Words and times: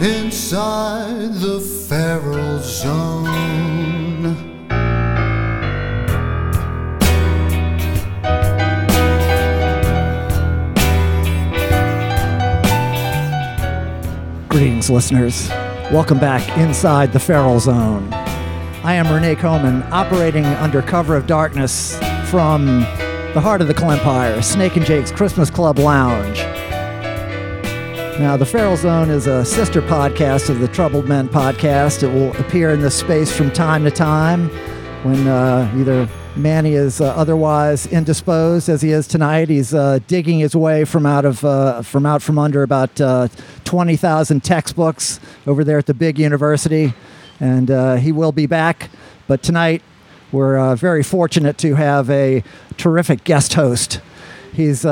inside 0.00 1.34
the 1.34 1.60
feral 1.88 2.58
zone. 2.58 3.34
Greetings, 14.48 14.90
listeners. 14.90 15.48
Welcome 15.92 16.18
back 16.18 16.56
inside 16.58 17.12
the 17.12 17.20
Feral 17.20 17.60
Zone. 17.60 18.12
I 18.12 18.94
am 18.94 19.06
René 19.06 19.36
Coman, 19.36 19.82
operating 19.92 20.44
under 20.44 20.82
cover 20.82 21.16
of 21.16 21.26
darkness 21.26 21.96
from 22.30 22.66
the 23.34 23.40
heart 23.40 23.60
of 23.60 23.68
the 23.68 23.74
Empire, 23.84 24.42
Snake 24.42 24.76
and 24.76 24.86
Jake's 24.86 25.10
Christmas 25.10 25.50
Club 25.50 25.78
Lounge. 25.78 26.53
Now, 28.18 28.36
the 28.36 28.46
Feral 28.46 28.76
Zone 28.76 29.10
is 29.10 29.26
a 29.26 29.44
sister 29.44 29.82
podcast 29.82 30.48
of 30.48 30.60
the 30.60 30.68
Troubled 30.68 31.08
Men 31.08 31.28
podcast. 31.28 32.04
It 32.04 32.14
will 32.14 32.30
appear 32.36 32.70
in 32.70 32.80
this 32.80 32.94
space 32.94 33.36
from 33.36 33.50
time 33.50 33.82
to 33.82 33.90
time 33.90 34.50
when 35.02 35.26
uh, 35.26 35.70
either 35.76 36.08
Manny 36.36 36.74
is 36.74 37.00
uh, 37.00 37.06
otherwise 37.16 37.86
indisposed, 37.88 38.68
as 38.68 38.82
he 38.82 38.92
is 38.92 39.08
tonight. 39.08 39.48
He's 39.48 39.74
uh, 39.74 39.98
digging 40.06 40.38
his 40.38 40.54
way 40.54 40.84
from 40.84 41.06
out 41.06 41.24
of 41.24 41.44
uh, 41.44 41.82
from 41.82 42.06
out 42.06 42.22
from 42.22 42.38
under 42.38 42.62
about 42.62 43.00
uh, 43.00 43.26
twenty 43.64 43.96
thousand 43.96 44.44
textbooks 44.44 45.18
over 45.44 45.64
there 45.64 45.78
at 45.78 45.86
the 45.86 45.94
big 45.94 46.16
university, 46.16 46.94
and 47.40 47.68
uh, 47.68 47.96
he 47.96 48.12
will 48.12 48.32
be 48.32 48.46
back. 48.46 48.90
But 49.26 49.42
tonight, 49.42 49.82
we're 50.30 50.56
uh, 50.56 50.76
very 50.76 51.02
fortunate 51.02 51.58
to 51.58 51.74
have 51.74 52.08
a 52.10 52.44
terrific 52.76 53.24
guest 53.24 53.54
host. 53.54 54.00
He's 54.52 54.86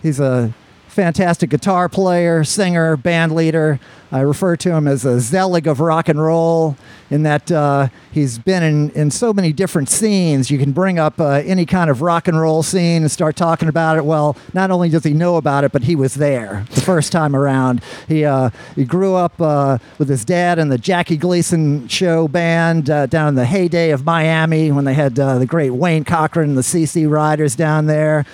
he's 0.00 0.20
a 0.20 0.54
fantastic 0.92 1.48
guitar 1.48 1.88
player, 1.88 2.44
singer, 2.44 2.96
band 2.98 3.34
leader. 3.34 3.80
I 4.12 4.20
refer 4.20 4.56
to 4.56 4.72
him 4.72 4.86
as 4.86 5.06
a 5.06 5.20
Zelig 5.20 5.66
of 5.66 5.80
rock 5.80 6.10
and 6.10 6.22
roll 6.22 6.76
in 7.08 7.22
that 7.22 7.50
uh, 7.50 7.88
he's 8.10 8.38
been 8.38 8.62
in, 8.62 8.90
in 8.90 9.10
so 9.10 9.32
many 9.32 9.54
different 9.54 9.88
scenes. 9.88 10.50
You 10.50 10.58
can 10.58 10.72
bring 10.72 10.98
up 10.98 11.18
uh, 11.18 11.40
any 11.46 11.64
kind 11.64 11.88
of 11.88 12.02
rock 12.02 12.28
and 12.28 12.38
roll 12.38 12.62
scene 12.62 13.00
and 13.02 13.10
start 13.10 13.36
talking 13.36 13.70
about 13.70 13.96
it. 13.96 14.04
Well, 14.04 14.36
not 14.52 14.70
only 14.70 14.90
does 14.90 15.04
he 15.04 15.14
know 15.14 15.36
about 15.36 15.64
it, 15.64 15.72
but 15.72 15.84
he 15.84 15.96
was 15.96 16.14
there 16.14 16.66
the 16.72 16.82
first 16.82 17.10
time 17.10 17.34
around. 17.34 17.82
He, 18.06 18.26
uh, 18.26 18.50
he 18.74 18.84
grew 18.84 19.14
up 19.14 19.40
uh, 19.40 19.78
with 19.96 20.10
his 20.10 20.26
dad 20.26 20.58
in 20.58 20.68
the 20.68 20.78
Jackie 20.78 21.16
Gleason 21.16 21.88
show 21.88 22.28
band 22.28 22.90
uh, 22.90 23.06
down 23.06 23.28
in 23.28 23.34
the 23.34 23.46
heyday 23.46 23.92
of 23.92 24.04
Miami 24.04 24.70
when 24.70 24.84
they 24.84 24.94
had 24.94 25.18
uh, 25.18 25.38
the 25.38 25.46
great 25.46 25.70
Wayne 25.70 26.04
Cochran 26.04 26.50
and 26.50 26.58
the 26.58 26.62
CC 26.62 27.10
Riders 27.10 27.56
down 27.56 27.86
there. 27.86 28.26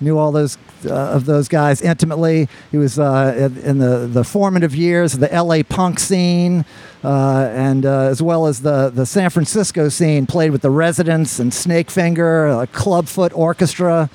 knew 0.00 0.16
all 0.16 0.30
those 0.30 0.56
uh, 0.86 0.92
of 0.92 1.26
those 1.26 1.48
guys 1.48 1.82
intimately. 1.82 2.48
He 2.70 2.76
was 2.76 2.98
uh, 2.98 3.50
in, 3.64 3.78
the, 3.78 4.08
the 4.10 4.24
formative 4.24 4.74
years 4.74 5.14
of 5.14 5.20
the 5.20 5.28
LA 5.28 5.62
punk 5.62 5.98
scene, 5.98 6.64
uh, 7.02 7.50
and 7.52 7.86
uh, 7.86 8.02
as 8.02 8.22
well 8.22 8.46
as 8.46 8.62
the, 8.62 8.90
the 8.90 9.06
San 9.06 9.30
Francisco 9.30 9.88
scene, 9.88 10.26
played 10.26 10.50
with 10.50 10.62
the 10.62 10.70
Residents 10.70 11.38
and 11.38 11.52
Snakefinger, 11.52 12.62
uh, 12.62 12.66
Clubfoot 12.66 13.32
Orchestra. 13.34 14.10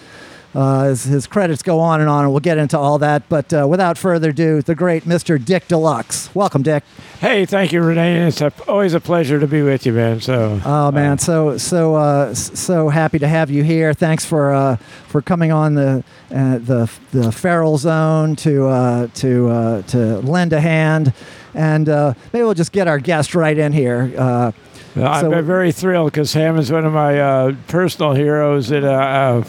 Uh, 0.55 0.85
his, 0.85 1.03
his 1.03 1.27
credits 1.27 1.61
go 1.61 1.79
on 1.81 1.99
and 1.99 2.09
on, 2.09 2.23
and 2.23 2.31
we'll 2.31 2.39
get 2.39 2.57
into 2.57 2.77
all 2.79 2.97
that. 2.99 3.27
But 3.27 3.53
uh, 3.53 3.67
without 3.67 3.97
further 3.97 4.29
ado, 4.29 4.61
the 4.61 4.73
great 4.75 5.03
Mr. 5.03 5.43
Dick 5.43 5.67
Deluxe. 5.67 6.33
Welcome, 6.33 6.61
Dick. 6.63 6.83
Hey, 7.19 7.45
thank 7.45 7.73
you, 7.73 7.81
René. 7.81 8.27
It's 8.27 8.39
a, 8.41 8.53
always 8.67 8.93
a 8.93 8.99
pleasure 9.01 9.39
to 9.39 9.47
be 9.47 9.61
with 9.61 9.85
you, 9.85 9.91
man. 9.93 10.21
So, 10.21 10.61
Oh 10.63 10.91
man, 10.91 11.17
so 11.17 11.57
so 11.57 11.95
uh, 11.95 12.33
so 12.33 12.89
happy 12.89 13.19
to 13.19 13.27
have 13.27 13.49
you 13.51 13.63
here. 13.63 13.93
Thanks 13.93 14.23
for 14.25 14.53
uh, 14.53 14.77
for 15.07 15.21
coming 15.21 15.51
on 15.51 15.75
the 15.75 16.03
uh, 16.31 16.57
the 16.59 16.89
the 17.11 17.31
feral 17.31 17.77
zone 17.77 18.35
to 18.37 18.67
uh, 18.67 19.07
to 19.15 19.47
uh, 19.49 19.81
to 19.83 20.19
lend 20.19 20.53
a 20.53 20.61
hand, 20.61 21.13
and 21.53 21.89
uh, 21.89 22.13
maybe 22.31 22.43
we'll 22.43 22.53
just 22.53 22.71
get 22.71 22.87
our 22.87 22.99
guest 22.99 23.35
right 23.35 23.57
in 23.57 23.73
here. 23.73 24.13
Uh, 24.17 24.51
I'm 24.95 25.31
so- 25.31 25.41
very 25.41 25.71
thrilled 25.73 26.11
because 26.13 26.31
Hammond's 26.33 26.71
one 26.71 26.85
of 26.85 26.93
my 26.93 27.19
uh, 27.19 27.55
personal 27.67 28.13
heroes 28.13 28.69
that, 28.69 28.83
uh, 28.85 28.87
uh, 28.89 29.43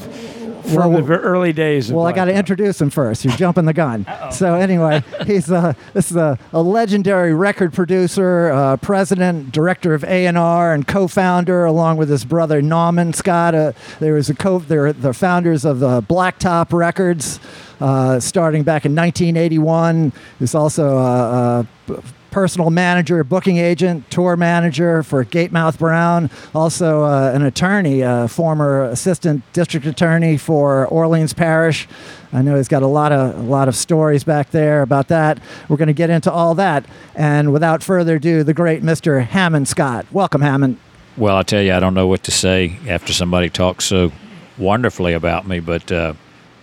from 0.66 0.92
Well, 0.92 1.02
the 1.02 1.18
early 1.18 1.52
days. 1.52 1.88
Of 1.90 1.96
well, 1.96 2.06
I 2.06 2.12
got 2.12 2.26
to 2.26 2.34
introduce 2.34 2.80
him 2.80 2.90
first. 2.90 3.24
You're 3.24 3.36
jumping 3.36 3.64
the 3.64 3.72
gun. 3.72 4.06
So 4.32 4.54
anyway, 4.54 5.02
he's 5.24 5.50
uh, 5.50 5.72
this 5.94 6.10
is 6.10 6.16
a, 6.16 6.38
a 6.52 6.60
legendary 6.60 7.32
record 7.32 7.72
producer, 7.72 8.50
uh, 8.50 8.76
president, 8.78 9.52
director 9.52 9.94
of 9.94 10.02
A 10.04 10.26
and 10.26 10.36
R, 10.36 10.74
and 10.74 10.86
co-founder, 10.86 11.64
along 11.64 11.96
with 11.96 12.08
his 12.10 12.24
brother 12.24 12.60
Norman 12.60 13.12
Scott. 13.12 13.54
Uh, 13.54 13.72
there 14.00 14.14
was 14.14 14.28
a 14.28 14.34
co. 14.34 14.58
They're 14.58 14.92
the 14.92 15.14
founders 15.14 15.64
of 15.64 15.82
uh, 15.82 16.00
Black 16.00 16.38
Top 16.38 16.72
Records, 16.72 17.38
uh, 17.80 18.18
starting 18.20 18.62
back 18.64 18.84
in 18.84 18.94
1981. 18.96 20.12
He's 20.38 20.54
also 20.54 20.98
a, 20.98 21.60
a 21.60 21.66
p- 21.86 22.02
personal 22.36 22.68
manager, 22.68 23.24
booking 23.24 23.56
agent, 23.56 24.10
tour 24.10 24.36
manager 24.36 25.02
for 25.02 25.24
Gatemouth 25.24 25.78
Brown, 25.78 26.28
also 26.54 27.02
uh, 27.02 27.32
an 27.34 27.40
attorney, 27.40 28.02
uh, 28.02 28.26
former 28.26 28.84
assistant 28.84 29.42
district 29.54 29.86
attorney 29.86 30.36
for 30.36 30.86
Orleans 30.88 31.32
Parish. 31.32 31.88
I 32.34 32.42
know 32.42 32.56
he's 32.56 32.68
got 32.68 32.82
a 32.82 32.86
lot 32.86 33.10
of 33.10 33.38
a 33.38 33.42
lot 33.42 33.68
of 33.68 33.74
stories 33.74 34.22
back 34.22 34.50
there 34.50 34.82
about 34.82 35.08
that. 35.08 35.38
We're 35.70 35.78
going 35.78 35.86
to 35.86 35.94
get 35.94 36.10
into 36.10 36.30
all 36.30 36.54
that, 36.56 36.84
and 37.14 37.54
without 37.54 37.82
further 37.82 38.16
ado, 38.16 38.44
the 38.44 38.52
great 38.52 38.82
Mr. 38.82 39.24
Hammond 39.24 39.66
Scott. 39.66 40.04
Welcome, 40.12 40.42
Hammond. 40.42 40.76
Well, 41.16 41.38
I 41.38 41.42
tell 41.42 41.62
you, 41.62 41.72
I 41.72 41.80
don't 41.80 41.94
know 41.94 42.06
what 42.06 42.22
to 42.24 42.30
say 42.30 42.78
after 42.86 43.14
somebody 43.14 43.48
talks 43.48 43.86
so 43.86 44.12
wonderfully 44.58 45.14
about 45.14 45.46
me, 45.46 45.60
but 45.60 45.90
uh, 45.90 46.12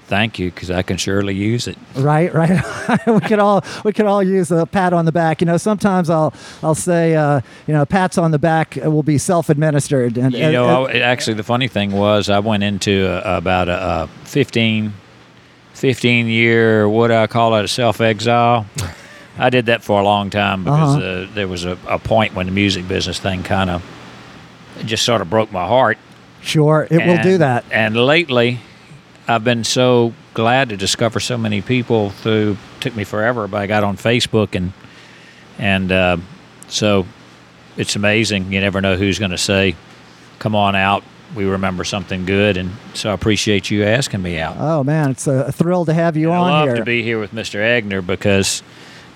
thank 0.08 0.38
you 0.40 0.52
because 0.52 0.70
I 0.72 0.82
can 0.82 0.98
surely 0.98 1.34
use 1.34 1.68
it. 1.68 1.78
Right, 1.96 2.34
right. 2.34 2.62
we 3.08 3.20
could 3.22 3.40
all 3.40 3.64
we 3.84 3.94
could 3.94 4.06
all 4.06 4.22
use 4.24 4.52
a 4.52 4.66
pat 4.66 4.94
on 4.94 5.06
the 5.06 5.12
back. 5.12 5.42
You 5.42 5.48
know, 5.48 5.58
sometimes 5.58 6.10
I'll 6.10 6.34
I'll 6.62 6.76
say, 6.76 7.16
uh, 7.16 7.42
you 7.68 7.74
know, 7.74 7.86
pats 7.86 8.18
on 8.18 8.32
the 8.32 8.40
back 8.40 8.76
will 8.84 9.04
be 9.04 9.18
self-administered. 9.18 10.18
And 10.18 10.34
You 10.34 10.52
know, 10.52 10.88
I, 10.88 11.00
actually, 11.00 11.36
the 11.36 11.44
funny 11.44 11.68
thing 11.68 11.92
was, 11.92 12.30
I 12.30 12.40
went 12.40 12.64
into 12.64 13.08
a, 13.26 13.38
about 13.38 13.70
a, 13.70 14.04
a 14.04 14.08
15, 14.26 14.94
15 15.74 16.28
year, 16.28 16.88
what 16.88 17.12
I 17.12 17.28
call 17.28 17.56
it, 17.56 17.66
a 17.66 17.68
self 17.68 18.02
exile. 18.02 18.66
I 19.38 19.50
did 19.50 19.66
that 19.66 19.82
for 19.84 20.00
a 20.00 20.04
long 20.04 20.30
time 20.30 20.64
because 20.64 20.96
Uh-huh. 20.98 21.06
uh, 21.06 21.28
there 21.34 21.48
was 21.48 21.66
a, 21.66 21.78
a 21.88 21.98
point 21.98 22.36
when 22.36 22.46
the 22.46 22.52
music 22.52 22.88
business 22.88 23.20
thing 23.20 23.42
kind 23.44 23.70
of 23.70 23.84
just 24.86 25.04
sort 25.06 25.22
of 25.22 25.30
broke 25.30 25.52
my 25.52 25.66
heart. 25.66 25.98
sure, 26.42 26.88
it 26.92 27.06
will 27.08 27.22
do 27.24 27.38
that. 27.40 27.64
And 27.72 27.96
lately, 27.96 28.60
I've 29.28 29.44
been 29.44 29.64
so 29.64 30.14
glad 30.34 30.70
to 30.70 30.78
discover 30.78 31.20
so 31.20 31.38
many 31.38 31.62
people 31.62 32.10
through. 32.10 32.58
Took 32.82 32.96
me 32.96 33.04
forever, 33.04 33.48
but 33.48 33.62
I 33.62 33.68
got 33.68 33.84
on 33.84 33.98
Facebook 33.98 34.56
and 34.56 34.74
and 35.58 35.92
uh, 35.92 36.18
so 36.68 37.06
it's 37.78 37.96
amazing. 37.96 38.52
You 38.52 38.60
never 38.60 38.82
know 38.82 38.96
who's 38.98 39.20
going 39.20 39.32
to 39.32 39.38
say, 39.38 39.76
"Come 40.40 40.56
on 40.56 40.76
out." 40.76 41.04
We 41.36 41.46
remember 41.46 41.84
something 41.84 42.26
good, 42.26 42.58
and 42.58 42.72
so 42.94 43.10
I 43.10 43.14
appreciate 43.14 43.72
you 43.72 43.84
asking 43.86 44.22
me 44.22 44.38
out. 44.40 44.56
Oh 44.60 44.84
man, 44.84 45.10
it's 45.12 45.26
a 45.26 45.52
thrill 45.52 45.86
to 45.86 45.94
have 45.94 46.16
you 46.16 46.30
And 46.32 46.40
on 46.40 46.48
I 46.52 46.60
love 46.60 46.68
here. 46.68 46.76
to 46.76 46.84
be 46.86 47.02
here 47.02 47.20
with 47.20 47.32
Mr. 47.32 47.60
Egner 47.60 48.06
because 48.06 48.62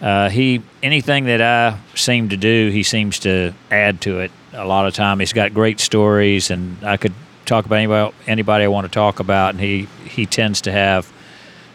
uh, 0.02 0.30
he 0.30 0.64
anything 0.82 1.26
that 1.26 1.42
I 1.42 1.78
seem 1.96 2.30
to 2.30 2.38
do, 2.38 2.70
he 2.72 2.82
seems 2.82 3.20
to 3.20 3.54
add 3.70 4.02
to 4.02 4.22
it. 4.22 4.32
A 4.54 4.66
lot 4.66 4.88
of 4.88 4.96
time, 4.96 5.20
he's 5.20 5.34
got 5.34 5.54
great 5.54 5.80
stories, 5.80 6.50
and 6.50 6.84
I 6.84 6.98
could 6.98 7.14
talk 7.48 7.66
about 7.66 7.78
anybody, 7.78 8.16
anybody 8.28 8.66
I 8.66 8.68
want 8.68 8.86
to 8.86 8.92
talk 8.92 9.20
about, 9.20 9.52
and 9.52 9.60
he 9.60 9.88
he 10.06 10.26
tends 10.26 10.62
to 10.62 10.72
have 10.72 11.12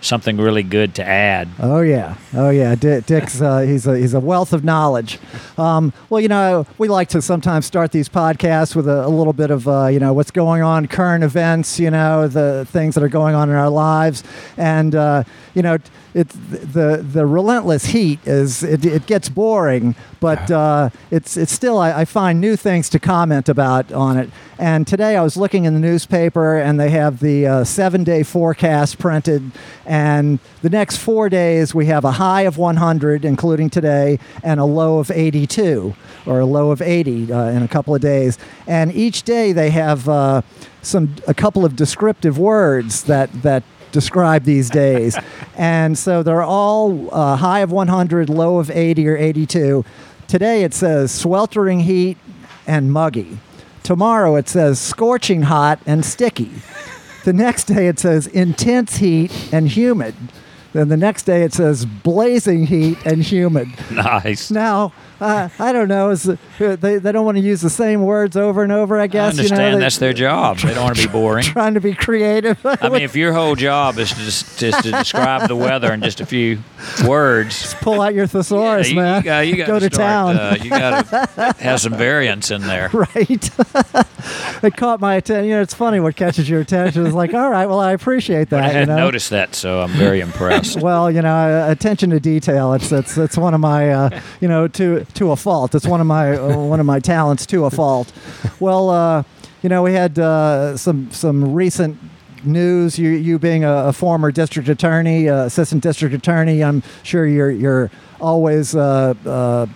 something 0.03 0.37
really 0.37 0.65
good 0.65 0.97
to 0.97 1.05
add. 1.05 1.49
Oh 1.59 1.81
yeah, 1.81 2.16
oh 2.34 2.50
yeah. 2.50 2.75
Dick, 2.75 3.06
Dick's 3.06 3.41
uh, 3.41 3.60
he's 3.60 3.87
a 3.87 3.97
he's 3.97 4.15
a 4.15 4.21
wealth 4.21 4.53
of 4.53 4.65
knowledge. 4.65 5.19
Um, 5.56 5.93
well, 6.10 6.21
you 6.21 6.28
know, 6.28 6.66
we 6.77 6.88
like 6.88 7.09
to 7.10 7.22
sometimes 7.22 7.66
start 7.66 7.93
these 7.93 8.09
podcasts 8.09 8.77
with 8.77 8.88
a, 8.88 9.06
a 9.06 9.09
little 9.09 9.33
bit 9.33 9.50
of 9.50 9.66
uh, 9.66 9.87
you 9.87 10.00
know 10.00 10.12
what's 10.12 10.31
going 10.31 10.62
on, 10.62 10.87
current 10.87 11.25
events, 11.25 11.81
you 11.81 11.91
know, 11.91 12.28
the 12.28 12.66
things 12.71 12.94
that 12.94 13.03
are 13.03 13.09
going 13.09 13.34
on 13.34 13.49
in 13.49 13.56
our 13.56 13.71
lives, 13.71 14.22
and 14.56 14.94
uh, 14.94 15.25
you 15.54 15.62
know, 15.62 15.78
it's 16.14 16.34
the 16.34 17.02
the 17.02 17.24
relentless 17.24 17.86
heat 17.86 18.20
is 18.26 18.62
it, 18.62 18.84
it 18.84 19.06
gets 19.06 19.28
boring, 19.28 19.94
but 20.20 20.50
uh, 20.50 20.91
it's 21.10 21.36
it's 21.36 21.53
still 21.53 21.78
I, 21.78 22.00
I 22.00 22.04
find 22.04 22.41
new 22.41 22.54
things 22.56 22.91
to 22.91 22.98
comment 22.98 23.48
about 23.48 23.91
on 23.92 24.18
it. 24.18 24.30
And 24.59 24.86
today 24.86 25.16
I 25.16 25.22
was 25.22 25.36
looking 25.36 25.64
in 25.64 25.74
the 25.74 25.80
newspaper, 25.80 26.59
and 26.59 26.78
they 26.78 26.91
have 26.91 27.20
the 27.20 27.47
uh, 27.47 27.64
seven 27.64 28.04
day 28.04 28.22
forecast 28.22 28.98
printed. 28.98 29.50
And 29.86 30.38
the 30.60 30.70
next 30.70 30.98
four 30.98 31.28
days, 31.28 31.74
we 31.74 31.86
have 31.86 32.04
a 32.04 32.12
high 32.12 32.42
of 32.42 32.58
100, 32.58 33.24
including 33.24 33.70
today, 33.70 34.18
and 34.44 34.60
a 34.60 34.65
low 34.65 34.98
of 34.98 35.10
82, 35.10 35.94
or 36.26 36.41
a 36.41 36.47
low 36.47 36.70
of 36.70 36.82
80 36.82 37.32
uh, 37.32 37.44
in 37.47 37.62
a 37.62 37.68
couple 37.68 37.94
of 37.94 38.00
days. 38.00 38.38
And 38.66 38.94
each 38.94 39.22
day 39.22 39.53
they 39.53 39.70
have 39.70 40.08
uh, 40.08 40.42
some 40.82 41.15
a 41.26 41.34
couple 41.34 41.65
of 41.65 41.74
descriptive 41.74 42.38
words 42.38 43.04
that 43.04 43.30
that 43.42 43.62
describe 43.92 44.44
these 44.44 44.71
days. 44.71 45.16
and 45.56 45.97
so 45.97 46.22
they're 46.22 46.42
all 46.42 47.15
uh, 47.15 47.36
high 47.36 47.60
of 47.60 47.71
100, 47.71 48.28
low 48.28 48.59
of 48.59 48.71
80 48.71 49.09
or 49.09 49.16
82. 49.16 49.84
Today 50.27 50.65
it 50.65 50.74
says 50.74 51.12
sweltering 51.12 51.80
heat 51.80 52.18
and 52.66 52.92
muggy. 52.92 53.39
Tomorrow 53.83 54.36
it 54.36 54.48
says 54.48 54.80
scorching 54.80 55.42
hot 55.42 55.80
and 55.86 56.04
sticky. 56.04 56.50
The 57.24 57.33
next 57.33 57.65
day 57.65 57.86
it 57.89 57.98
says 57.98 58.27
intense 58.27 58.97
heat 58.97 59.53
and 59.53 59.68
humid. 59.68 60.15
Then 60.72 60.89
the 60.89 60.97
next 60.97 61.24
day 61.24 61.42
it 61.42 61.53
says 61.53 61.84
blazing 61.84 62.66
heat 62.66 62.98
and 63.04 63.22
humid. 63.22 63.68
Nice. 63.91 64.50
Now, 64.50 64.92
uh, 65.22 65.48
I 65.59 65.72
don't 65.72 65.89
know. 65.89 66.10
Is 66.10 66.28
uh, 66.28 66.36
they 66.59 66.98
they 66.98 67.13
don't 67.13 67.24
want 67.24 67.36
to 67.39 67.42
use 67.42 67.60
the 67.60 67.71
same 67.71 68.03
words 68.03 68.36
over 68.36 68.63
and 68.63 68.72
over? 68.72 69.01
I 69.01 69.07
guess. 69.07 69.22
I 69.22 69.28
understand 69.30 69.51
you 69.60 69.66
know, 69.66 69.77
they- 69.77 69.80
that's 69.80 69.98
their 69.98 70.13
job. 70.13 70.59
They 70.59 70.74
don't 70.74 70.84
want 70.84 70.97
to 70.97 71.07
be 71.07 71.13
boring. 71.13 71.45
trying 71.53 71.74
to 71.74 71.80
be 71.80 71.95
creative. 71.95 72.59
I 72.65 72.89
mean, 72.89 73.03
if 73.03 73.15
your 73.16 73.33
whole 73.33 73.54
job 73.54 73.98
is 73.98 74.10
just, 74.10 74.59
just 74.59 74.83
to 74.84 74.91
describe 74.91 75.48
the 75.48 75.57
weather 75.57 75.92
in 75.92 76.03
just 76.03 76.21
a 76.21 76.27
few 76.27 76.59
words, 77.07 77.60
just 77.60 77.77
pull 77.77 78.01
out 78.01 78.15
your 78.15 78.27
thesaurus, 78.27 78.91
you, 78.91 78.97
man. 78.97 79.19
you, 79.19 79.24
got, 79.24 79.47
you 79.47 79.57
got 79.57 79.66
Go 79.66 79.78
to 79.78 79.86
start, 79.86 79.97
town. 79.97 80.36
Uh, 80.36 80.57
you 80.60 80.71
got 80.71 81.09
to 81.09 81.54
have 81.63 81.80
some 81.80 81.95
variance 81.95 82.51
in 82.51 82.63
there. 82.63 82.89
right. 82.92 83.51
it 84.63 84.77
caught 84.77 85.01
my 85.01 85.15
attention. 85.16 85.47
You 85.47 85.57
know, 85.57 85.63
it's 85.63 85.75
funny 85.75 86.01
what 86.01 86.16
catches 86.16 86.48
your 86.48 86.60
attention. 86.60 87.07
It's 87.07 87.15
like, 87.15 87.34
all 87.34 87.51
right, 87.51 87.66
well, 87.66 87.80
I 87.80 87.92
appreciate 87.92 88.51
that. 88.51 88.63
I 88.63 88.68
hadn't 88.68 88.89
know? 88.89 88.97
noticed 88.97 89.30
that, 89.30 89.54
so 89.54 89.80
I'm 89.80 89.91
very 89.91 90.21
impressed. 90.21 90.80
Well, 90.80 91.10
you 91.10 91.22
know, 91.22 91.34
uh, 91.34 91.71
attention 91.71 92.10
to 92.10 92.21
detail. 92.21 92.72
It's 92.72 92.92
it's 92.92 93.16
it's 93.18 93.36
one 93.36 93.54
of 93.54 93.60
my, 93.60 93.91
uh, 93.91 94.21
you 94.41 94.48
know, 94.48 94.68
to 94.68 95.04
to 95.14 95.32
a 95.32 95.36
fault. 95.36 95.74
It's 95.74 95.86
one 95.86 96.00
of 96.00 96.06
my 96.06 96.36
uh, 96.36 96.56
one 96.56 96.80
of 96.80 96.86
my 96.86 97.00
talents 97.00 97.47
to 97.47 97.64
a 97.64 97.70
fault. 97.70 98.12
Well, 98.60 98.91
uh, 98.91 99.22
you 99.62 99.68
know, 99.68 99.82
we 99.82 99.92
had 99.92 100.18
uh, 100.18 100.76
some 100.76 101.10
some 101.10 101.54
recent 101.54 101.98
news. 102.44 102.98
You 102.98 103.10
you 103.10 103.38
being 103.38 103.64
a, 103.64 103.86
a 103.86 103.92
former 103.92 104.30
district 104.32 104.68
attorney, 104.68 105.28
uh, 105.28 105.44
assistant 105.44 105.82
district 105.82 106.14
attorney, 106.14 106.62
I'm 106.62 106.82
sure 107.03 107.26
you're 107.26 107.50
you're 107.50 107.91
always 108.20 108.74
uh, 108.74 109.14
uh, 109.26 109.66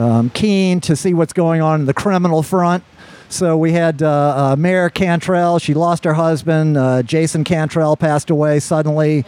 um, 0.00 0.30
keen 0.30 0.80
to 0.80 0.96
see 0.96 1.14
what's 1.14 1.32
going 1.32 1.60
on 1.60 1.80
in 1.80 1.86
the 1.86 1.94
criminal 1.94 2.42
front. 2.42 2.84
So 3.30 3.58
we 3.58 3.72
had 3.72 4.02
uh, 4.02 4.52
uh, 4.52 4.56
Mayor 4.56 4.88
Cantrell. 4.88 5.58
She 5.58 5.74
lost 5.74 6.04
her 6.04 6.14
husband. 6.14 6.78
Uh, 6.78 7.02
Jason 7.02 7.44
Cantrell 7.44 7.94
passed 7.94 8.30
away 8.30 8.58
suddenly 8.58 9.26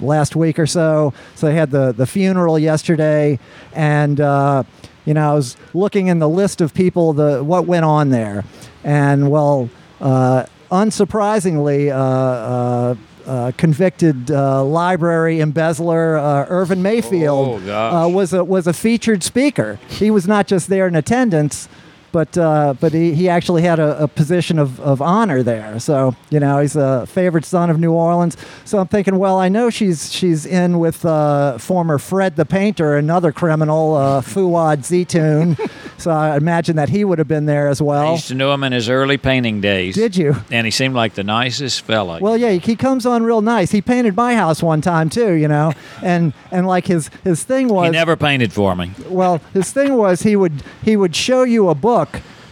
last 0.00 0.36
week 0.36 0.58
or 0.58 0.66
so. 0.66 1.12
So 1.34 1.46
they 1.46 1.54
had 1.54 1.70
the, 1.70 1.92
the 1.92 2.06
funeral 2.06 2.58
yesterday. 2.58 3.38
And, 3.72 4.20
uh, 4.20 4.64
you 5.04 5.14
know, 5.14 5.30
I 5.30 5.34
was 5.34 5.56
looking 5.74 6.08
in 6.08 6.18
the 6.18 6.28
list 6.28 6.60
of 6.60 6.74
people, 6.74 7.12
the 7.12 7.42
what 7.42 7.66
went 7.66 7.84
on 7.84 8.10
there. 8.10 8.44
And, 8.84 9.30
well, 9.30 9.70
uh, 10.00 10.44
unsurprisingly, 10.70 11.90
uh, 11.90 11.94
uh, 11.94 12.94
uh, 13.26 13.52
convicted 13.58 14.30
uh, 14.30 14.64
library 14.64 15.40
embezzler 15.40 16.16
uh, 16.16 16.46
Irvin 16.48 16.82
Mayfield 16.82 17.62
Oh, 17.66 18.04
uh, 18.04 18.08
was 18.08 18.32
a 18.32 18.42
was 18.42 18.66
a 18.66 18.72
featured 18.72 19.22
speaker. 19.22 19.78
He 19.88 20.10
was 20.10 20.26
not 20.26 20.46
just 20.46 20.68
there 20.68 20.86
in 20.88 20.96
attendance, 20.96 21.68
but 22.12 22.36
uh, 22.38 22.74
but 22.80 22.92
he, 22.92 23.14
he 23.14 23.28
actually 23.28 23.62
had 23.62 23.78
a, 23.78 24.02
a 24.04 24.08
position 24.08 24.58
of, 24.58 24.80
of 24.80 25.00
honor 25.02 25.42
there. 25.42 25.78
So 25.80 26.14
you 26.30 26.40
know 26.40 26.60
he's 26.60 26.76
a 26.76 27.06
favorite 27.06 27.44
son 27.44 27.70
of 27.70 27.78
New 27.78 27.92
Orleans. 27.92 28.36
So 28.64 28.78
I'm 28.78 28.88
thinking, 28.88 29.18
well, 29.18 29.38
I 29.38 29.48
know 29.48 29.70
she's 29.70 30.12
she's 30.12 30.46
in 30.46 30.78
with 30.78 31.04
uh, 31.04 31.58
former 31.58 31.98
Fred 31.98 32.36
the 32.36 32.44
Painter, 32.46 32.96
another 32.96 33.32
criminal, 33.32 33.94
uh, 33.96 34.20
Fuad 34.20 34.80
Zeton. 34.80 35.58
so 35.98 36.10
I 36.10 36.36
imagine 36.36 36.76
that 36.76 36.88
he 36.88 37.04
would 37.04 37.18
have 37.18 37.28
been 37.28 37.46
there 37.46 37.68
as 37.68 37.82
well. 37.82 38.08
I 38.08 38.12
used 38.12 38.28
to 38.28 38.34
know 38.34 38.52
him 38.52 38.64
in 38.64 38.72
his 38.72 38.88
early 38.88 39.18
painting 39.18 39.60
days. 39.60 39.94
Did 39.94 40.16
you? 40.16 40.36
And 40.50 40.66
he 40.66 40.70
seemed 40.70 40.94
like 40.94 41.14
the 41.14 41.24
nicest 41.24 41.82
fella. 41.82 42.18
Well, 42.20 42.36
yeah, 42.36 42.52
he 42.52 42.76
comes 42.76 43.06
on 43.06 43.22
real 43.22 43.40
nice. 43.40 43.70
He 43.70 43.82
painted 43.82 44.16
my 44.16 44.34
house 44.34 44.62
one 44.62 44.80
time 44.80 45.10
too, 45.10 45.32
you 45.32 45.48
know, 45.48 45.72
and 46.02 46.32
and 46.50 46.66
like 46.66 46.86
his 46.86 47.10
his 47.24 47.42
thing 47.44 47.68
was 47.68 47.86
he 47.86 47.92
never 47.92 48.16
painted 48.16 48.52
for 48.52 48.74
me. 48.74 48.90
well, 49.08 49.40
his 49.52 49.72
thing 49.72 49.96
was 49.96 50.22
he 50.22 50.36
would 50.36 50.62
he 50.82 50.96
would 50.96 51.14
show 51.14 51.42
you 51.42 51.68
a 51.68 51.74
book, 51.74 51.97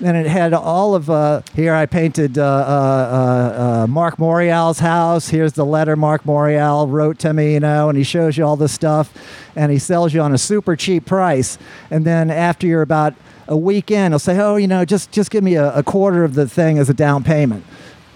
and 0.05 0.17
it 0.17 0.27
had 0.27 0.53
all 0.53 0.95
of 0.95 1.09
uh, 1.09 1.43
here. 1.55 1.75
I 1.75 1.87
painted 1.87 2.39
uh, 2.39 2.43
uh, 2.43 2.47
uh, 2.47 3.63
uh, 3.63 3.87
Mark 3.87 4.17
Morial's 4.17 4.79
house. 4.79 5.29
Here's 5.29 5.55
the 5.55 5.65
letter 5.65 5.97
Mark 5.97 6.25
Morial 6.25 6.91
wrote 6.91 7.19
to 7.21 7.33
me, 7.33 7.55
you 7.55 7.61
know, 7.61 7.89
and 7.89 7.97
he 7.97 8.05
shows 8.05 8.37
you 8.37 8.45
all 8.45 8.57
this 8.57 8.73
stuff, 8.73 9.13
and 9.55 9.73
he 9.73 9.79
sells 9.79 10.13
you 10.13 10.21
on 10.21 10.33
a 10.33 10.39
super 10.39 10.77
cheap 10.77 11.07
price. 11.07 11.59
And 11.91 12.05
then 12.05 12.31
after 12.31 12.67
you're 12.67 12.83
about 12.83 13.15
a 13.49 13.57
week 13.57 13.91
in, 13.91 14.13
he'll 14.13 14.19
say, 14.19 14.39
"Oh, 14.39 14.57
you 14.57 14.67
know, 14.67 14.85
just 14.85 15.13
just 15.13 15.31
give 15.31 15.43
me 15.43 15.55
a, 15.55 15.73
a 15.75 15.83
quarter 15.83 16.25
of 16.25 16.35
the 16.35 16.49
thing 16.49 16.79
as 16.79 16.91
a 16.91 16.95
down 16.95 17.25
payment." 17.25 17.65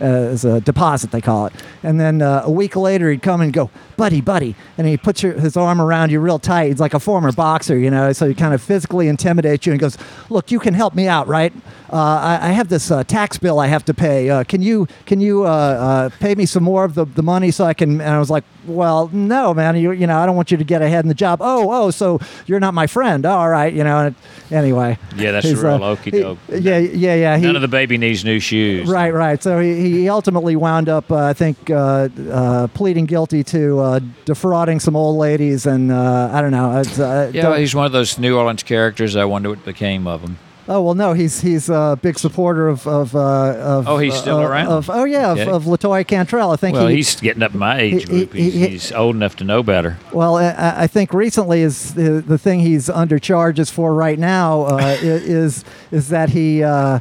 Uh, 0.00 0.04
as 0.04 0.44
a 0.44 0.60
deposit, 0.60 1.10
they 1.10 1.20
call 1.20 1.46
it. 1.46 1.52
And 1.82 2.00
then 2.00 2.22
uh, 2.22 2.42
a 2.44 2.50
week 2.50 2.76
later, 2.76 3.10
he'd 3.10 3.22
come 3.22 3.40
and 3.40 3.52
go, 3.52 3.70
buddy, 3.96 4.20
buddy. 4.20 4.54
And 4.78 4.86
he 4.86 4.96
puts 4.96 5.22
your, 5.22 5.34
his 5.34 5.56
arm 5.56 5.80
around 5.80 6.10
you 6.10 6.20
real 6.20 6.38
tight. 6.38 6.68
He's 6.68 6.80
like 6.80 6.94
a 6.94 7.00
former 7.00 7.32
boxer, 7.32 7.78
you 7.78 7.90
know, 7.90 8.12
so 8.12 8.28
he 8.28 8.34
kind 8.34 8.54
of 8.54 8.62
physically 8.62 9.08
intimidates 9.08 9.66
you 9.66 9.72
and 9.72 9.80
goes, 9.80 9.98
look, 10.28 10.50
you 10.50 10.58
can 10.58 10.74
help 10.74 10.94
me 10.94 11.06
out, 11.06 11.28
right? 11.28 11.52
Uh, 11.92 11.96
I, 11.96 12.48
I 12.48 12.52
have 12.52 12.68
this 12.68 12.90
uh, 12.90 13.04
tax 13.04 13.38
bill 13.38 13.58
I 13.58 13.66
have 13.66 13.84
to 13.86 13.94
pay. 13.94 14.30
Uh, 14.30 14.44
can 14.44 14.62
you 14.62 14.86
can 15.06 15.20
you 15.20 15.44
uh, 15.44 16.08
pay 16.20 16.34
me 16.34 16.46
some 16.46 16.62
more 16.62 16.84
of 16.84 16.94
the, 16.94 17.04
the 17.04 17.22
money 17.22 17.50
so 17.50 17.64
I 17.64 17.74
can? 17.74 18.00
And 18.00 18.10
I 18.10 18.18
was 18.18 18.30
like, 18.30 18.44
well, 18.66 19.08
no, 19.12 19.52
man. 19.54 19.76
You 19.76 19.92
you 19.92 20.06
know, 20.06 20.18
I 20.18 20.26
don't 20.26 20.36
want 20.36 20.50
you 20.50 20.56
to 20.56 20.64
get 20.64 20.82
ahead 20.82 21.04
in 21.04 21.08
the 21.08 21.14
job. 21.14 21.40
Oh, 21.42 21.70
oh, 21.70 21.90
so 21.90 22.20
you're 22.46 22.60
not 22.60 22.74
my 22.74 22.86
friend. 22.86 23.24
Oh, 23.26 23.30
all 23.30 23.48
right, 23.48 23.72
you 23.72 23.84
know. 23.84 23.98
And 23.98 24.14
anyway, 24.50 24.98
Yeah, 25.16 25.32
that's 25.32 25.46
real 25.46 25.82
uh, 25.82 25.90
okey 25.90 26.10
doke. 26.10 26.38
Yeah, 26.48 26.78
yeah, 26.78 27.14
yeah. 27.14 27.36
he- 27.38 27.46
None 27.46 27.56
of 27.56 27.62
the 27.62 27.68
baby 27.68 27.98
needs 27.98 28.24
new 28.24 28.40
shoes. 28.40 28.88
Right, 28.88 29.12
right. 29.14 29.42
So 29.42 29.58
he, 29.60 29.90
he 29.90 30.08
ultimately 30.08 30.56
wound 30.56 30.88
up, 30.88 31.10
uh, 31.10 31.16
I 31.24 31.32
think, 31.32 31.70
uh, 31.70 32.08
uh, 32.30 32.66
pleading 32.68 33.06
guilty 33.06 33.42
to 33.44 33.78
uh, 33.80 34.00
defrauding 34.24 34.80
some 34.80 34.96
old 34.96 35.16
ladies, 35.18 35.66
and 35.66 35.90
uh, 35.92 36.30
I 36.32 36.40
don't 36.40 36.50
know. 36.52 36.82
Yeah, 37.32 37.42
don't- 37.42 37.58
he's 37.58 37.74
one 37.74 37.86
of 37.86 37.92
those 37.92 38.18
New 38.18 38.36
Orleans 38.36 38.62
characters. 38.62 39.16
I 39.16 39.24
wonder 39.24 39.48
what 39.50 39.64
became 39.64 40.06
of 40.06 40.20
him. 40.22 40.38
Oh 40.70 40.80
well, 40.80 40.94
no, 40.94 41.12
he's 41.12 41.40
he's 41.42 41.68
a 41.68 41.98
big 42.00 42.18
supporter 42.18 42.68
of 42.68 42.86
of, 42.86 43.14
uh, 43.14 43.18
of 43.20 43.88
Oh, 43.88 43.98
he's 43.98 44.14
still 44.14 44.38
uh, 44.38 44.48
around? 44.48 44.68
Of, 44.68 44.88
oh 44.88 45.04
yeah, 45.04 45.32
Okay. 45.32 45.42
of, 45.42 45.48
of 45.48 45.64
Latoya 45.64 46.06
Cantrell. 46.06 46.52
I 46.52 46.56
think 46.56 46.76
Well, 46.76 46.86
he, 46.86 46.96
he's 46.96 47.20
getting 47.20 47.42
up 47.42 47.52
in 47.52 47.58
my 47.58 47.78
age 47.80 48.02
he- 48.02 48.06
group. 48.06 48.32
he- 48.32 48.42
He's, 48.44 48.54
he- 48.54 48.68
he's 48.68 48.92
old 48.92 49.16
enough 49.16 49.36
to 49.36 49.44
know 49.44 49.62
better. 49.62 49.98
Well, 50.12 50.36
I, 50.36 50.54
I 50.84 50.86
think 50.86 51.12
recently 51.12 51.60
is 51.60 51.92
the, 51.94 52.22
the 52.26 52.38
thing 52.38 52.60
he's 52.60 52.88
under 52.88 53.18
charges 53.18 53.68
for 53.70 53.92
right 53.92 54.18
now 54.18 54.62
uh, 54.62 54.96
is 55.02 55.64
is 55.90 56.08
that 56.08 56.30
he 56.30 56.62
uh, 56.62 57.00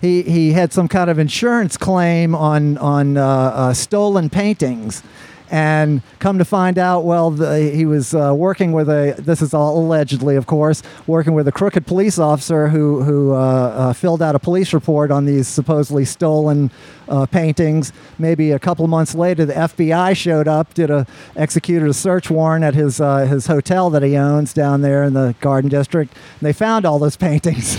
he 0.00 0.22
he 0.22 0.52
had 0.52 0.72
some 0.72 0.88
kind 0.88 1.08
of 1.10 1.18
insurance 1.18 1.76
claim 1.76 2.34
on 2.34 2.78
on 2.78 3.16
uh, 3.16 3.72
stolen 3.74 4.30
paintings. 4.30 5.02
And 5.50 6.02
come 6.18 6.38
to 6.38 6.44
find 6.44 6.78
out, 6.78 7.04
well, 7.04 7.30
the, 7.30 7.70
he 7.70 7.86
was 7.86 8.14
uh, 8.14 8.34
working 8.36 8.72
with 8.72 8.88
a. 8.88 9.14
This 9.18 9.40
is 9.40 9.54
all 9.54 9.78
allegedly, 9.78 10.36
of 10.36 10.46
course, 10.46 10.82
working 11.06 11.32
with 11.32 11.48
a 11.48 11.52
crooked 11.52 11.86
police 11.86 12.18
officer 12.18 12.68
who 12.68 13.02
who 13.02 13.32
uh, 13.32 13.36
uh, 13.36 13.92
filled 13.92 14.20
out 14.20 14.34
a 14.34 14.38
police 14.38 14.72
report 14.72 15.10
on 15.10 15.24
these 15.24 15.48
supposedly 15.48 16.04
stolen 16.04 16.70
uh, 17.08 17.26
paintings. 17.26 17.92
Maybe 18.18 18.50
a 18.52 18.58
couple 18.58 18.86
months 18.88 19.14
later, 19.14 19.44
the 19.44 19.54
FBI 19.54 20.16
showed 20.16 20.48
up, 20.48 20.74
did 20.74 20.90
a 20.90 21.06
executed 21.36 21.88
a 21.88 21.94
search 21.94 22.30
warrant 22.30 22.64
at 22.64 22.74
his 22.74 23.00
uh, 23.00 23.18
his 23.26 23.46
hotel 23.46 23.90
that 23.90 24.02
he 24.02 24.16
owns 24.16 24.52
down 24.52 24.82
there 24.82 25.02
in 25.04 25.14
the 25.14 25.34
Garden 25.40 25.70
District. 25.70 26.12
And 26.12 26.46
they 26.46 26.52
found 26.52 26.84
all 26.84 26.98
those 26.98 27.16
paintings. 27.16 27.76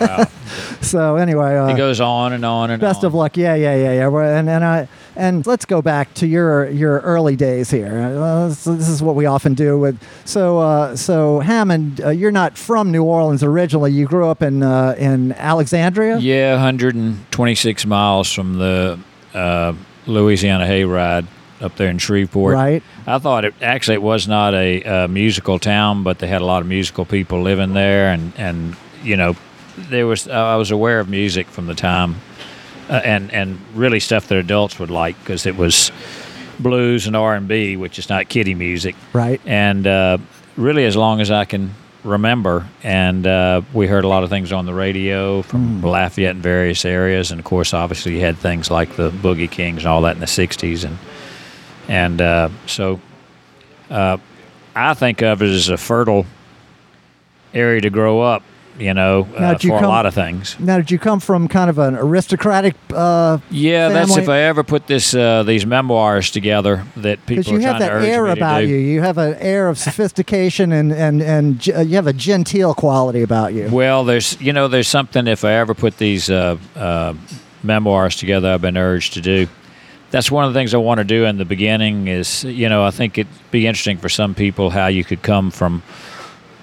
Wow. 0.00 0.26
so 0.80 1.16
anyway, 1.16 1.56
uh, 1.56 1.68
he 1.68 1.74
goes 1.74 2.00
on 2.00 2.32
and 2.32 2.44
on 2.44 2.70
and 2.70 2.80
best 2.80 3.00
on. 3.00 3.06
of 3.06 3.14
luck. 3.14 3.36
Yeah, 3.36 3.54
yeah, 3.54 3.76
yeah, 3.76 3.92
yeah. 3.92 4.38
And 4.38 4.48
and 4.48 4.64
I 4.64 4.88
and 5.18 5.46
let's 5.46 5.64
go 5.64 5.82
back 5.82 6.14
to 6.14 6.26
your 6.26 6.70
your 6.70 7.00
early 7.00 7.36
days 7.36 7.70
here. 7.70 7.98
Uh, 7.98 8.50
so 8.50 8.74
this 8.74 8.88
is 8.88 9.02
what 9.02 9.16
we 9.16 9.26
often 9.26 9.52
do 9.54 9.78
with. 9.78 10.00
So 10.24 10.60
uh, 10.60 10.96
so 10.96 11.40
Hammond, 11.40 12.00
uh, 12.00 12.10
you're 12.10 12.30
not 12.30 12.56
from 12.56 12.92
New 12.92 13.02
Orleans 13.02 13.42
originally. 13.42 13.92
You 13.92 14.06
grew 14.06 14.28
up 14.28 14.42
in 14.42 14.62
uh, 14.62 14.94
in 14.96 15.32
Alexandria. 15.32 16.18
Yeah, 16.18 16.52
126 16.52 17.84
miles 17.86 18.32
from 18.32 18.58
the 18.58 18.98
uh, 19.34 19.74
Louisiana 20.06 20.64
Hayride 20.64 21.26
up 21.60 21.74
there 21.76 21.90
in 21.90 21.98
Shreveport. 21.98 22.54
Right. 22.54 22.82
I 23.06 23.18
thought 23.18 23.44
it 23.44 23.54
actually 23.60 23.94
it 23.94 24.02
was 24.02 24.28
not 24.28 24.54
a, 24.54 24.82
uh 24.84 25.08
musical 25.08 25.58
town, 25.58 26.04
but 26.04 26.20
they 26.20 26.28
had 26.28 26.40
a 26.40 26.46
lot 26.46 26.62
of 26.62 26.68
musical 26.68 27.04
people 27.04 27.42
living 27.42 27.74
there, 27.74 28.12
and 28.12 28.32
and 28.36 28.76
you 29.02 29.16
know 29.16 29.34
there 29.76 30.06
was 30.06 30.28
I 30.28 30.54
was 30.54 30.70
aware 30.70 31.00
of 31.00 31.08
music 31.08 31.48
from 31.48 31.66
the 31.66 31.74
time, 31.74 32.16
uh, 32.88 33.00
and 33.04 33.32
and 33.32 33.58
really 33.74 34.00
stuff 34.00 34.28
that 34.28 34.38
adults 34.38 34.78
would 34.78 34.90
like 34.90 35.18
because 35.20 35.46
it 35.46 35.56
was 35.56 35.92
blues 36.58 37.06
and 37.06 37.14
R 37.16 37.34
and 37.34 37.46
B, 37.48 37.76
which 37.76 37.98
is 37.98 38.08
not 38.08 38.28
kiddie 38.28 38.54
music 38.54 38.94
Right. 39.12 39.40
and 39.46 39.86
uh, 39.86 40.18
really 40.56 40.84
as 40.86 40.96
long 40.96 41.20
as 41.20 41.30
I 41.30 41.44
can 41.44 41.74
remember. 42.04 42.66
And 42.82 43.26
uh, 43.26 43.62
we 43.72 43.86
heard 43.86 44.04
a 44.04 44.08
lot 44.08 44.24
of 44.24 44.30
things 44.30 44.50
on 44.52 44.66
the 44.66 44.74
radio 44.74 45.42
from 45.42 45.82
Lafayette 45.82 46.34
and 46.34 46.42
various 46.42 46.84
areas, 46.84 47.30
and 47.30 47.38
of 47.38 47.44
course, 47.44 47.74
obviously, 47.74 48.14
you 48.14 48.20
had 48.20 48.36
things 48.38 48.70
like 48.70 48.96
the 48.96 49.10
Boogie 49.10 49.50
Kings 49.50 49.78
and 49.78 49.86
all 49.88 50.02
that 50.02 50.14
in 50.14 50.20
the 50.20 50.26
'60s, 50.26 50.84
and 50.84 50.98
and 51.88 52.20
uh, 52.20 52.48
so 52.66 53.00
uh, 53.90 54.16
I 54.74 54.94
think 54.94 55.22
of 55.22 55.42
it 55.42 55.48
as 55.50 55.68
a 55.68 55.76
fertile 55.76 56.26
area 57.54 57.80
to 57.80 57.90
grow 57.90 58.20
up. 58.20 58.42
You 58.78 58.94
know, 58.94 59.26
Now, 59.38 59.50
uh, 59.52 59.58
for 59.58 59.82
a 59.84 59.88
lot 59.88 60.06
of 60.06 60.14
things. 60.14 60.56
Now, 60.60 60.76
did 60.76 60.90
you 60.90 60.98
come 61.00 61.18
from 61.18 61.48
kind 61.48 61.68
of 61.68 61.78
an 61.78 61.96
aristocratic? 61.96 62.76
Uh, 62.94 63.38
Yeah, 63.50 63.88
that's 63.88 64.16
if 64.16 64.28
I 64.28 64.40
ever 64.42 64.62
put 64.62 64.86
this 64.86 65.14
uh, 65.14 65.42
these 65.42 65.66
memoirs 65.66 66.30
together 66.30 66.84
that 66.96 67.18
because 67.26 67.46
people 67.46 67.60
you 67.60 67.66
have 67.66 67.80
that 67.80 68.04
air 68.04 68.26
about 68.26 68.66
you. 68.66 68.76
You 68.76 69.02
have 69.02 69.18
an 69.18 69.34
air 69.40 69.68
of 69.68 69.78
sophistication 69.78 70.72
and 70.72 70.92
and 70.92 71.20
and 71.22 71.68
uh, 71.74 71.80
you 71.80 71.96
have 71.96 72.06
a 72.06 72.12
genteel 72.12 72.72
quality 72.74 73.22
about 73.22 73.52
you. 73.52 73.68
Well, 73.70 74.04
there's 74.04 74.40
you 74.40 74.52
know 74.52 74.68
there's 74.68 74.88
something 74.88 75.26
if 75.26 75.44
I 75.44 75.54
ever 75.54 75.74
put 75.74 75.96
these 75.98 76.30
uh, 76.30 76.56
uh, 76.76 77.14
memoirs 77.62 78.16
together, 78.16 78.52
I've 78.52 78.60
been 78.62 78.76
urged 78.76 79.14
to 79.14 79.20
do. 79.20 79.48
that's 80.10 80.30
one 80.30 80.44
of 80.46 80.54
the 80.54 80.58
things 80.58 80.72
I 80.72 80.78
want 80.78 80.98
to 80.98 81.04
do 81.04 81.24
in 81.24 81.36
the 81.38 81.44
beginning. 81.44 82.06
Is 82.08 82.44
you 82.44 82.68
know 82.68 82.84
I 82.84 82.90
think 82.90 83.18
it'd 83.18 83.32
be 83.50 83.66
interesting 83.66 83.98
for 83.98 84.08
some 84.08 84.34
people 84.34 84.70
how 84.70 84.86
you 84.86 85.02
could 85.04 85.22
come 85.22 85.50
from 85.50 85.82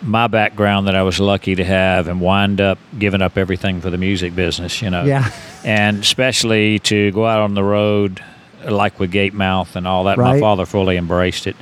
my 0.06 0.28
background 0.28 0.88
that 0.88 0.96
I 0.96 1.02
was 1.04 1.20
lucky 1.20 1.56
to 1.56 1.64
have 1.66 2.08
and 2.08 2.22
wind 2.22 2.62
up 2.62 2.78
giving 3.00 3.22
up 3.22 3.38
everything 3.38 3.82
for 3.82 3.90
the 3.90 3.98
music 3.98 4.36
business. 4.36 4.82
You 4.82 4.90
know, 4.92 5.04
Yeah. 5.04 5.30
and 5.64 6.00
especially 6.00 6.80
to 6.80 7.12
go 7.12 7.26
out 7.26 7.42
on 7.42 7.56
the 7.56 7.64
road 7.64 8.24
like 8.64 9.00
with 9.00 9.12
Gate 9.12 9.34
Mouth 9.34 9.76
and 9.76 9.88
all 9.88 10.04
that. 10.06 10.18
My 10.18 10.40
father 10.40 10.66
fully 10.66 10.98
embraced 10.98 11.48
it. 11.48 11.56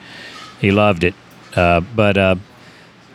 He 0.59 0.71
loved 0.71 1.03
it. 1.03 1.13
Uh, 1.55 1.81
but 1.95 2.17
uh, 2.17 2.35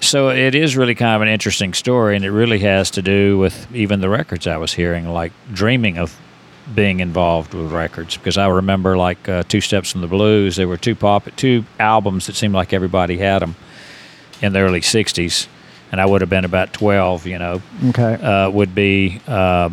so 0.01 0.29
it 0.31 0.55
is 0.55 0.77
really 0.77 0.95
kind 0.95 1.17
of 1.17 1.23
an 1.23 1.29
interesting 1.29 1.75
story, 1.75 2.15
and 2.17 2.25
it 2.25 2.31
really 2.31 2.61
has 2.61 2.91
to 2.93 3.03
do 3.03 3.39
with 3.39 3.67
even 3.75 4.01
the 4.01 4.09
records 4.09 4.47
I 4.47 4.57
was 4.59 4.75
hearing, 4.75 5.09
like 5.09 5.33
dreaming 5.53 5.99
of 5.99 6.17
being 6.75 7.01
involved 7.01 7.55
with 7.55 7.73
records. 7.73 8.17
Because 8.17 8.37
I 8.39 8.47
remember 8.49 8.97
like 8.97 9.29
uh, 9.29 9.43
Two 9.49 9.61
Steps 9.61 9.91
from 9.93 10.03
the 10.03 10.07
Blues. 10.07 10.57
There 10.57 10.69
were 10.69 10.77
two 10.77 10.95
pop, 10.95 11.29
two 11.37 11.65
albums 11.81 12.27
that 12.27 12.37
seemed 12.37 12.55
like 12.55 12.73
everybody 12.73 13.17
had 13.19 13.41
them 13.41 13.57
in 14.43 14.53
the 14.53 14.61
early 14.61 14.81
'60s, 14.81 15.47
and 15.93 16.01
I 16.01 16.07
would 16.07 16.21
have 16.21 16.31
been 16.31 16.45
about 16.45 16.73
12. 16.73 17.27
You 17.27 17.39
know, 17.39 17.63
Okay. 17.89 18.15
uh, 18.15 18.51
would 18.51 18.75
be 18.75 19.21
uh, 19.27 19.71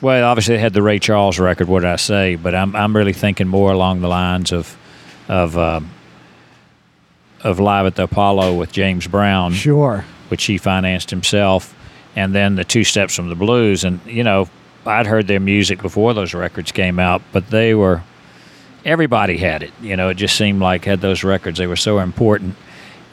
well, 0.00 0.24
obviously 0.28 0.56
they 0.56 0.60
had 0.60 0.74
the 0.74 0.82
Ray 0.82 0.98
Charles 0.98 1.38
record. 1.38 1.68
What 1.68 1.80
did 1.80 1.88
I 1.90 1.96
say? 1.96 2.36
But 2.36 2.54
I'm 2.54 2.74
I'm 2.76 2.94
really 2.96 3.12
thinking 3.14 3.48
more 3.48 3.72
along 3.72 4.00
the 4.00 4.08
lines 4.08 4.52
of 4.52 4.76
of 5.28 5.56
um 5.56 5.90
of 7.42 7.60
live 7.60 7.86
at 7.86 7.94
the 7.96 8.04
Apollo 8.04 8.54
with 8.54 8.72
James 8.72 9.06
Brown, 9.06 9.52
sure. 9.52 10.04
which 10.28 10.44
he 10.44 10.58
financed 10.58 11.10
himself, 11.10 11.74
and 12.16 12.34
then 12.34 12.56
the 12.56 12.64
Two 12.64 12.82
Steps 12.84 13.14
from 13.14 13.28
the 13.28 13.34
Blues. 13.34 13.84
And 13.84 14.00
you 14.06 14.24
know, 14.24 14.48
I'd 14.84 15.06
heard 15.06 15.26
their 15.26 15.40
music 15.40 15.80
before 15.82 16.14
those 16.14 16.34
records 16.34 16.72
came 16.72 16.98
out, 16.98 17.22
but 17.32 17.48
they 17.50 17.74
were 17.74 18.02
everybody 18.84 19.36
had 19.36 19.62
it. 19.62 19.72
You 19.82 19.96
know, 19.96 20.08
it 20.08 20.14
just 20.14 20.36
seemed 20.36 20.60
like 20.60 20.84
had 20.84 21.00
those 21.00 21.24
records. 21.24 21.58
They 21.58 21.66
were 21.66 21.76
so 21.76 21.98
important. 21.98 22.54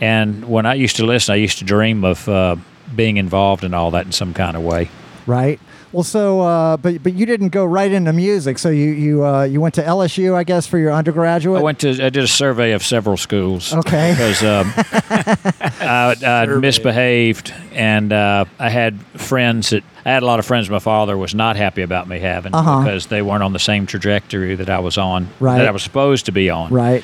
And 0.01 0.45
when 0.49 0.65
I 0.65 0.73
used 0.73 0.95
to 0.97 1.05
listen, 1.05 1.33
I 1.33 1.37
used 1.37 1.59
to 1.59 1.65
dream 1.65 2.03
of 2.03 2.27
uh, 2.27 2.55
being 2.95 3.17
involved 3.17 3.63
in 3.63 3.73
all 3.73 3.91
that 3.91 4.05
in 4.05 4.11
some 4.11 4.33
kind 4.33 4.57
of 4.57 4.63
way. 4.63 4.89
Right. 5.25 5.59
Well, 5.93 6.03
so 6.03 6.41
uh, 6.41 6.75
but 6.77 7.03
but 7.03 7.13
you 7.13 7.25
didn't 7.27 7.49
go 7.49 7.63
right 7.63 7.91
into 7.91 8.11
music. 8.13 8.57
So 8.57 8.69
you 8.69 8.89
you 8.89 9.25
uh, 9.25 9.43
you 9.43 9.61
went 9.61 9.75
to 9.75 9.83
LSU, 9.83 10.33
I 10.33 10.43
guess, 10.43 10.65
for 10.65 10.79
your 10.79 10.91
undergraduate. 10.91 11.59
I 11.59 11.63
went 11.63 11.79
to. 11.81 11.89
I 11.91 12.09
did 12.09 12.23
a 12.23 12.27
survey 12.27 12.71
of 12.71 12.83
several 12.83 13.15
schools. 13.15 13.73
Okay. 13.73 14.11
Because 14.17 14.43
um, 14.43 14.73
I, 15.79 16.15
I 16.25 16.45
misbehaved, 16.47 17.53
and 17.73 18.11
uh, 18.11 18.45
I 18.59 18.69
had 18.69 18.99
friends 19.17 19.69
that 19.69 19.83
I 20.05 20.11
had 20.11 20.23
a 20.23 20.25
lot 20.25 20.39
of 20.39 20.45
friends. 20.45 20.69
My 20.69 20.79
father 20.79 21.15
was 21.17 21.33
not 21.35 21.55
happy 21.55 21.83
about 21.83 22.07
me 22.07 22.19
having 22.19 22.53
Uh-huh. 22.53 22.79
because 22.83 23.05
they 23.07 23.21
weren't 23.21 23.43
on 23.43 23.53
the 23.53 23.59
same 23.59 23.85
trajectory 23.85 24.55
that 24.55 24.69
I 24.69 24.79
was 24.79 24.97
on, 24.97 25.29
Right. 25.39 25.57
that 25.59 25.67
I 25.67 25.71
was 25.71 25.83
supposed 25.83 26.25
to 26.25 26.31
be 26.31 26.49
on, 26.49 26.71
right. 26.73 27.03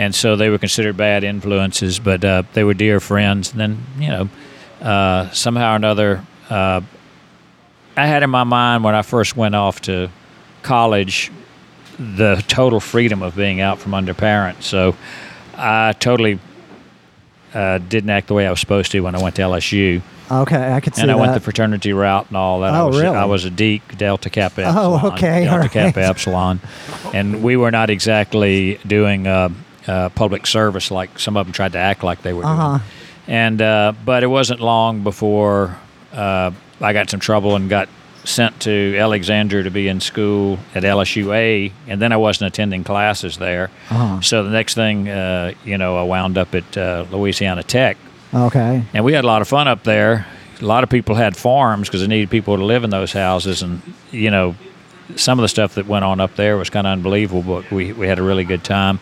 And 0.00 0.14
so 0.14 0.34
they 0.36 0.48
were 0.48 0.58
considered 0.58 0.96
bad 0.96 1.24
influences. 1.24 1.98
But 1.98 2.24
uh, 2.24 2.42
they 2.54 2.64
were 2.64 2.74
dear 2.74 3.00
friends. 3.00 3.50
And 3.52 3.60
then 3.60 3.78
you 3.98 4.08
know, 4.08 4.28
uh, 4.80 5.30
somehow 5.30 5.72
or 5.72 5.76
another, 5.76 6.24
uh, 6.48 6.80
I 7.96 8.06
had 8.06 8.22
in 8.22 8.30
my 8.30 8.44
mind 8.44 8.82
when 8.84 8.94
I 8.94 9.02
first 9.02 9.36
went 9.36 9.54
off 9.54 9.80
to 9.82 10.08
college 10.62 11.30
the 11.98 12.42
total 12.48 12.80
freedom 12.80 13.22
of 13.22 13.36
being 13.36 13.60
out 13.60 13.78
from 13.78 13.92
under 13.94 14.14
parents. 14.14 14.66
So 14.66 14.96
I 15.56 15.92
totally 15.92 16.38
uh, 17.52 17.78
didn't 17.78 18.08
act 18.10 18.28
the 18.28 18.34
way 18.34 18.46
I 18.46 18.50
was 18.50 18.60
supposed 18.60 18.90
to 18.92 19.00
when 19.00 19.14
I 19.14 19.22
went 19.22 19.36
to 19.36 19.42
LSU, 19.42 20.00
Okay, 20.30 20.72
I 20.72 20.78
could 20.80 20.94
see 20.94 21.02
and 21.02 21.10
I 21.10 21.14
that. 21.14 21.20
went 21.20 21.34
the 21.34 21.40
fraternity 21.40 21.92
route 21.92 22.28
and 22.28 22.36
all 22.36 22.60
that. 22.60 22.72
I 22.72 22.78
Oh, 22.80 22.86
was, 22.86 23.00
really? 23.02 23.16
I 23.16 23.24
was 23.24 23.44
a 23.44 23.50
Deke, 23.50 23.98
Delta 23.98 24.30
Kappa 24.30 24.62
Oh, 24.64 24.94
Epsilon. 24.94 25.12
okay, 25.14 25.44
Delta 25.44 25.58
right. 25.60 25.70
Kappa 25.72 26.00
Epsilon, 26.12 26.60
and 27.12 27.42
we 27.42 27.56
were 27.56 27.72
not 27.72 27.90
exactly 27.90 28.78
doing 28.86 29.26
uh, 29.26 29.48
uh, 29.86 30.08
public 30.10 30.46
service 30.46 30.90
like 30.90 31.18
some 31.18 31.36
of 31.36 31.46
them 31.46 31.52
tried 31.52 31.72
to 31.72 31.78
act 31.78 32.02
like 32.02 32.22
they 32.22 32.32
were 32.32 32.44
Uh-huh. 32.44 32.78
doing. 32.78 32.82
And 33.28 33.62
uh, 33.62 33.92
but 34.04 34.22
it 34.22 34.26
wasn't 34.28 34.60
long 34.60 35.02
before 35.04 35.76
uh, 36.12 36.50
I 36.80 36.92
got 36.92 37.10
some 37.10 37.20
trouble 37.20 37.54
and 37.56 37.68
got 37.70 37.88
sent 38.24 38.60
to 38.60 38.96
Alexandria 38.98 39.62
to 39.62 39.70
be 39.70 39.88
in 39.88 40.00
school 40.00 40.58
at 40.74 40.82
LSUA, 40.82 41.72
and 41.88 42.02
then 42.02 42.12
I 42.12 42.16
wasn't 42.16 42.48
attending 42.48 42.84
classes 42.84 43.36
there. 43.38 43.70
Uh-huh. 43.90 44.20
So 44.20 44.42
the 44.44 44.50
next 44.50 44.74
thing, 44.74 45.08
uh, 45.08 45.52
you 45.64 45.78
know, 45.78 45.96
I 45.96 46.02
wound 46.02 46.36
up 46.38 46.54
at 46.54 46.76
uh, 46.76 47.06
Louisiana 47.10 47.62
Tech, 47.62 47.96
okay. 48.34 48.82
and 48.92 49.04
we 49.04 49.12
had 49.14 49.24
a 49.24 49.26
lot 49.26 49.40
of 49.42 49.48
fun 49.48 49.68
up 49.68 49.84
there. 49.84 50.26
A 50.60 50.64
lot 50.64 50.82
of 50.84 50.90
people 50.90 51.14
had 51.14 51.36
farms 51.36 51.88
because 51.88 52.02
they 52.02 52.06
needed 52.08 52.28
people 52.30 52.56
to 52.56 52.64
live 52.64 52.84
in 52.84 52.90
those 52.90 53.12
houses, 53.12 53.62
and 53.62 53.80
you 54.10 54.30
know, 54.30 54.54
some 55.16 55.38
of 55.38 55.42
the 55.42 55.48
stuff 55.48 55.74
that 55.76 55.86
went 55.86 56.04
on 56.04 56.20
up 56.20 56.34
there 56.36 56.56
was 56.56 56.68
kind 56.68 56.86
of 56.86 56.92
unbelievable. 56.92 57.42
But 57.42 57.70
we 57.70 57.92
we 57.94 58.06
had 58.08 58.18
a 58.18 58.22
really 58.22 58.44
good 58.44 58.64
time. 58.64 58.98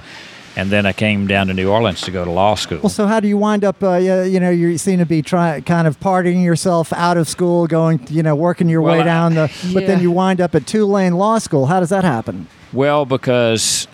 And 0.56 0.70
then 0.70 0.86
I 0.86 0.92
came 0.92 1.26
down 1.28 1.46
to 1.48 1.54
New 1.54 1.70
Orleans 1.70 2.00
to 2.02 2.10
go 2.10 2.24
to 2.24 2.30
law 2.30 2.54
school. 2.56 2.80
Well, 2.82 2.88
so 2.90 3.06
how 3.06 3.20
do 3.20 3.28
you 3.28 3.36
wind 3.38 3.64
up? 3.64 3.80
Uh, 3.82 3.94
you, 3.96 4.22
you 4.22 4.40
know, 4.40 4.50
you 4.50 4.76
seem 4.76 4.98
to 4.98 5.06
be 5.06 5.22
trying, 5.22 5.62
kind 5.62 5.86
of 5.86 6.00
partying 6.00 6.42
yourself 6.42 6.92
out 6.92 7.16
of 7.16 7.28
school, 7.28 7.66
going, 7.68 8.00
you 8.10 8.22
know, 8.24 8.34
working 8.34 8.68
your 8.68 8.82
Well, 8.82 8.98
way 8.98 9.04
down 9.04 9.34
the. 9.34 9.48
But 9.74 9.86
then 9.86 10.00
you 10.00 10.10
wind 10.10 10.40
up 10.40 10.54
at 10.56 10.66
Tulane 10.66 11.14
Law 11.14 11.38
School. 11.38 11.66
How 11.66 11.78
does 11.80 11.90
that 11.90 12.02
happen? 12.02 12.48
Well, 12.72 13.04
because 13.06 13.86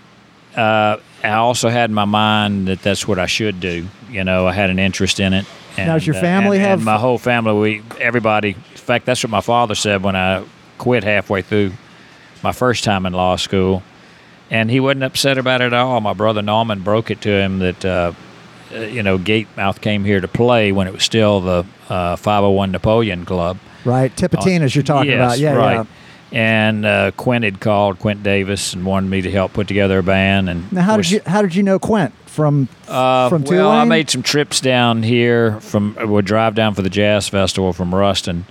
uh, 0.56 0.96
I 1.22 1.28
also 1.34 1.68
had 1.68 1.90
in 1.90 1.94
my 1.94 2.04
mind 2.06 2.68
that 2.68 2.80
that's 2.82 3.06
what 3.06 3.18
I 3.18 3.26
should 3.26 3.60
do. 3.60 3.86
You 4.10 4.24
know, 4.24 4.46
I 4.46 4.52
had 4.52 4.70
an 4.70 4.78
interest 4.78 5.20
in 5.20 5.32
it. 5.34 5.44
And, 5.76 5.88
Now, 5.88 5.94
does 5.94 6.06
your 6.06 6.16
uh, 6.16 6.20
family 6.20 6.56
and- 6.58 6.66
have- 6.66 6.78
And 6.78 6.84
my 6.84 6.96
whole 6.98 7.18
family, 7.18 7.52
we 7.52 7.82
everybody. 8.00 8.50
In 8.50 8.54
fact, 8.76 9.06
that's 9.06 9.22
what 9.24 9.30
my 9.30 9.40
father 9.40 9.74
said 9.74 10.02
when 10.02 10.16
I 10.16 10.44
quit 10.78 11.04
halfway 11.04 11.42
through 11.42 11.72
my 12.42 12.52
first 12.52 12.84
time 12.84 13.06
in 13.06 13.12
law 13.12 13.36
school, 13.36 13.82
and 14.50 14.70
he 14.70 14.80
wasn't 14.80 15.04
upset 15.04 15.38
about 15.38 15.60
it 15.60 15.66
at 15.66 15.72
all. 15.74 16.00
My 16.00 16.12
brother 16.12 16.42
Norman 16.42 16.82
broke 16.82 17.10
it 17.10 17.20
to 17.22 17.30
him 17.30 17.58
that. 17.60 17.84
Uh, 17.84 18.12
uh, 18.74 18.78
you 18.78 19.04
know, 19.04 19.18
Gatemouth 19.18 19.80
came 19.80 20.04
here 20.04 20.20
to 20.20 20.26
play 20.26 20.72
when 20.72 20.88
it 20.88 20.92
was 20.92 21.04
still 21.04 21.40
the 21.40 21.64
uh, 21.88 22.16
501 22.16 22.72
Napoleon 22.72 23.24
Club. 23.24 23.58
Right, 23.84 24.10
Tipitina's 24.16 24.74
you're 24.74 24.82
talking 24.82 25.12
Yes, 25.12 25.20
about. 25.20 25.38
Yeah, 25.38 25.52
right. 25.54 25.74
yeah. 25.74 25.84
And 26.32 26.84
uh, 26.84 27.10
Quint 27.12 27.44
had 27.44 27.60
called 27.60 28.00
Quint 28.00 28.24
Davis 28.24 28.72
and 28.72 28.84
wanted 28.84 29.10
me 29.10 29.20
to 29.22 29.30
help 29.30 29.52
put 29.52 29.68
together 29.68 29.98
a 29.98 30.02
band. 30.02 30.48
And 30.48 30.72
Now, 30.72 30.82
how 30.82 30.96
was- 30.96 31.08
did 31.08 31.14
you 31.16 31.30
how 31.30 31.42
did 31.42 31.54
you 31.54 31.62
know 31.62 31.78
Quint 31.78 32.12
from 32.26 32.68
Uh, 32.88 33.28
from 33.28 33.44
well, 33.44 33.70
I 33.70 33.84
made 33.84 34.10
some 34.10 34.22
trips 34.24 34.60
down 34.60 35.04
here 35.04 35.60
from 35.60 35.94
would 36.00 36.24
drive 36.24 36.56
down 36.56 36.74
for 36.74 36.82
the 36.82 36.90
jazz 36.90 37.28
festival 37.28 37.72
from 37.72 37.94
Ruston, 37.94 38.44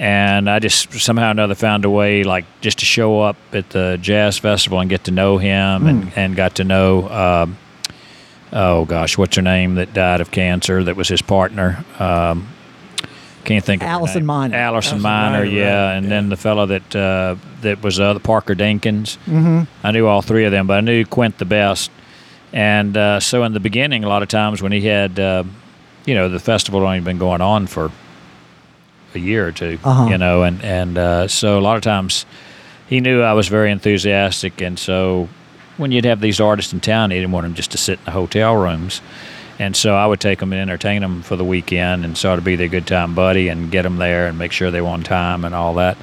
and 0.00 0.48
I 0.48 0.58
just 0.60 0.92
somehow 0.94 1.28
or 1.28 1.30
another 1.32 1.54
found 1.54 1.84
a 1.84 1.90
way, 1.90 2.24
like 2.24 2.46
just 2.62 2.78
to 2.78 2.86
show 2.86 3.20
up 3.20 3.36
at 3.52 3.68
the 3.70 3.98
jazz 4.00 4.38
festival 4.38 4.80
and 4.80 4.88
get 4.88 5.04
to 5.04 5.10
know 5.10 5.36
him, 5.38 5.82
Hmm. 5.82 5.86
and 5.88 6.12
and 6.16 6.36
got 6.36 6.54
to 6.56 6.64
know. 6.64 7.08
Um, 7.10 7.58
oh 8.52 8.84
gosh, 8.86 9.18
what's 9.18 9.36
her 9.36 9.42
name 9.42 9.74
that 9.76 9.92
died 9.92 10.20
of 10.20 10.30
cancer? 10.30 10.82
That 10.82 10.96
was 10.96 11.08
his 11.08 11.22
partner. 11.22 11.84
Um, 11.98 12.48
can't 13.44 13.64
think 13.64 13.82
of 13.82 13.88
her 13.88 13.94
Allison 13.94 14.24
Miner. 14.26 14.52
Minor. 14.52 14.56
Allison 14.64 14.92
Allison 14.94 15.02
Miner, 15.02 15.38
Miner, 15.38 15.44
yeah, 15.44 15.84
right, 15.88 15.94
and 15.96 16.04
yeah. 16.04 16.10
then 16.10 16.28
the 16.30 16.36
fellow 16.36 16.66
that 16.66 16.96
uh, 16.96 17.36
that 17.60 17.82
was 17.82 18.00
uh, 18.00 18.14
the 18.14 18.20
Parker 18.20 18.54
Dinkins. 18.54 19.16
hmm 19.26 19.62
I 19.84 19.90
knew 19.92 20.06
all 20.06 20.22
three 20.22 20.44
of 20.46 20.52
them, 20.52 20.66
but 20.66 20.78
I 20.78 20.80
knew 20.80 21.04
Quint 21.04 21.36
the 21.38 21.44
best. 21.44 21.90
And 22.52 22.96
uh, 22.96 23.20
so 23.20 23.44
in 23.44 23.52
the 23.52 23.60
beginning, 23.60 24.02
a 24.02 24.08
lot 24.08 24.22
of 24.22 24.28
times 24.28 24.60
when 24.60 24.72
he 24.72 24.80
had, 24.80 25.20
uh, 25.20 25.44
you 26.04 26.14
know, 26.14 26.28
the 26.28 26.40
festival 26.40 26.80
had 26.80 26.86
only 26.86 27.00
been 27.00 27.18
going 27.18 27.40
on 27.40 27.66
for 27.68 27.92
a 29.14 29.18
year 29.18 29.46
or 29.48 29.52
2 29.52 29.78
Uh-huh. 29.84 30.08
you 30.10 30.18
know, 30.18 30.42
and 30.42 30.62
and 30.64 30.98
uh, 30.98 31.28
so 31.28 31.58
a 31.58 31.62
lot 31.62 31.76
of 31.76 31.82
times 31.82 32.26
he 32.88 33.00
knew 33.00 33.22
I 33.22 33.32
was 33.34 33.48
very 33.48 33.70
enthusiastic, 33.70 34.60
and 34.60 34.78
so 34.78 35.28
when 35.76 35.92
you'd 35.92 36.04
have 36.04 36.20
these 36.20 36.40
artists 36.40 36.72
in 36.72 36.80
town, 36.80 37.10
he 37.10 37.16
didn't 37.18 37.32
want 37.32 37.44
them 37.44 37.54
just 37.54 37.70
to 37.70 37.78
sit 37.78 37.98
in 38.00 38.04
the 38.04 38.10
hotel 38.10 38.54
rooms. 38.56 39.00
And 39.58 39.76
so 39.76 39.94
I 39.94 40.06
would 40.06 40.20
take 40.20 40.38
them 40.38 40.52
and 40.54 40.60
entertain 40.60 41.02
them 41.02 41.22
for 41.22 41.36
the 41.36 41.44
weekend, 41.44 42.04
and 42.04 42.16
sort 42.16 42.38
of 42.38 42.44
be 42.44 42.56
their 42.56 42.68
good 42.68 42.86
time 42.86 43.14
buddy, 43.14 43.48
and 43.48 43.70
get 43.70 43.82
them 43.82 43.96
there 43.98 44.26
and 44.26 44.38
make 44.38 44.52
sure 44.52 44.70
they 44.70 44.80
were 44.80 44.88
on 44.88 45.02
time 45.02 45.44
and 45.44 45.54
all 45.54 45.74
that. 45.74 45.96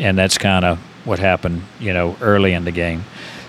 And 0.00 0.18
that's 0.18 0.36
kind 0.38 0.64
of 0.64 0.78
what 1.04 1.18
happened, 1.20 1.62
you 1.80 1.92
know, 1.92 2.16
early 2.20 2.52
in 2.52 2.64
the 2.64 2.72
game. 2.72 3.04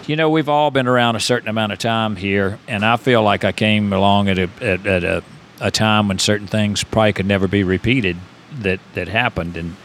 You 0.07 0.15
know, 0.17 0.29
we've 0.29 0.49
all 0.49 0.69
been 0.71 0.87
around 0.87 1.15
a 1.15 1.19
certain 1.19 1.47
amount 1.49 1.71
of 1.71 1.79
time 1.79 2.15
here, 2.15 2.59
and 2.67 2.85
I 2.85 2.97
feel 2.97 3.23
like 3.23 3.43
I 3.43 3.51
came 3.51 3.91
along 3.93 4.29
at 4.29 4.37
a 4.37 4.49
at, 4.61 4.85
at 4.85 5.03
a, 5.03 5.23
a 5.61 5.71
time 5.71 6.07
when 6.09 6.19
certain 6.19 6.47
things 6.47 6.83
probably 6.83 7.13
could 7.13 7.25
never 7.27 7.47
be 7.47 7.63
repeated 7.63 8.17
that 8.61 8.79
that 8.93 9.07
happened, 9.07 9.57
and 9.57 9.75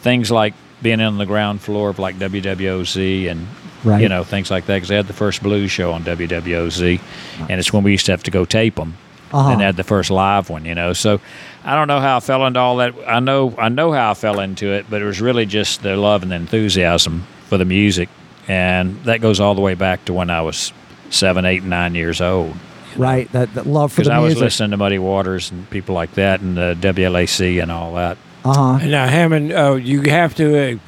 things 0.00 0.30
like 0.30 0.54
being 0.82 1.00
on 1.00 1.18
the 1.18 1.26
ground 1.26 1.60
floor 1.60 1.90
of 1.90 1.98
like 1.98 2.18
WWOZ 2.18 3.30
and 3.30 3.46
Right. 3.84 4.00
you 4.00 4.08
know 4.08 4.22
things 4.22 4.48
like 4.48 4.66
that 4.66 4.76
because 4.76 4.88
they 4.90 4.94
had 4.94 5.08
the 5.08 5.12
first 5.12 5.42
blues 5.42 5.72
show 5.72 5.90
on 5.92 6.04
WWOZ, 6.04 7.00
and 7.48 7.58
it's 7.58 7.72
when 7.72 7.82
we 7.82 7.90
used 7.90 8.06
to 8.06 8.12
have 8.12 8.22
to 8.22 8.30
go 8.30 8.44
tape 8.44 8.76
them. 8.76 8.96
Uh-huh. 9.32 9.48
And 9.48 9.62
had 9.62 9.76
the 9.76 9.82
first 9.82 10.10
live 10.10 10.50
one, 10.50 10.66
you 10.66 10.74
know. 10.74 10.92
So 10.92 11.18
I 11.64 11.74
don't 11.74 11.88
know 11.88 12.00
how 12.00 12.18
I 12.18 12.20
fell 12.20 12.46
into 12.46 12.60
all 12.60 12.76
that. 12.76 12.94
I 13.08 13.18
know 13.18 13.54
I 13.58 13.70
know 13.70 13.90
how 13.90 14.10
I 14.10 14.14
fell 14.14 14.40
into 14.40 14.66
it, 14.74 14.86
but 14.90 15.00
it 15.00 15.06
was 15.06 15.22
really 15.22 15.46
just 15.46 15.82
the 15.82 15.96
love 15.96 16.22
and 16.22 16.30
the 16.30 16.36
enthusiasm 16.36 17.26
for 17.48 17.56
the 17.56 17.64
music, 17.64 18.10
and 18.46 19.02
that 19.04 19.22
goes 19.22 19.40
all 19.40 19.54
the 19.54 19.62
way 19.62 19.72
back 19.74 20.04
to 20.04 20.12
when 20.12 20.28
I 20.28 20.42
was 20.42 20.72
seven, 21.08 21.46
eight, 21.46 21.62
nine 21.64 21.94
years 21.94 22.20
old. 22.20 22.54
Right 22.96 23.30
that, 23.32 23.54
that 23.54 23.66
love 23.66 23.92
for 23.92 24.02
the 24.02 24.10
music. 24.10 24.12
Because 24.12 24.12
I 24.12 24.18
was 24.18 24.38
listening 24.38 24.70
to 24.72 24.76
Muddy 24.76 24.98
Waters 24.98 25.50
and 25.50 25.68
people 25.70 25.94
like 25.94 26.12
that, 26.14 26.40
and 26.40 26.56
the 26.56 26.76
WLAC 26.80 27.62
and 27.62 27.70
all 27.70 27.94
that. 27.94 28.18
Uh 28.44 28.78
huh. 28.78 28.86
Now, 28.86 29.06
Hammond, 29.06 29.52
uh, 29.52 29.74
you 29.74 30.02
have 30.02 30.34
to. 30.36 30.74
Uh, 30.74 30.78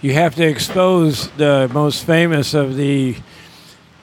you 0.00 0.14
have 0.14 0.36
to 0.36 0.46
expose 0.46 1.28
the 1.32 1.68
most 1.72 2.04
famous 2.04 2.54
of 2.54 2.76
the 2.76 3.16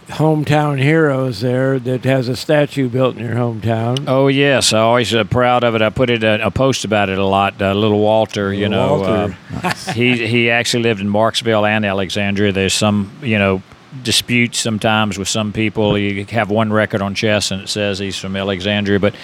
hometown 0.08 0.80
heroes 0.80 1.42
there 1.42 1.80
that 1.80 2.04
has 2.04 2.28
a 2.28 2.36
statue 2.36 2.90
built 2.90 3.16
in 3.18 3.24
your 3.24 3.36
hometown. 3.36 4.04
Oh 4.08 4.28
yes, 4.28 4.74
I 4.74 4.80
always 4.80 5.16
uh, 5.16 5.24
proud 5.24 5.64
of 5.64 5.74
it. 5.76 5.82
I 5.82 5.90
put 5.90 6.10
it 6.10 6.24
uh, 6.24 6.40
a 6.42 6.52
post 6.52 6.86
about 6.86 7.10
it 7.10 7.18
a 7.18 7.26
lot. 7.26 7.62
Uh, 7.62 7.74
little 7.74 8.00
Walter, 8.00 8.54
you 8.54 8.70
know, 8.70 9.00
Walter. 9.00 9.38
uh, 9.64 9.74
he 9.94 10.28
he 10.28 10.50
actually 10.50 10.84
lived 10.84 11.02
in 11.02 11.08
Marksville 11.08 11.68
and 11.68 11.86
Alexandria. 11.86 12.52
There's 12.52 12.74
some 12.74 13.12
you 13.22 13.40
know 13.40 13.64
disputes 14.04 14.60
sometimes 14.60 15.18
with 15.18 15.28
some 15.28 15.54
people. 15.54 15.98
You 15.98 16.26
have 16.26 16.50
one 16.50 16.72
record 16.72 17.02
on 17.02 17.16
chess 17.16 17.52
and 17.52 17.62
it 17.62 17.70
says 17.70 18.00
he's 18.00 18.18
from 18.18 18.36
Alexandria, 18.36 19.00
but 19.00 19.16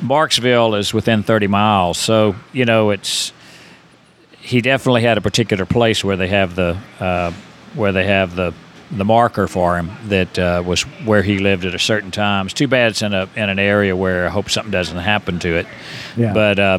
Marksville 0.00 0.78
is 0.78 0.92
within 0.92 1.22
30 1.22 1.46
miles. 1.46 1.98
So 1.98 2.34
you 2.52 2.64
know 2.64 2.90
it's 2.90 3.32
he 4.40 4.60
definitely 4.60 5.02
had 5.02 5.18
a 5.18 5.20
particular 5.20 5.64
place 5.64 6.02
where 6.04 6.16
they 6.16 6.28
have 6.28 6.56
the 6.56 6.76
uh, 7.00 7.32
where 7.74 7.92
they 7.92 8.04
have 8.04 8.34
the 8.34 8.52
the 8.90 9.04
marker 9.04 9.48
for 9.48 9.78
him 9.78 9.90
that 10.08 10.38
uh, 10.38 10.62
was 10.64 10.82
where 10.82 11.22
he 11.22 11.38
lived 11.38 11.64
at 11.64 11.74
a 11.74 11.78
certain 11.78 12.10
time. 12.10 12.46
It's 12.46 12.54
too 12.54 12.68
bad 12.68 12.90
it's 12.90 13.02
in 13.02 13.14
a 13.14 13.28
in 13.36 13.48
an 13.48 13.58
area 13.58 13.96
where 13.96 14.26
I 14.26 14.30
hope 14.30 14.50
something 14.50 14.72
doesn't 14.72 14.98
happen 14.98 15.38
to 15.40 15.56
it. 15.56 15.66
Yeah. 16.16 16.34
But 16.34 16.58
uh, 16.58 16.78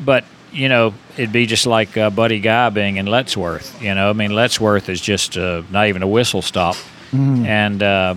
but 0.00 0.24
you 0.54 0.68
know 0.68 0.94
it'd 1.16 1.32
be 1.32 1.46
just 1.46 1.66
like 1.66 1.96
uh, 1.96 2.10
Buddy 2.10 2.40
Guy 2.40 2.70
being 2.70 2.96
in 2.96 3.06
Lettsworth. 3.06 3.80
You 3.82 3.94
know, 3.94 4.08
I 4.10 4.12
mean 4.12 4.30
Lettsworth 4.30 4.88
is 4.88 5.00
just 5.00 5.36
uh, 5.36 5.62
not 5.70 5.88
even 5.88 6.02
a 6.02 6.08
whistle 6.08 6.42
stop, 6.42 6.76
and 7.46 7.82
uh, 7.82 8.14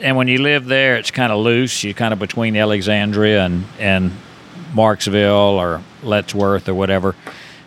and 0.00 0.16
when 0.16 0.28
you 0.28 0.38
live 0.38 0.66
there, 0.66 0.96
it's 0.96 1.10
kind 1.10 1.32
of 1.32 1.38
loose. 1.40 1.84
You're 1.84 1.94
kind 1.94 2.12
of 2.12 2.18
between 2.18 2.56
Alexandria 2.56 3.44
and 3.44 3.64
and 3.78 4.12
Marksville 4.72 5.58
or 5.58 5.82
Lettsworth 6.02 6.68
or 6.68 6.74
whatever. 6.74 7.14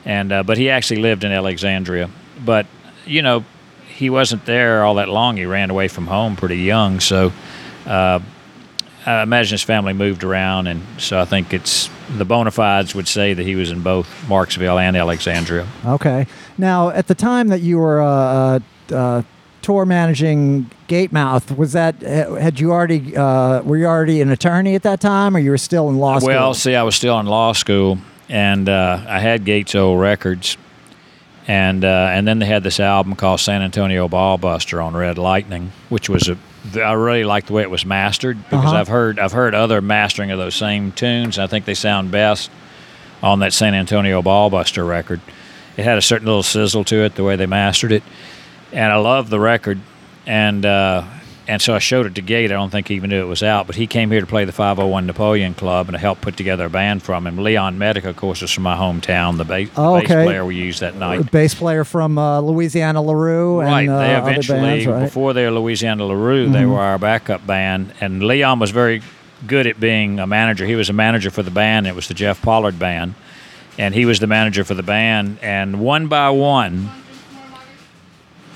And 0.06 0.32
uh, 0.32 0.44
but 0.44 0.58
he 0.58 0.70
actually 0.70 1.01
lived 1.01 1.24
in 1.24 1.32
Alexandria. 1.32 2.10
But 2.44 2.65
you 3.06 3.22
know, 3.22 3.46
he 3.88 4.10
wasn't 4.10 4.46
there 4.46 4.84
all 4.84 4.96
that 4.96 5.10
long. 5.10 5.38
He 5.38 5.46
ran 5.46 5.70
away 5.70 5.88
from 5.88 6.08
home 6.08 6.36
pretty 6.36 6.58
young. 6.58 7.00
So 7.00 7.32
uh, 7.86 8.20
I 9.05 9.22
imagine 9.22 9.55
his 9.55 9.63
family 9.63 9.93
moved 9.93 10.24
around, 10.24 10.67
and 10.67 10.81
so 10.98 11.19
I 11.19 11.25
think 11.25 11.53
it's 11.53 11.89
the 12.17 12.25
bona 12.25 12.51
fides 12.51 12.95
would 12.95 13.07
say 13.07 13.33
that 13.33 13.43
he 13.43 13.55
was 13.55 13.72
in 13.72 13.81
both 13.81 14.07
Marksville 14.27 14.81
and 14.81 14.95
Alexandria. 14.95 15.67
Okay. 15.86 16.27
Now, 16.57 16.89
at 16.89 17.07
the 17.07 17.15
time 17.15 17.50
that 17.50 17.62
you 17.62 17.79
were 17.79 18.01
uh, 18.01 18.60
uh, 18.91 18.95
uh, 18.95 19.24
tour 19.62 19.86
managing 19.86 20.69
Gatemouth, 20.88 21.55
was 21.57 21.74
that 21.74 22.01
had 22.01 22.60
you 22.60 22.72
already 22.72 23.15
uh, 23.15 23.62
were 23.63 23.77
you 23.77 23.86
already 23.86 24.22
an 24.22 24.29
attorney 24.29 24.75
at 24.75 24.83
that 24.83 25.01
time, 25.01 25.36
or 25.36 25.39
you 25.39 25.51
were 25.51 25.57
still 25.57 25.89
in 25.89 25.98
law 25.98 26.19
school? 26.19 26.29
Well, 26.29 26.53
see, 26.53 26.75
I 26.75 26.83
was 26.83 26.95
still 26.95 27.19
in 27.19 27.25
law 27.25 27.53
school, 27.53 27.98
and 28.29 28.69
uh, 28.69 29.03
I 29.07 29.19
had 29.19 29.43
Gates 29.43 29.75
Old 29.75 30.00
Records, 30.00 30.57
and 31.48 31.83
uh, 31.83 32.10
and 32.12 32.25
then 32.25 32.39
they 32.39 32.45
had 32.45 32.63
this 32.63 32.79
album 32.79 33.15
called 33.15 33.41
San 33.41 33.62
Antonio 33.62 34.07
Ballbuster 34.07 34.83
on 34.83 34.93
Red 34.95 35.17
Lightning, 35.17 35.74
which 35.89 36.07
was 36.10 36.29
a 36.29 36.38
I 36.75 36.93
really 36.93 37.24
like 37.25 37.46
the 37.48 37.53
way 37.53 37.62
it 37.62 37.70
was 37.70 37.86
mastered 37.86 38.38
because 38.43 38.65
Uh-huh. 38.65 38.75
I've 38.77 38.88
heard 38.88 39.20
I've 39.20 39.32
heard 39.34 39.53
other 39.53 39.82
mastering 39.82 40.32
of 40.32 40.39
those 40.39 40.55
same 40.55 40.91
tunes. 40.91 41.38
And 41.38 41.43
I 41.43 41.48
think 41.48 41.65
they 41.65 41.74
sound 41.74 42.10
best 42.12 42.50
on 43.22 43.39
that 43.39 43.53
San 43.53 43.74
Antonio 43.74 44.22
Ballbuster 44.22 44.88
record. 44.88 45.20
It 45.77 45.84
had 45.84 45.98
a 45.98 46.01
certain 46.01 46.27
little 46.27 46.43
sizzle 46.43 46.84
to 46.86 47.03
it 47.03 47.15
the 47.15 47.24
way 47.24 47.36
they 47.36 47.48
mastered 47.48 47.91
it, 47.91 48.03
and 48.72 48.91
I 48.91 48.98
love 48.98 49.29
the 49.29 49.39
record. 49.39 49.79
And 50.25 50.65
uh, 50.65 51.03
and 51.48 51.62
so 51.62 51.74
I 51.76 51.80
showed 51.80 52.06
it 52.06 52.16
to 52.16 52.22
Gate. 52.22 52.52
I 52.52 52.56
don't 52.56 52.70
think 52.70 52.88
he 52.88 52.96
even 52.96 53.10
knew 53.10 53.22
it 53.22 53.28
was 53.28 53.44
out, 53.44 53.68
but 53.68 53.76
he 53.76 53.86
came 53.88 54.10
here 54.12 54.22
to 54.22 54.26
play 54.28 54.46
the 54.46 54.52
501 54.52 55.06
Napoleon 55.06 55.54
Club 55.54 55.88
and 55.88 55.94
to 55.96 56.00
help 56.00 56.22
put 56.22 56.38
together 56.38 56.66
a 56.66 56.70
band 56.70 57.04
from 57.04 57.28
him. 57.28 57.38
Leon 57.38 57.78
Medica, 57.78 58.10
of 58.10 58.16
course, 58.16 58.42
is 58.42 58.52
from 58.52 58.64
my 58.64 58.76
hometown. 58.76 59.38
The 59.38 59.44
bass, 59.46 59.70
Oh, 59.76 60.00
bass 60.00 60.08
player 60.08 60.46
we 60.46 60.56
used 60.56 60.80
that 60.82 60.96
night. 60.96 61.18
The 61.18 61.24
bass 61.32 61.54
player 61.54 61.84
from 61.84 62.18
uh, 62.18 62.40
Louisiana 62.40 63.02
LeRoux 63.02 63.60
and 63.60 63.70
Right. 63.70 63.90
uh, 63.90 63.98
they 64.00 64.16
eventually, 64.32 64.60
bands, 64.62 64.88
right? 64.88 65.04
before 65.04 65.34
they 65.34 65.44
were 65.46 65.52
Louisiana 65.52 66.04
LeRoux, 66.04 66.52
they 66.54 66.66
were 66.66 66.80
our 66.80 66.98
backup 66.98 67.46
band. 67.46 67.94
And 68.00 68.24
Leon 68.24 68.60
was 68.60 68.72
very 68.72 69.02
good 69.46 69.68
at 69.68 69.80
being 69.80 70.20
a 70.20 70.28
manager. 70.28 70.66
He 70.66 70.76
was 70.76 70.90
a 70.90 70.94
manager 70.94 71.30
for 71.30 71.44
the 71.44 71.52
band. 71.52 71.88
It 71.88 71.96
was 71.96 72.08
the 72.08 72.14
Jeff 72.14 72.42
Pollard 72.42 72.80
band. 72.80 73.16
And 73.78 73.94
he 73.94 74.06
was 74.06 74.20
the 74.20 74.27
manager 74.27 74.64
for 74.64 74.75
the 74.75 74.84
band. 74.84 75.40
And 75.42 75.79
one 75.82 76.08
by 76.08 76.29
one, 76.29 76.90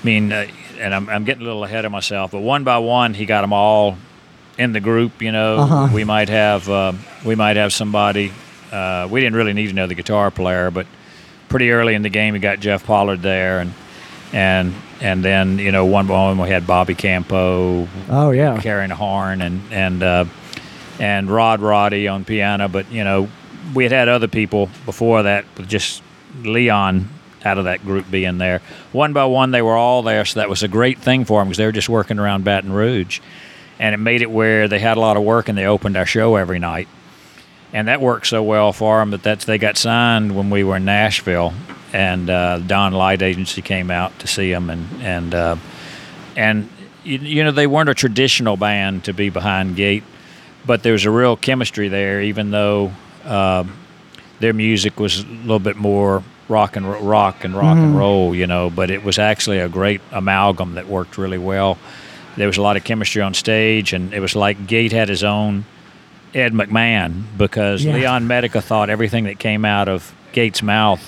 I 0.02 0.06
mean, 0.06 0.32
uh, 0.32 0.46
and 0.78 0.94
I'm, 0.94 1.08
I'm 1.08 1.24
getting 1.24 1.42
a 1.42 1.46
little 1.46 1.64
ahead 1.64 1.84
of 1.84 1.92
myself, 1.92 2.30
but 2.30 2.40
one 2.40 2.64
by 2.64 2.78
one, 2.78 3.14
he 3.14 3.26
got 3.26 3.42
them 3.42 3.52
all 3.52 3.96
in 4.56 4.72
the 4.72 4.80
group. 4.80 5.20
You 5.22 5.32
know, 5.32 5.56
Uh-huh. 5.58 5.88
we 5.94 6.04
might 6.04 6.28
have 6.28 6.68
uh, 6.68 6.92
we 7.24 7.34
might 7.34 7.56
have 7.56 7.72
somebody. 7.72 8.32
Uh, 8.72 9.08
we 9.10 9.20
didn't 9.20 9.36
really 9.36 9.52
need 9.54 9.70
another 9.70 9.94
guitar 9.94 10.30
player, 10.30 10.70
but 10.70 10.86
pretty 11.48 11.70
early 11.70 11.94
in 11.94 12.02
the 12.02 12.10
game, 12.10 12.34
we 12.34 12.38
got 12.40 12.60
Jeff 12.60 12.84
Pollard 12.84 13.22
there, 13.22 13.60
and 13.60 13.72
and 14.32 14.74
and 15.00 15.24
then 15.24 15.58
you 15.58 15.72
know 15.72 15.86
one 15.86 16.06
by 16.06 16.14
one 16.14 16.38
we 16.38 16.48
had 16.50 16.66
Bobby 16.66 16.94
Campo 16.94 17.88
oh 18.10 18.30
yeah. 18.30 18.60
carrying 18.60 18.90
a 18.90 18.96
horn 18.96 19.40
and 19.42 19.62
and 19.72 20.02
uh, 20.02 20.24
and 21.00 21.30
Rod 21.30 21.60
Roddy 21.60 22.08
on 22.08 22.24
piano, 22.24 22.68
but 22.68 22.90
you 22.92 23.04
know 23.04 23.28
we 23.74 23.84
had 23.84 23.92
had 23.92 24.08
other 24.08 24.28
people 24.28 24.68
before 24.86 25.22
that, 25.24 25.44
with 25.56 25.68
just 25.68 26.02
Leon 26.42 27.08
out 27.44 27.58
of 27.58 27.64
that 27.64 27.82
group 27.82 28.10
being 28.10 28.38
there. 28.38 28.60
One 28.92 29.12
by 29.12 29.24
one, 29.24 29.50
they 29.50 29.62
were 29.62 29.76
all 29.76 30.02
there, 30.02 30.24
so 30.24 30.40
that 30.40 30.48
was 30.48 30.62
a 30.62 30.68
great 30.68 30.98
thing 30.98 31.24
for 31.24 31.40
them 31.40 31.48
because 31.48 31.58
they 31.58 31.66
were 31.66 31.72
just 31.72 31.88
working 31.88 32.18
around 32.18 32.44
Baton 32.44 32.72
Rouge, 32.72 33.20
and 33.78 33.94
it 33.94 33.98
made 33.98 34.22
it 34.22 34.30
where 34.30 34.68
they 34.68 34.78
had 34.78 34.96
a 34.96 35.00
lot 35.00 35.16
of 35.16 35.22
work 35.22 35.48
and 35.48 35.56
they 35.56 35.66
opened 35.66 35.96
our 35.96 36.06
show 36.06 36.36
every 36.36 36.58
night, 36.58 36.88
and 37.72 37.88
that 37.88 38.00
worked 38.00 38.26
so 38.26 38.42
well 38.42 38.72
for 38.72 38.98
them 38.98 39.10
that 39.10 39.22
that's 39.22 39.44
they 39.44 39.58
got 39.58 39.76
signed 39.76 40.34
when 40.34 40.50
we 40.50 40.64
were 40.64 40.76
in 40.76 40.84
Nashville, 40.84 41.54
and 41.92 42.28
uh, 42.28 42.58
Don 42.58 42.92
Light 42.92 43.22
Agency 43.22 43.62
came 43.62 43.90
out 43.90 44.18
to 44.20 44.26
see 44.26 44.52
them, 44.52 44.70
and 44.70 45.02
and 45.02 45.34
uh, 45.34 45.56
and 46.36 46.68
you, 47.04 47.18
you 47.18 47.44
know 47.44 47.52
they 47.52 47.66
weren't 47.66 47.88
a 47.88 47.94
traditional 47.94 48.56
band 48.56 49.04
to 49.04 49.12
be 49.12 49.30
behind 49.30 49.76
gate, 49.76 50.04
but 50.66 50.82
there 50.82 50.92
was 50.92 51.04
a 51.04 51.10
real 51.10 51.36
chemistry 51.36 51.88
there, 51.88 52.20
even 52.20 52.50
though 52.50 52.92
uh, 53.24 53.64
their 54.40 54.52
music 54.52 54.98
was 54.98 55.20
a 55.20 55.26
little 55.26 55.58
bit 55.58 55.76
more 55.76 56.22
rock 56.48 56.76
and 56.76 56.88
ro- 56.90 57.00
rock 57.02 57.44
and 57.44 57.54
rock 57.54 57.76
and 57.76 57.96
roll, 57.96 58.34
you 58.34 58.46
know. 58.46 58.70
But 58.70 58.90
it 58.90 59.04
was 59.04 59.18
actually 59.18 59.58
a 59.58 59.68
great 59.68 60.00
amalgam 60.12 60.74
that 60.74 60.86
worked 60.88 61.18
really 61.18 61.38
well. 61.38 61.78
There 62.36 62.46
was 62.46 62.56
a 62.56 62.62
lot 62.62 62.76
of 62.76 62.84
chemistry 62.84 63.20
on 63.22 63.34
stage, 63.34 63.92
and 63.92 64.12
it 64.14 64.20
was 64.20 64.34
like 64.36 64.66
Gate 64.66 64.92
had 64.92 65.08
his 65.08 65.24
own 65.24 65.64
Ed 66.34 66.52
McMahon 66.52 67.22
because 67.36 67.84
Yeah. 67.84 67.94
Leon 67.94 68.26
Medica 68.26 68.60
thought 68.60 68.90
everything 68.90 69.24
that 69.24 69.38
came 69.38 69.64
out 69.64 69.88
of 69.88 70.14
Gates' 70.32 70.62
mouth 70.62 71.02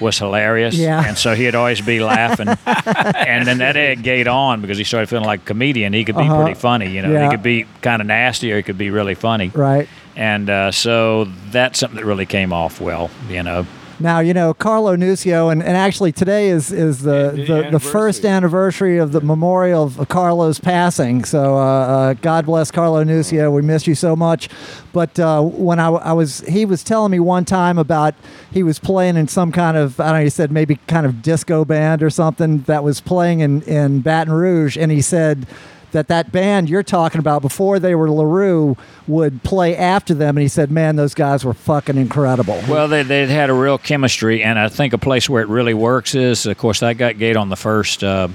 was 0.00 0.18
hilarious, 0.18 0.74
Yeah. 0.74 1.04
and 1.06 1.16
so 1.16 1.34
he'd 1.36 1.54
always 1.54 1.80
be 1.80 2.00
laughing. 2.00 2.48
and 2.66 3.46
then 3.46 3.58
that 3.58 3.76
egged 3.76 4.02
Gate 4.02 4.26
on 4.26 4.60
because 4.60 4.76
he 4.76 4.82
started 4.82 5.06
feeling 5.08 5.26
like 5.26 5.42
a 5.42 5.44
comedian. 5.44 5.92
He 5.92 6.04
could 6.04 6.16
be 6.16 6.22
Uh-huh. 6.24 6.42
pretty 6.42 6.58
funny, 6.58 6.90
you 6.90 7.02
know. 7.02 7.12
Yeah. 7.12 7.24
He 7.26 7.30
could 7.30 7.42
be 7.44 7.66
kind 7.82 8.00
of 8.02 8.08
nasty, 8.08 8.50
or 8.52 8.56
he 8.56 8.62
could 8.64 8.78
be 8.78 8.90
really 8.90 9.14
funny. 9.14 9.52
Right. 9.54 9.88
And 10.16 10.50
uh, 10.50 10.72
so 10.72 11.28
that's 11.52 11.78
something 11.78 11.96
that 12.00 12.04
really 12.04 12.26
came 12.26 12.52
off 12.52 12.80
well, 12.80 13.10
you 13.30 13.44
know. 13.44 13.64
Now 14.02 14.20
you 14.20 14.34
know 14.34 14.52
Carlo 14.54 14.96
Nuccio, 14.96 15.50
and, 15.50 15.62
and 15.62 15.76
actually 15.76 16.12
today 16.12 16.48
is 16.48 16.72
is 16.72 17.02
the 17.02 17.32
The 17.34 17.44
the, 17.44 17.70
the 17.72 17.80
first 17.80 18.24
anniversary. 18.24 18.98
of 18.98 19.12
the 19.12 19.20
memorial 19.20 19.84
of 19.84 20.08
Carlo's 20.08 20.58
passing. 20.58 21.24
So 21.24 21.56
uh, 21.56 21.60
uh, 21.60 22.14
God 22.14 22.46
bless 22.46 22.70
Carlo 22.70 23.04
Nuccio. 23.04 23.52
We 23.52 23.62
miss 23.62 23.86
you 23.86 23.94
so 23.94 24.16
much. 24.16 24.48
But 24.92 25.18
uh, 25.18 25.42
when 25.42 25.78
I, 25.78 25.88
I 25.88 26.12
was, 26.12 26.40
he 26.40 26.64
was 26.64 26.84
telling 26.84 27.10
me 27.10 27.18
one 27.20 27.44
time 27.44 27.78
about 27.78 28.14
he 28.50 28.62
was 28.62 28.78
playing 28.78 29.16
in 29.16 29.28
some 29.28 29.52
kind 29.52 29.76
of 29.76 29.98
I 30.00 30.06
don't 30.06 30.14
know. 30.18 30.24
He 30.24 30.30
said 30.30 30.50
maybe 30.50 30.76
kind 30.86 31.06
of 31.06 31.22
disco 31.22 31.64
band 31.64 32.02
or 32.02 32.10
something 32.10 32.58
that 32.62 32.82
was 32.84 33.00
playing 33.00 33.40
in 33.40 33.62
in 33.62 34.00
Baton 34.00 34.32
Rouge, 34.32 34.76
and 34.76 34.90
he 34.90 35.00
said 35.00 35.46
that 35.92 36.08
that 36.08 36.32
band 36.32 36.68
you're 36.68 36.82
talking 36.82 37.18
about 37.18 37.42
before 37.42 37.78
they 37.78 37.94
were 37.94 38.08
LeRoux 38.08 38.76
would 39.06 39.42
play 39.42 39.76
after 39.76 40.14
them, 40.14 40.36
and 40.36 40.42
he 40.42 40.48
said, 40.48 40.70
"Man, 40.70 40.96
those 40.96 41.14
guys 41.14 41.44
were 41.44 41.54
fucking 41.54 41.96
incredible." 41.96 42.60
Well, 42.68 42.88
they 42.88 43.02
they 43.02 43.26
had 43.26 43.48
a 43.50 43.54
real 43.54 43.78
chemistry, 43.78 44.42
and 44.42 44.58
I 44.58 44.68
think 44.68 44.92
a 44.92 44.98
place 44.98 45.28
where 45.28 45.42
it 45.42 45.48
really 45.48 45.74
works 45.74 46.14
is, 46.14 46.44
of 46.46 46.58
course, 46.58 46.82
I 46.82 46.94
got 46.94 47.18
Gate 47.18 47.36
on 47.36 47.48
the 47.48 47.56
first. 47.56 48.02
Uh, 48.02 48.28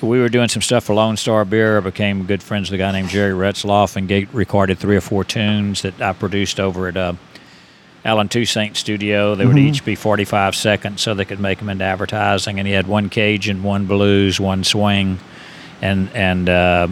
we 0.00 0.18
were 0.18 0.28
doing 0.28 0.48
some 0.48 0.62
stuff 0.62 0.84
for 0.84 0.94
Lone 0.94 1.16
Star 1.16 1.44
Beer. 1.44 1.76
I 1.76 1.80
became 1.80 2.24
good 2.24 2.42
friends 2.42 2.70
with 2.70 2.80
a 2.80 2.82
guy 2.82 2.90
named 2.92 3.08
Jerry 3.08 3.32
Retzloff, 3.32 3.96
and 3.96 4.08
Gate 4.08 4.28
recorded 4.32 4.78
three 4.78 4.96
or 4.96 5.00
four 5.00 5.22
tunes 5.22 5.82
that 5.82 6.00
I 6.00 6.12
produced 6.12 6.58
over 6.58 6.88
at 6.88 6.96
uh, 6.96 7.12
Allen 8.04 8.28
Toussaint 8.28 8.76
Studio. 8.76 9.36
They 9.36 9.46
would 9.46 9.58
each 9.58 9.84
be 9.84 9.94
45 9.94 10.56
seconds, 10.56 11.00
so 11.02 11.14
they 11.14 11.24
could 11.24 11.38
make 11.38 11.58
them 11.60 11.68
into 11.68 11.84
advertising. 11.84 12.58
And 12.58 12.66
he 12.66 12.74
had 12.74 12.88
one 12.88 13.08
Cajun, 13.10 13.62
one 13.62 13.86
blues, 13.86 14.40
one 14.40 14.64
swing, 14.64 15.20
and 15.82 16.08
and 16.14 16.48
uh, 16.48 16.88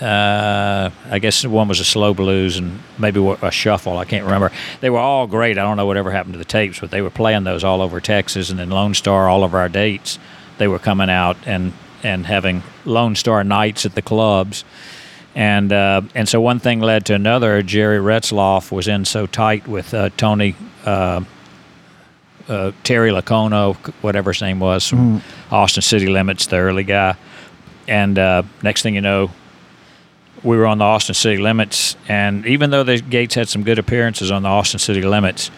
uh, 0.00 0.90
I 1.10 1.18
guess 1.18 1.44
one 1.44 1.68
was 1.68 1.80
a 1.80 1.84
slow 1.84 2.14
blues 2.14 2.56
and 2.56 2.80
maybe 2.98 3.24
a 3.42 3.50
shuffle. 3.50 3.98
I 3.98 4.04
can't 4.04 4.24
remember. 4.24 4.50
They 4.80 4.90
were 4.90 4.98
all 4.98 5.26
great. 5.26 5.58
I 5.58 5.62
don't 5.62 5.76
know 5.76 5.86
whatever 5.86 6.10
happened 6.10 6.34
to 6.34 6.38
the 6.38 6.44
tapes, 6.44 6.80
but 6.80 6.90
they 6.90 7.02
were 7.02 7.10
playing 7.10 7.44
those 7.44 7.64
all 7.64 7.82
over 7.82 8.00
Texas 8.00 8.50
and 8.50 8.58
then 8.58 8.70
Lone 8.70 8.94
Star. 8.94 9.28
All 9.28 9.44
of 9.44 9.54
our 9.54 9.68
dates, 9.68 10.18
they 10.58 10.68
were 10.68 10.78
coming 10.78 11.10
out 11.10 11.36
and 11.46 11.72
and 12.02 12.26
having 12.26 12.62
Lone 12.84 13.14
Star 13.14 13.44
nights 13.44 13.84
at 13.84 13.94
the 13.94 14.02
clubs. 14.02 14.64
And 15.34 15.72
uh, 15.72 16.02
and 16.14 16.28
so 16.28 16.40
one 16.40 16.58
thing 16.58 16.80
led 16.80 17.06
to 17.06 17.14
another. 17.14 17.62
Jerry 17.62 17.98
Retzloff 17.98 18.72
was 18.72 18.88
in 18.88 19.04
so 19.04 19.26
tight 19.26 19.68
with 19.68 19.92
uh, 19.94 20.10
Tony 20.16 20.54
uh, 22.48 22.72
Terry 22.82 23.10
Lickona, 23.10 23.76
whatever 24.02 24.32
his 24.32 24.40
name 24.40 24.60
was, 24.60 24.86
from 24.88 25.22
Austin 25.50 25.82
City 25.82 26.06
Limits, 26.06 26.46
the 26.46 26.56
early 26.56 26.84
guy. 26.84 27.16
And 27.86 28.18
uh, 28.18 28.42
next 28.62 28.82
thing 28.82 28.94
you 28.94 29.00
know, 29.00 29.30
we 30.42 30.56
were 30.56 30.66
on 30.66 30.78
the 30.78 30.84
Austin 30.84 31.14
City 31.14 31.38
Limits, 31.38 31.96
and 32.08 32.46
even 32.46 32.70
though 32.70 32.84
the 32.84 32.98
Gates 33.00 33.34
had 33.34 33.48
some 33.48 33.64
good 33.64 33.78
appearances 33.78 34.30
on 34.30 34.42
the 34.42 34.48
Austin 34.48 34.78
City 34.78 35.02
Limits, 35.02 35.50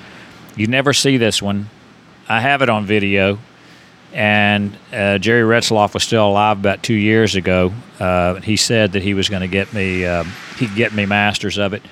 you 0.57 0.67
never 0.67 0.93
see 0.93 1.17
this 1.17 1.43
one. 1.43 1.69
I 2.29 2.41
have 2.41 2.63
it 2.63 2.71
on 2.71 2.87
video, 2.87 3.39
and 4.13 4.77
uh, 4.93 5.19
Jerry 5.19 5.43
Retzloff 5.43 5.95
was 5.95 6.03
still 6.03 6.29
alive 6.29 6.59
about 6.59 6.83
two 6.83 6.95
years 6.95 7.35
ago. 7.35 7.73
Uh, 7.99 8.37
he 8.37 8.57
said 8.57 8.93
that 8.93 9.03
he 9.03 9.15
was 9.15 9.29
going 9.29 9.43
to 9.43 9.49
get 9.49 9.73
me, 9.75 10.07
um, 10.07 10.33
he'd 10.59 10.75
get 10.75 10.95
me 10.95 11.07
masters 11.07 11.59
of 11.59 11.75
it. 11.75 11.83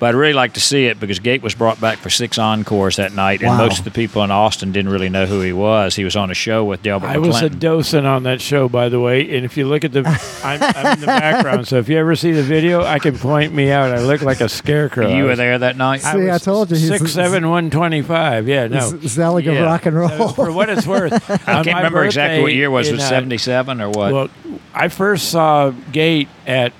But 0.00 0.10
I'd 0.10 0.14
really 0.14 0.32
like 0.32 0.52
to 0.52 0.60
see 0.60 0.86
it 0.86 1.00
because 1.00 1.18
Gate 1.18 1.42
was 1.42 1.56
brought 1.56 1.80
back 1.80 1.98
for 1.98 2.08
six 2.08 2.38
encores 2.38 2.96
that 2.96 3.14
night, 3.14 3.40
and 3.40 3.48
Wow. 3.50 3.56
most 3.66 3.80
of 3.80 3.84
the 3.84 3.90
people 3.90 4.22
in 4.22 4.30
Austin 4.30 4.70
didn't 4.70 4.92
really 4.92 5.08
know 5.08 5.26
who 5.26 5.40
he 5.40 5.52
was. 5.52 5.96
He 5.96 6.04
was 6.04 6.14
on 6.14 6.30
a 6.30 6.34
show 6.34 6.64
with 6.64 6.84
Delbert 6.84 7.10
I 7.10 7.18
was 7.18 7.42
a 7.42 7.48
McClinton. 7.50 7.58
docent 7.58 8.06
on 8.06 8.22
that 8.22 8.40
show, 8.40 8.68
by 8.68 8.88
the 8.88 9.00
way. 9.00 9.22
And 9.36 9.44
if 9.44 9.56
you 9.56 9.66
look 9.66 9.82
at 9.84 9.90
the, 9.92 10.06
I'm, 10.44 10.62
I'm 10.62 10.92
in 10.94 11.00
the 11.00 11.06
background. 11.06 11.66
So 11.66 11.78
if 11.78 11.88
you 11.88 11.98
ever 11.98 12.14
see 12.14 12.30
the 12.30 12.44
video, 12.44 12.84
I 12.84 13.00
can 13.00 13.18
point 13.18 13.52
me 13.52 13.72
out. 13.72 13.90
I 13.90 13.98
look 14.00 14.22
like 14.22 14.40
a 14.40 14.48
scarecrow. 14.48 15.08
you 15.08 15.14
I 15.14 15.22
were 15.22 15.28
was- 15.30 15.38
there 15.38 15.58
that 15.58 15.76
night. 15.76 16.02
See, 16.02 16.06
I 16.08 16.14
was 16.34 16.42
told 16.42 16.70
you, 16.70 16.76
he's- 16.76 16.88
six 17.00 17.10
seven 17.12 17.48
one 17.48 17.68
twenty 17.68 18.02
five. 18.02 18.46
Yeah, 18.46 18.68
no. 18.68 18.78
Z- 18.80 19.08
Zelig 19.08 19.48
of 19.48 19.54
Yeah. 19.54 19.62
rock 19.62 19.84
and 19.86 19.96
roll. 19.96 20.10
Uh, 20.12 20.28
For 20.32 20.52
what 20.52 20.68
it's 20.68 20.86
worth, 20.86 21.12
I 21.48 21.64
can't 21.64 21.76
remember 21.76 22.04
exactly 22.04 22.40
what 22.42 22.52
year 22.54 22.66
it 22.66 22.68
was. 22.68 22.88
Was 22.88 23.02
it 23.02 23.06
77 23.06 23.80
or 23.80 23.88
what? 23.90 24.12
Well, 24.12 24.28
I 24.72 24.86
first 24.88 25.30
saw 25.30 25.70
Gate 25.90 26.28
at 26.46 26.66
n- 26.66 26.72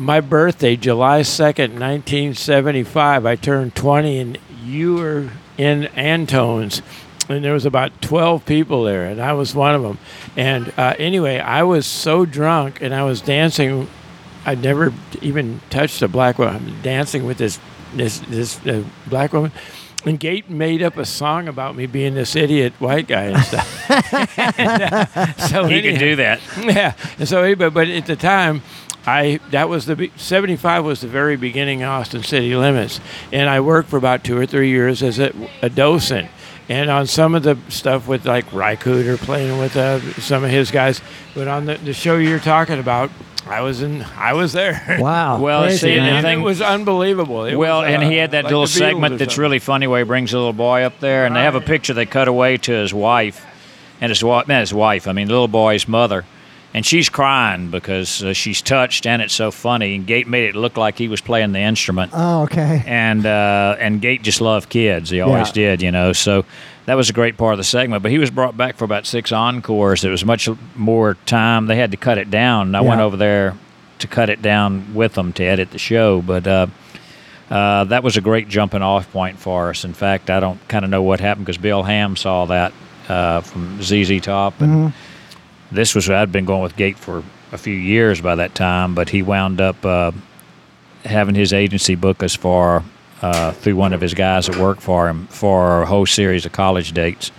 my 0.00 0.20
birthday, 0.20 0.76
July 0.76 1.20
2nd, 1.20 1.78
1975. 1.78 3.26
I 3.26 3.36
turned 3.36 3.74
20, 3.74 4.18
and 4.18 4.38
you 4.64 4.94
were 4.94 5.30
in 5.58 5.86
Antone's. 5.88 6.82
And 7.28 7.44
there 7.44 7.52
was 7.52 7.66
about 7.66 8.02
12 8.02 8.44
people 8.44 8.84
there, 8.84 9.04
and 9.04 9.20
I 9.20 9.32
was 9.32 9.54
one 9.54 9.74
of 9.74 9.82
them. 9.82 9.98
And 10.36 10.72
uh, 10.76 10.94
anyway, 10.98 11.38
I 11.38 11.62
was 11.62 11.86
so 11.86 12.24
drunk, 12.24 12.80
and 12.80 12.94
I 12.94 13.04
was 13.04 13.20
dancing. 13.20 13.88
I'd 14.44 14.62
never 14.62 14.92
even 15.20 15.60
touched 15.70 16.02
a 16.02 16.08
black 16.08 16.38
woman. 16.38 16.56
I'm 16.56 16.82
dancing 16.82 17.24
with 17.24 17.38
this 17.38 17.60
this 17.94 18.18
this 18.20 18.64
uh, 18.66 18.82
black 19.06 19.32
woman. 19.32 19.52
And 20.04 20.18
Gate 20.18 20.50
made 20.50 20.82
up 20.82 20.96
a 20.96 21.04
song 21.04 21.46
about 21.46 21.76
me 21.76 21.86
being 21.86 22.14
this 22.14 22.34
idiot 22.34 22.72
white 22.80 23.06
guy 23.06 23.24
and 23.24 23.42
stuff. 23.44 23.68
And, 24.58 24.82
uh, 24.82 25.32
so 25.34 25.66
he 25.66 25.80
could 25.82 25.98
do 25.98 26.16
that. 26.16 26.40
yeah. 26.58 26.94
And 27.18 27.28
so, 27.28 27.42
anyway, 27.42 27.68
but 27.68 27.88
at 27.88 28.06
the 28.06 28.16
time, 28.16 28.62
I 29.06 29.40
that 29.50 29.68
was 29.68 29.86
the 29.86 30.10
75 30.16 30.84
was 30.84 31.00
the 31.00 31.08
very 31.08 31.36
beginning 31.36 31.82
of 31.82 31.88
Austin 31.88 32.22
City 32.22 32.54
Limits, 32.54 33.00
and 33.32 33.48
I 33.50 33.60
worked 33.60 33.88
for 33.88 33.96
about 33.96 34.22
two 34.24 34.36
or 34.36 34.46
three 34.46 34.70
years 34.70 35.02
as 35.02 35.18
a, 35.18 35.32
a 35.60 35.68
docent. 35.68 36.30
And 36.68 36.88
on 36.88 37.06
some 37.08 37.34
of 37.34 37.42
the 37.42 37.58
stuff 37.68 38.06
with 38.06 38.24
like 38.24 38.50
Ry 38.52 38.76
Cooder 38.76 39.18
playing 39.18 39.58
with 39.58 39.76
uh, 39.76 40.00
some 40.14 40.44
of 40.44 40.50
his 40.50 40.70
guys, 40.70 41.00
but 41.34 41.48
on 41.48 41.66
the, 41.66 41.74
the 41.74 41.92
show 41.92 42.16
you're 42.16 42.38
talking 42.38 42.78
about, 42.78 43.10
I 43.46 43.62
was 43.62 43.82
in, 43.82 44.02
I 44.16 44.34
was 44.34 44.52
there. 44.52 44.98
Wow. 45.00 45.38
Well, 45.42 45.64
crazy, 45.64 45.78
see, 45.78 45.96
man. 45.96 46.24
and 46.24 46.40
it 46.40 46.42
was 46.42 46.62
unbelievable. 46.62 47.44
It 47.44 47.56
well, 47.56 47.80
was, 47.80 47.90
and 47.90 48.02
he 48.02 48.18
uh, 48.18 48.22
had 48.22 48.30
that 48.30 48.44
like 48.44 48.52
little 48.52 48.66
segment 48.68 49.18
that's 49.18 49.38
really 49.38 49.58
funny 49.58 49.88
where 49.88 49.98
he 49.98 50.04
brings 50.04 50.32
a 50.32 50.38
little 50.38 50.52
boy 50.52 50.82
up 50.82 51.00
there, 51.00 51.26
and 51.26 51.34
they 51.34 51.40
have 51.42 51.56
a 51.56 51.60
picture 51.60 51.94
they 51.94 52.06
cut 52.06 52.28
away 52.28 52.58
to 52.58 52.72
his 52.72 52.94
wife, 52.94 53.44
and 54.00 54.10
his 54.10 54.22
wife, 54.22 54.46
not 54.46 54.60
his 54.60 54.72
wife, 54.72 55.08
I 55.08 55.12
mean, 55.12 55.26
the 55.26 55.32
little 55.32 55.48
boy's 55.48 55.88
mother, 55.88 56.24
and 56.74 56.84
she's 56.86 57.08
crying 57.08 57.70
because 57.70 58.22
uh, 58.22 58.32
she's 58.32 58.62
touched, 58.62 59.06
and 59.06 59.20
it's 59.22 59.34
so 59.34 59.50
funny. 59.50 59.94
And 59.96 60.06
Gate 60.06 60.26
made 60.26 60.44
it 60.48 60.54
look 60.54 60.76
like 60.76 60.96
he 60.98 61.08
was 61.08 61.20
playing 61.20 61.52
the 61.52 61.60
instrument, 61.60 62.12
oh, 62.14 62.42
okay. 62.44 62.82
and 62.86 63.26
uh, 63.26 63.76
and 63.78 64.00
Gate 64.00 64.22
just 64.22 64.40
loved 64.40 64.68
kids. 64.68 65.10
He 65.10 65.20
always 65.20 65.48
Yeah. 65.48 65.52
did, 65.52 65.82
you 65.82 65.90
know. 65.90 66.12
So 66.12 66.44
that 66.86 66.94
was 66.94 67.10
a 67.10 67.12
great 67.12 67.36
part 67.36 67.52
of 67.52 67.58
the 67.58 67.64
segment. 67.64 68.02
But 68.02 68.10
he 68.12 68.18
was 68.18 68.30
brought 68.30 68.56
back 68.56 68.76
for 68.76 68.84
about 68.84 69.06
six 69.06 69.32
encores. 69.32 70.04
It 70.04 70.10
was 70.10 70.24
much 70.24 70.48
more 70.74 71.14
time. 71.26 71.66
They 71.66 71.76
had 71.76 71.90
to 71.90 71.96
cut 71.96 72.18
it 72.18 72.30
down. 72.30 72.74
I 72.74 72.80
went 72.80 73.00
over 73.00 73.16
there 73.16 73.54
to 73.98 74.06
cut 74.08 74.30
it 74.30 74.42
down 74.42 74.94
with 74.94 75.14
them 75.14 75.32
to 75.34 75.44
edit 75.44 75.70
the 75.70 75.78
show. 75.78 76.20
But 76.22 76.46
uh, 76.46 76.66
uh, 77.50 77.84
that 77.84 78.02
was 78.02 78.16
a 78.16 78.20
great 78.20 78.48
jumping 78.48 78.82
off 78.82 79.12
point 79.12 79.38
for 79.38 79.70
us. 79.70 79.84
In 79.84 79.92
fact, 79.92 80.30
I 80.30 80.40
don't 80.40 80.58
kind 80.68 80.84
of 80.84 80.90
know 80.90 81.02
what 81.02 81.20
happened 81.20 81.46
because 81.46 81.58
Bill 81.58 81.82
Ham 81.82 82.16
saw 82.16 82.46
that 82.46 82.72
uh, 83.08 83.42
from 83.42 83.80
ZZ 83.82 84.20
Top. 84.22 84.60
And 84.60 84.92
this 85.72 85.94
was, 85.94 86.08
I'd 86.08 86.32
been 86.32 86.44
going 86.44 86.62
with 86.62 86.76
Gate 86.76 86.98
for 86.98 87.22
a 87.50 87.58
few 87.58 87.74
years 87.74 88.20
by 88.20 88.36
that 88.36 88.54
time, 88.54 88.94
but 88.94 89.08
he 89.08 89.22
wound 89.22 89.60
up 89.60 89.84
uh, 89.84 90.12
having 91.04 91.34
his 91.34 91.52
agency 91.52 91.94
book 91.94 92.22
us 92.22 92.34
for, 92.34 92.84
uh, 93.22 93.52
through 93.52 93.76
one 93.76 93.92
of 93.92 94.00
his 94.00 94.14
guys 94.14 94.46
that 94.46 94.56
worked 94.56 94.82
for 94.82 95.08
him, 95.08 95.26
for 95.28 95.82
a 95.82 95.86
whole 95.86 96.06
series 96.06 96.46
of 96.46 96.52
college 96.52 96.92
dates. 96.92 97.30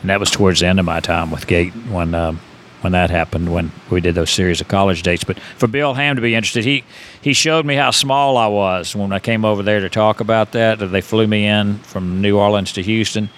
And 0.00 0.10
that 0.10 0.20
was 0.20 0.30
towards 0.30 0.60
the 0.60 0.66
end 0.66 0.80
of 0.80 0.86
my 0.86 1.00
time 1.00 1.30
with 1.30 1.46
Gate 1.46 1.72
when. 1.90 2.14
Um, 2.14 2.40
when 2.82 2.92
that 2.92 3.10
happened, 3.10 3.52
when 3.52 3.70
we 3.90 4.00
did 4.00 4.16
those 4.16 4.30
series 4.30 4.60
of 4.60 4.66
college 4.66 5.02
dates, 5.02 5.22
but 5.22 5.38
for 5.38 5.68
Bill 5.68 5.94
Ham 5.94 6.16
to 6.16 6.22
be 6.22 6.34
interested, 6.34 6.64
he 6.64 6.82
he 7.20 7.32
showed 7.32 7.64
me 7.64 7.76
how 7.76 7.92
small 7.92 8.36
I 8.36 8.48
was 8.48 8.96
when 8.96 9.12
I 9.12 9.20
came 9.20 9.44
over 9.44 9.62
there 9.62 9.80
to 9.80 9.88
talk 9.88 10.18
about 10.18 10.50
that. 10.52 10.78
They 10.80 11.00
flew 11.00 11.28
me 11.28 11.46
in 11.46 11.78
from 11.78 12.20
New 12.20 12.38
Orleans 12.38 12.72
to 12.72 12.82
Houston, 12.82 13.30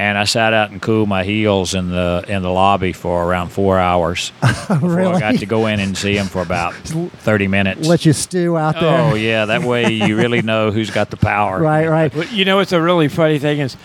and 0.00 0.16
I 0.16 0.24
sat 0.24 0.54
out 0.54 0.70
and 0.70 0.80
cooled 0.80 1.10
my 1.10 1.24
heels 1.24 1.74
in 1.74 1.90
the 1.90 2.24
in 2.26 2.40
the 2.40 2.48
lobby 2.48 2.94
for 2.94 3.22
around 3.22 3.50
four 3.50 3.78
hours. 3.78 4.32
really? 4.80 5.12
I 5.12 5.20
got 5.20 5.40
to 5.40 5.46
go 5.46 5.66
in 5.66 5.78
and 5.78 5.94
see 5.94 6.16
him 6.16 6.26
for 6.26 6.40
about 6.40 6.72
thirty 6.74 7.48
minutes. 7.48 7.86
Let 7.86 8.06
you 8.06 8.14
stew 8.14 8.56
out 8.56 8.80
there. 8.80 8.98
Oh 8.98 9.14
yeah, 9.14 9.44
that 9.44 9.62
way 9.62 9.92
you 9.92 10.16
really 10.16 10.40
know 10.50 10.70
who's 10.70 10.90
got 10.90 11.10
the 11.10 11.18
power. 11.18 11.60
Right, 11.60 11.86
right. 11.86 12.10
But 12.10 12.32
you 12.32 12.46
know 12.46 12.56
what's 12.56 12.72
a 12.72 12.80
really 12.80 13.08
funny 13.08 13.38
thing 13.38 13.58
is 13.58 13.76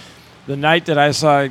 the 0.47 0.56
night 0.56 0.86
that 0.86 0.97
I 0.97 1.12
saw 1.12 1.49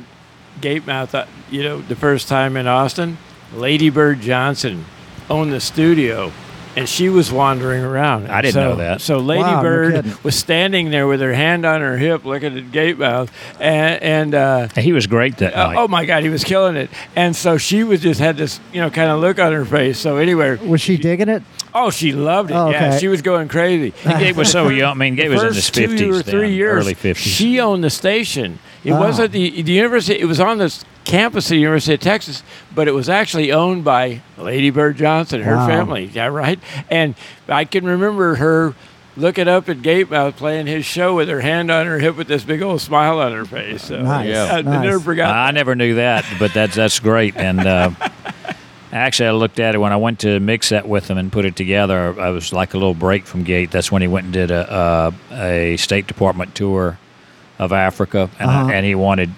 Gatemouth, 0.61 1.13
uh, 1.13 1.27
you 1.51 1.61
know, 1.61 1.81
the 1.81 1.95
first 1.95 2.27
time 2.27 2.57
in 2.57 2.65
Austin, 2.65 3.19
Lady 3.53 3.91
Bird 3.91 4.19
Johnson 4.19 4.85
owned 5.29 5.53
the 5.53 5.61
studio. 5.61 6.31
And 6.75 6.89
she 6.89 7.07
was 7.07 7.31
wandering 7.31 7.83
around. 7.83 8.27
I 8.27 8.41
didn't 8.41 8.53
So- 8.55 8.69
know 8.71 8.75
that. 8.75 8.99
So 8.99 9.19
Lady 9.19 9.43
Wow, 9.43 9.61
Bird 9.61 9.93
kidding. 9.95 10.13
was 10.23 10.35
standing 10.35 10.89
there 10.91 11.07
with 11.07 11.21
her 11.21 11.33
hand 11.33 11.65
on 11.65 11.79
her 11.79 11.97
hip, 11.97 12.25
looking 12.25 12.57
at 12.57 12.65
Gatemouth, 12.71 13.29
and, 13.61 14.03
and 14.03 14.35
uh, 14.35 14.67
He 14.75 14.91
was 14.91 15.07
great 15.07 15.37
that 15.37 15.53
uh, 15.55 15.67
night. 15.67 15.77
oh 15.77 15.87
my 15.87 16.03
God, 16.05 16.23
he 16.23 16.29
was 16.29 16.43
killing 16.43 16.75
it. 16.75 16.89
And 17.15 17.33
so 17.33 17.57
she 17.57 17.83
was 17.85 18.01
just 18.01 18.19
had 18.19 18.35
this, 18.35 18.59
you 18.73 18.81
know, 18.81 18.89
kind 18.89 19.09
of 19.09 19.21
look 19.21 19.39
on 19.39 19.53
her 19.53 19.63
face. 19.63 19.97
So 19.97 20.17
anyway, 20.17 20.57
Was 20.57 20.81
she 20.81 20.97
digging 20.97 21.29
it? 21.29 21.43
oh, 21.73 21.91
she 21.91 22.11
loved 22.11 22.51
it. 22.51 22.55
Oh, 22.55 22.69
Yeah, 22.69 22.97
she 22.97 23.07
was 23.07 23.21
going 23.21 23.47
crazy. 23.47 23.93
And 24.03 24.19
Gabe 24.19 24.35
was 24.35 24.51
so 24.51 24.67
young. 24.69 24.91
I 24.91 24.95
mean, 24.95 25.15
Gabe 25.15 25.31
was 25.31 25.41
in 25.41 25.47
his 25.47 25.55
first 25.57 25.73
two 25.73 25.87
fifties, 25.87 26.19
or 26.19 26.23
three 26.23 26.53
years, 26.55 26.83
early 26.83 26.93
fifties. 26.93 27.31
She 27.33 27.59
owned 27.61 27.83
the 27.85 27.89
station. 27.89 28.59
It 28.83 28.91
Oh. 28.91 28.99
wasn't 28.99 29.31
the 29.31 29.61
the 29.61 29.71
university. 29.71 30.19
It 30.19 30.25
was 30.25 30.39
on 30.39 30.57
the 30.57 30.65
s- 30.65 30.83
campus 31.05 31.45
of 31.45 31.49
the 31.51 31.57
University 31.59 31.93
of 31.93 31.99
Texas, 32.01 32.43
but 32.73 32.87
it 32.87 32.91
was 32.93 33.07
actually 33.09 33.51
owned 33.51 33.83
by 33.83 34.21
Lady 34.37 34.69
Bird 34.71 34.97
Johnson, 34.97 35.41
her 35.41 35.55
Wow. 35.55 35.67
family. 35.67 36.05
Yeah, 36.11 36.25
right. 36.27 36.59
And 36.89 37.15
I 37.47 37.65
can 37.65 37.85
remember 37.85 38.35
her 38.35 38.73
looking 39.17 39.47
up 39.47 39.69
at 39.69 39.77
Gatemouth 39.77 40.35
playing 40.35 40.67
his 40.67 40.85
show 40.85 41.15
with 41.15 41.29
her 41.29 41.39
hand 41.39 41.71
on 41.71 41.85
her 41.85 41.99
hip 41.99 42.17
with 42.17 42.27
this 42.27 42.43
big 42.43 42.61
old 42.61 42.81
smile 42.81 43.19
on 43.19 43.31
her 43.31 43.45
face. 43.45 43.83
So, 43.83 44.01
Nice, 44.01 44.35
I, 44.35 44.57
I 44.57 44.61
nice. 44.61 44.83
never 44.83 44.99
forgot. 44.99 45.33
I 45.33 45.51
never 45.51 45.73
knew 45.75 45.95
that, 45.95 46.25
but 46.39 46.53
that's 46.53 46.75
that's 46.75 46.99
great. 46.99 47.37
And 47.37 47.59
uh, 47.65 47.91
actually, 48.91 49.27
I 49.29 49.31
looked 49.31 49.59
at 49.59 49.75
it 49.75 49.77
when 49.77 49.93
I 49.93 49.97
went 49.97 50.19
to 50.21 50.39
mix 50.39 50.69
that 50.69 50.87
with 50.87 51.07
him 51.09 51.17
and 51.17 51.31
put 51.31 51.45
it 51.45 51.55
together. 51.55 52.19
I 52.19 52.29
was 52.29 52.51
like 52.51 52.73
a 52.73 52.77
little 52.77 52.93
break 52.93 53.25
from 53.25 53.43
Gate. 53.43 53.71
That's 53.71 53.91
when 53.91 54.01
he 54.01 54.07
went 54.07 54.25
and 54.25 54.33
did 54.33 54.51
a 54.51 55.13
a, 55.31 55.35
a 55.73 55.77
State 55.77 56.07
Department 56.07 56.55
tour 56.55 56.97
of 57.57 57.71
Africa, 57.71 58.29
and, 58.39 58.49
Uh-huh. 58.49 58.65
I, 58.67 58.73
and 58.73 58.85
he 58.85 58.95
wanted 58.95 59.29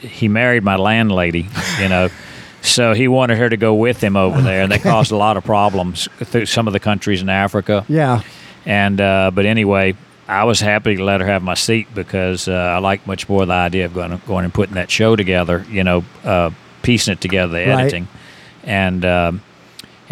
he 0.00 0.28
married 0.28 0.62
my 0.62 0.76
landlady, 0.76 1.48
you 1.80 1.88
know. 1.88 2.08
So 2.62 2.92
he 2.94 3.08
wanted 3.08 3.38
her 3.38 3.48
to 3.48 3.56
go 3.56 3.74
with 3.74 4.00
him 4.02 4.16
over 4.16 4.40
there, 4.40 4.62
and 4.62 4.70
they 4.70 4.78
caused 4.78 5.10
a 5.10 5.16
lot 5.16 5.36
of 5.36 5.44
problems 5.44 6.08
through 6.22 6.46
some 6.46 6.66
of 6.68 6.72
the 6.72 6.80
countries 6.80 7.20
in 7.20 7.28
Africa. 7.28 7.84
Yeah. 7.88 8.22
And 8.64 9.00
uh, 9.00 9.32
but 9.34 9.46
anyway, 9.46 9.96
I 10.28 10.44
was 10.44 10.60
happy 10.60 10.94
to 10.96 11.04
let 11.04 11.20
her 11.20 11.26
have 11.26 11.42
my 11.42 11.54
seat 11.54 11.88
because 11.94 12.46
uh, 12.46 12.52
I 12.52 12.78
like 12.78 13.04
much 13.06 13.28
more 13.28 13.44
the 13.44 13.52
idea 13.52 13.86
of 13.86 13.94
going 13.94 14.20
going 14.26 14.44
and 14.44 14.54
putting 14.54 14.74
that 14.76 14.90
show 14.90 15.16
together. 15.16 15.66
You 15.68 15.82
know, 15.82 16.04
uh, 16.24 16.50
piecing 16.82 17.12
it 17.14 17.20
together, 17.20 17.52
the 17.52 17.68
Right. 17.70 17.80
editing, 17.80 18.06
and 18.62 19.04
um, 19.04 19.42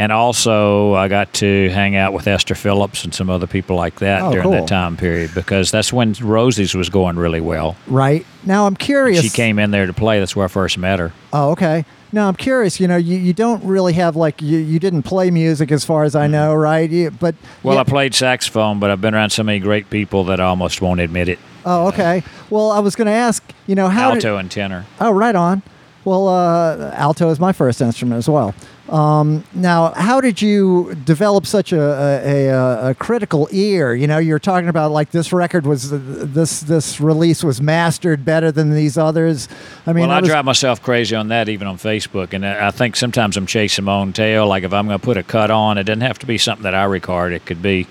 and 0.01 0.11
also 0.13 0.95
I 0.95 1.09
got 1.09 1.33
to 1.35 1.69
hang 1.71 1.95
out 1.95 2.13
with 2.15 2.27
Esther 2.27 2.55
Phillips 2.55 3.05
and 3.05 3.13
some 3.15 3.29
other 3.29 3.47
people 3.47 3.77
like 3.77 3.99
that 4.01 4.23
Oh, 4.23 4.31
during 4.33 4.45
cool. 4.45 4.53
that 4.53 4.67
time 4.67 4.97
period 4.97 5.31
because 5.35 5.71
that's 5.71 5.93
when 5.93 6.15
Rosie's 6.21 6.75
was 6.75 6.89
going 6.89 7.17
really 7.17 7.41
well. 7.41 7.77
Right. 7.87 8.25
Now 8.45 8.67
I'm 8.67 8.77
curious. 8.77 9.21
She 9.23 9.29
came 9.29 9.59
in 9.59 9.71
there 9.73 9.85
to 9.87 9.93
play. 9.93 10.19
That's 10.19 10.35
where 10.35 10.47
I 10.47 10.49
first 10.49 10.79
met 10.79 10.99
her. 10.99 11.13
Oh, 11.35 11.51
okay. 11.51 11.85
Now 12.13 12.29
I'm 12.29 12.35
curious. 12.35 12.81
You 12.81 12.89
know, 12.89 12.97
you, 12.97 13.19
you 13.19 13.33
don't 13.35 13.63
really 13.63 13.93
have 13.93 14.17
like 14.17 14.41
you, 14.41 14.59
you 14.59 14.79
didn't 14.79 15.03
play 15.03 15.31
music 15.31 15.71
as 15.71 15.85
far 15.85 16.05
as 16.05 16.17
I 16.17 16.27
know, 16.27 16.55
right? 16.55 16.89
You, 16.91 17.11
but 17.11 17.35
Mm-hmm. 17.35 17.69
Well, 17.69 17.75
yeah- 17.77 17.83
I 17.83 17.85
played 17.85 18.15
saxophone, 18.15 18.81
but 18.81 18.91
I've 18.91 19.01
been 19.03 19.15
around 19.15 19.31
so 19.31 19.43
many 19.43 19.59
great 19.59 19.91
people 19.91 20.25
that 20.25 20.41
I 20.41 20.45
almost 20.45 20.81
won't 20.81 21.01
admit 21.01 21.29
it. 21.29 21.39
Oh, 21.67 21.89
okay. 21.89 22.23
Well, 22.49 22.71
I 22.73 22.79
was 22.79 22.97
going 22.97 23.07
to 23.07 23.13
ask. 23.13 23.43
You 23.67 23.75
know 23.75 23.89
how? 23.89 24.15
did- 24.15 24.25
Alto 24.25 24.39
and 24.39 24.51
tenor. 24.51 24.87
oh, 24.99 25.11
right 25.11 25.37
on. 25.37 25.63
Well, 26.03 26.29
uh, 26.29 26.93
alto 26.95 27.29
is 27.29 27.39
my 27.39 27.53
first 27.53 27.83
instrument 27.83 28.17
as 28.17 28.27
well. 28.29 28.55
Um, 28.91 29.45
now, 29.55 29.93
how 29.93 30.21
did 30.21 30.43
you 30.43 30.97
develop 31.05 31.47
such 31.47 31.73
a, 31.73 31.81
a, 31.81 32.91
a, 32.91 32.95
critical 32.97 33.49
ear? 33.53 33.95
You 33.95 34.09
know, 34.09 34.19
you're 34.19 34.41
talking 34.41 34.69
about 34.69 34.91
like 34.91 35.13
this 35.13 35.33
record 35.33 35.65
was 35.65 35.91
this 35.91 36.61
this 36.61 37.01
release 37.01 37.45
was 37.45 37.63
mastered 37.63 38.25
better 38.25 38.51
than 38.51 38.75
these 38.75 38.99
others. 38.99 39.49
I 39.87 39.93
mean, 39.93 40.09
well, 40.09 40.17
I 40.17 40.21
was- 40.21 40.29
drive 40.29 40.45
myself 40.45 40.83
crazy 40.83 41.15
on 41.15 41.29
that 41.29 41.49
even 41.49 41.69
on 41.69 41.79
Facebook, 41.79 42.33
and 42.33 42.45
I 42.45 42.73
think 42.73 42.97
sometimes 42.97 43.37
I'm 43.37 43.47
chasing 43.47 43.85
my 43.85 43.95
own 43.95 44.13
tail. 44.13 44.49
Like 44.49 44.65
if 44.65 44.73
I'm 44.73 44.89
going 44.89 44.99
to 44.99 45.05
put 45.05 45.17
a 45.17 45.23
cut 45.23 45.53
on, 45.53 45.79
it 45.79 45.85
doesn't 45.85 46.01
have 46.01 46.19
to 46.19 46.27
be 46.27 46.37
something 46.37 46.65
that 46.65 46.75
I 46.75 46.83
record. 46.83 47.33
It 47.33 47.47
could 47.47 47.63
be 47.63 47.87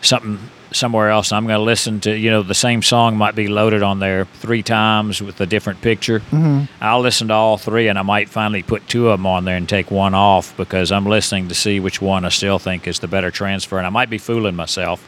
something 0.00 0.38
somewhere 0.72 1.10
else. 1.10 1.32
I'm 1.32 1.46
going 1.46 1.58
to 1.58 1.64
listen 1.64 2.00
to 2.00 2.16
you 2.16 2.30
know 2.30 2.42
the 2.42 2.54
same 2.54 2.82
song 2.82 3.16
might 3.16 3.34
be 3.34 3.48
loaded 3.48 3.82
on 3.82 3.98
there 3.98 4.24
three 4.24 4.62
times 4.62 5.20
with 5.20 5.40
a 5.40 5.46
different 5.46 5.80
picture. 5.80 6.20
Mm-hmm. 6.20 6.64
I'll 6.82 7.00
listen 7.00 7.28
to 7.28 7.34
all 7.34 7.58
three, 7.58 7.88
and 7.88 7.98
I 7.98 8.02
might 8.02 8.28
finally 8.28 8.62
put 8.62 8.86
two 8.88 9.08
of 9.08 9.18
them 9.18 9.26
on 9.26 9.44
there 9.44 9.56
and 9.56 9.68
take 9.68 9.90
one 9.90 10.14
off 10.14 10.56
because 10.56 10.92
I'm 10.92 11.06
listening 11.06 11.48
to 11.48 11.54
see 11.54 11.80
which 11.80 12.00
one 12.00 12.24
I 12.24 12.28
still 12.28 12.58
think 12.58 12.86
is 12.86 13.00
the 13.00 13.08
better 13.08 13.30
transfer. 13.30 13.78
And 13.78 13.86
I 13.86 13.90
might 13.90 14.10
be 14.10 14.18
fooling 14.18 14.56
myself, 14.56 15.06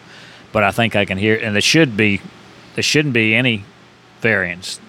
but 0.53 0.63
I 0.63 0.71
think 0.71 0.97
I 0.97 1.05
can 1.05 1.19
hear. 1.19 1.37
And 1.37 1.55
there 1.55 1.63
should 1.63 1.97
be 1.97 2.21
there 2.75 2.83
shouldn't 2.83 3.15
be 3.15 3.35
any 3.35 3.65
variance, 4.21 4.81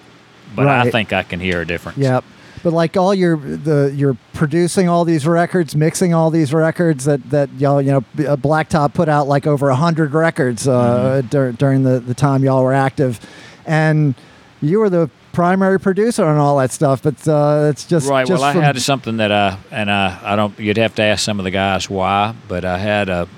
but 0.54 0.66
I 0.66 0.90
think 0.90 1.12
I 1.12 1.22
can 1.22 1.40
hear 1.40 1.60
a 1.60 1.66
difference. 1.66 1.98
Yep. 1.98 2.24
But 2.64 2.72
like 2.72 2.96
all 2.96 3.14
your 3.14 3.36
the 3.36 3.92
you're 3.94 4.16
producing 4.32 4.88
all 4.88 5.04
these 5.04 5.26
records, 5.26 5.76
mixing 5.76 6.14
all 6.14 6.30
these 6.30 6.52
records 6.52 7.04
that 7.04 7.30
that 7.30 7.48
y'all 7.58 7.80
you 7.80 7.92
know 7.92 8.26
uh, 8.26 8.34
Black 8.36 8.68
Top 8.70 8.94
put 8.94 9.08
out 9.08 9.28
like 9.28 9.46
over 9.46 9.68
a 9.68 9.76
hundred 9.76 10.14
records 10.14 10.66
uh, 10.66 11.22
dur- 11.30 11.52
during 11.52 11.84
the 11.84 12.00
the 12.00 12.14
time 12.14 12.42
y'all 12.42 12.64
were 12.64 12.72
active, 12.72 13.20
and 13.66 14.14
you 14.60 14.80
were 14.80 14.90
the 14.90 15.10
primary 15.32 15.78
producer 15.78 16.24
on 16.24 16.38
all 16.38 16.56
that 16.56 16.70
stuff. 16.72 17.02
But 17.02 17.28
uh, 17.28 17.68
it's 17.70 17.84
just 17.84 18.08
Right. 18.08 18.26
Just 18.26 18.40
well, 18.40 18.56
I 18.56 18.64
had 18.64 18.80
something 18.80 19.18
that 19.18 19.30
I 19.30 19.58
and 19.70 19.90
I 19.90 20.18
I 20.22 20.34
don't. 20.34 20.58
You'd 20.58 20.78
have 20.78 20.94
to 20.94 21.02
ask 21.02 21.22
some 21.22 21.38
of 21.38 21.44
the 21.44 21.50
guys 21.50 21.90
why, 21.90 22.34
but 22.48 22.64
I 22.64 22.78
had 22.78 23.08
a. 23.08 23.28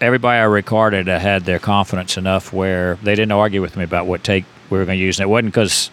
Everybody 0.00 0.38
I 0.38 0.44
recorded, 0.44 1.08
I 1.08 1.18
had 1.18 1.44
their 1.44 1.58
confidence 1.58 2.16
enough 2.16 2.52
where 2.54 2.96
they 3.02 3.14
didn't 3.14 3.32
argue 3.32 3.60
with 3.60 3.76
me 3.76 3.84
about 3.84 4.06
what 4.06 4.24
take 4.24 4.44
we 4.70 4.78
were 4.78 4.84
going 4.84 4.98
to 4.98 5.04
use, 5.04 5.18
and 5.20 5.24
it 5.24 5.28
wasn't 5.28 5.52
because, 5.52 5.90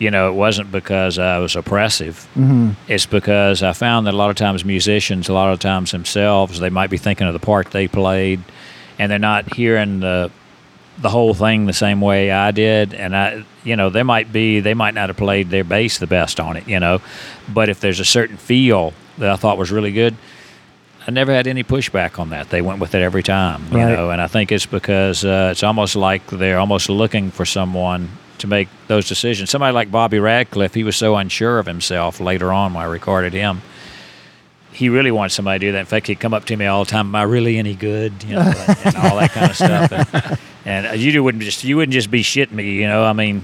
you 0.00 0.10
know, 0.10 0.28
it 0.30 0.34
wasn't 0.34 0.72
because 0.72 1.18
I 1.18 1.38
was 1.38 1.54
oppressive. 1.54 2.26
Mhm. 2.36 2.74
It's 2.88 3.06
because 3.06 3.62
I 3.62 3.72
found 3.72 4.06
that 4.08 4.14
a 4.14 4.16
lot 4.16 4.30
of 4.30 4.36
times 4.36 4.64
musicians, 4.64 5.28
a 5.28 5.32
lot 5.32 5.52
of 5.52 5.58
times 5.60 5.92
themselves, 5.92 6.58
they 6.58 6.70
might 6.70 6.90
be 6.90 6.96
thinking 6.96 7.26
of 7.28 7.34
the 7.34 7.38
part 7.38 7.70
they 7.70 7.86
played, 7.86 8.40
and 8.98 9.12
they're 9.12 9.18
not 9.20 9.54
hearing 9.54 10.00
the 10.00 10.30
the 11.02 11.08
whole 11.08 11.32
thing 11.32 11.64
the 11.64 11.72
same 11.72 12.00
way 12.02 12.30
I 12.30 12.50
did. 12.50 12.92
And 12.92 13.16
I, 13.16 13.44
you 13.64 13.74
know, 13.74 13.88
they 13.88 14.02
might 14.02 14.32
be, 14.34 14.60
they 14.60 14.74
might 14.74 14.92
not 14.92 15.08
have 15.08 15.16
played 15.16 15.48
their 15.48 15.64
bass 15.64 15.96
the 15.96 16.06
best 16.06 16.38
on 16.38 16.56
it, 16.58 16.68
you 16.68 16.78
know, 16.78 17.00
but 17.48 17.70
if 17.70 17.80
there's 17.80 18.00
a 18.00 18.04
certain 18.04 18.36
feel 18.36 18.92
that 19.16 19.30
I 19.30 19.36
thought 19.36 19.56
was 19.56 19.70
really 19.70 19.92
good, 19.92 20.14
I 21.06 21.10
never 21.10 21.32
had 21.32 21.46
any 21.46 21.64
pushback 21.64 22.18
on 22.18 22.28
that. 22.30 22.50
They 22.50 22.60
went 22.60 22.80
with 22.80 22.94
it 22.94 23.00
every 23.00 23.22
time, 23.22 23.62
you 23.72 23.78
Right. 23.78 23.96
know, 23.96 24.10
and 24.10 24.20
I 24.20 24.26
think 24.26 24.52
it's 24.52 24.66
because 24.66 25.24
uh, 25.24 25.48
it's 25.52 25.62
almost 25.62 25.96
like 25.96 26.26
they're 26.26 26.58
almost 26.58 26.90
looking 26.90 27.30
for 27.30 27.46
someone 27.46 28.10
to 28.40 28.46
make 28.46 28.68
those 28.88 29.08
decisions. 29.08 29.50
Somebody 29.50 29.72
like 29.72 29.90
Bobby 29.90 30.18
Radcliff, 30.18 30.74
he 30.74 30.84
was 30.84 30.96
so 30.96 31.16
unsure 31.16 31.58
of 31.58 31.66
himself 31.66 32.20
later 32.20 32.52
on 32.52 32.74
when 32.74 32.82
I 32.82 32.86
recorded 32.86 33.32
him. 33.32 33.62
He 34.72 34.88
really 34.88 35.10
wanted 35.10 35.30
somebody 35.30 35.58
to 35.60 35.66
do 35.66 35.72
that. 35.72 35.80
In 35.80 35.86
fact, 35.86 36.06
he'd 36.06 36.20
come 36.20 36.32
up 36.32 36.44
to 36.46 36.56
me 36.56 36.66
all 36.66 36.84
the 36.84 36.90
time. 36.90 37.08
Am 37.08 37.14
I 37.14 37.22
really 37.22 37.58
any 37.58 37.74
good? 37.74 38.12
You 38.24 38.36
know, 38.36 38.52
and, 38.84 38.96
all 38.96 39.18
that 39.18 39.30
kind 39.32 39.50
of 39.50 39.56
stuff. 39.56 40.38
And, 40.64 40.86
and 40.86 41.00
you 41.00 41.22
wouldn't 41.22 41.42
just 41.42 41.64
you 41.64 41.76
wouldn't 41.76 41.92
just 41.92 42.10
be 42.10 42.22
shitting 42.22 42.52
me. 42.52 42.74
You 42.74 42.86
know, 42.86 43.04
I 43.04 43.12
mean, 43.12 43.42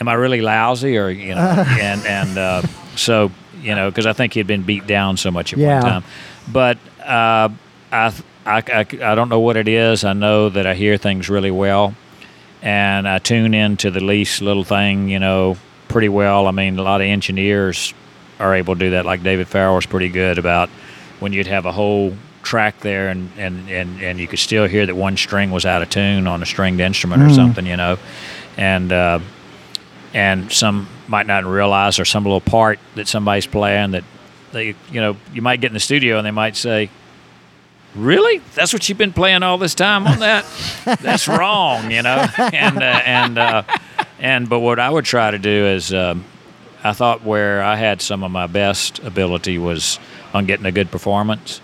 am 0.00 0.08
I 0.08 0.14
really 0.14 0.40
lousy 0.40 0.96
or 0.96 1.10
you 1.10 1.34
know? 1.34 1.40
and 1.80 2.06
and 2.06 2.38
uh, 2.38 2.62
so 2.94 3.30
you 3.60 3.74
know, 3.74 3.90
because 3.90 4.06
I 4.06 4.12
think 4.12 4.32
he'd 4.34 4.46
been 4.46 4.62
beat 4.62 4.86
down 4.86 5.16
so 5.16 5.30
much 5.30 5.52
at 5.52 5.58
Yeah. 5.58 5.82
one 5.82 5.90
time. 5.90 6.04
But 6.50 6.78
uh, 7.00 7.48
I, 7.92 8.14
I 8.46 8.62
I 8.72 8.86
I 9.02 9.14
don't 9.14 9.28
know 9.28 9.40
what 9.40 9.56
it 9.56 9.68
is. 9.68 10.04
I 10.04 10.12
know 10.12 10.48
that 10.50 10.66
I 10.66 10.74
hear 10.74 10.96
things 10.96 11.28
really 11.28 11.50
well, 11.50 11.94
and 12.66 13.06
I 13.06 13.20
tune 13.20 13.54
into 13.54 13.92
the 13.92 14.00
least 14.00 14.42
little 14.42 14.64
thing. 14.64 15.08
You 15.08 15.20
know, 15.20 15.56
pretty 15.86 16.08
well. 16.08 16.48
I 16.48 16.50
mean, 16.50 16.78
a 16.78 16.82
lot 16.82 17.00
of 17.00 17.06
engineers 17.06 17.94
are 18.40 18.56
able 18.56 18.74
to 18.74 18.80
do 18.80 18.90
that. 18.90 19.06
Like 19.06 19.22
David 19.22 19.46
Farrell 19.46 19.76
was 19.76 19.86
pretty 19.86 20.08
good 20.08 20.36
about 20.36 20.68
when 21.20 21.32
you'd 21.32 21.46
have 21.46 21.64
a 21.64 21.72
whole 21.72 22.14
track 22.42 22.80
there 22.80 23.08
and, 23.08 23.30
and, 23.36 23.68
and, 23.70 24.02
and 24.02 24.18
you 24.18 24.28
could 24.28 24.38
still 24.38 24.66
hear 24.66 24.84
that 24.84 24.94
one 24.94 25.16
string 25.16 25.50
was 25.52 25.64
out 25.64 25.80
of 25.80 25.90
tune 25.90 26.26
on 26.26 26.42
a 26.42 26.46
stringed 26.46 26.80
instrument 26.80 27.22
or 27.22 27.30
something, 27.30 27.66
you 27.66 27.76
know. 27.76 27.98
And 28.56 28.92
uh, 28.92 29.20
and 30.12 30.50
some 30.52 30.88
might 31.06 31.26
not 31.26 31.44
realize 31.44 32.00
or 32.00 32.04
some 32.04 32.24
little 32.24 32.40
part 32.40 32.80
that 32.96 33.06
somebody's 33.06 33.46
playing 33.46 33.92
that 33.92 34.02
they 34.50 34.74
you 34.90 35.00
know, 35.00 35.16
you 35.32 35.40
might 35.40 35.60
get 35.60 35.68
in 35.68 35.74
the 35.74 35.80
studio 35.80 36.18
and 36.18 36.26
they 36.26 36.32
might 36.32 36.56
say, 36.56 36.90
Really? 37.96 38.38
That's 38.54 38.72
what 38.72 38.88
you've 38.88 38.98
been 38.98 39.12
playing 39.12 39.42
all 39.42 39.58
this 39.58 39.74
time 39.74 40.06
on 40.06 40.18
that? 40.20 40.44
That's 41.00 41.26
wrong, 41.26 41.90
you 41.90 42.02
know. 42.02 42.26
And 42.38 42.78
uh, 42.78 43.00
and 43.04 43.38
uh, 43.38 43.62
and 44.18 44.48
but 44.48 44.60
what 44.60 44.78
I 44.78 44.90
would 44.90 45.04
try 45.04 45.30
to 45.30 45.38
do 45.38 45.66
is 45.66 45.94
um, 45.94 46.24
I 46.84 46.92
thought 46.92 47.24
where 47.24 47.62
I 47.62 47.76
had 47.76 48.02
some 48.02 48.22
of 48.22 48.30
my 48.30 48.46
best 48.46 48.98
ability 49.00 49.58
was 49.58 49.98
on 50.34 50.46
getting 50.46 50.66
a 50.66 50.72
good 50.72 50.90
performance. 50.90 51.60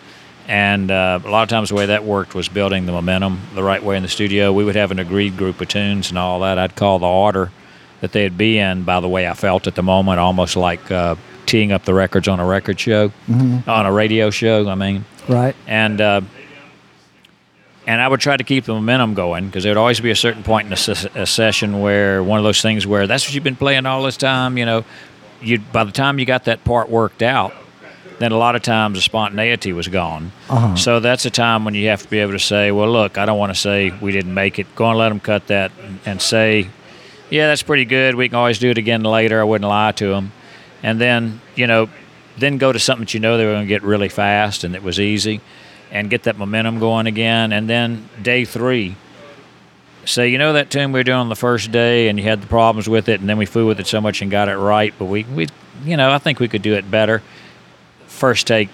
And 0.48 0.90
uh, 0.90 1.20
a 1.24 1.30
lot 1.30 1.44
of 1.44 1.48
times 1.48 1.68
the 1.68 1.76
way 1.76 1.86
that 1.86 2.04
worked 2.04 2.34
was 2.34 2.48
building 2.48 2.86
the 2.86 2.92
momentum 2.92 3.40
the 3.54 3.62
right 3.62 3.82
way 3.82 3.96
in 3.96 4.02
the 4.02 4.08
studio. 4.08 4.52
We 4.52 4.64
would 4.64 4.74
have 4.74 4.90
an 4.90 4.98
agreed 4.98 5.36
group 5.36 5.60
of 5.60 5.68
tunes 5.68 6.08
and 6.08 6.18
all 6.18 6.40
that. 6.40 6.58
I'd 6.58 6.74
call 6.74 6.98
the 6.98 7.06
order 7.06 7.52
that 8.00 8.12
they'd 8.12 8.36
be 8.36 8.58
in 8.58 8.82
by 8.82 9.00
the 9.00 9.08
way 9.08 9.28
I 9.28 9.34
felt 9.34 9.66
at 9.66 9.76
the 9.76 9.82
moment, 9.82 10.18
almost 10.18 10.56
like 10.56 10.90
uh, 10.90 11.14
teeing 11.46 11.70
up 11.70 11.84
the 11.84 11.94
records 11.94 12.26
on 12.26 12.40
a 12.40 12.44
record 12.44 12.80
show, 12.80 13.12
on 13.68 13.86
a 13.86 13.92
radio 13.92 14.30
show. 14.30 14.68
I 14.68 14.74
mean, 14.74 15.04
right. 15.28 15.56
and 15.66 16.00
uh, 16.00 16.20
and 17.87 18.00
I 18.00 18.06
would 18.08 18.20
try 18.20 18.37
to 18.37 18.44
keep 18.44 18.64
the 18.64 18.74
momentum 18.74 19.14
going 19.14 19.46
because 19.46 19.64
there'd 19.64 19.76
always 19.76 20.00
be 20.00 20.11
a 20.11 20.16
certain 20.16 20.42
point 20.42 20.66
in 20.66 20.72
a, 20.72 20.76
ses- 20.76 21.08
a 21.14 21.26
session 21.26 21.80
where 21.80 22.22
one 22.22 22.38
of 22.38 22.44
those 22.44 22.62
things 22.62 22.87
where 22.87 23.06
that's 23.06 23.26
what 23.26 23.35
you've 23.35 23.44
been 23.44 23.56
playing 23.56 23.87
all 23.87 24.02
this 24.02 24.16
time. 24.16 24.56
You 24.56 24.66
know, 24.66 24.85
you 25.40 25.58
by 25.58 25.85
the 25.85 25.92
time 25.92 26.18
you 26.18 26.24
got 26.24 26.44
that 26.44 26.64
part 26.64 26.88
worked 26.88 27.22
out, 27.22 27.52
then 28.18 28.30
a 28.30 28.38
lot 28.38 28.54
of 28.54 28.62
times 28.62 28.98
the 28.98 29.02
spontaneity 29.02 29.72
was 29.72 29.88
gone. 29.88 30.30
Uh-huh. 30.48 30.76
So 30.76 31.00
that's 31.00 31.24
a 31.26 31.30
time 31.30 31.64
when 31.64 31.74
you 31.74 31.88
have 31.88 32.02
to 32.02 32.08
be 32.08 32.20
able 32.20 32.32
to 32.32 32.38
say, 32.38 32.70
well, 32.70 32.90
look, 32.90 33.18
I 33.18 33.26
don't 33.26 33.38
want 33.38 33.52
to 33.52 33.58
say 33.58 33.90
we 34.00 34.12
didn't 34.12 34.35
make 34.35 34.58
it. 34.58 34.72
Go 34.76 34.88
and 34.88 34.98
let 34.98 35.08
them 35.08 35.18
cut 35.20 35.48
that 35.48 35.72
and, 35.82 35.98
and 36.06 36.22
say, 36.22 36.68
yeah, 37.30 37.48
that's 37.48 37.62
pretty 37.62 37.85
good. 37.85 38.14
We 38.14 38.28
can 38.28 38.37
always 38.37 38.58
do 38.58 38.70
it 38.70 38.78
again 38.78 39.02
later. 39.02 39.40
I 39.40 39.44
wouldn't 39.44 39.68
lie 39.68 39.92
to 39.92 40.08
them. 40.08 40.32
And 40.85 41.00
then, 41.00 41.40
you 41.56 41.66
know, 41.66 41.88
then 42.38 42.58
go 42.58 42.72
to 42.72 42.78
something 42.78 43.04
that 43.04 43.14
you 43.14 43.20
know 43.20 43.36
they 43.36 43.44
were 43.44 43.52
going 43.52 43.64
to 43.64 43.68
get 43.68 43.82
really 43.82 44.08
fast 44.08 44.64
and 44.64 44.74
it 44.74 44.82
was 44.82 44.98
easy 44.98 45.40
and 45.90 46.08
get 46.08 46.22
that 46.24 46.38
momentum 46.38 46.78
going 46.78 47.06
again. 47.06 47.52
And 47.52 47.68
then 47.68 48.08
day 48.22 48.44
three, 48.44 48.96
say, 50.06 50.28
you 50.28 50.38
know, 50.38 50.54
that 50.54 50.70
tune 50.70 50.92
we 50.92 51.00
were 51.00 51.04
doing 51.04 51.18
on 51.18 51.28
the 51.28 51.36
first 51.36 51.70
day 51.70 52.08
and 52.08 52.18
you 52.18 52.24
had 52.24 52.40
the 52.40 52.46
problems 52.46 52.88
with 52.88 53.08
it 53.08 53.20
and 53.20 53.28
then 53.28 53.36
we 53.38 53.46
flew 53.46 53.66
with 53.66 53.78
it 53.78 53.86
so 53.86 54.00
much 54.00 54.22
and 54.22 54.30
got 54.30 54.48
it 54.48 54.56
right, 54.56 54.94
but 54.98 55.04
we, 55.06 55.24
we 55.24 55.48
you 55.84 55.96
know, 55.96 56.10
I 56.10 56.18
think 56.18 56.40
we 56.40 56.48
could 56.48 56.62
do 56.62 56.74
it 56.74 56.90
better. 56.90 57.22
First 58.06 58.46
take, 58.46 58.68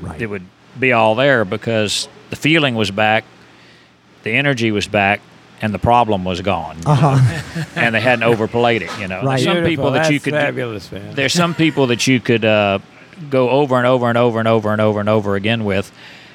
Right. 0.00 0.20
it 0.20 0.26
would 0.26 0.44
be 0.78 0.92
all 0.92 1.14
there 1.14 1.44
because 1.44 2.08
the 2.30 2.36
feeling 2.36 2.74
was 2.74 2.90
back, 2.90 3.24
the 4.24 4.30
energy 4.32 4.70
was 4.72 4.88
back, 4.88 5.20
and 5.62 5.72
the 5.72 5.78
problem 5.78 6.24
was 6.24 6.40
gone. 6.40 6.76
Uh-huh. 6.84 7.62
and 7.76 7.94
they 7.94 8.00
hadn't 8.00 8.24
overplayed 8.24 8.82
it, 8.82 8.90
you 8.98 9.08
know. 9.08 9.22
Right. 9.22 9.42
There's 9.42 9.44
some 9.44 9.64
people 9.64 9.92
that 9.92 10.10
you 10.12 10.20
could 10.20 10.32
fabulous, 10.34 10.90
man. 10.92 11.14
there's 11.14 11.32
some 11.32 11.54
people 11.54 11.86
that 11.86 12.06
you 12.06 12.20
could 12.20 12.44
uh, 12.44 12.80
go 13.30 13.48
over 13.48 13.76
and 13.76 13.86
over 13.86 14.08
and 14.08 14.18
over 14.18 14.38
and 14.40 14.48
over 14.48 14.72
and 14.72 14.80
over 14.80 15.00
and 15.00 15.08
over 15.08 15.36
again 15.36 15.64
with, 15.64 15.92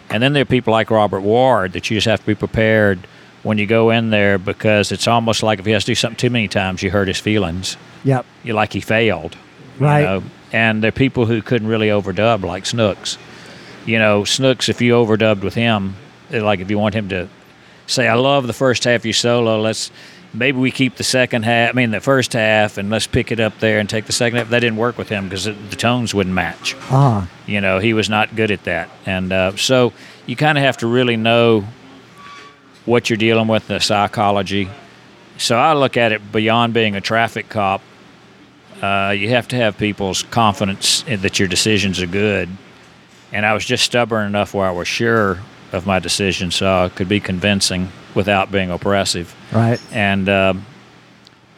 and 0.09 0.23
then 0.23 0.33
there 0.33 0.43
are 0.43 0.45
people 0.45 0.71
like 0.71 0.89
Robert 0.89 1.21
Ward 1.21 1.73
that 1.73 1.91
you 1.91 1.97
just 1.97 2.07
have 2.07 2.21
to 2.21 2.25
be 2.25 2.35
prepared 2.35 3.05
when 3.43 3.57
you 3.57 3.65
go 3.67 3.89
in 3.91 4.09
there 4.09 4.37
because 4.37 4.91
it's 4.91 5.07
almost 5.07 5.43
like 5.43 5.59
if 5.59 5.65
he 5.65 5.71
has 5.73 5.83
to 5.83 5.91
do 5.91 5.95
something 5.95 6.17
too 6.17 6.29
many 6.29 6.47
times, 6.47 6.81
you 6.81 6.89
hurt 6.89 7.07
his 7.07 7.19
feelings. 7.19 7.77
Yep. 8.03 8.25
You 8.43 8.53
like 8.53 8.73
he 8.73 8.79
failed, 8.81 9.35
Right. 9.79 9.99
You 9.99 10.05
know? 10.05 10.23
And 10.53 10.81
there 10.81 10.89
are 10.89 10.93
people 10.93 11.25
who 11.25 11.41
couldn't 11.41 11.67
really 11.67 11.89
overdub 11.89 12.43
like 12.43 12.65
Snooks. 12.65 13.17
You 13.85 13.99
know, 13.99 14.23
Snooks, 14.23 14.69
if 14.69 14.81
you 14.81 14.93
overdubbed 14.93 15.41
with 15.41 15.55
him, 15.55 15.95
like 16.31 16.61
if 16.61 16.69
you 16.69 16.79
want 16.79 16.95
him 16.95 17.09
to 17.09 17.27
say, 17.87 18.07
"I 18.07 18.13
love 18.13 18.45
the 18.47 18.53
first 18.53 18.83
half 18.83 19.01
of 19.01 19.05
your 19.05 19.13
solo," 19.13 19.59
let's 19.59 19.91
maybe 20.33 20.59
we 20.59 20.71
keep 20.71 20.95
the 20.95 21.03
second 21.03 21.43
half. 21.43 21.69
I 21.69 21.73
mean, 21.73 21.91
the 21.91 21.99
first 21.99 22.33
half, 22.33 22.77
and 22.77 22.89
let's 22.89 23.07
pick 23.07 23.31
it 23.31 23.39
up 23.39 23.59
there 23.59 23.79
and 23.79 23.89
take 23.89 24.05
the 24.05 24.13
second 24.13 24.37
half. 24.37 24.49
That 24.49 24.59
didn't 24.59 24.77
work 24.77 24.97
with 24.97 25.09
him 25.09 25.25
because 25.25 25.45
the 25.45 25.75
tones 25.75 26.13
wouldn't 26.13 26.35
match. 26.35 26.75
Uh-huh. 26.75 27.23
You 27.45 27.61
know, 27.61 27.79
he 27.79 27.93
was 27.93 28.09
not 28.09 28.35
good 28.35 28.51
at 28.51 28.63
that, 28.65 28.89
and 29.05 29.33
uh, 29.33 29.55
so 29.55 29.93
you 30.25 30.35
kind 30.35 30.57
of 30.57 30.63
have 30.63 30.77
to 30.77 30.87
really 30.87 31.17
know 31.17 31.65
what 32.85 33.09
you're 33.09 33.17
dealing 33.17 33.47
with, 33.47 33.67
the 33.67 33.79
psychology. 33.79 34.69
So 35.37 35.57
I 35.57 35.73
look 35.73 35.97
at 35.97 36.11
it 36.11 36.31
beyond 36.31 36.73
being 36.73 36.95
a 36.95 37.01
traffic 37.01 37.49
cop. 37.49 37.81
Uh, 38.81 39.13
you 39.17 39.29
have 39.29 39.47
to 39.49 39.55
have 39.55 39.77
people's 39.77 40.23
confidence 40.23 41.03
in- 41.07 41.21
that 41.21 41.37
your 41.37 41.47
decisions 41.47 42.01
are 42.01 42.07
good. 42.07 42.49
And 43.31 43.45
I 43.45 43.53
was 43.53 43.65
just 43.65 43.83
stubborn 43.83 44.25
enough 44.25 44.53
where 44.53 44.67
I 44.67 44.71
was 44.71 44.87
sure 44.87 45.39
of 45.73 45.85
my 45.85 45.99
decision, 45.99 46.51
so 46.51 46.85
I 46.85 46.89
could 46.89 47.09
be 47.09 47.19
convincing 47.19 47.89
without 48.15 48.51
being 48.51 48.71
oppressive 48.71 49.35
Right. 49.51 49.79
and 49.91 50.27
um, 50.29 50.65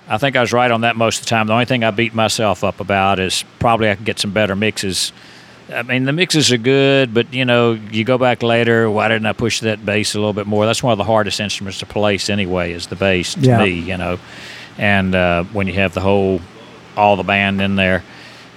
I 0.07 0.17
think 0.17 0.35
I 0.35 0.41
was 0.41 0.51
right 0.51 0.71
on 0.71 0.81
that 0.81 0.95
most 0.95 1.19
of 1.19 1.25
the 1.25 1.29
time. 1.29 1.45
The 1.47 1.53
only 1.53 1.65
thing 1.65 1.83
I 1.83 1.91
beat 1.91 2.13
myself 2.15 2.63
up 2.63 2.79
about 2.79 3.19
is 3.19 3.43
probably 3.59 3.89
I 3.91 3.95
could 3.95 4.05
get 4.05 4.17
some 4.19 4.31
better 4.31 4.55
mixes. 4.55 5.13
I 5.71 5.83
mean, 5.83 6.05
the 6.05 6.13
mixes 6.13 6.51
are 6.51 6.57
good, 6.57 7.13
but 7.13 7.31
you 7.31 7.45
know, 7.45 7.73
you 7.73 8.03
go 8.03 8.17
back 8.17 8.41
later. 8.41 8.89
Why 8.89 9.07
didn't 9.07 9.27
I 9.27 9.33
push 9.33 9.59
that 9.59 9.85
bass 9.85 10.15
a 10.15 10.17
little 10.17 10.33
bit 10.33 10.47
more? 10.47 10.65
That's 10.65 10.81
one 10.81 10.91
of 10.93 10.97
the 10.97 11.03
hardest 11.03 11.39
instruments 11.39 11.77
to 11.79 11.85
place 11.85 12.27
anyway. 12.31 12.71
Is 12.73 12.87
the 12.87 12.95
bass 12.95 13.35
to 13.35 13.39
Yeah. 13.41 13.59
me, 13.63 13.69
you 13.69 13.97
know, 13.97 14.17
and 14.79 15.13
uh, 15.13 15.43
when 15.53 15.67
you 15.67 15.73
have 15.73 15.93
the 15.93 16.01
whole, 16.01 16.41
all 16.97 17.15
the 17.15 17.21
band 17.23 17.61
in 17.61 17.75
there, 17.75 18.03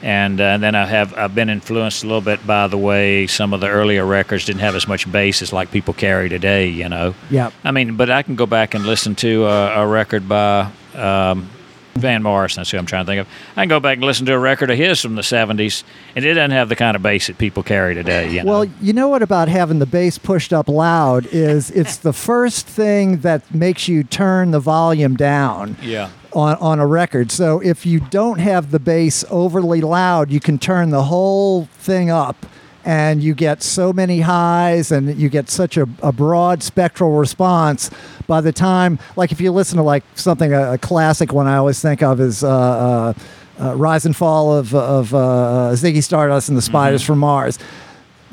and, 0.02 0.40
uh, 0.40 0.58
then 0.58 0.74
I 0.74 0.86
have 0.86 1.14
I've 1.14 1.34
been 1.34 1.48
influenced 1.48 2.04
a 2.04 2.06
little 2.06 2.20
bit 2.20 2.46
by 2.46 2.66
the 2.66 2.78
way 2.78 3.26
some 3.26 3.52
of 3.52 3.60
the 3.60 3.68
earlier 3.68 4.04
records 4.04 4.44
didn't 4.44 4.60
have 4.60 4.74
as 4.74 4.88
much 4.88 5.10
bass 5.10 5.42
as 5.42 5.52
like 5.52 5.70
people 5.70 5.94
carry 5.94 6.28
today, 6.28 6.68
you 6.68 6.88
know. 6.88 7.14
Yeah. 7.30 7.50
I 7.64 7.70
mean, 7.70 7.96
but 7.96 8.10
I 8.10 8.22
can 8.22 8.34
go 8.34 8.46
back 8.46 8.74
and 8.74 8.84
listen 8.84 9.14
to 9.16 9.46
a, 9.46 9.82
a 9.82 9.86
record 9.86 10.28
by 10.28 10.70
um, 10.94 11.48
Van 11.94 12.22
Morrison. 12.22 12.60
That's 12.60 12.70
who 12.70 12.78
I'm 12.78 12.86
trying 12.86 13.04
to 13.04 13.10
think 13.10 13.20
of. 13.20 13.28
I 13.56 13.62
can 13.62 13.68
go 13.68 13.80
back 13.80 13.96
and 13.96 14.04
listen 14.04 14.26
to 14.26 14.32
a 14.34 14.38
record 14.38 14.70
of 14.70 14.78
his 14.78 15.00
from 15.00 15.14
the 15.14 15.22
'70s, 15.22 15.84
and 16.16 16.24
it 16.24 16.34
doesn't 16.34 16.50
have 16.50 16.68
the 16.68 16.76
kind 16.76 16.96
of 16.96 17.02
bass 17.02 17.26
that 17.26 17.38
people 17.38 17.62
carry 17.62 17.94
today. 17.94 18.30
You 18.30 18.44
know? 18.44 18.50
Well, 18.50 18.64
you 18.80 18.92
know 18.92 19.08
what 19.08 19.22
about 19.22 19.48
having 19.48 19.78
the 19.78 19.86
bass 19.86 20.18
pushed 20.18 20.52
up 20.52 20.68
loud 20.68 21.26
is 21.26 21.70
it's 21.72 21.96
the 21.96 22.12
first 22.12 22.66
thing 22.66 23.18
that 23.18 23.54
makes 23.54 23.88
you 23.88 24.04
turn 24.04 24.50
the 24.50 24.60
volume 24.60 25.16
down. 25.16 25.76
yeah, 25.82 26.10
on, 26.32 26.56
on 26.56 26.78
a 26.78 26.86
record. 26.86 27.30
So 27.30 27.60
if 27.60 27.84
you 27.84 28.00
don't 28.00 28.38
have 28.38 28.70
the 28.70 28.78
bass 28.78 29.24
overly 29.30 29.80
loud, 29.80 30.30
you 30.30 30.40
can 30.40 30.58
turn 30.58 30.90
the 30.90 31.04
whole 31.04 31.66
thing 31.66 32.10
up 32.10 32.46
and 32.84 33.22
you 33.22 33.34
get 33.34 33.62
so 33.62 33.92
many 33.92 34.20
highs 34.20 34.90
and 34.90 35.16
you 35.16 35.28
get 35.28 35.48
such 35.48 35.76
a, 35.76 35.88
a 36.02 36.12
broad 36.12 36.62
spectral 36.62 37.12
response 37.12 37.90
by 38.26 38.40
the 38.40 38.52
time 38.52 38.98
like 39.16 39.32
if 39.32 39.40
you 39.40 39.52
listen 39.52 39.76
to 39.76 39.82
like 39.82 40.04
something 40.14 40.52
a, 40.52 40.72
a 40.72 40.78
classic 40.78 41.32
one 41.32 41.46
i 41.46 41.56
always 41.56 41.80
think 41.80 42.02
of 42.02 42.20
is 42.20 42.42
uh, 42.42 42.48
uh, 42.48 43.12
uh, 43.60 43.74
rise 43.76 44.04
and 44.04 44.16
fall 44.16 44.52
of, 44.52 44.74
of 44.74 45.14
uh, 45.14 45.70
ziggy 45.72 46.02
stardust 46.02 46.48
and 46.48 46.58
the 46.58 46.62
spiders 46.62 47.02
from 47.02 47.18
mars. 47.18 47.58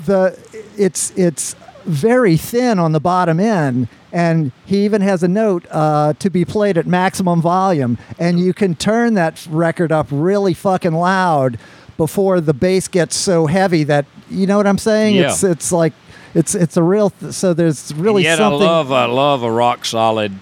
The 0.06 0.38
it's 0.78 1.12
it's 1.18 1.56
very 1.86 2.38
thin 2.38 2.80
on 2.80 2.92
the 2.92 3.00
bottom 3.00 3.40
end 3.40 3.88
and 4.12 4.52
he 4.66 4.86
even 4.86 5.02
has 5.02 5.24
a 5.24 5.28
note 5.28 5.66
uh, 5.72 6.14
to 6.20 6.30
be 6.30 6.46
played 6.46 6.78
at 6.78 6.86
maximum 6.86 7.42
volume 7.42 7.98
and 8.18 8.40
you 8.40 8.54
can 8.54 8.76
turn 8.76 9.14
that 9.16 9.46
record 9.50 9.92
up 9.92 10.08
really 10.12 10.54
fucking 10.54 10.94
loud 10.94 11.58
before 12.00 12.40
the 12.42 12.54
bass 12.54 12.88
gets 12.88 13.16
so 13.16 13.46
heavy 13.46 13.84
that 13.84 14.06
you 14.32 14.48
know 14.48 14.58
what 14.58 14.66
i'm 14.66 14.78
saying 14.78 15.16
Yeah. 15.16 15.30
it's 15.30 15.44
it's 15.44 15.72
like 15.72 15.94
it's 16.34 16.56
it's 16.56 16.78
a 16.78 16.82
real 16.84 17.10
th- 17.12 17.34
so 17.34 17.54
there's 17.54 17.94
really 17.94 18.24
Yet 18.24 18.38
something 18.38 18.62
I 18.68 18.72
love 18.72 18.92
I 18.92 19.06
love 19.06 19.44
a 19.44 19.52
rock 19.52 19.86
solid 19.86 20.34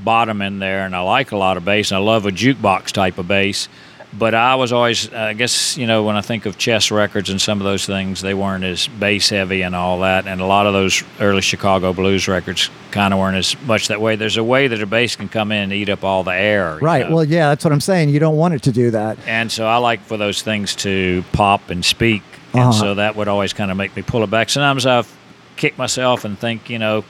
bottom 0.00 0.42
in 0.42 0.58
there, 0.58 0.84
and 0.86 0.94
I 0.94 1.00
like 1.00 1.32
a 1.32 1.36
lot 1.36 1.56
of 1.56 1.64
bass, 1.64 1.90
and 1.90 1.96
I 1.98 2.00
love 2.00 2.26
a 2.26 2.30
jukebox 2.30 2.92
type 2.92 3.16
of 3.18 3.26
bass. 3.28 3.68
But 4.16 4.32
I 4.34 4.54
was 4.54 4.72
always, 4.72 5.12
I 5.12 5.32
guess, 5.32 5.76
you 5.76 5.86
know, 5.88 6.04
when 6.04 6.14
I 6.14 6.20
think 6.20 6.46
of 6.46 6.56
chess 6.56 6.92
records 6.92 7.30
and 7.30 7.40
some 7.40 7.60
of 7.60 7.64
those 7.64 7.84
things, 7.84 8.20
they 8.20 8.32
weren't 8.34 8.62
as 8.62 8.86
bass 8.86 9.28
heavy 9.30 9.62
and 9.62 9.74
all 9.74 10.00
that. 10.00 10.26
And 10.28 10.40
a 10.40 10.46
lot 10.46 10.66
of 10.66 10.72
those 10.72 11.02
early 11.20 11.40
Chicago 11.40 11.92
blues 11.92 12.28
records 12.28 12.70
kind 12.92 13.12
of 13.12 13.18
weren't 13.18 13.36
as 13.36 13.60
much 13.62 13.88
that 13.88 14.00
way. 14.00 14.14
There's 14.14 14.36
a 14.36 14.44
way 14.44 14.68
that 14.68 14.80
a 14.80 14.86
bass 14.86 15.16
can 15.16 15.28
come 15.28 15.50
in 15.50 15.64
and 15.64 15.72
eat 15.72 15.88
up 15.88 16.04
all 16.04 16.22
the 16.22 16.32
air. 16.34 16.78
right 16.80 17.08
know? 17.08 17.16
well 17.16 17.24
yeah 17.24 17.48
that's 17.48 17.64
what 17.64 17.72
i'm 17.72 17.80
saying 17.80 18.08
you 18.08 18.20
don't 18.20 18.36
want 18.36 18.54
it 18.54 18.62
to 18.62 18.72
do 18.72 18.92
that 18.92 19.18
And 19.26 19.50
so 19.50 19.66
I 19.66 19.78
like 19.78 20.00
for 20.02 20.16
those 20.16 20.42
things 20.42 20.76
to 20.76 21.24
pop 21.32 21.70
and 21.70 21.84
speak. 21.84 22.22
And 22.52 22.62
Uh-huh. 22.62 22.72
so 22.72 22.94
that 22.94 23.16
would 23.16 23.26
always 23.26 23.52
kind 23.52 23.70
of 23.72 23.76
make 23.76 23.96
me 23.96 24.02
pull 24.02 24.22
it 24.22 24.30
back. 24.30 24.48
Sometimes 24.48 24.86
I've 24.86 25.12
kicked 25.56 25.76
myself 25.76 26.24
and 26.24 26.38
think, 26.38 26.70
you 26.70 26.78
know, 26.78 27.04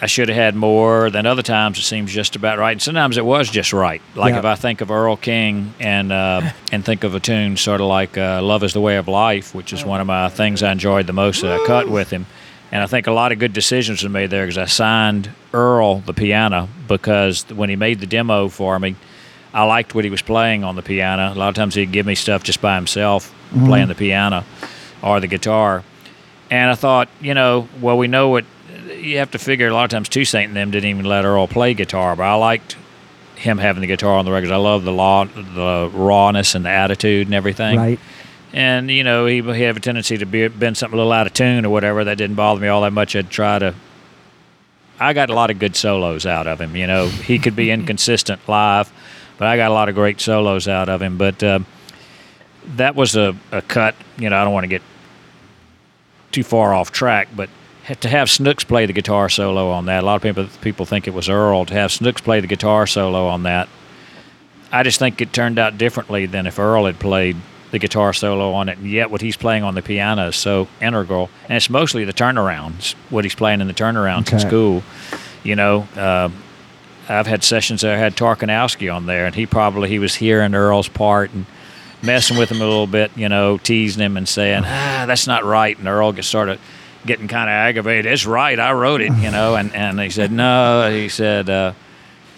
I 0.00 0.06
should 0.06 0.28
have 0.28 0.36
had 0.36 0.54
more. 0.54 1.08
Then 1.08 1.24
other 1.24 1.42
times 1.42 1.78
it 1.78 1.82
seems 1.82 2.12
just 2.12 2.36
about 2.36 2.58
right. 2.58 2.72
And 2.72 2.82
sometimes 2.82 3.16
it 3.16 3.24
was 3.24 3.48
just 3.48 3.72
right. 3.72 4.02
Like 4.14 4.32
Yeah. 4.32 4.40
if 4.40 4.44
I 4.44 4.54
think 4.56 4.80
of 4.80 4.90
Earl 4.90 5.16
King 5.16 5.72
and 5.80 6.12
uh, 6.12 6.50
and 6.72 6.84
think 6.84 7.04
of 7.04 7.14
a 7.14 7.20
tune 7.20 7.56
sort 7.56 7.80
of 7.80 7.86
like 7.86 8.18
uh, 8.18 8.42
"Love 8.42 8.64
Is 8.64 8.72
the 8.72 8.80
Way 8.80 8.96
of 8.96 9.08
Life," 9.08 9.54
which 9.54 9.72
is 9.72 9.84
one 9.84 10.00
of 10.00 10.06
my 10.06 10.28
things 10.28 10.62
I 10.62 10.72
enjoyed 10.72 11.06
the 11.06 11.12
most 11.12 11.42
that 11.42 11.52
I 11.60 11.64
cut 11.66 11.88
with 11.88 12.10
him. 12.10 12.26
And 12.72 12.82
I 12.82 12.86
think 12.86 13.06
a 13.06 13.12
lot 13.12 13.30
of 13.30 13.38
good 13.38 13.52
decisions 13.52 14.02
were 14.02 14.08
made 14.10 14.30
there 14.30 14.44
because 14.44 14.58
I 14.58 14.64
signed 14.66 15.30
Earl 15.52 16.00
the 16.00 16.12
piano 16.12 16.68
because 16.88 17.44
when 17.48 17.70
he 17.70 17.76
made 17.76 18.00
the 18.00 18.06
demo 18.06 18.48
for 18.48 18.78
me, 18.80 18.96
I 19.54 19.62
liked 19.62 19.94
what 19.94 20.02
he 20.04 20.10
was 20.10 20.22
playing 20.22 20.64
on 20.64 20.74
the 20.74 20.82
piano. 20.82 21.32
A 21.32 21.36
lot 21.38 21.50
of 21.50 21.54
times 21.54 21.76
he'd 21.76 21.92
give 21.92 22.04
me 22.04 22.16
stuff 22.16 22.42
just 22.42 22.60
by 22.60 22.74
himself 22.74 23.32
playing 23.64 23.86
the 23.86 23.94
piano 23.94 24.42
or 25.02 25.20
the 25.20 25.28
guitar. 25.28 25.84
And 26.50 26.68
I 26.68 26.74
thought, 26.74 27.08
you 27.20 27.32
know, 27.34 27.68
well, 27.80 27.96
we 27.96 28.08
know 28.08 28.28
what 28.30 28.44
you 29.04 29.18
have 29.18 29.30
to 29.32 29.38
figure. 29.38 29.68
A 29.68 29.74
lot 29.74 29.84
of 29.84 29.90
times, 29.90 30.08
Toussaint 30.08 30.48
and 30.48 30.56
them 30.56 30.70
didn't 30.70 30.90
even 30.90 31.04
let 31.04 31.24
Earl 31.24 31.46
play 31.46 31.74
guitar, 31.74 32.16
but 32.16 32.24
I 32.24 32.34
liked 32.34 32.76
him 33.36 33.58
having 33.58 33.80
the 33.80 33.86
guitar 33.86 34.18
on 34.18 34.24
the 34.24 34.32
records. 34.32 34.50
I 34.50 34.56
love 34.56 34.84
the 34.84 34.92
law, 34.92 35.24
the 35.24 35.90
rawness 35.92 36.54
and 36.54 36.64
the 36.64 36.70
attitude 36.70 37.26
and 37.26 37.34
everything. 37.34 37.76
right 37.76 38.00
And 38.52 38.90
you 38.90 39.04
know, 39.04 39.26
he, 39.26 39.42
he 39.42 39.62
had 39.62 39.76
a 39.76 39.80
tendency 39.80 40.16
to 40.18 40.26
be 40.26 40.48
bend 40.48 40.76
something 40.76 40.94
a 40.94 40.98
little 40.98 41.12
out 41.12 41.26
of 41.26 41.34
tune 41.34 41.64
or 41.64 41.70
whatever. 41.70 42.04
That 42.04 42.18
didn't 42.18 42.36
bother 42.36 42.60
me 42.60 42.68
all 42.68 42.82
that 42.82 42.92
much. 42.92 43.14
I'd 43.14 43.30
try 43.30 43.58
to. 43.58 43.74
I 44.98 45.12
got 45.12 45.28
a 45.28 45.34
lot 45.34 45.50
of 45.50 45.58
good 45.58 45.74
solos 45.74 46.24
out 46.24 46.46
of 46.46 46.60
him. 46.60 46.76
You 46.76 46.86
know, 46.86 47.08
he 47.08 47.38
could 47.38 47.56
be 47.56 47.70
inconsistent 47.70 48.40
live, 48.48 48.92
but 49.38 49.48
I 49.48 49.56
got 49.56 49.70
a 49.70 49.74
lot 49.74 49.88
of 49.88 49.94
great 49.94 50.20
solos 50.20 50.68
out 50.68 50.88
of 50.88 51.02
him. 51.02 51.18
But 51.18 51.42
uh, 51.42 51.60
that 52.76 52.94
was 52.94 53.16
a, 53.16 53.36
a 53.50 53.60
cut. 53.60 53.94
You 54.16 54.30
know, 54.30 54.38
I 54.38 54.44
don't 54.44 54.52
want 54.52 54.64
to 54.64 54.68
get 54.68 54.82
too 56.30 56.44
far 56.44 56.72
off 56.74 56.90
track, 56.90 57.28
but 57.34 57.50
to 58.00 58.08
have 58.08 58.30
Snooks 58.30 58.64
play 58.64 58.86
the 58.86 58.92
guitar 58.92 59.28
solo 59.28 59.70
on 59.70 59.86
that, 59.86 60.02
a 60.02 60.06
lot 60.06 60.16
of 60.16 60.22
people 60.22 60.46
people 60.62 60.86
think 60.86 61.06
it 61.06 61.14
was 61.14 61.28
Earl. 61.28 61.64
To 61.66 61.74
have 61.74 61.92
Snooks 61.92 62.20
play 62.20 62.40
the 62.40 62.46
guitar 62.46 62.86
solo 62.86 63.26
on 63.26 63.42
that, 63.44 63.68
I 64.72 64.82
just 64.82 64.98
think 64.98 65.20
it 65.20 65.32
turned 65.32 65.58
out 65.58 65.76
differently 65.78 66.26
than 66.26 66.46
if 66.46 66.58
Earl 66.58 66.86
had 66.86 66.98
played 66.98 67.36
the 67.70 67.78
guitar 67.78 68.12
solo 68.12 68.52
on 68.52 68.68
it. 68.68 68.78
And 68.78 68.88
yet, 68.88 69.10
what 69.10 69.20
he's 69.20 69.36
playing 69.36 69.64
on 69.64 69.74
the 69.74 69.82
piano 69.82 70.28
is 70.28 70.36
so 70.36 70.68
integral, 70.80 71.28
and 71.48 71.56
it's 71.56 71.68
mostly 71.68 72.04
the 72.04 72.12
turnarounds. 72.12 72.94
What 73.10 73.24
he's 73.24 73.34
playing 73.34 73.60
in 73.60 73.66
the 73.66 73.74
turnarounds 73.74 74.28
in 74.30 74.38
Okay. 74.38 74.46
school, 74.48 74.82
you 75.42 75.56
know. 75.56 75.86
Uh, 75.96 76.30
I've 77.06 77.26
had 77.26 77.44
sessions 77.44 77.82
that 77.82 77.92
I 77.92 77.98
had 77.98 78.16
Torkanowsky 78.16 78.94
on 78.94 79.04
there, 79.04 79.26
and 79.26 79.34
he 79.34 79.44
probably 79.44 79.90
he 79.90 79.98
was 79.98 80.14
hearing 80.14 80.54
Earl's 80.54 80.88
part 80.88 81.32
and 81.34 81.44
messing 82.00 82.38
with 82.38 82.50
him 82.50 82.62
a 82.62 82.64
little 82.64 82.86
bit, 82.86 83.10
you 83.14 83.28
know, 83.28 83.58
teasing 83.58 84.02
him 84.02 84.16
and 84.16 84.26
saying, 84.26 84.62
"Ah, 84.64 85.04
that's 85.06 85.26
not 85.26 85.44
right," 85.44 85.76
and 85.78 85.86
Earl 85.86 86.12
gets 86.12 86.28
started 86.28 86.58
getting 87.06 87.28
kind 87.28 87.48
of 87.48 87.54
aggravated. 87.54 88.10
It's 88.12 88.26
right, 88.26 88.58
I 88.58 88.72
wrote 88.72 89.00
it, 89.00 89.12
you 89.18 89.30
know, 89.30 89.56
and 89.56 89.74
and 89.74 90.00
he 90.00 90.10
said, 90.10 90.32
"No," 90.32 90.90
he 90.90 91.08
said, 91.08 91.48
uh, 91.50 91.72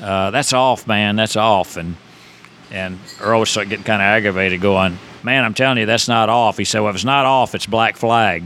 uh, 0.00 0.30
"That's 0.30 0.52
off, 0.52 0.86
man, 0.86 1.16
that's 1.16 1.36
off," 1.36 1.76
and 1.76 1.96
and 2.70 2.98
Earl 3.20 3.40
was 3.40 3.54
getting 3.54 3.82
kind 3.84 4.02
of 4.02 4.06
aggravated, 4.06 4.60
going, 4.60 4.98
"Man, 5.22 5.44
I'm 5.44 5.54
telling 5.54 5.78
you, 5.78 5.86
that's 5.86 6.08
not 6.08 6.28
off." 6.28 6.58
He 6.58 6.64
said, 6.64 6.80
"Well, 6.80 6.90
if 6.90 6.96
it's 6.96 7.04
not 7.04 7.26
off, 7.26 7.54
it's 7.54 7.66
Black 7.66 7.96
Flag." 7.96 8.44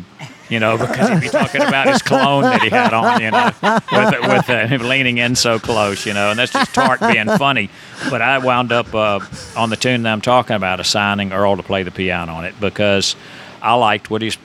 You 0.50 0.58
know, 0.58 0.76
because 0.76 1.08
he'd 1.10 1.20
be 1.20 1.28
talking 1.28 1.62
about 1.62 1.86
his 1.86 2.02
cologne 2.02 2.42
that 2.42 2.60
he 2.60 2.70
had 2.70 2.92
on, 2.92 3.20
you 3.20 3.30
know, 3.30 3.52
with, 3.92 4.20
with 4.28 4.50
uh, 4.50 4.66
him 4.66 4.82
leaning 4.82 5.18
in 5.18 5.36
so 5.36 5.60
close, 5.60 6.04
you 6.04 6.12
know, 6.12 6.30
and 6.30 6.38
that's 6.40 6.52
just 6.52 6.74
Tart 6.74 6.98
being 6.98 7.26
funny. 7.38 7.70
But 8.10 8.20
I 8.20 8.38
wound 8.38 8.72
up 8.72 8.92
uh, 8.92 9.20
on 9.56 9.70
the 9.70 9.76
tune 9.76 10.02
that 10.02 10.12
I'm 10.12 10.20
talking 10.20 10.56
about, 10.56 10.80
assigning 10.80 11.32
Earl 11.32 11.56
to 11.56 11.62
play 11.62 11.84
the 11.84 11.92
piano 11.92 12.34
on 12.34 12.44
it 12.44 12.58
because 12.58 13.14
I 13.62 13.74
liked 13.74 14.10
what 14.10 14.22
he's. 14.22 14.38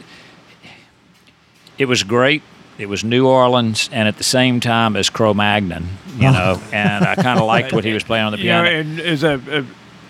It 1.78 1.86
was 1.86 2.04
great. 2.04 2.42
It 2.78 2.88
was 2.90 3.04
New 3.04 3.28
Orleans, 3.28 3.90
and 3.94 4.08
at 4.08 4.18
the 4.18 4.24
same 4.24 4.60
time 4.60 4.96
as 4.98 5.10
Cro-Magnon, 5.10 5.88
you 6.18 6.24
know, 6.24 6.62
and 6.74 7.06
I 7.06 7.16
kind 7.16 7.40
of 7.40 7.46
liked 7.46 7.72
what 7.72 7.86
he 7.86 7.94
was 7.94 8.04
playing 8.04 8.26
on 8.26 8.32
the 8.34 8.38
You 8.38 8.50
know, 8.50 8.64
piano. 8.64 8.80
and 8.80 9.00
as 9.00 9.24
a, 9.24 9.34
a 9.36 9.66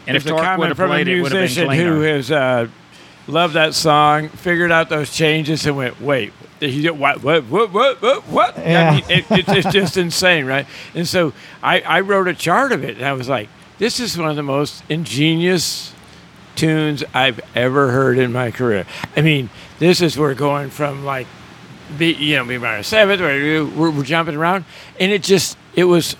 And 0.08 0.18
if 0.18 0.26
a 0.26 0.30
Tork 0.30 0.58
would 0.58 0.70
have 0.70 0.78
from 0.78 0.90
played 0.90 1.08
it, 1.08 1.18
it 1.18 1.22
would 1.22 1.32
have 1.32 1.56
been 1.56 1.68
musician 1.68 1.70
who 1.72 2.02
has 2.02 2.32
uh, 2.32 2.68
loved 3.28 3.54
that 3.54 3.76
song, 3.76 4.30
figured 4.30 4.72
out 4.72 4.90
those 4.90 5.12
changes, 5.14 5.66
and 5.68 5.78
went, 5.78 6.02
"Wait, 6.02 6.34
he 6.60 6.82
did 6.82 6.92
what? 6.98 7.22
What? 7.24 7.44
What? 7.46 7.72
What? 7.72 8.02
What? 8.02 8.28
what? 8.28 8.58
Yeah. 8.58 8.90
I 8.90 8.96
mean, 8.96 9.04
it, 9.10 9.26
it's, 9.30 9.50
it's 9.66 9.72
just 9.74 9.98
insane, 9.98 10.46
right? 10.46 10.66
And 10.96 11.08
so 11.08 11.34
I, 11.62 11.82
I 11.82 12.00
wrote 12.02 12.28
a 12.28 12.34
chart 12.34 12.72
of 12.72 12.84
it, 12.84 12.98
and 12.98 13.06
I 13.06 13.14
was 13.14 13.30
like, 13.30 13.50
"This 13.78 14.00
is 14.00 14.18
one 14.18 14.30
of 14.30 14.36
the 14.36 14.44
most 14.44 14.84
ingenious 14.90 15.94
tunes 16.56 17.04
I've 17.14 17.40
ever 17.54 17.92
heard 17.92 18.18
in 18.18 18.32
my 18.32 18.50
career." 18.50 18.86
I 19.16 19.22
mean, 19.22 19.50
this 19.78 20.02
is 20.02 20.18
we're 20.18 20.34
going 20.34 20.70
from 20.72 21.06
like, 21.06 21.28
be 21.98 22.14
you 22.14 22.36
know, 22.38 22.46
be 22.46 22.58
minor 22.58 22.84
seventh, 22.84 23.22
we're, 23.22 23.92
we're 23.92 24.04
jumping 24.04 24.36
around, 24.36 24.66
and 25.00 25.12
it 25.12 25.24
just 25.24 25.58
it 25.76 25.86
was 25.86 26.16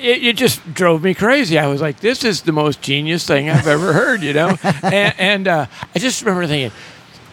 it, 0.00 0.24
it 0.24 0.36
just 0.36 0.74
drove 0.74 1.02
me 1.02 1.14
crazy. 1.14 1.58
I 1.58 1.66
was 1.66 1.80
like, 1.80 2.00
this 2.00 2.24
is 2.24 2.42
the 2.42 2.52
most 2.52 2.82
genius 2.82 3.26
thing 3.26 3.48
I've 3.50 3.66
ever 3.66 3.92
heard, 3.92 4.22
you 4.22 4.32
know? 4.32 4.56
and 4.82 5.14
and 5.18 5.48
uh, 5.48 5.66
I 5.94 5.98
just 5.98 6.22
remember 6.22 6.46
thinking, 6.46 6.76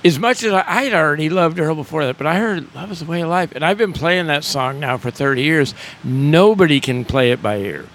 as 0.03 0.17
much 0.17 0.43
as 0.43 0.53
I, 0.53 0.83
had 0.83 0.93
already 0.93 1.29
loved 1.29 1.59
Earl 1.59 1.75
before 1.75 2.05
that, 2.05 2.17
but 2.17 2.27
I 2.27 2.37
heard 2.37 2.73
Love 2.73 2.91
is 2.91 2.99
the 2.99 3.05
Way 3.05 3.21
of 3.21 3.29
Life. 3.29 3.51
And 3.53 3.63
I've 3.63 3.77
been 3.77 3.93
playing 3.93 4.27
that 4.27 4.43
song 4.43 4.79
now 4.79 4.97
for 4.97 5.11
30 5.11 5.41
years. 5.41 5.75
Nobody 6.03 6.79
can 6.79 7.05
play 7.05 7.31
it 7.31 7.41
by 7.41 7.57
ear. 7.57 7.85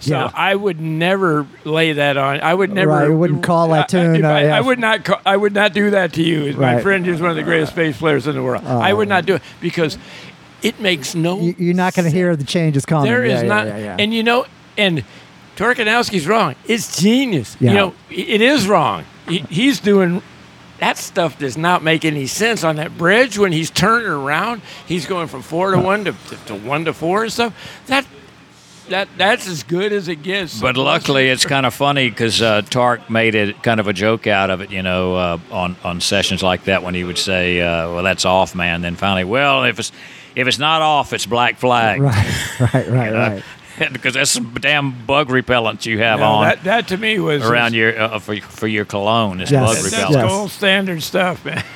So 0.00 0.14
Yeah. 0.14 0.30
I 0.34 0.54
would 0.54 0.80
never 0.80 1.46
lay 1.64 1.94
that 1.94 2.16
on. 2.16 2.40
I 2.40 2.52
would 2.52 2.70
never. 2.72 2.90
Right, 2.90 3.08
you 3.08 3.16
wouldn't 3.16 3.42
call 3.42 3.68
that 3.68 3.92
I- 3.94 3.98
I- 3.98 4.04
uh, 4.06 4.28
I, 4.28 4.42
yeah. 4.42 4.56
I 4.56 4.60
would 4.60 4.78
not. 4.78 5.04
Call, 5.04 5.20
I 5.24 5.36
would 5.36 5.54
not 5.54 5.72
do 5.72 5.90
that 5.90 6.12
to 6.14 6.22
you. 6.22 6.52
My 6.54 6.74
Right. 6.74 6.82
friend 6.82 7.06
is 7.06 7.20
one 7.20 7.30
of 7.30 7.36
the 7.36 7.42
greatest 7.42 7.72
uh, 7.72 7.76
bass 7.76 7.96
players 7.98 8.26
in 8.26 8.34
the 8.34 8.42
world. 8.42 8.64
I 8.66 8.92
would 8.92 9.08
not 9.08 9.24
do 9.26 9.36
it 9.36 9.42
uh, 9.42 9.44
because 9.60 9.96
it 10.62 10.80
makes 10.80 11.14
no. 11.14 11.40
you, 11.40 11.54
you're 11.58 11.74
not 11.74 11.94
going 11.94 12.04
to 12.04 12.10
hear 12.10 12.36
the 12.36 12.44
changes 12.44 12.84
coming 12.84 13.10
There 13.10 13.24
is 13.24 13.42
Yeah, 13.42 13.48
not, 13.48 13.66
and 13.66 14.12
you 14.12 14.22
know, 14.22 14.46
and 14.76 15.04
Torkanowsky's 15.56 16.26
wrong. 16.28 16.54
It's 16.66 17.00
genius. 17.00 17.56
You 17.60 17.72
know, 17.72 17.94
it 18.10 18.40
is 18.40 18.68
wrong. 18.68 19.04
He, 19.28 19.38
he's 19.48 19.80
doing 19.80 20.22
that 20.78 20.98
stuff 20.98 21.38
does 21.38 21.56
not 21.56 21.82
make 21.82 22.04
any 22.04 22.26
sense 22.26 22.62
on 22.62 22.76
that 22.76 22.98
bridge 22.98 23.38
when 23.38 23.50
he's 23.52 23.70
turning 23.70 24.08
around. 24.08 24.60
He's 24.86 25.06
going 25.06 25.28
from 25.28 25.40
four 25.42 25.70
to 25.70 25.78
uh, 25.78 25.82
one 25.82 26.04
to, 26.04 26.12
to, 26.12 26.36
to 26.46 26.54
one 26.54 26.84
to 26.84 26.92
four 26.92 27.22
and 27.24 27.32
stuff. 27.32 27.54
That 27.86 28.06
that 28.88 29.08
that's 29.16 29.48
as 29.48 29.62
good 29.62 29.92
as 29.92 30.08
it 30.08 30.22
gets. 30.22 30.60
But 30.60 30.76
luckily, 30.76 31.28
it's 31.28 31.44
kind 31.44 31.66
of 31.66 31.74
funny 31.74 32.08
because 32.10 32.40
uh, 32.42 32.62
Tark 32.62 33.08
made 33.10 33.34
it 33.34 33.62
kind 33.62 33.80
of 33.80 33.88
a 33.88 33.92
joke 33.92 34.26
out 34.26 34.50
of 34.50 34.60
it, 34.60 34.70
you 34.70 34.82
know, 34.82 35.14
uh, 35.14 35.38
on 35.50 35.76
on 35.84 36.00
sessions 36.00 36.42
like 36.42 36.64
that 36.64 36.82
when 36.82 36.94
he 36.94 37.04
would 37.04 37.18
say, 37.18 37.60
uh, 37.60 37.92
"Well, 37.92 38.02
that's 38.02 38.24
off, 38.24 38.54
man." 38.54 38.82
Then 38.82 38.96
finally, 38.96 39.24
well, 39.24 39.64
if 39.64 39.78
it's 39.78 39.92
if 40.34 40.46
it's 40.46 40.58
not 40.58 40.82
off, 40.82 41.12
it's 41.12 41.26
black 41.26 41.56
flag. 41.58 42.00
Right, 42.00 42.60
right, 42.60 42.88
right, 42.88 43.12
right. 43.12 43.42
because 43.92 44.14
that's 44.14 44.30
some 44.30 44.54
damn 44.54 45.04
bug 45.06 45.28
repellent 45.30 45.84
you 45.84 45.98
have 45.98 46.20
No, 46.20 46.26
on 46.26 46.44
that 46.46 46.64
that 46.64 46.88
to 46.88 46.96
me 46.96 47.18
was 47.18 47.44
around 47.44 47.74
your 47.74 47.98
uh, 48.00 48.18
for 48.18 48.36
for 48.40 48.66
your 48.66 48.84
cologne. 48.86 49.40
It's 49.40 49.50
Yes. 49.50 49.66
bug 49.66 49.74
That's 49.76 49.84
repellent. 49.94 50.12
Yes. 50.14 50.30
gold 50.30 50.50
standard 50.50 51.02
stuff, 51.02 51.44
man. 51.44 51.62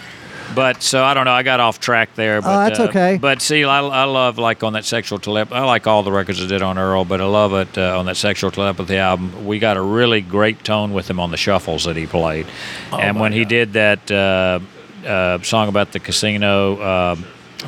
But 0.54 0.82
so 0.82 1.04
I 1.04 1.14
don't 1.14 1.24
know. 1.26 1.32
I 1.32 1.42
got 1.42 1.60
off 1.60 1.78
track 1.80 2.14
there. 2.16 2.40
But, 2.42 2.48
Oh, 2.48 2.68
that's 2.68 2.80
uh, 2.80 2.84
okay. 2.84 3.18
But 3.20 3.40
see, 3.40 3.64
I, 3.64 3.80
I 3.80 4.04
love 4.04 4.38
like 4.38 4.62
on 4.64 4.72
that 4.72 4.84
sexual 4.84 5.18
telepathy. 5.18 5.54
I 5.56 5.64
like 5.64 5.86
all 5.86 6.02
the 6.02 6.12
records 6.12 6.42
I 6.42 6.46
did 6.46 6.62
on 6.62 6.76
Earl, 6.78 7.04
but 7.04 7.20
I 7.20 7.24
love 7.24 7.54
it 7.54 7.78
uh, 7.78 7.98
on 7.98 8.06
that 8.06 8.16
sexual 8.16 8.50
telepathy 8.50 8.96
album. 8.96 9.46
We 9.46 9.58
got 9.58 9.76
a 9.76 9.80
really 9.82 10.20
great 10.20 10.64
tone 10.64 10.92
with 10.92 11.08
him 11.08 11.20
on 11.20 11.30
the 11.30 11.36
shuffles 11.36 11.84
that 11.84 11.96
he 11.96 12.06
played, 12.06 12.46
Oh, 12.92 12.98
and 12.98 13.20
when 13.20 13.32
he 13.32 13.44
did 13.44 13.74
that 13.74 14.10
uh, 14.10 14.60
uh, 15.06 15.40
song 15.42 15.68
about 15.68 15.92
the 15.92 16.00
casino, 16.00 16.76
uh, 16.80 17.16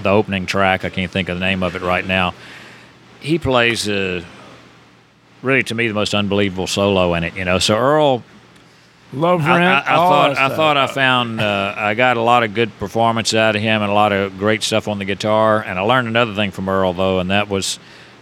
the 0.03 0.11
opening 0.11 0.47
track, 0.47 0.85
I 0.85 0.91
can't 0.91 1.11
think 1.11 1.28
of 1.28 1.39
the 1.39 1.45
name 1.45 1.62
of 1.62 1.76
it 1.76 1.83
right 1.83 2.07
now. 2.07 2.35
He 3.20 3.39
plays. 3.39 3.89
Uh, 3.89 4.24
Really, 5.43 5.64
to 5.64 5.74
me, 5.74 5.89
the 5.89 5.95
most 5.95 6.14
unbelievable 6.14 6.68
solo 6.68 7.14
in 7.14 7.24
it. 7.24 7.35
You 7.35 7.45
know, 7.45 7.59
so 7.59 7.76
Earl 7.76 8.22
Love 9.12 9.42
I, 9.42 9.58
rent. 9.58 9.86
I, 9.86 9.92
I 9.92 9.94
all 9.96 10.10
thought 10.10 10.38
I 10.38 10.56
thought 10.56 10.76
I 10.76 10.86
found 10.86 11.40
uh, 11.40 11.74
I 11.76 11.94
got 11.94 12.16
a 12.16 12.22
lot 12.22 12.44
of 12.44 12.54
good 12.54 12.76
performance 12.78 13.34
out 13.34 13.56
of 13.56 13.62
him 13.62 13.82
and 13.82 13.90
a 13.90 13.94
lot 13.94 14.12
of 14.12 14.38
great 14.38 14.62
stuff 14.62 14.88
on 14.88 14.98
the 14.98 15.04
guitar. 15.04 15.62
And 15.62 15.78
I 15.78 15.82
learned 15.82 16.08
another 16.08 16.34
thing 16.34 16.50
from 16.50 16.68
Earl 16.68 16.94
though, 16.94 17.18
and 17.20 17.30
that 17.30 17.48
was 17.48 17.78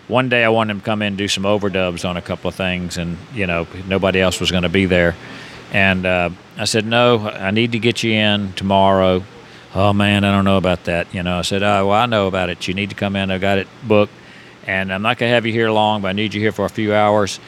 one 0.08 0.28
day 0.28 0.44
I 0.44 0.48
wanted 0.48 0.72
him 0.72 0.80
to 0.80 0.84
come 0.84 1.02
in 1.02 1.08
and 1.08 1.16
do 1.16 1.28
some 1.28 1.44
overdubs 1.44 2.08
on 2.08 2.16
a 2.16 2.22
couple 2.22 2.48
of 2.48 2.56
things, 2.56 2.98
and 2.98 3.16
you 3.32 3.46
know 3.46 3.66
nobody 3.86 4.20
else 4.20 4.40
was 4.40 4.50
going 4.50 4.64
to 4.64 4.68
be 4.68 4.86
there. 4.86 5.14
And 5.72 6.04
uh, 6.04 6.30
I 6.58 6.64
said, 6.64 6.84
no, 6.84 7.20
I 7.28 7.52
need 7.52 7.72
to 7.72 7.78
get 7.78 8.02
you 8.02 8.12
in 8.12 8.52
tomorrow. 8.54 9.22
Oh 9.72 9.92
man, 9.92 10.24
I 10.24 10.32
don't 10.32 10.44
know 10.44 10.56
about 10.56 10.84
that. 10.84 11.14
You 11.14 11.22
know, 11.22 11.38
I 11.38 11.42
said, 11.42 11.62
oh 11.62 11.86
well, 11.86 11.96
I 11.96 12.06
know 12.06 12.26
about 12.26 12.50
it. 12.50 12.66
You 12.66 12.74
need 12.74 12.90
to 12.90 12.96
come 12.96 13.14
in. 13.14 13.30
I 13.30 13.38
got 13.38 13.58
it 13.58 13.68
booked, 13.84 14.12
and 14.66 14.92
I'm 14.92 15.02
not 15.02 15.18
gonna 15.18 15.30
have 15.30 15.46
you 15.46 15.52
here 15.52 15.70
long, 15.70 16.02
but 16.02 16.08
I 16.08 16.12
need 16.12 16.34
you 16.34 16.40
here 16.40 16.50
for 16.52 16.64
a 16.64 16.70
few 16.70 16.92
hours. 16.92 17.38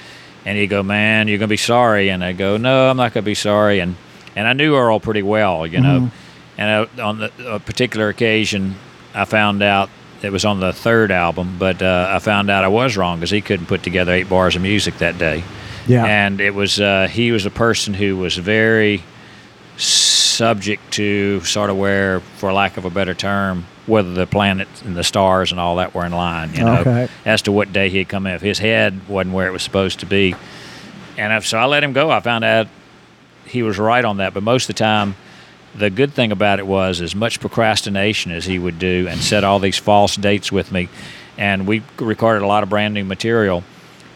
And 0.44 0.58
he'd 0.58 0.68
go, 0.68 0.82
man, 0.82 1.28
you're 1.28 1.38
gonna 1.38 1.48
be 1.48 1.56
sorry. 1.56 2.08
And 2.08 2.24
I 2.24 2.32
go, 2.32 2.56
no, 2.56 2.90
I'm 2.90 2.96
not 2.96 3.12
gonna 3.12 3.24
be 3.24 3.34
sorry. 3.34 3.78
And 3.80 3.96
and 4.34 4.46
I 4.46 4.52
knew 4.54 4.74
Earl 4.76 5.00
pretty 5.00 5.22
well, 5.22 5.66
you 5.66 5.80
know. 5.80 6.10
And 6.58 6.88
uh, 6.98 7.04
on 7.04 7.18
the, 7.18 7.32
a 7.54 7.60
particular 7.60 8.08
occasion, 8.08 8.74
I 9.14 9.24
found 9.24 9.62
out 9.62 9.90
it 10.22 10.30
was 10.30 10.44
on 10.44 10.60
the 10.60 10.72
third 10.72 11.10
album, 11.10 11.56
but 11.58 11.82
uh, 11.82 12.08
I 12.10 12.18
found 12.18 12.50
out 12.50 12.64
I 12.64 12.68
was 12.68 12.96
wrong 12.96 13.18
because 13.18 13.30
he 13.30 13.40
couldn't 13.40 13.66
put 13.66 13.82
together 13.82 14.12
eight 14.12 14.28
bars 14.28 14.56
of 14.56 14.62
music 14.62 14.98
that 14.98 15.18
day. 15.18 15.44
Yeah. 15.86 16.04
And 16.04 16.40
it 16.40 16.54
was 16.54 16.80
uh, 16.80 17.08
he 17.10 17.32
was 17.32 17.46
a 17.46 17.50
person 17.50 17.94
who 17.94 18.16
was 18.16 18.36
very 18.36 19.02
subject 19.76 20.92
to 20.92 21.40
sort 21.40 21.70
of 21.70 21.76
where, 21.76 22.20
for 22.20 22.52
lack 22.52 22.76
of 22.76 22.84
a 22.84 22.90
better 22.90 23.14
term, 23.14 23.66
whether 23.86 24.12
the 24.12 24.26
planets 24.26 24.82
and 24.82 24.94
the 24.96 25.02
stars 25.04 25.50
and 25.50 25.60
all 25.60 25.76
that 25.76 25.92
were 25.94 26.04
in 26.06 26.12
line, 26.12 26.54
you 26.54 26.64
know, 26.64 26.76
Okay. 26.78 27.08
as 27.24 27.42
to 27.42 27.52
what 27.52 27.72
day 27.72 27.88
he'd 27.90 28.08
come 28.08 28.26
in. 28.26 28.34
If 28.34 28.40
his 28.42 28.58
head 28.58 29.00
wasn't 29.08 29.34
where 29.34 29.46
it 29.48 29.52
was 29.52 29.62
supposed 29.62 30.00
to 30.00 30.06
be, 30.06 30.34
and 31.18 31.32
if, 31.32 31.46
so 31.46 31.58
I 31.58 31.64
let 31.66 31.82
him 31.84 31.92
go. 31.92 32.10
I 32.10 32.20
found 32.20 32.44
out 32.44 32.68
he 33.44 33.62
was 33.62 33.78
right 33.78 34.04
on 34.04 34.18
that. 34.18 34.34
But 34.34 34.42
most 34.42 34.64
of 34.64 34.76
the 34.76 34.78
time, 34.78 35.14
the 35.74 35.90
good 35.90 36.12
thing 36.14 36.32
about 36.32 36.58
it 36.58 36.66
was 36.66 37.00
as 37.00 37.14
much 37.14 37.40
procrastination 37.40 38.30
as 38.32 38.44
he 38.44 38.58
would 38.58 38.78
do 38.78 39.06
and 39.10 39.20
set 39.20 39.42
all 39.44 39.58
these 39.58 39.78
false 39.78 40.16
dates 40.16 40.52
with 40.52 40.70
me. 40.70 40.88
And 41.36 41.66
we 41.66 41.82
recorded 41.98 42.42
a 42.42 42.46
lot 42.46 42.62
of 42.62 42.68
brand 42.68 42.94
new 42.94 43.04
material. 43.04 43.64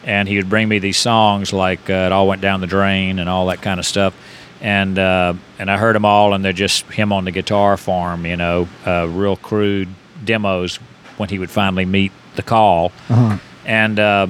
And 0.05 0.29
he 0.29 0.37
would 0.37 0.49
bring 0.49 0.69
me 0.69 0.79
these 0.79 0.97
songs 0.99 1.53
like 1.53 1.91
uh, 1.91 1.93
"It 1.93 2.12
All 2.12 2.29
Went 2.29 2.41
Down 2.41 2.61
the 2.61 2.69
Drain" 2.69 3.19
and 3.19 3.29
all 3.29 3.47
that 3.47 3.61
kind 3.61 3.81
of 3.81 3.87
stuff. 3.87 4.14
And 4.61 4.99
uh, 4.99 5.35
and 5.59 5.71
I 5.71 5.77
heard 5.77 5.95
them 5.95 6.05
all, 6.05 6.33
and 6.35 6.45
they're 6.45 6.53
just 6.53 6.85
him 6.87 7.13
on 7.13 7.25
the 7.25 7.31
guitar 7.31 7.77
form, 7.77 8.25
you 8.25 8.37
know, 8.37 8.69
uh, 8.87 9.07
real 9.09 9.37
crude 9.37 9.89
demos 10.25 10.77
when 11.19 11.29
he 11.29 11.39
would 11.39 11.51
finally 11.51 11.85
meet 11.85 12.11
the 12.37 12.43
call. 12.43 12.91
Uh-huh. 13.11 13.39
And 13.67 13.99
uh, 13.99 14.27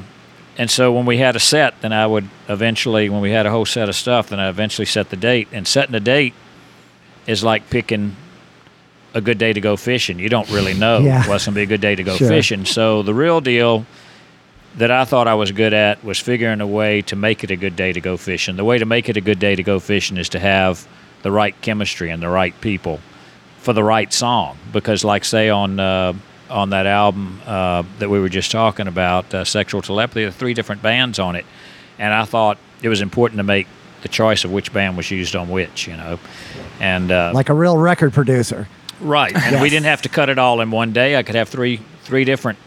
and 0.59 0.71
so 0.71 0.93
when 0.93 1.07
we 1.07 1.19
had 1.19 1.37
a 1.37 1.41
set, 1.41 1.81
then 1.81 1.93
I 1.93 2.07
would 2.07 2.29
eventually, 2.49 3.09
when 3.09 3.21
we 3.21 3.31
had 3.31 3.47
a 3.47 3.51
whole 3.51 3.67
set 3.67 3.89
of 3.89 3.95
stuff, 3.95 4.31
then 4.31 4.41
I 4.41 4.49
eventually 4.49 4.87
set 4.87 5.11
the 5.11 5.17
date. 5.17 5.49
And 5.53 5.67
setting 5.67 5.95
a 5.95 6.01
date 6.01 6.35
is 7.27 7.45
like 7.45 7.69
picking 7.71 8.17
a 9.15 9.21
good 9.21 9.39
day 9.39 9.53
to 9.53 9.61
go 9.61 9.77
fishing. 9.77 10.19
You 10.19 10.29
don't 10.29 10.49
really 10.51 10.75
know 10.75 10.99
Yeah. 11.03 11.27
what's 11.29 11.45
going 11.47 11.55
to 11.55 11.59
be 11.59 11.63
a 11.63 11.67
good 11.67 11.81
day 11.81 11.95
to 11.95 12.03
go 12.03 12.17
Sure. 12.17 12.29
fishing. 12.29 12.65
So 12.65 13.03
the 13.03 13.15
real 13.15 13.41
deal 13.41 13.87
that 14.77 14.91
I 14.91 15.05
thought 15.05 15.27
I 15.27 15.35
was 15.35 15.53
good 15.53 15.73
at 15.73 16.05
was 16.05 16.19
figuring 16.19 16.61
a 16.61 16.67
way 16.67 17.03
to 17.03 17.17
make 17.17 17.43
it 17.43 17.51
a 17.51 17.57
good 17.57 17.77
day 17.77 17.93
to 17.93 18.01
go 18.01 18.17
fishing. 18.17 18.57
The 18.57 18.65
way 18.65 18.79
to 18.79 18.85
make 18.85 19.09
it 19.09 19.17
a 19.17 19.21
good 19.21 19.39
day 19.39 19.57
to 19.57 19.63
go 19.63 19.81
fishing 19.81 20.17
is 20.17 20.29
to 20.31 20.39
have 20.39 20.87
the 21.23 21.31
right 21.31 21.59
chemistry 21.63 22.11
and 22.11 22.23
the 22.23 22.29
right 22.29 22.59
people 22.61 23.01
for 23.59 23.73
the 23.73 23.83
right 23.83 24.13
song. 24.13 24.59
Because, 24.73 25.05
like, 25.05 25.25
say 25.25 25.49
on 25.49 25.81
uh, 25.81 26.13
on 26.51 26.71
that 26.71 26.87
album 26.87 27.41
uh, 27.47 27.83
that 27.99 28.09
we 28.09 28.21
were 28.21 28.29
just 28.29 28.51
talking 28.51 28.87
about, 28.87 29.33
uh, 29.35 29.45
"Sexual 29.45 29.83
Telepathy," 29.83 30.21
there 30.21 30.29
are 30.29 30.33
three 30.33 30.55
different 30.55 30.83
bands 30.83 31.19
on 31.19 31.37
it, 31.37 31.47
and 31.99 32.13
I 32.13 32.25
thought 32.25 32.59
it 32.83 32.89
was 32.89 33.01
important 33.01 33.39
to 33.39 33.45
make 33.45 33.67
the 34.03 34.09
choice 34.09 34.45
of 34.45 34.53
which 34.53 34.73
band 34.73 34.97
was 34.97 35.11
used 35.11 35.35
on 35.35 35.49
which, 35.49 35.89
you 35.89 35.97
know, 35.97 36.19
and 36.81 37.11
uh, 37.11 37.33
Like 37.35 37.49
a 37.49 37.55
real 37.55 37.79
record 37.79 38.13
producer. 38.13 38.69
Right, 39.01 39.35
and 39.35 39.61
we 39.61 39.69
didn't 39.69 39.87
have 39.87 40.03
to 40.03 40.09
cut 40.09 40.29
it 40.29 40.39
all 40.39 40.61
in 40.61 40.71
one 40.71 40.93
day. 40.93 41.17
I 41.17 41.23
could 41.23 41.35
have 41.35 41.49
three 41.49 41.81
three 42.03 42.25
different 42.25 42.59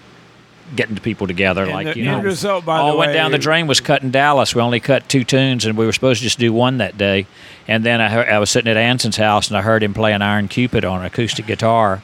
getting 0.75 0.95
the 0.95 1.01
people 1.01 1.27
together. 1.27 1.63
And 1.63 1.71
like 1.71 1.93
the 1.93 1.99
you 1.99 2.05
know, 2.05 2.21
result, 2.21 2.67
all 2.67 2.97
went 2.97 3.09
way, 3.09 3.13
down 3.13 3.31
the 3.31 3.37
drain 3.37 3.67
was 3.67 3.79
cut 3.79 4.03
in 4.03 4.11
Dallas. 4.11 4.55
We 4.55 4.61
only 4.61 4.79
cut 4.79 5.09
two 5.09 5.23
tunes, 5.23 5.65
and 5.65 5.77
we 5.77 5.85
were 5.85 5.91
supposed 5.91 6.19
to 6.19 6.23
just 6.23 6.39
do 6.39 6.53
one 6.53 6.77
that 6.77 6.97
day. 6.97 7.27
And 7.67 7.83
then 7.85 8.01
I 8.01 8.09
heard, 8.09 8.29
I 8.29 8.39
was 8.39 8.49
sitting 8.49 8.69
at 8.69 8.77
Anson's 8.77 9.17
house, 9.17 9.47
and 9.47 9.57
I 9.57 9.61
heard 9.61 9.83
him 9.83 9.93
play 9.93 10.13
an 10.13 10.21
Iron 10.21 10.47
Cupid 10.47 10.85
on 10.85 10.99
an 10.99 11.05
acoustic 11.05 11.45
guitar. 11.45 12.01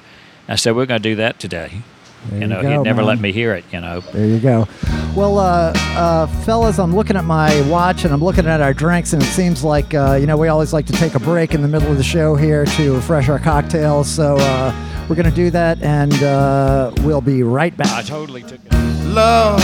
I 0.48 0.56
said, 0.56 0.76
"We're 0.76 0.86
going 0.86 1.02
to 1.02 1.10
do 1.10 1.16
that 1.16 1.40
today." 1.40 1.82
There 2.30 2.40
you 2.42 2.48
know, 2.48 2.62
go, 2.62 2.70
he'd 2.70 2.84
never 2.84 3.02
man. 3.02 3.06
let 3.06 3.20
me 3.20 3.32
hear 3.32 3.54
it. 3.54 3.64
You 3.72 3.82
know, 3.82 4.00
There 4.02 4.26
you 4.26 4.40
go. 4.40 4.68
Well, 5.16 5.40
uh, 5.40 5.74
uh, 5.76 6.28
fellas, 6.44 6.78
I'm 6.80 6.94
looking 6.96 7.16
at 7.16 7.24
my 7.24 7.62
watch 7.70 8.04
and 8.04 8.14
I'm 8.14 8.24
looking 8.24 8.46
at 8.48 8.62
our 8.62 8.74
drinks, 8.74 9.14
and 9.14 9.22
it 9.24 9.28
seems 9.28 9.64
like, 9.64 9.94
uh, 9.94 10.18
you 10.20 10.26
know, 10.28 10.36
we 10.38 10.48
always 10.50 10.74
like 10.74 10.86
to 10.88 10.94
take 10.94 11.16
a 11.16 11.20
break 11.20 11.54
in 11.54 11.62
the 11.62 11.68
middle 11.68 11.90
of 11.90 11.98
the 11.98 12.04
show 12.04 12.36
here 12.36 12.66
to 12.66 12.96
refresh 12.96 13.30
our 13.30 13.40
cocktails. 13.40 14.10
So 14.10 14.36
uh, 14.38 15.06
we're 15.08 15.16
going 15.16 15.30
to 15.30 15.36
do 15.36 15.50
that, 15.52 15.82
and 15.82 16.14
uh, 16.22 16.92
we'll 17.02 17.22
be 17.22 17.44
right 17.44 17.76
back. 17.78 17.88
I 17.88 17.98
back. 17.98 18.06
totally 18.06 18.42
took 18.44 18.60
it. 18.66 18.74
Love 19.06 19.62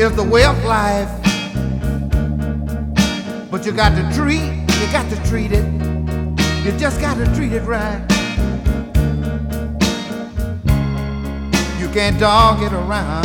is 0.00 0.12
the 0.16 0.24
way 0.24 0.44
of 0.44 0.56
life. 0.64 1.08
But 3.50 3.64
you 3.64 3.72
got 3.72 3.90
to 3.90 4.16
treat, 4.16 4.42
you 4.42 4.92
got 4.92 5.08
to 5.10 5.28
treat 5.28 5.52
it. 5.52 5.64
You 6.64 6.76
just 6.78 7.00
got 7.00 7.16
to 7.18 7.24
treat 7.34 7.52
it 7.52 7.62
right. 7.62 8.04
You 11.88 11.94
can't 11.94 12.20
dog 12.20 12.62
it 12.62 12.72
around. 12.72 13.24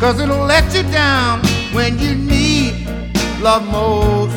Cause 0.00 0.20
it'll 0.20 0.44
let 0.44 0.74
you 0.74 0.82
down 0.90 1.40
when 1.72 1.96
you 1.98 2.14
need 2.16 2.88
love 3.40 3.64
most. 3.70 4.34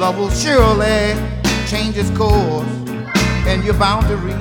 Love 0.00 0.16
will 0.16 0.30
surely 0.30 1.14
change 1.66 1.98
its 1.98 2.10
course 2.16 2.66
and 3.46 3.62
your 3.64 3.74
boundaries 3.74 4.34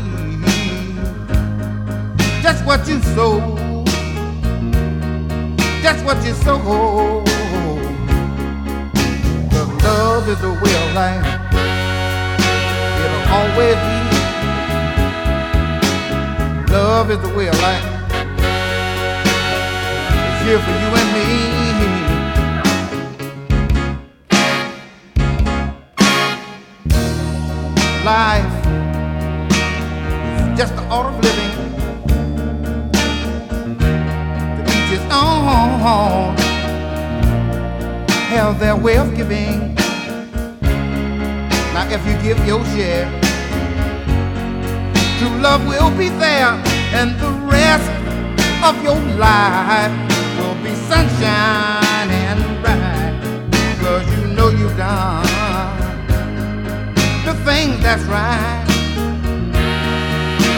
just 2.41 2.65
what 2.65 2.87
you 2.87 2.99
sow. 3.01 3.39
That's 5.83 6.01
what 6.03 6.17
you 6.25 6.33
sow. 6.33 7.23
The 9.51 9.65
love 9.83 10.29
is 10.29 10.39
the 10.41 10.49
way 10.49 10.73
of 10.83 10.95
life. 10.95 11.25
It'll 13.03 13.33
always 13.33 13.75
be. 13.75 14.00
Love 16.71 17.11
is 17.11 17.19
the 17.19 17.33
way 17.35 17.47
of 17.49 17.61
life. 17.61 17.83
It's 20.27 20.41
here 20.45 20.59
for 20.59 20.71
you 20.81 20.89
and 20.99 21.09
me. 21.15 21.27
Life 28.05 28.53
is 30.37 30.57
just 30.57 30.73
the 30.77 30.83
art 30.83 31.07
of 31.13 31.15
living. 31.21 31.51
to 34.55 34.61
each 34.71 34.89
his 34.89 35.01
own 35.11 35.41
have 38.29 38.59
their 38.61 38.77
way 38.77 38.95
of 38.95 39.13
giving. 39.13 39.75
Now, 41.73 41.85
if 41.89 42.05
you 42.07 42.13
give 42.23 42.47
your 42.47 42.63
share, 42.67 43.20
true 45.21 45.39
love 45.39 45.63
will 45.67 45.95
be 45.99 46.09
there, 46.09 46.53
and 46.97 47.11
the 47.19 47.29
rest 47.45 47.87
of 48.65 48.73
your 48.83 48.99
life 49.19 49.91
will 50.39 50.55
be 50.63 50.73
sunshine 50.89 52.09
and 52.09 52.39
bright. 52.63 53.13
Cause 53.79 54.03
you 54.17 54.33
know 54.33 54.49
you've 54.49 54.75
done 54.77 55.23
the 57.23 57.35
thing 57.45 57.79
that's 57.81 58.01
right. 58.05 58.65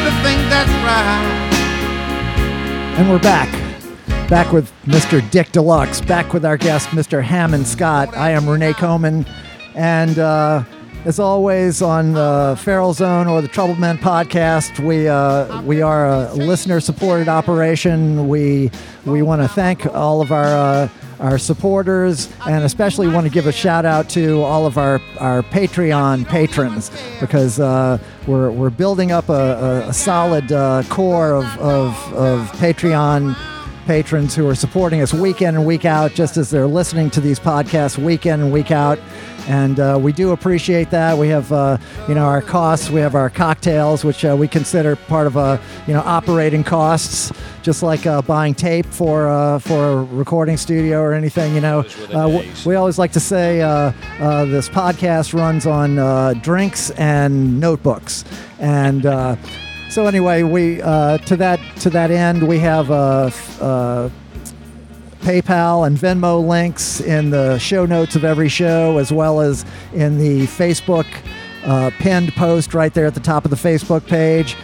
The 0.05 0.14
thing 0.24 0.39
that's 0.47 0.72
right. 0.88 1.49
And 2.97 3.09
we're 3.09 3.20
back. 3.20 3.51
Back 4.30 4.53
with 4.53 4.72
Mr. 4.86 5.20
Dick 5.30 5.51
Deluxe. 5.51 5.99
Back 5.99 6.32
with 6.32 6.45
our 6.45 6.55
guest, 6.55 6.88
Mr. 6.89 7.22
Hammond 7.22 7.68
Scott. 7.68 8.16
I 8.16 8.32
am 8.32 8.43
René 8.43 8.74
Coman. 8.76 9.26
And 9.76 10.18
uh, 10.18 10.64
as 11.06 11.20
always 11.20 11.82
on 11.82 12.14
the 12.14 12.58
Feral 12.62 12.93
Zone 12.93 13.28
or 13.28 13.41
the 13.41 13.47
Troubled 13.47 13.80
Men 13.80 13.97
podcast, 13.97 14.80
we 14.86 15.08
uh, 15.08 15.62
we 15.64 15.82
are 15.82 16.08
a 16.08 16.34
listener 16.34 16.80
supported 16.80 17.28
operation. 17.28 18.28
We 18.28 18.72
we 19.06 19.22
want 19.22 19.41
to 19.41 19.47
thank 19.47 19.86
all 19.86 20.22
of 20.22 20.32
our 20.32 20.45
uh, 20.45 20.89
our 21.20 21.38
supporters 21.38 22.30
and 22.47 22.64
especially 22.64 23.08
want 23.08 23.26
to 23.26 23.32
give 23.32 23.47
a 23.47 23.51
shout 23.51 23.86
out 23.86 24.10
to 24.10 24.41
all 24.41 24.66
of 24.66 24.78
our, 24.78 24.99
our 25.20 25.41
Patreon 25.41 26.28
patrons 26.28 26.91
because 27.22 27.62
uh, 27.62 27.97
we're, 28.28 28.51
we're 28.51 28.70
building 28.70 29.14
up 29.14 29.30
a, 29.30 29.32
a, 29.32 29.89
a 29.89 29.93
solid 29.93 30.51
uh, 30.51 30.84
core 30.89 31.32
of, 31.32 31.45
of, 31.60 32.14
of 32.14 32.51
Patreon 32.54 33.38
patrons 33.86 34.36
who 34.36 34.48
are 34.48 34.56
supporting 34.56 35.02
us 35.02 35.14
week 35.14 35.42
in 35.42 35.56
and 35.56 35.66
week 35.66 35.86
out, 35.86 36.14
just 36.14 36.38
as 36.38 36.50
they're 36.50 36.68
listening 36.68 37.10
to 37.12 37.22
these 37.22 37.40
podcasts 37.40 37.98
week 37.98 38.26
in 38.26 38.42
and 38.42 38.52
week 38.52 38.72
out. 38.72 39.00
And 39.48 39.78
uh, 39.78 40.00
we 40.02 40.14
do 40.14 40.32
appreciate 40.32 40.90
that. 40.92 41.18
We 41.18 41.28
have, 41.28 41.52
uh, 41.52 41.78
you 42.08 42.16
know, 42.16 42.24
our 42.24 42.42
costs. 42.42 42.90
We 42.90 43.02
have 43.02 43.14
our 43.14 43.30
cocktails, 43.30 44.06
which 44.06 44.24
uh, 44.24 44.38
we 44.40 44.48
consider 44.48 44.96
part 44.96 45.28
of, 45.28 45.36
uh, 45.36 45.58
you 45.86 45.94
know, 45.94 46.00
operating 46.00 46.64
costs, 46.64 47.34
just 47.62 47.84
like 47.84 48.06
uh, 48.06 48.22
buying 48.22 48.54
tape 48.54 48.86
for 48.86 49.28
uh, 49.28 49.60
for 49.60 49.90
a 49.90 50.04
recording 50.06 50.56
studio 50.56 51.02
or 51.02 51.14
anything. 51.14 51.54
You 51.56 51.62
know, 51.62 51.82
Those 51.82 51.98
were 52.00 52.08
the 52.08 52.18
uh, 52.18 52.28
w- 52.30 52.52
we 52.66 52.76
always 52.76 52.98
like 52.98 53.12
to 53.14 53.20
say 53.20 53.62
uh, 53.62 53.92
uh, 54.20 54.46
this 54.46 54.70
podcast 54.70 55.34
runs 55.34 55.68
on 55.68 56.00
uh, 56.00 56.36
drinks 56.36 56.92
and 56.92 57.60
notebooks, 57.60 58.24
and. 58.60 59.06
Uh, 59.94 59.96
so 59.96 60.08
anyway, 60.08 60.44
we 60.44 60.82
uh, 60.82 61.18
to 61.20 61.36
that 61.36 61.60
to 61.78 61.89
that 61.91 62.10
end, 62.10 62.48
we 62.48 62.60
have 62.60 62.89
uh, 62.89 63.26
f- 63.28 63.62
uh, 63.62 64.10
PayPal 65.22 65.86
and 65.86 65.98
Venmo 65.98 66.46
links 66.46 67.00
in 67.00 67.30
the 67.30 67.60
show 67.60 67.86
notes 67.86 68.16
of 68.16 68.24
every 68.24 68.50
show, 68.50 68.98
as 68.98 69.12
well 69.12 69.39
as 69.39 69.66
in 69.94 70.18
the 70.18 70.48
Facebook 70.48 71.06
uh, 71.66 71.91
pinned 72.00 72.34
post 72.34 72.74
right 72.74 72.94
there 72.94 73.06
at 73.06 73.14
the 73.14 73.20
top 73.20 73.46
of 73.46 73.52
the 73.52 73.58
Facebook 73.58 74.06
page. 74.08 74.56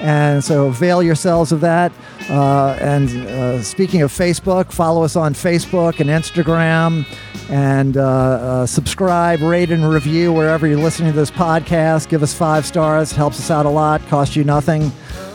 And 0.00 0.44
so 0.44 0.66
avail 0.66 1.02
yourselves 1.02 1.52
of 1.52 1.60
that. 1.62 1.90
Uh, 2.28 2.76
and 2.80 3.08
uh, 3.28 3.62
speaking 3.62 4.02
of 4.02 4.10
Facebook, 4.10 4.72
follow 4.72 5.02
us 5.04 5.14
on 5.14 5.32
Facebook 5.32 6.00
and 6.00 6.10
Instagram, 6.10 7.04
and 7.50 7.96
uh, 7.96 8.02
uh, 8.02 8.66
subscribe, 8.66 9.40
rate, 9.42 9.70
and 9.70 9.88
review 9.88 10.32
wherever 10.32 10.66
you're 10.66 10.76
listening 10.78 11.12
to 11.12 11.16
this 11.16 11.30
podcast. 11.30 12.08
Give 12.08 12.22
us 12.22 12.34
five 12.34 12.66
stars; 12.66 13.12
helps 13.12 13.38
us 13.38 13.50
out 13.50 13.64
a 13.64 13.70
lot. 13.70 14.04
Costs 14.08 14.34
you 14.34 14.42
nothing. 14.42 14.90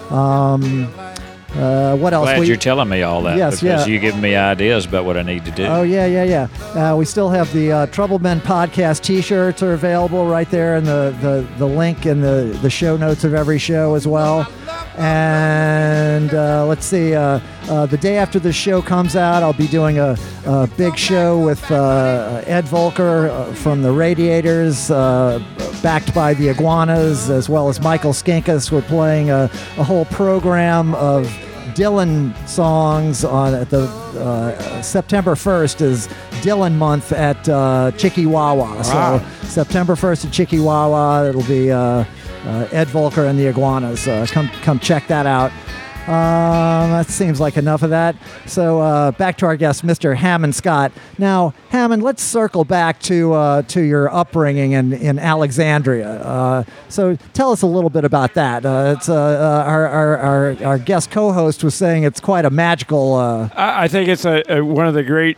Um, 0.09 0.93
uh, 1.55 1.95
what 1.97 2.13
else? 2.13 2.25
Glad 2.27 2.39
We- 2.41 2.47
you're 2.47 2.55
telling 2.57 2.87
me 2.89 3.01
all 3.03 3.21
that 3.23 3.37
Yes, 3.37 3.61
because 3.61 3.85
yeah. 3.87 3.93
you 3.93 3.99
giving 3.99 4.21
me 4.21 4.35
ideas 4.35 4.85
about 4.85 5.03
what 5.05 5.17
I 5.17 5.21
need 5.21 5.43
to 5.45 5.51
do. 5.51 5.65
Oh 5.65 5.83
yeah, 5.83 6.05
yeah, 6.05 6.23
yeah. 6.75 6.91
Uh, 6.91 6.95
we 6.95 7.03
still 7.05 7.29
have 7.29 7.51
the 7.53 7.71
uh, 7.71 7.85
Trouble 7.87 8.19
Men 8.19 8.39
podcast 8.41 9.01
T-shirts 9.01 9.61
are 9.61 9.73
available 9.73 10.27
right 10.27 10.49
there 10.49 10.75
in 10.77 10.83
the, 10.85 11.15
the, 11.21 11.45
the 11.57 11.65
link 11.65 12.05
in 12.05 12.21
the, 12.21 12.57
the 12.61 12.69
show 12.69 12.95
notes 12.95 13.23
of 13.25 13.33
every 13.33 13.59
show 13.59 13.95
as 13.95 14.07
well. 14.07 14.47
And 14.97 16.33
uh, 16.33 16.65
let's 16.65 16.85
see, 16.85 17.15
uh, 17.15 17.39
uh, 17.69 17.85
the 17.85 17.97
day 17.97 18.17
after 18.17 18.39
the 18.39 18.51
show 18.51 18.81
comes 18.81 19.15
out, 19.15 19.41
I'll 19.41 19.53
be 19.53 19.67
doing 19.67 19.99
a, 19.99 20.17
a 20.45 20.67
big 20.77 20.97
show 20.97 21.39
with 21.39 21.71
uh, 21.71 22.43
Ed 22.45 22.65
Volker 22.65 23.29
uh, 23.29 23.53
from 23.53 23.81
the 23.81 23.91
Radiators, 23.91 24.91
uh, 24.91 25.39
backed 25.81 26.13
by 26.13 26.33
the 26.33 26.49
Iguanas, 26.49 27.29
as 27.29 27.47
well 27.47 27.69
as 27.69 27.79
Michael 27.79 28.11
Skinkus. 28.11 28.71
We're 28.71 28.81
playing 28.81 29.29
a, 29.29 29.49
a 29.77 29.83
whole 29.83 30.05
program 30.05 30.93
of 30.95 31.25
Dylan 31.73 32.35
songs 32.47 33.23
on 33.23 33.53
at 33.53 33.69
the 33.69 33.83
uh, 33.83 34.81
September 34.81 35.35
1st 35.35 35.81
is 35.81 36.07
Dylan 36.41 36.75
month 36.75 37.11
at 37.13 37.47
uh, 37.47 37.91
Chickie 37.97 38.25
Wah 38.25 38.53
Wah. 38.53 38.75
Wow. 38.75 39.19
So 39.19 39.47
September 39.47 39.95
1st 39.95 40.25
at 40.25 40.33
Chickie 40.33 40.59
Wah 40.59 40.89
Wah, 40.89 41.23
it'll 41.23 41.43
be 41.43 41.71
uh, 41.71 42.03
Ed 42.45 42.87
Volker 42.87 43.25
and 43.25 43.37
the 43.37 43.47
Iguanas. 43.47 44.07
Uh, 44.07 44.25
come 44.29 44.49
come 44.61 44.79
check 44.79 45.07
that 45.07 45.25
out. 45.25 45.51
Um, 46.07 46.89
that 46.89 47.07
seems 47.09 47.39
like 47.39 47.57
enough 47.57 47.83
of 47.83 47.91
that. 47.91 48.15
So 48.47 48.81
uh, 48.81 49.11
back 49.11 49.37
to 49.37 49.45
our 49.45 49.55
guest, 49.55 49.85
Mr. 49.85 50.15
Hammond 50.15 50.55
Scott. 50.55 50.91
Now, 51.19 51.53
Hammond, 51.69 52.01
let's 52.01 52.23
circle 52.23 52.65
back 52.65 52.99
to 53.01 53.33
uh, 53.33 53.61
to 53.63 53.81
your 53.81 54.11
upbringing 54.11 54.71
in 54.71 54.93
in 54.93 55.19
Alexandria. 55.19 56.21
Uh, 56.23 56.63
so 56.89 57.17
tell 57.33 57.51
us 57.51 57.61
a 57.61 57.67
little 57.67 57.91
bit 57.91 58.03
about 58.03 58.33
that. 58.33 58.65
Uh, 58.65 58.95
it's 58.97 59.09
uh, 59.09 59.13
uh, 59.15 59.63
our, 59.69 59.87
our 59.87 60.17
our 60.17 60.63
our 60.63 60.77
guest 60.79 61.11
co-host 61.11 61.63
was 61.63 61.75
saying 61.75 62.03
it's 62.03 62.19
quite 62.19 62.45
a 62.45 62.49
magical. 62.49 63.13
Uh, 63.13 63.49
I, 63.55 63.83
I 63.83 63.87
think 63.87 64.09
it's 64.09 64.25
a, 64.25 64.43
a, 64.49 64.65
one 64.65 64.87
of 64.87 64.95
the 64.95 65.03
great 65.03 65.37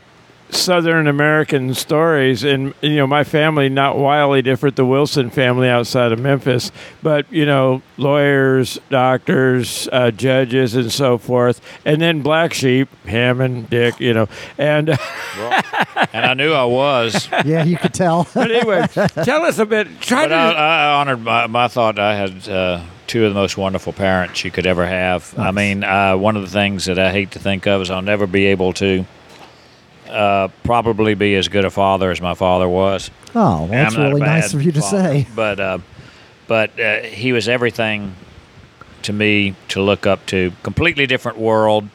Southern 0.53 1.07
American 1.07 1.73
stories, 1.73 2.43
and 2.43 2.73
you 2.81 2.95
know, 2.95 3.07
my 3.07 3.23
family 3.23 3.69
not 3.69 3.97
wildly 3.97 4.41
different. 4.41 4.75
The 4.75 4.85
Wilson 4.85 5.29
family 5.29 5.67
outside 5.69 6.11
of 6.11 6.19
Memphis, 6.19 6.71
but 7.01 7.31
you 7.31 7.45
know, 7.45 7.81
lawyers, 7.97 8.79
doctors, 8.89 9.87
uh, 9.91 10.11
judges, 10.11 10.75
and 10.75 10.91
so 10.91 11.17
forth, 11.17 11.59
and 11.85 12.01
then 12.01 12.21
black 12.21 12.53
sheep, 12.53 12.87
Hammond, 13.05 13.69
Dick, 13.69 13.99
you 13.99 14.13
know, 14.13 14.27
and 14.57 14.89
and 16.13 16.25
I 16.25 16.33
knew 16.33 16.53
I 16.53 16.65
was. 16.65 17.27
yeah, 17.45 17.63
you 17.63 17.77
could 17.77 17.93
tell. 17.93 18.27
but 18.33 18.51
anyway, 18.51 18.85
tell 19.23 19.43
us 19.43 19.59
a 19.59 19.65
bit. 19.65 19.87
Try 20.01 20.25
But 20.25 20.29
to. 20.29 20.35
I, 20.35 20.51
I 20.51 20.93
honored 21.01 21.21
my, 21.21 21.47
my 21.47 21.67
thought. 21.67 21.99
I 21.99 22.15
had 22.15 22.47
uh, 22.49 22.83
two 23.07 23.25
of 23.25 23.33
the 23.33 23.39
most 23.39 23.57
wonderful 23.57 23.93
parents 23.93 24.43
you 24.45 24.51
could 24.51 24.65
ever 24.65 24.85
have. 24.85 25.37
I 25.37 25.51
mean, 25.51 25.83
uh, 25.83 26.15
one 26.17 26.35
of 26.35 26.41
the 26.43 26.49
things 26.49 26.85
that 26.85 26.99
I 26.99 27.11
hate 27.11 27.31
to 27.31 27.39
think 27.39 27.67
of 27.67 27.81
is 27.81 27.89
I'll 27.89 28.01
never 28.01 28.27
be 28.27 28.45
able 28.47 28.73
to 28.73 29.05
uh, 30.13 30.47
probably 30.63 31.15
be 31.15 31.35
as 31.35 31.47
good 31.47 31.65
a 31.65 31.69
father 31.69 32.11
as 32.11 32.21
my 32.21 32.35
father 32.35 32.69
was. 32.69 33.09
oh, 33.35 33.63
well, 33.63 33.67
that's 33.67 33.95
I'm 33.95 34.01
not 34.01 34.11
a 34.11 34.15
really 34.15 34.21
nice 34.21 34.53
of 34.53 34.63
you 34.63 34.71
to 34.71 34.81
father, 34.81 34.97
say. 35.03 35.27
But 35.35 35.59
uh, 35.59 35.79
but 36.47 36.79
uh, 36.79 37.01
he 37.01 37.33
was 37.33 37.49
everything 37.49 38.15
to 39.03 39.13
me 39.13 39.55
to 39.69 39.81
look 39.81 40.05
up 40.05 40.25
to. 40.27 40.51
Completely 40.61 41.07
different 41.07 41.37
world. 41.37 41.89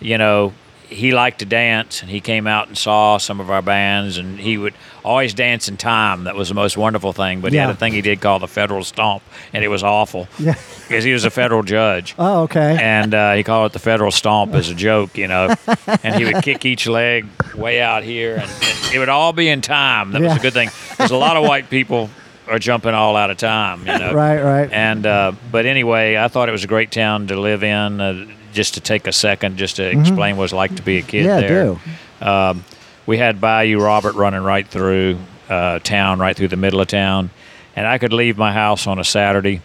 You 0.00 0.18
know, 0.18 0.52
he 0.90 1.12
liked 1.12 1.38
to 1.38 1.44
dance, 1.46 2.02
and 2.02 2.10
he 2.10 2.20
came 2.20 2.46
out 2.46 2.68
and 2.68 2.76
saw 2.76 3.16
some 3.18 3.40
of 3.40 3.50
our 3.50 3.62
bands, 3.62 4.18
and 4.18 4.38
he 4.38 4.58
would 4.58 4.74
always 5.04 5.32
dance 5.32 5.68
in 5.68 5.76
time. 5.76 6.24
That 6.24 6.34
was 6.34 6.48
the 6.48 6.54
most 6.54 6.76
wonderful 6.76 7.12
thing. 7.12 7.40
But 7.40 7.52
he 7.52 7.58
had 7.58 7.70
a 7.70 7.74
thing 7.74 7.92
he 7.92 8.02
did 8.02 8.20
called 8.20 8.42
the 8.42 8.48
federal 8.48 8.84
stomp, 8.84 9.22
and 9.52 9.64
it 9.64 9.68
was 9.68 9.82
awful 9.82 10.28
Yeah. 10.38 10.54
because 10.88 11.04
he 11.04 11.12
was 11.12 11.24
a 11.24 11.30
federal 11.30 11.62
judge. 11.62 12.14
Oh, 12.18 12.42
okay. 12.42 12.76
And 12.80 13.14
uh, 13.14 13.34
he 13.34 13.42
called 13.42 13.70
it 13.70 13.72
the 13.72 13.78
federal 13.78 14.10
stomp 14.10 14.54
as 14.54 14.68
a 14.68 14.74
joke, 14.74 15.16
you 15.16 15.28
know. 15.28 15.54
and 16.02 16.14
he 16.16 16.24
would 16.24 16.42
kick 16.42 16.64
each 16.66 16.86
leg 16.86 17.26
way 17.54 17.80
out 17.80 18.02
here, 18.02 18.36
and 18.36 18.50
it 18.94 18.98
would 18.98 19.08
all 19.08 19.32
be 19.32 19.48
in 19.48 19.60
time. 19.62 20.12
That 20.12 20.20
was 20.22 20.36
a 20.36 20.40
good 20.40 20.52
thing. 20.52 20.70
there's 20.98 21.10
a 21.12 21.16
lot 21.16 21.36
of 21.36 21.44
white 21.44 21.70
people 21.70 22.10
are 22.48 22.58
jumping 22.58 22.94
all 22.94 23.14
out 23.16 23.30
of 23.30 23.36
time, 23.36 23.80
you 23.86 23.96
know. 23.96 24.12
Right, 24.14 24.42
right. 24.42 24.72
And 24.72 25.06
uh, 25.06 25.32
but 25.52 25.66
anyway, 25.66 26.16
I 26.16 26.26
thought 26.26 26.48
it 26.48 26.52
was 26.52 26.64
a 26.64 26.66
great 26.68 26.90
town 26.90 27.28
to 27.28 27.38
live 27.40 27.62
in. 27.62 28.00
Uh, 28.00 28.26
just 28.52 28.74
to 28.74 28.80
take 28.80 29.06
a 29.06 29.12
second, 29.12 29.56
just 29.56 29.76
to 29.76 29.88
explain 29.88 30.36
what 30.36 30.44
it's 30.44 30.52
like 30.52 30.74
to 30.76 30.82
be 30.82 30.98
a 30.98 31.02
kid 31.02 31.26
Mm-hmm. 31.26 31.42
Yeah, 31.42 31.48
there. 31.48 31.78
do. 32.20 32.26
Um, 32.26 32.64
we 33.06 33.18
had 33.18 33.40
Bayou 33.40 33.80
Robert 33.80 34.14
running 34.14 34.42
right 34.42 34.66
through 34.66 35.18
uh, 35.48 35.78
town, 35.80 36.18
right 36.18 36.36
through 36.36 36.48
the 36.48 36.56
middle 36.56 36.80
of 36.80 36.88
town, 36.88 37.30
and 37.74 37.86
I 37.86 37.98
could 37.98 38.12
leave 38.12 38.36
my 38.38 38.52
house 38.52 38.86
on 38.86 38.98
a 38.98 39.04
Saturday 39.04 39.62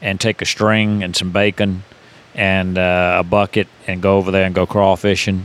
and 0.00 0.20
take 0.20 0.42
a 0.42 0.44
string 0.46 1.02
and 1.02 1.14
some 1.16 1.30
bacon 1.30 1.84
and 2.34 2.76
uh, 2.78 3.18
a 3.20 3.22
bucket 3.22 3.68
and 3.86 4.02
go 4.02 4.16
over 4.18 4.30
there 4.30 4.44
and 4.44 4.54
go 4.54 4.66
crawfishing 4.66 5.44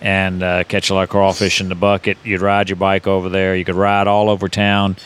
and 0.00 0.42
uh, 0.42 0.64
catch 0.64 0.90
a 0.90 0.94
lot 0.94 1.04
of 1.04 1.08
crawfish 1.08 1.60
in 1.60 1.68
the 1.68 1.74
bucket. 1.74 2.18
You'd 2.24 2.42
ride 2.42 2.68
your 2.68 2.76
bike 2.76 3.06
over 3.06 3.28
there. 3.30 3.56
You 3.56 3.64
could 3.64 3.76
ride 3.76 4.06
all 4.06 4.28
over 4.28 4.48
town. 4.48 4.96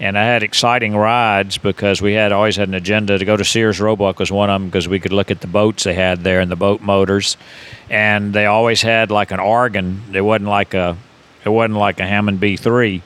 And 0.00 0.16
I 0.16 0.24
had 0.24 0.44
exciting 0.44 0.94
rides 0.94 1.58
because 1.58 2.00
we 2.00 2.12
had 2.12 2.30
always 2.30 2.54
had 2.54 2.68
an 2.68 2.74
agenda 2.74 3.18
to 3.18 3.24
go 3.24 3.36
to 3.36 3.44
Sears 3.44 3.80
Roebuck 3.80 4.20
was 4.20 4.30
one 4.30 4.48
of 4.48 4.60
them 4.60 4.68
because 4.68 4.86
we 4.86 5.00
could 5.00 5.12
look 5.12 5.30
at 5.32 5.40
the 5.40 5.48
boats 5.48 5.84
they 5.84 5.94
had 5.94 6.22
there 6.22 6.40
and 6.40 6.50
the 6.50 6.56
boat 6.56 6.80
motors, 6.80 7.36
and 7.90 8.32
they 8.32 8.46
always 8.46 8.80
had 8.80 9.10
like 9.10 9.32
an 9.32 9.40
organ. 9.40 10.02
It 10.12 10.20
wasn't 10.20 10.50
like 10.50 10.74
a, 10.74 10.96
it 11.44 11.48
wasn't 11.48 11.78
like 11.78 11.98
a 11.98 12.06
Hammond 12.06 12.38
B 12.38 12.56
three. 12.56 13.02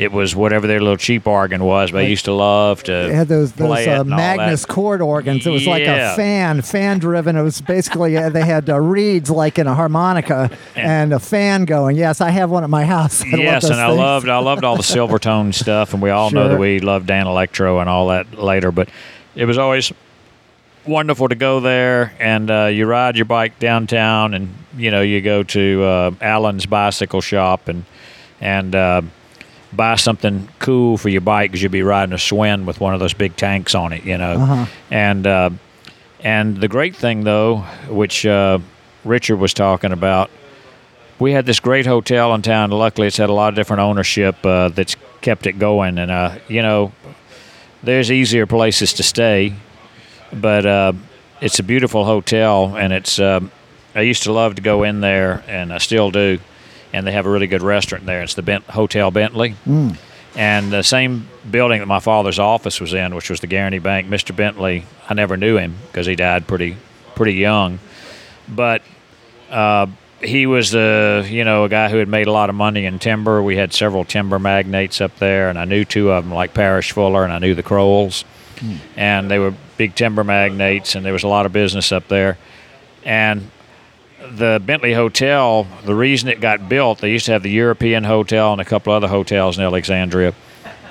It 0.00 0.12
was 0.12 0.34
whatever 0.34 0.66
their 0.66 0.80
little 0.80 0.96
cheap 0.96 1.26
organ 1.26 1.62
was. 1.62 1.90
But 1.90 1.98
I 1.98 2.06
used 2.06 2.24
to 2.24 2.32
love 2.32 2.82
to 2.84 3.08
It 3.10 3.12
had 3.12 3.28
those 3.28 3.52
those 3.52 3.86
uh, 3.86 4.00
and. 4.00 4.08
Magnus 4.08 4.64
chord 4.64 5.02
organs. 5.02 5.46
It 5.46 5.50
was 5.50 5.66
like 5.66 5.82
a 5.82 6.16
fan, 6.16 6.62
fan 6.62 7.00
driven. 7.00 7.36
It 7.36 7.42
was 7.42 7.60
basically 7.60 8.16
uh, 8.16 8.30
they 8.30 8.46
had 8.46 8.70
uh, 8.70 8.80
reeds 8.80 9.28
like 9.28 9.58
in 9.58 9.66
a 9.66 9.74
harmonica 9.74 10.56
and 10.74 11.12
a 11.12 11.18
fan 11.18 11.66
going. 11.66 11.98
Yes, 11.98 12.22
I 12.22 12.30
have 12.30 12.50
one 12.50 12.64
at 12.64 12.70
my 12.70 12.86
house. 12.86 13.22
I 13.32 13.36
yes, 13.36 13.64
and 13.64 13.74
I 13.74 13.88
loved 13.88 14.26
I 14.26 14.38
loved 14.38 14.64
all 14.64 14.76
the 14.76 14.82
Silvertone 14.94 15.52
stuff, 15.52 15.92
and 15.92 16.02
we 16.02 16.08
all 16.08 16.30
know 16.30 16.48
that 16.48 16.58
we 16.58 16.80
loved 16.80 17.06
Danelectro 17.06 17.78
and 17.78 17.90
all 17.90 18.08
that 18.08 18.38
later. 18.38 18.72
But 18.72 18.88
it 19.34 19.44
was 19.44 19.58
always 19.58 19.92
wonderful 20.86 21.28
to 21.28 21.34
go 21.34 21.60
there, 21.60 22.14
and 22.18 22.50
uh, 22.50 22.64
you 22.72 22.86
ride 22.86 23.16
your 23.16 23.26
bike 23.26 23.58
downtown, 23.58 24.32
and 24.32 24.54
you 24.78 24.90
know, 24.90 25.02
you 25.02 25.20
go 25.20 25.42
to 25.42 25.82
uh, 25.82 26.10
Allen's 26.22 26.64
bicycle 26.64 27.20
shop 27.20 27.68
and 27.68 27.84
and 28.40 28.74
uh, 28.74 29.02
buy 29.72 29.94
something 29.96 30.48
cool 30.58 30.96
for 30.96 31.08
your 31.08 31.20
bike 31.20 31.50
because 31.50 31.62
you'll 31.62 31.72
be 31.72 31.82
riding 31.82 32.12
a 32.12 32.16
Schwinn 32.16 32.64
with 32.64 32.80
one 32.80 32.94
of 32.94 33.00
those 33.00 33.14
big 33.14 33.36
tanks 33.36 33.74
on 33.74 33.92
it, 33.92 34.04
you 34.04 34.18
know. 34.18 34.32
Uh-huh. 34.32 34.66
And 34.90 35.26
uh, 35.26 35.50
and 36.20 36.56
the 36.56 36.68
great 36.68 36.96
thing 36.96 37.24
though, 37.24 37.58
which 37.88 38.26
uh, 38.26 38.58
Richard 39.04 39.36
was 39.36 39.54
talking 39.54 39.92
about, 39.92 40.30
we 41.18 41.32
had 41.32 41.46
this 41.46 41.60
great 41.60 41.86
hotel 41.86 42.34
in 42.34 42.42
town. 42.42 42.70
Luckily, 42.70 43.06
it's 43.06 43.16
had 43.16 43.30
a 43.30 43.34
lot 43.34 43.48
of 43.50 43.54
different 43.54 43.80
ownership 43.80 44.44
uh, 44.44 44.70
that's 44.70 44.96
kept 45.20 45.46
it 45.46 45.58
going. 45.58 45.98
And 45.98 46.10
uh, 46.10 46.38
you 46.48 46.62
know, 46.62 46.92
there's 47.82 48.10
easier 48.10 48.46
places 48.46 48.92
to 48.94 49.02
stay, 49.02 49.54
but 50.32 50.66
uh, 50.66 50.92
it's 51.40 51.58
a 51.58 51.62
beautiful 51.62 52.04
hotel, 52.04 52.76
and 52.76 52.92
it's. 52.92 53.18
um 53.18 53.50
I 53.92 54.02
used 54.02 54.22
to 54.22 54.32
love 54.32 54.54
to 54.54 54.62
go 54.62 54.84
in 54.84 55.00
there, 55.00 55.42
and 55.48 55.72
I 55.72 55.78
still 55.78 56.12
do. 56.12 56.38
And 56.92 57.06
they 57.06 57.12
have 57.12 57.26
a 57.26 57.30
really 57.30 57.46
good 57.46 57.62
restaurant 57.62 58.04
there. 58.06 58.22
It's 58.22 58.34
the 58.34 58.42
Bent- 58.42 58.64
Hotel 58.64 59.10
Bentley. 59.10 59.54
And 60.36 60.72
the 60.72 60.82
same 60.82 61.28
building 61.50 61.80
that 61.80 61.86
my 61.86 61.98
father's 62.00 62.38
office 62.38 62.80
was 62.80 62.94
in, 62.94 63.14
which 63.14 63.30
was 63.30 63.40
the 63.40 63.46
Guarantee 63.48 63.78
Bank, 63.80 64.08
Mr. 64.08 64.34
Bentley, 64.34 64.84
I 65.08 65.14
never 65.14 65.36
knew 65.36 65.56
him 65.56 65.74
because 65.86 66.06
he 66.06 66.14
died 66.16 66.46
pretty 66.46 66.76
pretty 67.16 67.34
young. 67.34 67.80
But 68.48 68.82
uh, 69.50 69.86
he 70.22 70.46
was 70.46 70.70
the 70.70 71.26
you 71.28 71.44
know 71.44 71.64
a 71.64 71.68
guy 71.68 71.88
who 71.88 71.96
had 71.96 72.08
made 72.08 72.28
a 72.28 72.32
lot 72.32 72.48
of 72.48 72.54
money 72.54 72.84
in 72.86 72.98
timber. 73.00 73.42
We 73.42 73.56
had 73.56 73.72
several 73.72 74.04
timber 74.04 74.38
magnates 74.38 75.00
up 75.00 75.16
there, 75.18 75.48
and 75.48 75.58
I 75.58 75.64
knew 75.64 75.84
two 75.84 76.12
of 76.12 76.24
them, 76.24 76.32
like 76.32 76.54
Parrish 76.54 76.92
Fuller, 76.92 77.24
and 77.24 77.32
I 77.32 77.38
knew 77.40 77.54
the 77.54 77.62
Crowells, 77.64 78.24
and 78.96 79.28
they 79.30 79.38
were 79.40 79.52
big 79.78 79.94
timber 79.96 80.22
magnates, 80.22 80.94
and 80.94 81.04
there 81.04 81.12
was 81.12 81.24
a 81.24 81.28
lot 81.28 81.44
of 81.46 81.52
business 81.52 81.90
up 81.90 82.06
there. 82.08 82.38
And 83.04 83.50
the 84.36 84.62
Bentley 84.64 84.94
Hotel, 84.94 85.66
the 85.84 85.94
reason 85.94 86.28
it 86.28 86.40
got 86.40 86.68
built, 86.68 86.98
they 86.98 87.10
used 87.10 87.26
to 87.26 87.32
have 87.32 87.42
the 87.42 87.50
European 87.50 88.04
Hotel 88.04 88.52
and 88.52 88.60
a 88.60 88.64
couple 88.64 88.92
other 88.92 89.08
hotels 89.08 89.58
in 89.58 89.64
Alexandria. 89.64 90.34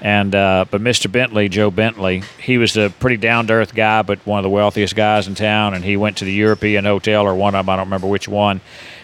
And 0.01 0.33
uh, 0.33 0.65
but 0.69 0.81
Mr. 0.81 1.11
Bentley, 1.11 1.49
Joe 1.49 1.71
Bentley, 1.71 2.23
he 2.41 2.57
was 2.57 2.77
a 2.77 2.89
pretty 2.89 3.17
down 3.17 3.47
to 3.47 3.53
earth 3.53 3.75
guy, 3.75 4.01
but 4.01 4.19
one 4.25 4.39
of 4.39 4.43
the 4.43 4.49
wealthiest 4.49 4.95
guys 4.95 5.27
in 5.27 5.35
town. 5.35 5.73
And 5.73 5.83
he 5.83 5.97
went 5.97 6.17
to 6.17 6.25
the 6.25 6.31
European 6.31 6.85
Hotel 6.85 7.25
or 7.25 7.35
one 7.35 7.53
of 7.55 7.65
them, 7.65 7.69
I 7.69 7.75
don't 7.75 7.87
remember 7.87 8.07
which 8.07 8.27
one, 8.27 8.61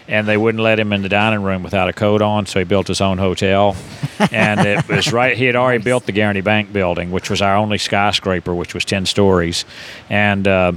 and 0.08 0.26
they 0.26 0.38
wouldn't 0.38 0.62
let 0.62 0.80
him 0.80 0.94
in 0.94 1.02
the 1.02 1.10
dining 1.10 1.42
room 1.42 1.62
without 1.62 1.88
a 1.88 1.92
coat 1.92 2.22
on, 2.22 2.46
so 2.46 2.60
he 2.60 2.64
built 2.64 2.88
his 2.88 3.02
own 3.02 3.18
hotel. 3.18 3.76
and 4.32 4.60
it 4.60 4.88
was 4.88 5.12
right; 5.12 5.36
he 5.36 5.44
had 5.44 5.56
already 5.56 5.82
built 5.82 6.06
the 6.06 6.12
Guarantee 6.12 6.40
Bank 6.40 6.72
building, 6.72 7.10
which 7.10 7.28
was 7.28 7.42
our 7.42 7.56
only 7.56 7.78
skyscraper, 7.78 8.54
which 8.54 8.74
was 8.74 8.84
ten 8.84 9.06
stories, 9.06 9.64
and. 10.08 10.48
Uh, 10.48 10.72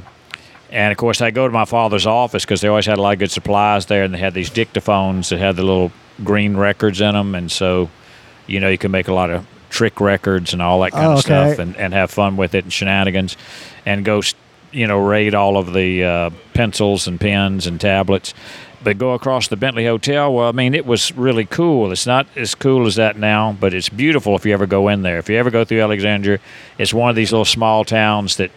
and 0.72 0.91
of 0.91 0.97
course, 0.97 1.22
I 1.22 1.32
go 1.32 1.47
to 1.47 1.53
my 1.53 1.65
father's 1.65 2.05
office 2.05 2.45
because 2.45 2.61
they 2.61 2.67
always 2.67 2.86
had 2.86 2.97
a 2.97 3.01
lot 3.01 3.13
of 3.13 3.20
good 3.20 3.32
supplies 3.32 3.86
there, 3.88 4.03
and 4.03 4.13
they 4.13 4.20
had 4.20 4.34
these 4.34 4.49
dictaphones 4.49 5.30
that 5.30 5.39
had 5.39 5.55
the 5.55 5.63
little 5.63 5.91
green 6.24 6.57
records 6.57 7.01
in 7.01 7.13
them, 7.13 7.36
and 7.36 7.51
so, 7.51 7.89
you 8.47 8.59
know, 8.59 8.70
you 8.70 8.78
can 8.78 8.91
make 8.91 9.07
a 9.07 9.13
lot 9.13 9.30
of 9.30 9.45
trick 9.70 9.99
records 10.01 10.53
and 10.53 10.61
all 10.61 10.82
that 10.82 10.91
kind 10.91 11.05
Oh, 11.07 11.11
of 11.13 11.20
okay. 11.20 11.53
stuff, 11.53 11.59
and, 11.59 11.76
and 11.78 11.93
have 11.93 12.11
fun 12.11 12.38
with 12.38 12.55
it 12.55 12.63
and 12.65 12.74
shenanigans, 12.74 13.38
and 13.86 14.03
go, 14.03 14.17
s- 14.20 14.34
you 14.72 14.86
know, 14.88 14.99
raid 14.99 15.34
all 15.36 15.57
of 15.57 15.74
the 15.74 16.03
uh, 16.03 16.30
pencils 16.53 17.07
and 17.07 17.20
pens 17.20 17.65
and 17.67 17.80
tablets. 17.80 18.34
But 18.84 18.97
go 18.97 19.13
across 19.13 19.49
the 19.49 19.57
Bentley 19.57 19.86
Hotel. 19.86 20.34
Well, 20.34 20.47
I 20.47 20.53
mean, 20.53 20.74
it 20.74 20.86
was 20.86 21.11
really 21.17 21.43
cool. 21.45 21.91
It's 21.91 22.05
not 22.07 22.28
as 22.38 22.55
cool 22.55 22.88
as 22.88 22.95
that 22.95 23.17
now, 23.17 23.55
but 23.59 23.74
it's 23.74 23.89
beautiful 23.89 24.36
if 24.38 24.45
you 24.45 24.53
ever 24.53 24.65
go 24.67 24.88
in 24.88 25.01
there. 25.01 25.17
If 25.17 25.28
you 25.30 25.36
ever 25.38 25.49
go 25.51 25.65
through 25.65 25.82
Alexandria, 25.82 26.39
it's 26.78 26.93
one 26.93 27.09
of 27.09 27.15
these 27.17 27.32
little 27.34 27.43
small 27.43 27.84
towns 27.84 28.38
that 28.38 28.51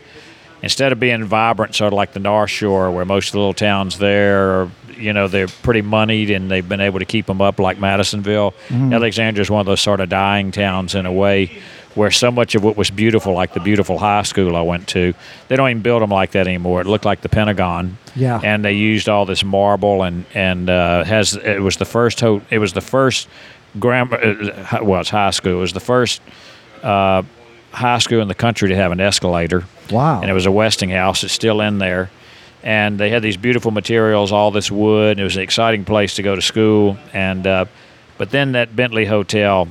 instead 0.63 0.93
of 0.93 1.01
being 1.01 1.25
vibrant, 1.25 1.75
sort 1.75 1.93
of 1.93 1.97
like 1.97 2.13
the 2.13 2.21
North 2.21 2.51
Shore, 2.51 2.91
where 2.91 3.05
most 3.05 3.29
of 3.29 3.33
the 3.33 3.39
little 3.39 3.55
towns 3.55 3.99
there 3.99 4.63
are, 4.63 4.71
you 4.97 5.13
know, 5.13 5.29
they're 5.29 5.49
pretty 5.49 5.83
moneyed 5.83 6.31
and 6.31 6.51
they've 6.51 6.69
been 6.69 6.81
able 6.81 6.99
to 7.01 7.05
keep 7.05 7.27
them 7.27 7.41
up 7.43 7.59
like 7.59 7.79
Madisonville. 7.79 8.55
Alexandria 8.71 9.43
is 9.43 9.51
one 9.51 9.61
of 9.61 9.67
those 9.67 9.81
sort 9.81 10.01
of 10.01 10.09
dying 10.09 10.51
towns 10.53 10.95
in 10.95 11.07
a 11.07 11.13
way 11.13 11.51
where 11.95 12.11
so 12.11 12.31
much 12.31 12.55
of 12.55 12.65
what 12.65 12.75
was 12.75 12.91
beautiful, 12.91 13.35
like 13.35 13.53
the 13.53 13.61
beautiful 13.61 13.99
high 13.99 14.23
school 14.23 14.57
I 14.57 14.63
went 14.63 14.89
to, 14.89 15.13
they 15.49 15.57
don't 15.57 15.69
even 15.69 15.83
build 15.83 16.01
them 16.01 16.09
like 16.11 16.31
that 16.31 16.47
anymore. 16.47 16.81
It 16.81 16.87
looked 16.87 17.05
like 17.05 17.21
the 17.21 17.29
Pentagon. 17.29 17.99
Yeah. 18.17 18.41
And 18.43 18.65
they 18.65 18.73
used 18.73 19.09
all 19.11 19.27
this 19.27 19.45
marble 19.45 20.03
and 20.03 20.25
and 20.33 20.71
uh, 20.71 21.05
has 21.05 21.35
it 21.35 21.61
was 21.61 21.77
the 21.77 21.85
first 21.85 22.21
ho- 22.21 22.41
it 22.51 22.59
was 22.59 22.73
the 22.73 22.81
first 22.81 23.29
grammar 23.79 24.19
uh, 24.19 24.79
well 24.83 25.01
it's 25.01 25.09
high 25.11 25.31
school 25.31 25.53
it 25.57 25.61
was 25.61 25.73
the 25.73 25.81
first 25.81 26.21
uh, 26.83 27.23
high 27.73 27.99
school 27.99 28.21
in 28.21 28.29
the 28.29 28.35
country 28.35 28.69
to 28.69 28.77
have 28.77 28.93
an 28.93 29.01
escalator 29.01 29.65
Wow. 29.91 30.21
and 30.21 30.31
it 30.31 30.35
was 30.35 30.47
a 30.47 30.53
Westinghouse. 30.53 31.25
It's 31.25 31.33
still 31.33 31.61
in 31.61 31.79
there. 31.79 32.11
And 32.63 32.99
they 32.99 33.11
had 33.11 33.23
these 33.23 33.37
beautiful 33.37 33.71
materials, 33.73 34.31
all 34.31 34.51
this 34.53 34.71
wood. 34.71 35.19
It 35.19 35.25
was 35.25 35.37
an 35.37 35.43
exciting 35.43 35.85
place 35.85 36.15
to 36.17 36.23
go 36.23 36.37
to 36.37 36.43
school. 36.43 36.97
And 37.13 37.45
uh, 37.47 37.65
but 38.19 38.31
then 38.31 38.53
that 38.53 38.77
Bentley 38.77 39.05
Hotel, 39.05 39.67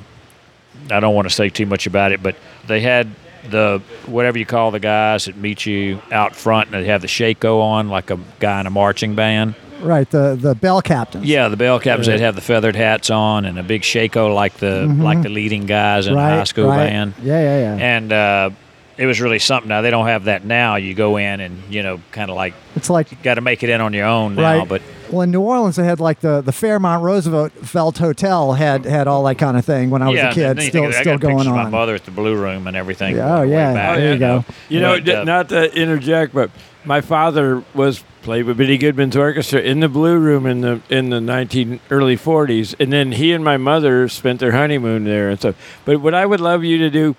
I 0.90 1.00
don't 1.00 1.16
want 1.16 1.28
to 1.30 1.34
say 1.34 1.48
too 1.50 1.66
much 1.66 1.88
about 1.88 2.12
it, 2.12 2.22
but 2.22 2.36
they 2.68 2.82
had 2.82 3.08
the 3.50 3.82
whatever 4.08 4.38
you 4.38 4.46
call 4.46 4.72
the 4.72 4.80
guys 4.80 5.26
that 5.26 5.38
meet 5.38 5.66
you 5.66 6.02
out 6.12 6.36
front, 6.36 6.70
and 6.70 6.84
they 6.84 6.88
have 6.90 7.02
the 7.02 7.08
shako 7.08 7.62
on 7.62 7.88
like 7.90 8.12
a 8.12 8.20
guy 8.40 8.60
in 8.60 8.68
a 8.68 8.70
marching 8.72 9.16
band. 9.16 9.56
Right. 9.82 10.10
The 10.10 10.36
the 10.40 10.56
bell 10.56 10.82
captains. 10.82 11.26
Yeah, 11.26 11.48
the 11.50 11.58
bell 11.58 11.80
captains. 11.80 12.08
They'd 12.08 12.20
have 12.22 12.36
the 12.36 12.42
feathered 12.42 12.76
hats 12.76 13.10
on 13.10 13.46
and 13.46 13.58
a 13.60 13.64
big 13.64 13.84
shako 13.84 14.34
like 14.34 14.54
the 14.58 14.86
like 14.86 15.22
the 15.22 15.30
leading 15.30 15.66
guys 15.66 16.08
in 16.08 16.14
Mm-hmm. 16.14 16.22
Right. 16.22 16.38
high 16.38 16.44
school 16.46 16.68
right. 16.68 16.88
band 16.88 17.14
Yeah, 17.22 17.42
yeah, 17.42 17.60
yeah. 17.78 17.84
and 17.98 18.14
uh, 18.14 18.50
it 18.98 19.06
was 19.06 19.20
really 19.22 19.40
something. 19.40 19.70
Now 19.70 19.82
they 19.82 19.90
don't 19.90 20.06
have 20.08 20.26
that 20.26 20.46
now. 20.46 20.76
You 20.76 20.94
go 20.94 21.18
in 21.18 21.40
and 21.40 21.62
you 21.74 21.82
know, 21.84 22.00
kind 22.12 22.30
of 22.30 22.36
like 22.36 22.54
it's 22.76 22.90
like 22.90 23.22
got 23.24 23.36
to 23.36 23.42
make 23.42 23.64
it 23.64 23.70
in 23.70 23.82
on 23.82 23.94
your 23.94 24.06
own 24.06 24.36
now. 24.36 24.60
right. 24.60 24.68
But 24.68 24.82
well, 25.10 25.22
in 25.22 25.32
New 25.32 25.42
Orleans, 25.42 25.76
they 25.78 25.84
had 25.86 26.00
like 26.00 26.20
the 26.20 26.42
the 26.42 26.52
Fairmont 26.52 27.04
Roosevelt 27.04 27.52
Felt 27.54 27.98
Hotel 27.98 28.54
had 28.54 28.86
had 28.86 29.08
all 29.08 29.24
that 29.24 29.36
kind 29.36 29.58
of 29.58 29.66
thing 29.66 29.90
when 29.90 30.02
I 30.02 30.08
was 30.10 30.18
yeah, 30.18 30.30
a 30.32 30.34
kid. 30.34 30.44
then 30.58 30.58
you 30.58 30.70
Still, 30.70 30.84
think, 30.84 30.96
I 30.96 31.02
still 31.02 31.14
got 31.18 31.22
pictures 31.22 31.36
going 31.36 31.48
of 31.48 31.56
my 31.56 31.64
on. 31.66 31.72
mother 31.72 31.96
at 31.96 32.06
the 32.06 32.12
Blue 32.12 32.36
Room 32.36 32.68
and 32.68 32.78
everything. 32.78 33.16
Yeah, 33.16 33.40
oh, 33.40 33.42
yeah. 33.44 33.74
back, 33.74 33.98
There 33.98 34.14
you 34.14 34.20
go. 34.20 34.46
You 34.70 34.80
know, 34.82 34.96
But, 34.98 35.06
d- 35.06 35.12
uh, 35.14 35.24
not 35.24 35.50
to 35.50 35.74
interject, 35.76 36.34
but 36.34 36.52
my 36.86 37.02
father 37.02 37.64
was 37.74 38.04
played 38.22 38.46
with 38.46 38.58
Billy 38.58 38.78
Goodman's 38.78 39.16
orchestra 39.16 39.60
in 39.60 39.80
the 39.80 39.90
Blue 39.90 40.18
Room 40.18 40.46
in 40.46 40.62
the 40.62 40.82
in 40.90 41.10
the 41.10 41.22
nineteen 41.22 41.80
early 41.90 42.16
forties, 42.16 42.76
and 42.80 42.92
then 42.92 43.14
he 43.14 43.34
and 43.34 43.44
my 43.44 43.58
mother 43.58 44.08
spent 44.08 44.40
their 44.40 44.52
honeymoon 44.52 45.04
there 45.04 45.30
and 45.30 45.40
stuff. 45.40 45.56
But 45.86 46.02
what 46.02 46.14
I 46.14 46.26
would 46.26 46.40
love 46.42 46.64
you 46.64 46.78
to 46.80 46.90
do. 46.90 47.16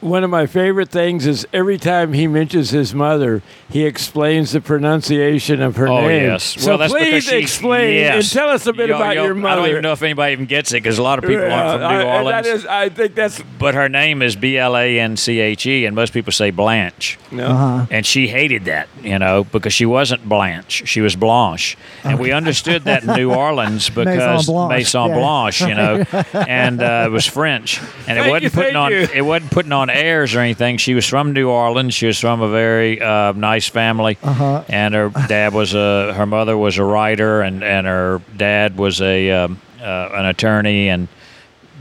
One 0.00 0.22
of 0.24 0.30
my 0.30 0.46
favorite 0.46 0.90
things 0.90 1.26
is 1.26 1.46
every 1.52 1.78
time 1.78 2.12
he 2.12 2.26
mentions 2.26 2.70
his 2.70 2.94
mother, 2.94 3.42
he 3.68 3.84
explains 3.86 4.52
the 4.52 4.60
pronunciation 4.60 5.62
of 5.62 5.76
her 5.76 5.88
Oh 5.88 6.02
name. 6.06 6.22
yes. 6.24 6.44
So 6.60 6.70
well, 6.70 6.78
that's 6.78 6.92
please 6.92 7.24
she, 7.24 7.36
explain 7.38 7.94
yes. 7.94 8.14
and 8.24 8.32
tell 8.32 8.48
us 8.50 8.66
a 8.66 8.72
bit 8.74 8.90
Yo- 8.90 8.96
about 8.96 9.16
yo, 9.16 9.24
your 9.24 9.34
mother. 9.34 9.52
I 9.52 9.56
don't 9.56 9.70
even 9.70 9.82
know 9.82 9.92
if 9.92 10.02
anybody 10.02 10.32
even 10.32 10.44
gets 10.46 10.70
it 10.72 10.82
because 10.82 10.98
a 10.98 11.02
lot 11.02 11.18
of 11.18 11.24
people 11.28 11.50
aren't 11.50 11.80
from 11.80 11.80
New 11.80 11.86
I- 12.08 12.18
Orleans. 12.18 12.46
That 12.46 12.54
is, 12.54 12.66
I 12.66 12.88
think 12.90 13.14
that's 13.14 13.40
but 13.58 13.74
her 13.74 13.88
name 13.88 14.20
is 14.22 14.36
B 14.36 14.58
L 14.58 14.76
A 14.76 15.00
N 15.00 15.16
C 15.16 15.40
H 15.40 15.64
E, 15.66 15.86
and 15.86 15.96
most 15.96 16.12
people 16.12 16.30
say 16.32 16.50
Blanche. 16.50 17.18
no. 17.32 17.46
Uh-huh. 17.46 17.86
And 17.90 18.04
she 18.04 18.28
hated 18.28 18.66
that, 18.66 18.88
you 19.02 19.18
know, 19.18 19.44
because 19.44 19.72
she 19.72 19.86
wasn't 19.86 20.28
Blanche. 20.28 20.82
She 20.86 21.00
was 21.00 21.16
Blanche. 21.16 21.76
And 22.04 22.18
we 22.20 22.32
understood 22.32 22.82
that 22.84 23.02
in 23.04 23.14
New 23.16 23.32
Orleans 23.46 23.88
because 23.88 24.46
Blanche, 24.46 24.70
Maison 24.70 25.08
yeah. 25.08 25.14
Blanche, 25.18 25.60
you 25.62 25.74
know, 25.74 26.04
and 26.34 26.82
uh, 26.82 27.04
it 27.06 27.10
was 27.10 27.26
French. 27.26 27.80
And 28.06 28.18
it 28.18 28.22
Thank 28.22 28.30
wasn't 28.30 28.42
you, 28.44 28.50
putting 28.50 28.76
on 28.76 28.92
you. 28.92 28.98
it 29.14 29.22
wasn't 29.22 29.50
putting 29.50 29.72
on 29.72 29.85
airs 29.90 30.34
or 30.34 30.40
anything. 30.40 30.76
She 30.76 30.94
was 30.94 31.06
from 31.06 31.32
New 31.32 31.48
Orleans. 31.48 31.94
She 31.94 32.06
was 32.06 32.18
from 32.18 32.40
a 32.40 32.48
very 32.48 33.00
uh, 33.00 33.32
nice 33.32 33.68
family. 33.68 34.18
Uh-huh. 34.22 34.64
And 34.68 34.94
her 34.94 35.08
dad 35.28 35.52
was 35.54 35.74
a 35.74 36.12
her 36.14 36.26
mother 36.26 36.56
was 36.56 36.78
a 36.78 36.84
writer 36.84 37.42
and, 37.42 37.62
and 37.62 37.86
her 37.86 38.20
dad 38.36 38.76
was 38.76 39.00
a 39.00 39.30
um, 39.30 39.60
uh, 39.80 40.10
an 40.14 40.26
attorney 40.26 40.88
and 40.88 41.08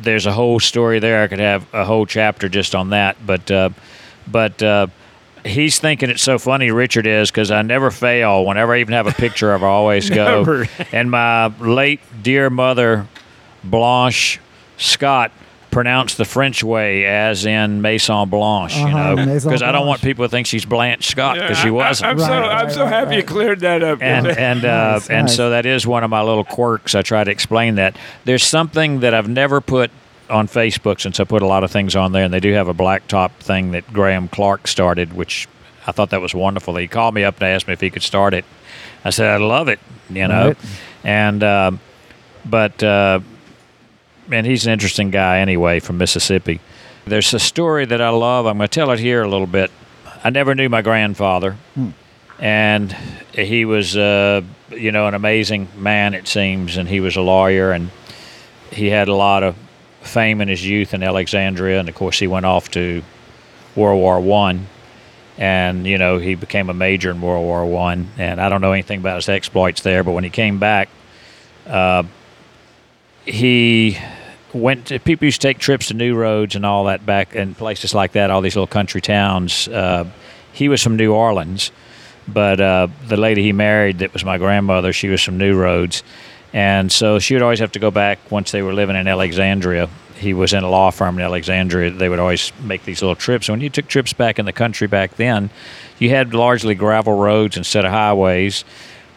there's 0.01 0.26
a 0.26 0.32
whole 0.32 0.60
story 0.60 0.99
there. 0.99 1.24
I 1.24 1.28
could 1.28 1.39
have 1.39 1.66
a 1.74 1.86
whole 1.86 2.06
chapter 2.06 2.49
just 2.49 2.76
on 2.76 2.89
that. 2.89 3.18
But 3.26 3.49
uh, 3.51 3.70
but 4.28 4.62
uh, 4.62 4.88
he's 5.45 5.80
thinking 5.80 6.10
it's 6.10 6.24
so 6.24 6.39
funny. 6.39 6.72
Richard 6.72 7.08
is 7.08 7.32
because 7.32 7.51
I 7.51 7.62
never 7.62 7.91
fail. 7.91 8.45
Whenever 8.45 8.74
I 8.74 8.80
even 8.80 8.93
have 8.93 9.08
a 9.08 9.12
picture 9.12 9.53
of, 9.53 9.62
her, 9.62 9.68
I 9.68 9.72
always 9.72 10.10
go. 10.22 10.66
And 10.91 11.12
my 11.12 11.47
late 11.60 12.01
dear 12.22 12.49
mother, 12.49 13.08
Blanche 13.64 14.39
Scott. 14.78 15.32
Pronounced 15.76 16.15
the 16.17 16.23
French 16.23 16.63
way, 16.63 17.03
as 17.05 17.45
in 17.45 17.82
Maison 17.82 18.30
Blanche, 18.30 18.78
you 18.78 18.86
Uh-huh, 18.86 19.15
know, 19.15 19.26
because 19.26 19.61
I 19.61 19.73
don't 19.73 19.86
want 19.86 20.01
people 20.01 20.23
to 20.23 20.30
think 20.30 20.47
she's 20.47 20.63
Blanche 20.63 21.05
Scott 21.05 21.36
because 21.36 21.57
she 21.57 21.65
I- 21.67 21.71
I- 21.71 21.71
wasn't 21.71 22.11
I'm 22.11 22.19
so 22.19 22.26
Right, 22.30 22.32
I'm 22.49 22.65
right, 22.67 22.71
so 22.73 22.84
right, 22.84 22.89
happy 22.93 23.15
you 23.17 23.23
cleared 23.23 23.59
that 23.59 23.84
up. 23.84 24.01
and 24.01 24.26
and 24.26 24.63
uh, 24.63 24.93
Nice, 24.93 25.09
and 25.09 25.26
nice. 25.26 25.36
so 25.36 25.49
that 25.49 25.65
is 25.65 25.86
one 25.86 26.05
of 26.05 26.09
my 26.09 26.21
little 26.21 26.45
quirks. 26.45 26.95
I 26.95 27.01
try 27.01 27.26
to 27.26 27.30
explain 27.30 27.76
that. 27.76 27.97
There's 28.23 28.45
something 28.45 29.01
that 29.01 29.13
I've 29.13 29.28
never 29.28 29.59
put 29.59 29.91
on 30.30 30.47
Facebook 30.47 31.01
since 31.01 31.19
I 31.19 31.26
put 31.26 31.41
a 31.41 31.45
lot 31.45 31.65
of 31.65 31.71
things 31.71 31.93
on 31.93 32.13
there, 32.13 32.23
and 32.23 32.34
they 32.34 32.39
do 32.39 32.53
have 32.53 32.69
a 32.69 32.73
blacktop 32.73 33.32
thing 33.41 33.71
that 33.71 33.91
Graham 33.91 34.30
Clark 34.30 34.69
started, 34.69 35.11
which 35.11 35.45
I 35.86 35.91
thought 35.91 36.11
that 36.11 36.21
was 36.21 36.34
wonderful. 36.34 36.78
He 36.78 36.88
called 36.88 37.13
me 37.15 37.26
up 37.26 37.41
and 37.41 37.49
asked 37.49 37.67
me 37.67 37.73
if 37.73 37.82
he 37.82 37.89
could 37.89 38.01
start 38.01 38.34
it. 38.34 38.45
I 39.03 39.09
said 39.09 39.28
I 39.28 39.38
love 39.43 39.67
it, 39.67 39.82
you 40.09 40.26
know, 40.26 40.47
Right. 40.47 40.57
and 41.03 41.43
um, 41.43 41.80
but. 42.45 42.82
Uh, 42.82 43.19
and 44.32 44.45
he's 44.45 44.65
an 44.65 44.73
interesting 44.73 45.11
guy 45.11 45.39
anyway 45.39 45.80
from 45.80 45.97
Mississippi. 45.97 46.59
There's 47.05 47.34
a 47.34 47.39
story 47.39 47.86
that 47.86 48.01
I 48.01 48.09
love. 48.09 48.45
I'm 48.45 48.57
going 48.57 48.67
to 48.67 48.73
tell 48.73 48.91
it 48.91 48.99
here 48.99 49.21
a 49.21 49.28
little 49.28 49.47
bit. 49.47 49.71
I 50.23 50.32
never 50.32 50.55
knew 50.55 50.69
my 50.69 50.82
grandfather, 50.82 51.55
and 52.39 52.91
he 53.32 53.65
was, 53.65 53.95
uh, 53.95 54.41
you 54.71 54.91
know, 54.91 55.07
an 55.07 55.13
amazing 55.13 55.67
man 55.78 56.15
it 56.15 56.28
seems, 56.28 56.78
and 56.78 56.89
he 56.89 56.99
was 56.99 57.15
a 57.15 57.21
lawyer, 57.21 57.71
and 57.71 57.91
he 58.71 58.88
had 58.88 59.07
a 59.07 59.13
lot 59.13 59.43
of 59.43 59.55
fame 60.01 60.41
in 60.41 60.47
his 60.47 60.65
youth 60.65 60.93
in 60.93 61.03
Alexandria, 61.03 61.80
and 61.80 61.89
of 61.89 61.95
course 61.95 62.17
he 62.17 62.28
went 62.28 62.45
off 62.45 62.71
to 62.71 63.03
World 63.76 63.99
War 63.99 64.19
One, 64.19 64.67
and 65.38 65.86
you 65.86 65.97
know 65.97 66.17
he 66.17 66.34
became 66.34 66.69
a 66.69 66.73
major 66.73 67.11
in 67.11 67.21
World 67.21 67.43
War 67.43 67.65
One, 67.65 68.09
and 68.17 68.41
I 68.41 68.49
don't 68.49 68.61
know 68.61 68.71
anything 68.71 68.99
about 68.99 69.17
his 69.17 69.30
exploits 69.30 69.82
there, 69.82 70.03
but 70.03 70.13
when 70.13 70.23
he 70.23 70.30
came 70.32 70.57
back, 70.57 70.89
uh, 71.67 72.03
he 73.26 73.97
went. 74.56 74.88
To, 74.88 74.99
people 74.99 75.26
used 75.26 75.41
to 75.41 75.47
take 75.47 75.60
trips 75.60 75.88
to 75.88 75.93
New 75.93 76.16
Roads 76.16 76.56
and 76.56 76.66
all 76.66 76.86
that 76.86 77.06
back 77.06 77.36
and 77.36 77.56
places 77.56 77.93
like 77.93 78.14
that, 78.14 78.32
all 78.32 78.41
these 78.41 78.56
little 78.56 78.68
country 78.68 79.01
towns. 79.01 79.68
Uh, 79.68 80.06
he 80.53 80.70
was 80.70 80.82
from 80.82 80.95
New 80.95 81.14
Orleans, 81.14 81.72
but 82.28 82.60
uh, 82.60 82.88
the 83.08 83.18
lady 83.18 83.43
he 83.43 83.51
married, 83.51 83.99
that 83.99 84.14
was 84.14 84.24
my 84.24 84.38
grandmother, 84.38 84.93
she 84.93 85.10
was 85.10 85.22
from 85.22 85.38
New 85.38 85.58
Roads, 85.58 86.03
and 86.53 86.91
so 86.91 87.20
she 87.20 87.34
would 87.34 87.43
always 87.43 87.60
have 87.60 87.74
to 87.74 87.80
go 87.80 87.91
back 87.91 88.32
once 88.32 88.51
they 88.51 88.62
were 88.62 88.74
living 88.74 88.95
in 88.95 89.08
Alexandria. 89.08 89.89
He 90.18 90.34
was 90.34 90.53
in 90.53 90.64
a 90.64 90.70
law 90.70 90.91
firm 90.91 91.18
in 91.18 91.26
Alexandria. 91.26 91.91
They 91.91 92.08
would 92.08 92.20
always 92.20 92.53
make 92.62 92.86
these 92.86 93.01
little 93.01 93.18
trips. 93.18 93.49
When 93.49 93.60
you 93.60 93.70
took 93.70 93.88
trips 93.89 94.14
back 94.14 94.39
in 94.39 94.45
the 94.45 94.53
country 94.53 94.88
back 94.88 95.18
then, 95.18 95.49
you 95.99 96.10
had 96.10 96.34
largely 96.34 96.74
gravel 96.74 97.18
roads 97.18 97.58
instead 97.58 97.84
of 97.84 97.91
highways 97.91 98.64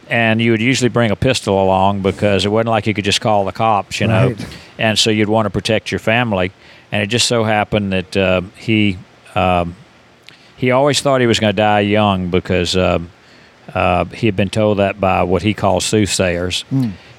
and 0.09 0.41
you 0.41 0.51
would 0.53 0.61
usually 0.61 0.89
bring 0.89 1.11
a 1.11 1.17
pistol 1.17 1.63
along 1.63 2.03
because 2.03 2.45
it 2.45 2.49
wasn't 2.49 2.71
like 2.71 2.87
you 2.87 2.95
could 2.95 3.05
just 3.05 3.21
call 3.21 3.45
the 3.45 3.53
cops, 3.53 4.01
you 4.01 4.07
know. 4.07 4.29
Right. 4.29 4.47
And 4.79 4.99
so 4.99 5.11
you'd 5.11 5.29
want 5.29 5.47
to 5.47 5.51
protect 5.51 5.91
your 5.91 5.99
family. 5.99 6.53
And 6.93 7.03
it 7.03 7.09
just 7.09 7.27
so 7.29 7.45
happened 7.45 7.93
that 7.93 8.17
uh, 8.17 8.41
he 8.57 8.99
um, 9.35 9.77
he 10.57 10.71
always 10.71 11.01
thought 11.01 11.21
he 11.21 11.27
was 11.27 11.39
going 11.39 11.53
to 11.53 11.57
die 11.57 11.81
young 11.81 12.31
because 12.31 12.77
um 12.77 13.11
uh, 13.75 14.07
he 14.07 14.27
had 14.27 14.35
been 14.35 14.49
told 14.49 14.79
that 14.79 14.99
by 14.99 15.23
what 15.23 15.43
he 15.43 15.53
calls 15.53 15.85
soothsayers. 15.85 16.65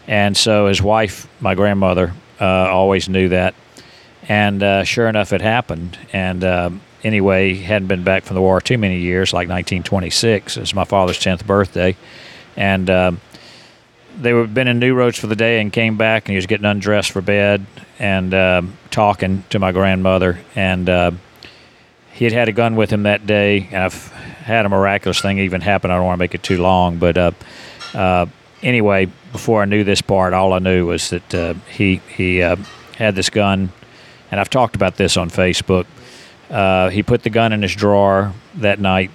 And 0.08 0.36
so 0.36 0.66
his 0.66 0.82
wife, 0.82 1.28
my 1.40 1.54
grandmother, 1.54 2.14
uh, 2.42 2.46
always 2.46 3.08
knew 3.08 3.30
that. 3.30 3.54
And 4.28 4.64
uh, 4.64 4.84
sure 4.84 5.08
enough, 5.08 5.32
it 5.32 5.42
happened. 5.42 6.00
And 6.12 6.44
um, 6.44 6.82
anyway, 7.04 7.54
he 7.54 7.62
hadn't 7.62 7.88
been 7.88 8.04
back 8.04 8.24
from 8.24 8.34
the 8.34 8.42
war 8.42 8.60
too 8.62 8.80
many 8.80 8.98
years, 8.98 9.32
like 9.32 9.48
1926. 9.48 10.58
It 10.58 10.60
was 10.60 10.74
my 10.74 10.86
father's 10.86 11.20
10th 11.20 11.46
birthday. 11.46 11.96
And 12.60 12.90
um, 12.90 13.22
they 14.20 14.34
were 14.34 14.46
been 14.46 14.68
in 14.68 14.80
New 14.80 14.94
Roads 14.94 15.18
for 15.18 15.28
the 15.28 15.36
day 15.36 15.62
and 15.62 15.72
came 15.72 15.98
back, 15.98 16.26
and 16.26 16.34
he 16.34 16.36
was 16.36 16.46
getting 16.46 16.66
undressed 16.66 17.12
for 17.12 17.22
bed 17.22 17.66
and 17.98 18.34
um, 18.34 18.78
talking 18.92 19.44
to 19.50 19.60
my 19.60 19.72
grandmother. 19.72 20.40
And 20.56 20.90
uh, 20.90 21.12
he 22.14 22.26
had 22.26 22.34
had 22.34 22.50
a 22.50 22.52
gun 22.52 22.76
with 22.76 22.92
him 22.92 23.04
that 23.04 23.26
day, 23.26 23.70
and 23.72 23.84
I've 23.84 24.08
had 24.12 24.66
a 24.66 24.70
miraculous 24.70 25.22
thing 25.22 25.40
even 25.40 25.62
happen. 25.62 25.90
I 25.90 25.96
don't 25.96 26.06
want 26.06 26.18
to 26.18 26.24
make 26.24 26.36
it 26.36 26.44
too 26.44 26.62
long, 26.62 26.98
but 26.98 27.18
uh, 27.18 27.32
uh, 27.94 28.26
anyway, 28.62 29.08
before 29.32 29.62
I 29.62 29.66
knew 29.66 29.86
this 29.86 30.02
part, 30.02 30.34
all 30.34 30.52
I 30.52 30.60
knew 30.60 30.88
was 30.88 31.12
that 31.12 31.34
uh, 31.34 31.54
he 31.72 32.02
he 32.16 32.42
uh, 32.42 32.58
had 32.98 33.16
this 33.16 33.30
gun, 33.30 33.72
and 34.32 34.40
I've 34.40 34.50
talked 34.50 34.76
about 34.76 34.98
this 34.98 35.16
on 35.16 35.30
Facebook. 35.30 35.86
Uh, 36.50 36.90
he 36.90 37.04
put 37.04 37.24
the 37.24 37.30
gun 37.30 37.54
in 37.54 37.62
his 37.62 37.74
drawer 37.74 38.34
that 38.56 38.80
night, 38.80 39.12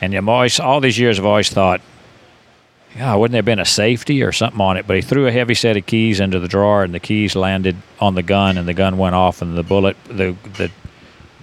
and 0.00 0.12
I'm 0.12 0.28
always 0.28 0.58
all 0.58 0.80
these 0.80 0.98
years 0.98 1.20
I've 1.20 1.26
always 1.26 1.50
thought, 1.50 1.80
yeah, 2.96 3.14
wouldn't 3.14 3.32
there 3.32 3.38
have 3.38 3.44
been 3.44 3.58
a 3.58 3.64
safety 3.64 4.22
or 4.22 4.32
something 4.32 4.60
on 4.60 4.76
it? 4.76 4.86
But 4.86 4.96
he 4.96 5.02
threw 5.02 5.26
a 5.26 5.32
heavy 5.32 5.54
set 5.54 5.76
of 5.76 5.86
keys 5.86 6.20
into 6.20 6.38
the 6.38 6.48
drawer, 6.48 6.84
and 6.84 6.94
the 6.94 7.00
keys 7.00 7.34
landed 7.34 7.76
on 8.00 8.14
the 8.14 8.22
gun, 8.22 8.56
and 8.56 8.68
the 8.68 8.74
gun 8.74 8.98
went 8.98 9.14
off, 9.14 9.42
and 9.42 9.56
the 9.56 9.62
bullet, 9.62 9.96
the 10.06 10.36
the 10.56 10.70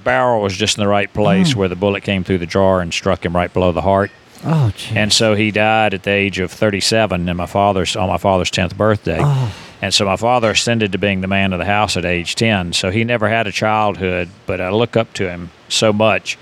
barrel 0.03 0.41
was 0.41 0.55
just 0.55 0.77
in 0.77 0.83
the 0.83 0.87
right 0.87 1.13
place 1.13 1.53
mm. 1.53 1.55
where 1.55 1.67
the 1.67 1.75
bullet 1.75 2.01
came 2.03 2.23
through 2.23 2.39
the 2.39 2.45
drawer 2.45 2.81
and 2.81 2.93
struck 2.93 3.23
him 3.23 3.35
right 3.35 3.53
below 3.53 3.71
the 3.71 3.81
heart. 3.81 4.11
Oh, 4.43 4.71
gee. 4.75 4.95
And 4.95 5.13
so 5.13 5.35
he 5.35 5.51
died 5.51 5.93
at 5.93 6.03
the 6.03 6.11
age 6.11 6.39
of 6.39 6.51
37, 6.51 7.29
and 7.29 7.37
my 7.37 7.45
father's 7.45 7.95
on 7.95 8.09
my 8.09 8.17
father's 8.17 8.49
10th 8.49 8.75
birthday. 8.75 9.19
Oh. 9.21 9.55
And 9.81 9.93
so 9.93 10.05
my 10.05 10.15
father 10.15 10.51
ascended 10.51 10.91
to 10.91 10.97
being 10.97 11.21
the 11.21 11.27
man 11.27 11.53
of 11.53 11.59
the 11.59 11.65
house 11.65 11.97
at 11.97 12.05
age 12.05 12.35
10. 12.35 12.73
So 12.73 12.91
he 12.91 13.03
never 13.03 13.27
had 13.27 13.47
a 13.47 13.51
childhood, 13.51 14.29
but 14.45 14.61
I 14.61 14.69
look 14.69 14.95
up 14.95 15.13
to 15.15 15.29
him 15.29 15.49
so 15.69 15.91
much. 15.91 16.37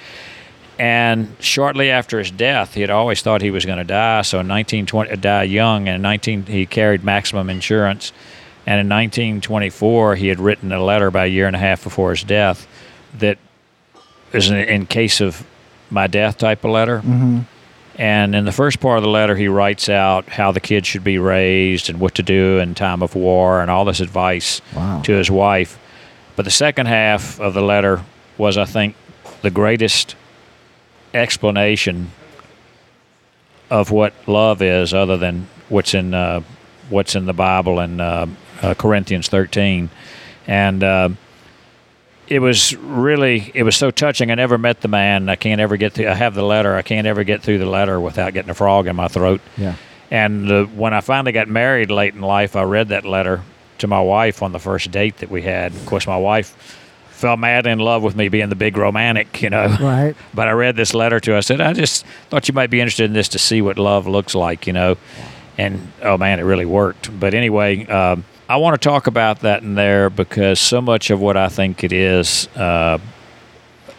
And 0.79 1.35
shortly 1.41 1.91
after 1.91 2.19
his 2.19 2.31
death, 2.31 2.73
he 2.73 2.79
had 2.81 2.89
always 2.89 3.21
thought 3.21 3.41
he 3.41 3.51
was 3.51 3.65
going 3.65 3.79
to 3.79 3.83
die. 3.83 4.21
So 4.21 4.39
in 4.39 4.47
1920, 4.47 5.11
uh, 5.11 5.15
die 5.17 5.43
young. 5.43 5.89
And 5.89 5.95
in 5.97 6.01
19, 6.01 6.45
he 6.45 6.65
carried 6.65 7.03
maximum 7.03 7.49
insurance. 7.49 8.13
And 8.65 8.79
in 8.79 8.87
1924, 8.87 10.15
he 10.15 10.29
had 10.29 10.39
written 10.39 10.71
a 10.71 10.81
letter 10.81 11.07
about 11.07 11.25
a 11.25 11.29
year 11.29 11.47
and 11.47 11.55
a 11.55 11.59
half 11.59 11.83
before 11.83 12.11
his 12.11 12.23
death 12.23 12.65
that 13.17 13.37
is 14.31 14.49
an 14.49 14.57
in 14.57 14.85
case 14.85 15.19
of 15.19 15.45
my 15.89 16.07
death 16.07 16.37
type 16.37 16.63
of 16.63 16.71
letter. 16.71 16.99
Mm-hmm. 16.99 17.39
And 17.97 18.33
in 18.33 18.45
the 18.45 18.53
first 18.53 18.79
part 18.79 18.97
of 18.97 19.03
the 19.03 19.09
letter, 19.09 19.35
he 19.35 19.49
writes 19.49 19.89
out 19.89 20.29
how 20.29 20.53
the 20.53 20.61
kids 20.61 20.87
should 20.87 21.03
be 21.03 21.17
raised 21.17 21.89
and 21.89 21.99
what 21.99 22.15
to 22.15 22.23
do 22.23 22.59
in 22.59 22.73
time 22.73 23.01
of 23.03 23.15
war 23.15 23.61
and 23.61 23.69
all 23.69 23.83
this 23.83 23.99
advice 23.99 24.61
Wow. 24.73 25.01
to 25.01 25.11
his 25.11 25.29
wife. 25.29 25.77
But 26.37 26.45
the 26.45 26.51
second 26.51 26.85
half 26.85 27.37
of 27.41 27.53
the 27.53 27.61
letter 27.61 28.01
was, 28.37 28.57
I 28.57 28.63
think, 28.63 28.95
the 29.41 29.49
greatest 29.51 30.15
explanation 31.13 32.11
of 33.69 33.91
what 33.91 34.13
love 34.27 34.61
is, 34.61 34.93
other 34.93 35.17
than 35.17 35.47
what's 35.69 35.93
in 35.93 36.13
uh, 36.13 36.41
what's 36.89 37.15
in 37.15 37.25
the 37.25 37.33
Bible 37.33 37.79
in 37.79 37.99
uh, 37.99 38.27
uh, 38.61 38.73
Corinthians 38.73 39.27
13. 39.27 39.89
And 40.47 40.83
uh, 40.83 41.09
it 42.27 42.39
was 42.39 42.75
really 42.75 43.51
it 43.53 43.63
was 43.63 43.75
so 43.75 43.91
touching. 43.91 44.31
I 44.31 44.35
never 44.35 44.57
met 44.57 44.81
the 44.81 44.87
man. 44.87 45.29
I 45.29 45.35
can't 45.35 45.61
ever 45.61 45.77
get 45.77 45.93
through. 45.93 46.07
I 46.07 46.13
have 46.13 46.35
the 46.35 46.43
letter. 46.43 46.75
I 46.75 46.81
can't 46.81 47.07
ever 47.07 47.23
get 47.23 47.41
through 47.41 47.59
the 47.59 47.65
letter 47.65 47.99
without 47.99 48.33
getting 48.33 48.49
a 48.49 48.55
frog 48.55 48.87
in 48.87 48.95
my 48.95 49.07
throat. 49.07 49.41
Yeah. 49.57 49.75
And 50.11 50.51
uh, 50.51 50.65
when 50.65 50.93
I 50.93 51.01
finally 51.01 51.31
got 51.31 51.47
married 51.47 51.91
late 51.91 52.15
in 52.15 52.21
life, 52.21 52.55
I 52.55 52.63
read 52.63 52.89
that 52.89 53.05
letter 53.05 53.43
to 53.77 53.87
my 53.87 54.01
wife 54.01 54.41
on 54.41 54.51
the 54.51 54.59
first 54.59 54.91
date 54.91 55.17
that 55.17 55.29
we 55.29 55.43
had. 55.43 55.73
Of 55.73 55.85
course, 55.85 56.07
my 56.07 56.17
wife 56.17 56.78
fell 57.19 57.35
mad 57.35 57.67
in 57.67 57.79
love 57.79 58.01
with 58.01 58.15
me 58.15 58.29
being 58.29 58.47
the 58.47 58.55
big 58.55 58.77
romantic, 58.77 59.41
you 59.41 59.49
know. 59.49 59.67
Right. 59.79 60.15
But 60.33 60.47
I 60.47 60.51
read 60.51 60.77
this 60.77 60.93
letter 60.93 61.19
to 61.19 61.31
her. 61.31 61.37
I 61.37 61.41
said, 61.41 61.59
I 61.59 61.73
just 61.73 62.05
thought 62.29 62.47
you 62.47 62.53
might 62.53 62.69
be 62.69 62.79
interested 62.79 63.05
in 63.05 63.13
this 63.13 63.27
to 63.29 63.39
see 63.39 63.61
what 63.61 63.77
love 63.77 64.07
looks 64.07 64.35
like, 64.35 64.67
you 64.67 64.73
know. 64.73 64.95
And 65.57 65.91
oh 66.01 66.17
man, 66.17 66.39
it 66.39 66.43
really 66.43 66.65
worked. 66.65 67.19
But 67.19 67.33
anyway, 67.33 67.85
um, 67.87 68.23
I 68.47 68.55
want 68.55 68.81
to 68.81 68.89
talk 68.89 69.07
about 69.07 69.41
that 69.41 69.63
in 69.63 69.75
there 69.75 70.09
because 70.09 70.61
so 70.61 70.79
much 70.79 71.09
of 71.09 71.19
what 71.19 71.35
I 71.35 71.49
think 71.49 71.83
it 71.83 71.91
is, 71.91 72.47
uh, 72.55 72.99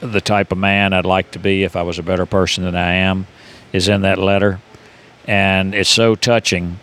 the 0.00 0.22
type 0.22 0.50
of 0.50 0.56
man 0.56 0.94
I'd 0.94 1.04
like 1.04 1.32
to 1.32 1.38
be 1.38 1.62
if 1.62 1.76
I 1.76 1.82
was 1.82 1.98
a 1.98 2.02
better 2.02 2.24
person 2.24 2.64
than 2.64 2.74
I 2.74 2.94
am, 2.94 3.26
is 3.72 3.86
in 3.86 4.00
that 4.00 4.16
letter. 4.16 4.60
And 5.26 5.74
it's 5.74 5.90
so 5.90 6.14
touching 6.14 6.80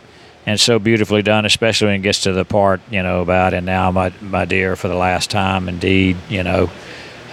and 0.47 0.57
so 0.57 0.79
beautifully 0.79 1.21
done, 1.21 1.45
especially 1.45 1.87
when 1.87 1.95
it 1.95 2.03
gets 2.03 2.23
to 2.23 2.31
the 2.31 2.45
part, 2.45 2.79
you 2.89 3.03
know, 3.03 3.21
about 3.21 3.53
and 3.53 3.65
now 3.65 3.91
my 3.91 4.13
my 4.21 4.45
dear, 4.45 4.77
for 4.77 4.87
the 4.87 4.95
last 4.95 5.29
time, 5.29 5.67
indeed, 5.67 6.15
you 6.29 6.41
know, 6.41 6.71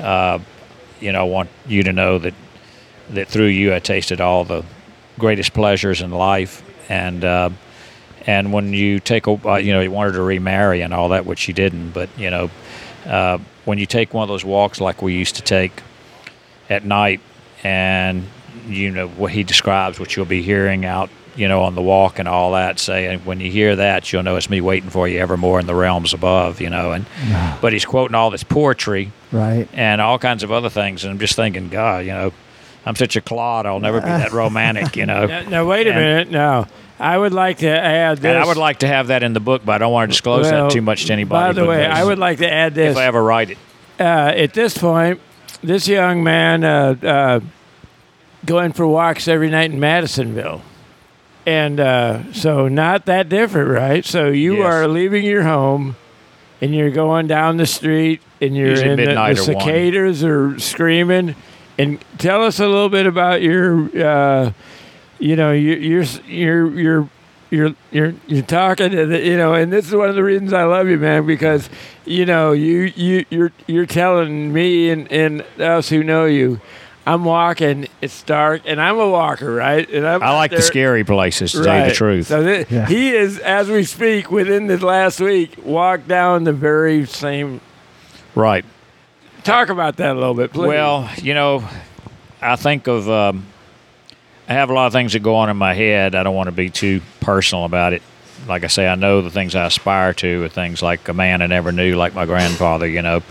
uh, 0.00 0.40
you 1.00 1.12
know, 1.12 1.20
I 1.20 1.22
want 1.22 1.48
you 1.64 1.84
to 1.84 1.92
know 1.92 2.18
that 2.18 2.34
that 3.10 3.28
through 3.28 3.46
you 3.46 3.72
I 3.72 3.78
tasted 3.78 4.20
all 4.20 4.44
the 4.44 4.64
greatest 5.16 5.54
pleasures 5.54 6.02
in 6.02 6.10
life, 6.10 6.64
and 6.90 7.24
uh, 7.24 7.50
and 8.26 8.52
when 8.52 8.72
you 8.72 8.98
take 8.98 9.28
a, 9.28 9.48
uh, 9.48 9.56
you 9.58 9.72
know, 9.72 9.80
you 9.80 9.92
wanted 9.92 10.12
to 10.12 10.22
remarry 10.22 10.80
and 10.80 10.92
all 10.92 11.10
that, 11.10 11.24
which 11.24 11.38
she 11.38 11.52
didn't, 11.52 11.92
but 11.92 12.10
you 12.18 12.30
know, 12.30 12.50
uh, 13.06 13.38
when 13.64 13.78
you 13.78 13.86
take 13.86 14.12
one 14.12 14.24
of 14.24 14.28
those 14.28 14.44
walks 14.44 14.80
like 14.80 15.02
we 15.02 15.14
used 15.14 15.36
to 15.36 15.42
take 15.42 15.84
at 16.68 16.84
night, 16.84 17.20
and 17.62 18.26
you 18.66 18.90
know 18.90 19.06
what 19.06 19.30
he 19.30 19.44
describes, 19.44 20.00
what 20.00 20.16
you'll 20.16 20.26
be 20.26 20.42
hearing 20.42 20.84
out, 20.84 21.10
you 21.37 21.49
know, 21.49 21.62
on 21.62 21.74
the 21.74 21.82
walk 21.82 22.18
and 22.18 22.28
all 22.28 22.53
that, 22.53 22.78
saying 22.78 23.20
when 23.20 23.41
you 23.41 23.51
hear 23.51 23.76
that, 23.76 24.12
you'll 24.12 24.22
know 24.22 24.37
it's 24.37 24.49
me 24.51 24.61
waiting 24.61 24.91
for 24.91 25.09
you 25.09 25.18
evermore 25.18 25.59
in 25.61 25.66
the 25.66 25.74
realms 25.74 26.12
above, 26.14 26.61
you 26.61 26.70
know, 26.70 26.93
and 26.93 27.07
but 27.61 27.72
he's 27.72 27.85
quoting 27.85 28.14
all 28.14 28.30
this 28.30 28.45
poetry 28.45 29.11
Right. 29.32 29.68
and 29.72 30.01
all 30.01 30.18
kinds 30.18 30.43
of 30.45 30.53
other 30.53 30.70
things. 30.70 31.03
And 31.05 31.11
I'm 31.12 31.18
just 31.18 31.35
thinking, 31.35 31.68
God, 31.70 32.05
you 32.05 32.12
know, 32.12 32.32
I'm 32.87 32.95
such 32.97 33.16
a 33.16 33.20
clod. 33.20 33.66
I'll 33.66 33.80
never 33.80 34.01
be 34.01 34.07
that 34.07 34.32
romantic, 34.32 34.97
you 34.97 35.07
know. 35.07 35.26
Now, 35.26 35.43
now 35.49 35.66
wait 35.66 35.87
a 35.87 35.91
And- 35.91 35.99
minute. 35.99 36.30
Now, 36.30 36.66
I 37.01 37.18
would 37.18 37.32
like 37.32 37.59
to 37.59 37.68
add 37.68 38.18
this. 38.18 38.26
And 38.30 38.39
I 38.39 38.47
would 38.47 38.57
like 38.57 38.78
to 38.80 38.87
have 38.87 39.09
that 39.09 39.22
in 39.24 39.32
the 39.32 39.41
book, 39.41 39.62
but 39.64 39.72
I 39.72 39.78
don't 39.78 39.93
want 39.93 40.09
to 40.11 40.12
disclose 40.12 40.49
Well, 40.51 40.66
that 40.68 40.72
too 40.72 40.82
much 40.82 41.07
to 41.07 41.12
anybody. 41.12 41.49
By 41.49 41.53
the 41.61 41.66
way, 41.66 41.85
I 41.85 42.05
would 42.05 42.18
like 42.20 42.39
to 42.39 42.51
add 42.53 42.74
this. 42.76 42.93
if 42.93 42.97
I 42.97 43.07
ever 43.07 43.20
write 43.22 43.51
it. 43.51 43.59
uh, 43.99 44.03
at 44.37 44.53
this 44.55 44.78
point, 44.78 45.20
this 45.62 45.89
young 45.89 46.22
man 46.22 46.62
uh, 46.62 46.95
uh, 47.03 47.41
going 48.45 48.72
for 48.72 48.87
walks 48.87 49.26
every 49.26 49.51
night 49.51 49.72
in 49.72 49.80
Madisonville. 49.80 50.62
And 51.47 51.78
uh, 51.78 52.32
so, 52.32 52.68
not 52.68 53.05
that 53.07 53.28
different, 53.28 53.68
right? 53.70 54.05
So, 54.05 54.28
you 54.28 54.59
Yes. 54.59 54.66
are 54.66 54.88
leaving 54.88 55.24
your 55.24 55.42
home 55.42 55.97
and 56.61 56.74
you're 56.74 56.90
going 56.90 57.26
down 57.26 57.59
the 57.59 57.66
street 57.66 58.22
and 58.40 58.57
you're 58.57 58.68
Usually 58.70 58.90
in 58.90 58.97
the, 58.97 59.07
the 59.07 59.12
or 59.12 59.24
one. 59.24 59.36
cicadas 59.36 60.24
are 60.24 60.59
screaming. 60.59 61.34
And 61.78 62.03
tell 62.18 62.42
us 62.45 62.61
a 62.61 62.66
little 62.66 62.88
bit 62.88 63.07
about 63.07 63.42
your, 63.42 63.88
uh, 64.07 64.53
you 65.18 65.36
know, 65.36 65.53
your, 65.53 65.76
your, 65.76 66.03
your, 66.03 66.70
your, 66.70 66.70
you're 66.80 67.09
you're 67.51 67.74
you're 67.92 68.14
you're 68.26 68.42
talking 68.42 68.90
to 68.90 69.07
the, 69.07 69.20
you 69.24 69.36
know 69.36 69.55
and 69.55 69.72
this 69.72 69.86
is 69.86 69.95
one 69.95 70.09
of 70.09 70.16
the 70.16 70.24
reasons 70.24 70.53
I 70.53 70.64
love 70.64 70.88
you 70.88 70.99
man 70.99 71.24
because 71.24 71.68
you 72.05 72.26
know 72.26 72.51
you 72.51 72.92
you 72.97 73.24
you're 73.30 73.53
you're 73.68 73.86
telling 73.86 74.53
me 74.53 74.90
and, 74.90 75.12
and 75.12 75.42
us 75.61 75.88
who 75.88 76.03
know 76.03 76.24
you 76.24 76.61
I'm 77.07 77.24
walking. 77.24 77.86
It's 78.00 78.22
dark, 78.22 78.62
and 78.64 78.80
I'm 78.80 78.98
a 78.98 79.09
walker, 79.09 79.52
right? 79.52 79.88
And 79.90 80.07
I'm 80.07 80.22
I 80.22 80.26
out 80.26 80.34
like 80.36 80.50
the 80.52 80.62
scary 80.62 81.05
places, 81.05 81.52
to 81.52 81.62
tell 81.62 81.80
you 81.80 81.86
the 81.88 81.94
truth. 81.94 82.26
So 82.28 82.42
thi- 82.42 82.74
Yeah. 82.74 82.86
he 82.86 83.14
is, 83.14 83.38
as 83.38 83.68
we 83.68 83.84
speak, 83.84 84.30
within 84.30 84.66
the 84.68 84.78
last 84.84 85.20
week, 85.20 85.57
walked 85.62 86.09
down 86.09 86.44
the 86.44 86.52
very 86.55 87.05
same. 87.07 87.61
right. 88.34 88.64
Talk 89.42 89.68
about 89.68 89.96
that 89.98 90.12
a 90.12 90.18
little 90.18 90.32
bit, 90.32 90.55
please. 90.55 90.68
Well, 90.68 91.11
you 91.18 91.34
know, 91.34 91.62
I 92.40 92.57
think 92.57 92.86
of. 92.86 93.11
Um, 93.11 93.44
I 94.48 94.55
have 94.55 94.70
a 94.70 94.72
lot 94.72 94.86
of 94.86 94.92
things 94.94 95.12
that 95.14 95.20
go 95.22 95.36
on 95.36 95.50
in 95.50 95.57
my 95.59 95.74
head. 95.74 96.14
I 96.14 96.22
don't 96.22 96.34
want 96.34 96.46
to 96.48 96.52
be 96.52 96.70
too 96.70 97.02
personal 97.20 97.64
about 97.66 97.92
it. 97.92 98.00
Like 98.48 98.64
I 98.64 98.66
say, 98.68 98.86
I 98.88 98.94
know 98.94 99.20
the 99.22 99.30
things 99.30 99.55
I 99.55 99.66
aspire 99.66 100.12
to 100.14 100.44
are 100.44 100.48
things 100.48 100.82
like 100.82 101.07
a 101.09 101.12
man 101.14 101.40
I 101.42 101.46
never 101.46 101.72
knew, 101.72 101.94
like 101.96 102.14
my 102.14 102.24
grandfather. 102.26 102.86
You 102.86 103.02
know, 103.02 103.22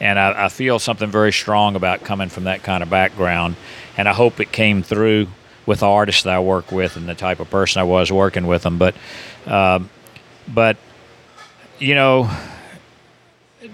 and 0.00 0.18
I, 0.18 0.46
I 0.46 0.48
feel 0.48 0.78
something 0.78 1.10
very 1.10 1.32
strong 1.32 1.76
about 1.76 2.04
coming 2.04 2.28
from 2.28 2.44
that 2.44 2.62
kind 2.62 2.82
of 2.82 2.90
background, 2.90 3.56
and 3.96 4.08
I 4.08 4.12
hope 4.12 4.40
it 4.40 4.52
came 4.52 4.82
through 4.82 5.28
with 5.64 5.80
the 5.80 5.86
artists 5.86 6.22
that 6.22 6.34
I 6.34 6.40
work 6.40 6.70
with 6.70 6.96
and 6.96 7.08
the 7.08 7.14
type 7.14 7.40
of 7.40 7.50
person 7.50 7.80
I 7.80 7.84
was 7.84 8.12
working 8.12 8.46
with 8.46 8.62
them. 8.62 8.78
But, 8.78 8.94
um, 9.46 9.90
but, 10.46 10.76
you 11.78 11.94
know, 11.94 12.30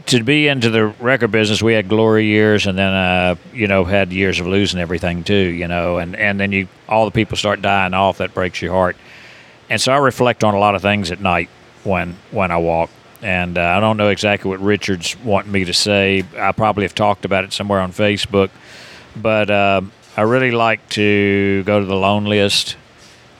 to 0.07 0.23
be 0.23 0.49
into 0.49 0.71
the 0.71 0.87
record 0.87 1.31
business, 1.31 1.63
we 1.63 1.75
had 1.75 1.89
glory 1.89 2.27
years, 2.27 2.67
and 2.67 2.79
then 2.79 2.93
uh, 2.93 3.35
you 3.53 3.67
know 3.67 3.85
had 3.85 4.13
years 4.13 4.41
of 4.41 4.47
losing 4.47 4.81
everything 4.81 5.25
too. 5.25 5.35
You 5.35 5.69
know, 5.69 5.99
and 5.99 6.17
and 6.17 6.39
then 6.41 6.53
you 6.53 6.69
all 6.89 7.05
the 7.05 7.11
people 7.11 7.37
start 7.37 7.63
dying 7.63 7.95
off. 7.95 8.19
That 8.19 8.35
breaks 8.35 8.63
your 8.63 8.73
heart. 8.73 8.97
And 9.69 9.81
so 9.81 9.93
I 9.93 9.99
reflect 9.99 10.45
on 10.45 10.55
a 10.55 10.59
lot 10.59 10.75
of 10.75 10.83
things 10.83 11.11
at 11.11 11.21
night 11.21 11.49
when 11.85 12.17
when 12.31 12.51
I 12.51 12.57
walk. 12.59 12.91
And 13.23 13.57
uh, 13.57 13.63
I 13.63 13.81
don't 13.81 13.97
know 13.97 14.09
exactly 14.09 14.51
what 14.51 14.61
Richard's 14.61 15.17
wanting 15.21 15.53
me 15.53 15.65
to 15.65 15.73
say. 15.73 16.25
I 16.37 16.51
probably 16.53 16.83
have 16.83 16.95
talked 16.95 17.25
about 17.25 17.45
it 17.45 17.53
somewhere 17.53 17.81
on 17.81 17.93
Facebook, 17.93 18.51
but 19.17 19.49
uh, 19.49 19.83
I 20.17 20.23
really 20.23 20.51
like 20.51 20.89
to 20.91 21.63
go 21.63 21.79
to 21.79 21.87
the 21.87 21.97
loneliest 21.97 22.77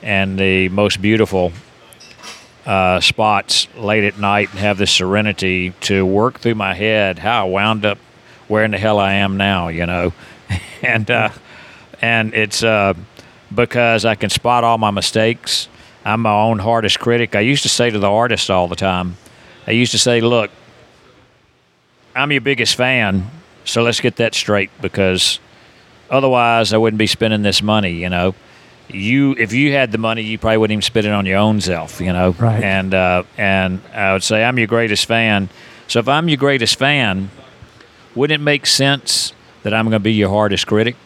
and 0.01 0.39
the 0.39 0.69
most 0.69 1.01
beautiful 1.01 1.51
uh, 2.65 3.01
spots 3.01 3.67
late 3.75 4.05
at 4.05 4.17
night 4.17 4.49
and 4.51 4.59
have 4.59 4.77
the 4.77 4.87
serenity 4.87 5.71
to 5.81 6.05
work 6.05 6.39
through 6.39 6.55
my 6.55 6.73
head 6.73 7.19
how 7.19 7.45
I 7.45 7.49
wound 7.49 7.85
up 7.85 7.97
where 8.47 8.63
in 8.63 8.71
the 8.71 8.77
hell 8.77 8.99
I 8.99 9.13
am 9.13 9.37
now, 9.37 9.67
you 9.67 9.85
know, 9.85 10.13
and 10.81 11.09
uh, 11.09 11.29
and 12.01 12.33
it's 12.33 12.63
uh, 12.63 12.93
because 13.53 14.05
I 14.05 14.15
can 14.15 14.29
spot 14.29 14.63
all 14.63 14.77
my 14.77 14.91
mistakes. 14.91 15.67
I'm 16.05 16.21
my 16.21 16.33
own 16.33 16.59
hardest 16.59 16.99
critic. 16.99 17.35
I 17.35 17.39
used 17.39 17.63
to 17.63 17.69
say 17.69 17.89
to 17.89 17.99
the 17.99 18.09
artist 18.09 18.49
all 18.49 18.67
the 18.67 18.75
time, 18.75 19.17
I 19.67 19.71
used 19.71 19.91
to 19.93 19.97
say, 19.99 20.21
"Look, 20.21 20.51
I'm 22.15 22.31
your 22.31 22.41
biggest 22.41 22.75
fan, 22.75 23.29
so 23.65 23.81
let's 23.83 23.99
get 23.99 24.17
that 24.17 24.35
straight 24.35 24.69
because 24.81 25.39
otherwise 26.09 26.73
I 26.73 26.77
wouldn't 26.77 26.97
be 26.99 27.07
spending 27.07 27.41
this 27.43 27.61
money, 27.61 27.91
you 27.93 28.09
know." 28.09 28.35
you 28.89 29.31
if 29.39 29.53
you 29.53 29.71
had 29.71 29.93
the 29.93 29.97
money 29.97 30.21
you 30.21 30.37
probably 30.37 30.57
wouldn't 30.57 30.73
even 30.73 30.81
spend 30.81 31.05
it 31.05 31.13
on 31.13 31.25
your 31.25 31.37
own 31.37 31.61
self 31.61 32.01
you 32.01 32.11
know 32.11 32.31
Right. 32.37 32.61
and 32.61 32.93
uh, 32.93 33.23
and 33.37 33.79
i 33.93 34.11
would 34.11 34.23
say 34.23 34.43
i'm 34.43 34.57
your 34.57 34.67
greatest 34.67 35.05
fan 35.05 35.47
so 35.87 35.99
if 35.99 36.09
i'm 36.09 36.27
your 36.27 36.35
greatest 36.37 36.77
fan 36.77 37.31
wouldn't 38.13 38.41
it 38.41 38.43
make 38.43 38.65
sense 38.65 39.31
that 39.63 39.73
i'm 39.73 39.85
going 39.85 39.93
to 39.93 39.99
be 39.99 40.11
your 40.13 40.29
hardest 40.29 40.67
critic 40.67 40.97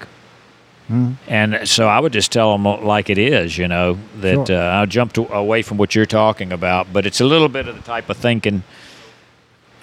and 0.90 1.68
so 1.68 1.88
i 1.88 2.00
would 2.00 2.14
just 2.14 2.32
tell 2.32 2.52
them 2.58 2.64
like 2.86 3.10
it 3.10 3.18
is 3.18 3.58
you 3.58 3.68
know 3.68 3.98
that 4.22 4.48
Sure. 4.48 4.58
uh, 4.58 4.82
i 4.82 4.86
jumped 4.86 5.18
away 5.18 5.62
from 5.62 5.78
what 5.78 5.94
you're 5.94 6.06
talking 6.06 6.54
about 6.54 6.92
but 6.94 7.06
it's 7.06 7.20
a 7.20 7.26
little 7.26 7.50
bit 7.50 7.68
of 7.68 7.76
the 7.76 7.82
type 7.82 8.10
of 8.10 8.16
thinking 8.16 8.64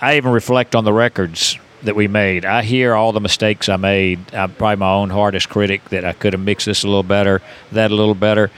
i 0.00 0.16
even 0.16 0.32
reflect 0.32 0.74
on 0.74 0.84
the 0.84 0.92
records 0.92 1.58
that 1.82 1.94
we 1.94 2.08
made. 2.08 2.46
I 2.46 2.62
hear 2.62 2.94
all 2.94 3.12
the 3.12 3.20
mistakes 3.20 3.68
I 3.68 3.76
made. 3.76 4.18
I'm 4.34 4.54
probably 4.54 4.76
my 4.76 4.90
own 4.90 5.10
hardest 5.10 5.50
critic 5.50 5.86
that 5.90 6.02
I 6.02 6.14
could 6.14 6.32
have 6.32 6.40
mixed 6.40 6.64
this 6.64 6.82
a 6.82 6.86
little 6.86 7.02
better, 7.02 7.42
that 7.72 7.90
a 7.90 7.94
little 7.94 8.14
better. 8.14 8.50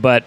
But 0.00 0.24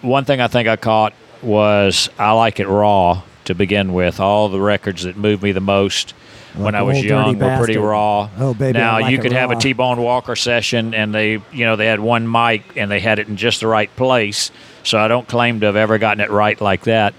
one 0.00 0.24
thing 0.24 0.40
I 0.40 0.46
think 0.46 0.68
I 0.68 0.76
caught 0.76 1.12
was 1.42 2.08
I 2.20 2.30
like 2.32 2.60
it 2.60 2.68
raw 2.68 3.22
to 3.46 3.54
begin 3.56 3.92
with. 3.94 4.20
All 4.20 4.48
the 4.48 4.60
records 4.60 5.02
that 5.02 5.16
moved 5.16 5.42
me 5.42 5.50
the 5.50 5.60
most 5.60 6.14
when 6.56 6.74
I 6.74 6.82
was 6.82 7.02
young 7.02 7.38
Dirty 7.38 7.44
were 7.44 7.56
pretty 7.58 7.78
raw. 7.78 8.28
Oh, 8.38 8.54
baby, 8.54 8.78
now 8.78 9.00
like 9.00 9.10
you 9.10 9.18
could 9.18 9.32
have 9.32 9.50
a 9.50 9.54
raw. 9.54 9.60
T-Bone 9.60 10.02
Walker 10.02 10.36
session, 10.36 10.94
and 10.94 11.14
they, 11.14 11.32
you 11.52 11.64
know, 11.64 11.76
they 11.76 11.86
had 11.86 12.00
one 12.00 12.30
mic 12.30 12.76
and 12.76 12.90
they 12.90 13.00
had 13.00 13.18
it 13.18 13.28
in 13.28 13.36
just 13.36 13.60
the 13.60 13.66
right 13.66 13.94
place. 13.96 14.50
So 14.82 14.98
I 14.98 15.08
don't 15.08 15.28
claim 15.28 15.60
to 15.60 15.66
have 15.66 15.76
ever 15.76 15.98
gotten 15.98 16.20
it 16.20 16.30
right 16.30 16.60
like 16.60 16.84
that, 16.84 17.14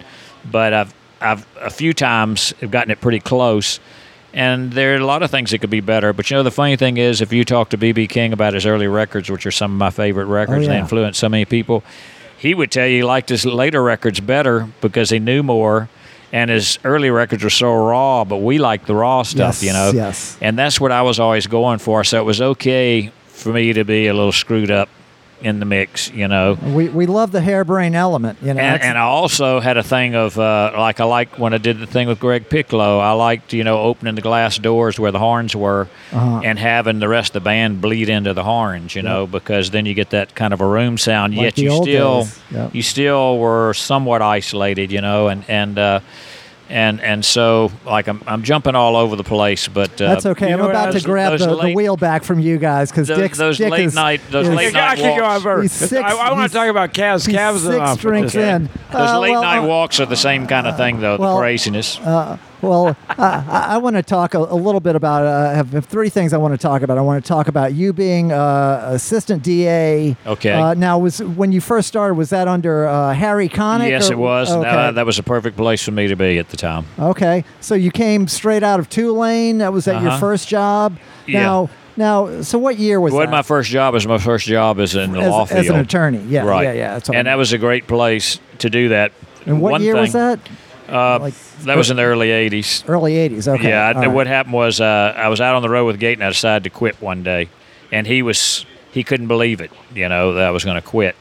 but 0.49 0.73
I've, 0.73 0.93
I've 1.19 1.45
a 1.59 1.69
few 1.69 1.93
times 1.93 2.51
have 2.61 2.71
gotten 2.71 2.91
it 2.91 3.01
pretty 3.01 3.19
close. 3.19 3.79
And 4.34 4.71
there 4.71 4.93
are 4.93 4.97
a 4.97 5.05
lot 5.05 5.23
of 5.23 5.32
things 5.32 5.51
that 5.51 5.59
could 5.59 5.69
be 5.69 5.82
better. 5.82 6.13
But 6.13 6.29
you 6.32 6.38
know, 6.38 6.43
the 6.43 6.51
funny 6.51 6.77
thing 6.77 6.97
is, 6.97 7.21
if 7.21 7.34
you 7.34 7.43
talk 7.43 7.69
to 7.71 7.77
B.B. 7.77 8.07
King 8.07 8.32
about 8.32 8.53
his 8.53 8.65
early 8.65 8.88
records, 8.88 9.29
which 9.29 9.45
are 9.45 9.51
some 9.51 9.73
of 9.73 9.77
my 9.77 9.89
favorite 9.89 10.25
records, 10.25 10.65
oh, 10.65 10.67
they 10.67 10.75
yeah. 10.75 10.82
influenced 10.82 11.19
so 11.19 11.27
many 11.27 11.43
people, 11.43 11.84
he 12.38 12.53
would 12.53 12.71
tell 12.71 12.88
you 12.88 12.97
he 12.97 13.03
liked 13.03 13.29
his 13.29 13.45
later 13.45 13.84
records 13.84 14.19
better 14.19 14.69
because 14.79 15.09
he 15.09 15.19
knew 15.19 15.43
more. 15.43 15.89
And 16.34 16.49
his 16.49 16.79
early 16.86 17.09
records 17.09 17.43
were 17.43 17.49
so 17.49 17.73
raw, 17.73 18.23
but 18.23 18.38
we 18.38 18.57
like 18.57 18.86
the 18.86 18.95
raw 18.95 19.23
stuff, 19.23 19.61
Yes, 19.61 19.63
you 19.63 19.73
know? 19.73 19.91
yes. 19.93 20.38
And 20.41 20.57
that's 20.57 20.79
what 20.79 20.91
I 20.91 21.01
was 21.01 21.19
always 21.19 21.45
going 21.47 21.79
for. 21.79 22.03
So 22.05 22.19
it 22.21 22.23
was 22.25 22.41
okay 22.41 23.11
for 23.27 23.51
me 23.51 23.73
to 23.73 23.84
be 23.84 24.07
a 24.07 24.13
little 24.13 24.32
screwed 24.32 24.71
up 24.71 24.88
in 25.41 25.59
the 25.59 25.65
mix, 25.65 26.09
you 26.11 26.27
know? 26.27 26.57
We, 26.61 26.89
we 26.89 27.05
love 27.05 27.31
the 27.31 27.41
harebrained 27.41 27.95
element, 27.95 28.37
you 28.41 28.53
know. 28.53 28.61
And, 28.61 28.81
and 28.81 28.97
I 28.97 29.01
also 29.01 29.59
had 29.59 29.77
a 29.77 29.83
thing 29.83 30.15
of 30.15 30.37
uh, 30.37 30.73
like 30.77 30.99
I 30.99 31.03
like 31.05 31.37
when 31.39 31.53
I 31.53 31.57
did 31.57 31.79
the 31.79 31.87
thing 31.87 32.07
with 32.07 32.19
Greg 32.19 32.49
Piccolo. 32.49 32.99
I 32.99 33.11
liked 33.13 33.53
you 33.53 33.63
know 33.63 33.79
opening 33.81 34.15
the 34.15 34.21
glass 34.21 34.57
doors 34.57 34.99
where 34.99 35.11
the 35.11 35.19
horns 35.19 35.55
were, 35.55 35.87
Uh-huh. 36.11 36.41
and 36.43 36.57
having 36.59 36.99
the 36.99 37.07
rest 37.09 37.29
of 37.31 37.43
the 37.43 37.45
band 37.45 37.81
bleed 37.81 38.09
into 38.09 38.33
the 38.33 38.43
horns. 38.43 38.95
You 38.95 39.01
know 39.01 39.27
because 39.27 39.71
then 39.71 39.85
you 39.85 39.93
get 39.93 40.11
that 40.11 40.35
kind 40.35 40.53
of 40.53 40.61
a 40.61 40.65
room 40.67 40.97
sound. 40.97 41.35
Like 41.35 41.43
yet 41.43 41.57
you 41.57 41.81
still. 41.83 42.27
Yep. 42.51 42.75
you 42.75 42.81
still 42.83 43.37
were 43.39 43.73
somewhat 43.73 44.21
isolated. 44.21 44.91
You 44.91 45.01
know 45.01 45.27
and 45.27 45.43
and. 45.49 45.77
Uh, 45.79 45.99
and 46.72 47.01
and 47.01 47.24
so 47.26 47.72
like 47.86 48.07
I'm, 48.07 48.24
I'm 48.26 48.43
jumping 48.43 48.76
all 48.76 48.95
over 48.95 49.15
the 49.15 49.24
place, 49.24 49.67
but 49.67 50.01
uh, 50.01 50.07
That's 50.13 50.26
okay. 50.26 50.47
you 50.47 50.53
I'm 50.53 50.59
know 50.59 50.65
what, 50.65 50.72
about 50.72 50.86
to 50.88 50.91
those- 50.93 51.05
grab 51.05 51.32
those 51.32 51.41
the, 51.45 51.55
the 51.55 51.74
wheel 51.76 51.97
back 51.97 52.24
from 52.24 52.39
you 52.39 52.57
guys 52.57 52.89
because 52.89 53.07
Those- 53.09 53.17
Dick's 53.17 53.38
those 53.38 53.57
Dick 53.57 53.72
late 53.72 53.86
is, 53.86 53.93
night- 53.95 54.22
those 54.32 54.47
is- 54.47 54.55
late 54.55 54.76
I 54.76 54.80
night 54.93 54.97
can 54.97 55.17
go 55.19 55.26
on 55.26 55.43
walks. 55.43 55.72
six- 55.74 55.93
I, 55.93 56.11
I 56.11 56.32
want 56.34 56.51
to 56.51 56.57
talk 56.57 56.67
about 56.69 56.93
Cavs. 56.93 57.26
He's 57.28 57.36
Cavs 57.36 57.59
six 57.59 57.76
enough. 57.76 57.99
drinks 57.99 58.36
in. 58.36 58.69
Those 58.91 59.09
Uh, 59.09 59.19
late 59.19 59.32
well, 59.32 59.41
night 59.43 59.59
uh, 59.59 59.67
walks 59.67 59.99
are 59.99 60.05
the 60.05 60.15
same 60.15 60.47
kind 60.47 60.65
of 60.67 60.78
thing, 60.78 60.99
though. 61.01 61.17
well, 61.17 61.36
the 61.36 61.41
craziness. 61.41 61.99
Well, 62.62 62.95
I, 63.09 63.16
I, 63.18 63.66
I 63.74 63.78
want 63.78 63.95
to 63.95 64.03
talk 64.03 64.34
a, 64.34 64.39
a 64.39 64.55
little 64.55 64.80
bit 64.80 64.95
about. 64.95 65.26
Uh, 65.26 65.49
I 65.51 65.53
have, 65.53 65.86
three 65.86 66.09
things 66.09 66.34
I 66.34 66.38
want 66.38 66.53
to 66.53 66.57
talk 66.57 66.82
about. 66.82 66.97
I 66.97 67.01
want 67.01 67.24
to 67.24 67.28
talk 67.28 67.47
about 67.47 67.74
you 67.74 67.91
being 67.93 68.32
uh, 68.32 68.89
assistant 68.91 69.43
DA. 69.43 70.16
Okay. 70.26 70.51
Uh, 70.51 70.74
now, 70.76 70.99
was 70.99 71.22
when 71.24 71.51
you 71.51 71.62
first 71.62 71.88
started, 71.88 72.16
was 72.16 72.30
that 72.30 72.47
under 72.47 72.86
uh, 72.86 73.14
Harry 73.14 73.49
Connick? 73.49 73.89
yes, 73.89 74.09
or- 74.09 74.14
it 74.14 74.18
was. 74.18 74.51
Okay. 74.51 74.62
That, 74.62 74.95
that 74.95 75.05
was 75.05 75.18
a 75.20 75.24
perfect 75.24 75.57
place 75.57 75.84
for 75.84 75.91
me 75.91 76.07
to 76.07 76.16
be 76.16 76.38
at 76.38 76.49
the 76.49 76.57
time. 76.57 76.86
Okay, 76.99 77.43
so 77.59 77.76
you 77.76 77.91
came 77.91 78.28
straight 78.28 78.64
out 78.64 78.80
of 78.80 78.89
Tulane. 78.89 79.57
That 79.59 79.74
was 79.74 79.88
at 79.88 80.01
your 80.01 80.12
Uh-huh. 80.12 80.20
first 80.20 80.47
job. 80.47 80.97
Yeah. 81.28 81.41
Now, 81.43 81.70
now, 81.97 82.41
so 82.41 82.57
what 82.57 82.78
year 82.80 82.99
was 82.99 83.14
wasn't 83.14 83.32
that? 83.32 83.38
my 83.38 83.41
first 83.41 83.70
job. 83.70 83.93
Was 83.93 84.07
my 84.07 84.18
first 84.18 84.45
job 84.45 84.80
as 84.80 84.95
in 84.95 85.12
the 85.12 85.20
as, 85.20 85.30
law 85.30 85.47
as 85.49 85.70
an 85.70 85.76
attorney. 85.76 86.24
Yeah, 86.24 86.45
right. 86.45 86.64
yeah, 86.64 86.74
yeah. 86.74 86.93
That's 86.93 87.09
and 87.09 87.28
that 87.28 87.36
was 87.36 87.53
a 87.53 87.57
great 87.57 87.88
place 87.88 88.39
to 88.59 88.70
do 88.70 88.89
that. 88.89 89.12
And 89.45 89.62
what 89.62 89.72
One 89.74 89.82
year 89.82 89.95
was 89.95 90.14
that? 90.14 90.39
Uh, 90.91 91.19
Like 91.19 91.33
that 91.63 91.77
was 91.77 91.89
in 91.89 91.97
the 91.97 92.03
early 92.03 92.27
'80s. 92.27 92.83
early 92.87 93.13
'80s. 93.13 93.47
Okay. 93.47 93.69
yeah. 93.69 93.87
I- 93.87 93.91
right. 93.93 94.07
What 94.07 94.27
happened 94.27 94.53
was 94.53 94.81
uh, 94.81 95.13
I 95.15 95.29
was 95.29 95.39
out 95.39 95.55
on 95.55 95.61
the 95.61 95.69
road 95.69 95.85
with 95.85 95.99
Gate, 95.99 96.17
and 96.17 96.23
I 96.23 96.29
decided 96.29 96.63
to 96.65 96.69
quit 96.69 97.01
one 97.01 97.23
day, 97.23 97.49
and 97.91 98.05
he 98.05 98.21
was 98.21 98.65
he 98.91 99.03
couldn't 99.03 99.27
believe 99.27 99.61
it. 99.61 99.71
You 99.95 100.09
know 100.09 100.33
that 100.33 100.43
I 100.43 100.51
was 100.51 100.65
going 100.65 100.75
to 100.75 100.81
quit. 100.87 101.15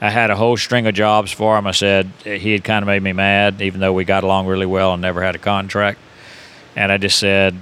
I 0.00 0.10
had 0.10 0.30
a 0.30 0.36
whole 0.36 0.56
string 0.56 0.86
of 0.86 0.94
jobs 0.94 1.32
for 1.32 1.56
him. 1.58 1.66
I 1.66 1.70
said 1.72 2.10
he 2.22 2.52
had 2.52 2.62
kind 2.62 2.82
of 2.82 2.86
made 2.86 3.02
me 3.02 3.12
mad, 3.14 3.60
even 3.62 3.80
though 3.80 3.92
we 3.94 4.04
got 4.04 4.24
along 4.24 4.46
really 4.46 4.66
well 4.66 4.92
and 4.92 5.00
never 5.02 5.22
had 5.22 5.34
a 5.34 5.38
contract. 5.38 5.98
And 6.76 6.92
I 6.92 6.98
just 6.98 7.18
said, 7.18 7.56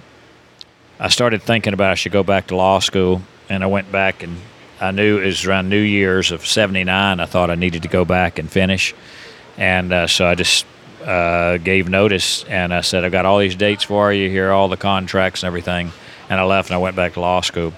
I 0.98 1.08
started 1.08 1.42
thinking 1.42 1.72
about 1.72 1.92
I 1.92 1.94
should 1.94 2.10
go 2.12 2.24
back 2.24 2.48
to 2.48 2.56
law 2.56 2.80
school, 2.80 3.22
and 3.48 3.62
I 3.62 3.68
went 3.68 3.90
back 3.92 4.22
and 4.24 4.36
I 4.80 4.90
knew 4.90 5.18
it 5.18 5.26
was 5.26 5.46
around 5.46 5.68
New 5.70 5.80
Year's 5.80 6.32
of 6.32 6.44
'79. 6.44 7.20
I 7.20 7.24
thought 7.24 7.48
I 7.50 7.54
needed 7.54 7.82
to 7.82 7.88
go 7.88 8.04
back 8.04 8.38
and 8.40 8.50
finish, 8.50 8.92
and 9.56 9.92
uh, 9.92 10.06
so 10.08 10.26
I 10.26 10.34
just 10.34 10.66
uh, 11.04 11.58
gave 11.58 11.88
notice 11.88 12.44
and 12.44 12.72
I 12.72 12.80
said, 12.80 13.04
I've 13.04 13.12
got 13.12 13.26
all 13.26 13.38
these 13.38 13.56
dates 13.56 13.84
for 13.84 14.12
you. 14.12 14.30
Here 14.30 14.50
all 14.50 14.68
the 14.68 14.76
contracts 14.76 15.42
and 15.42 15.48
everything. 15.48 15.92
And 16.28 16.40
I 16.40 16.44
left 16.44 16.70
and 16.70 16.74
I 16.74 16.78
went 16.78 16.96
back 16.96 17.14
to 17.14 17.20
law 17.20 17.40
school. 17.42 17.72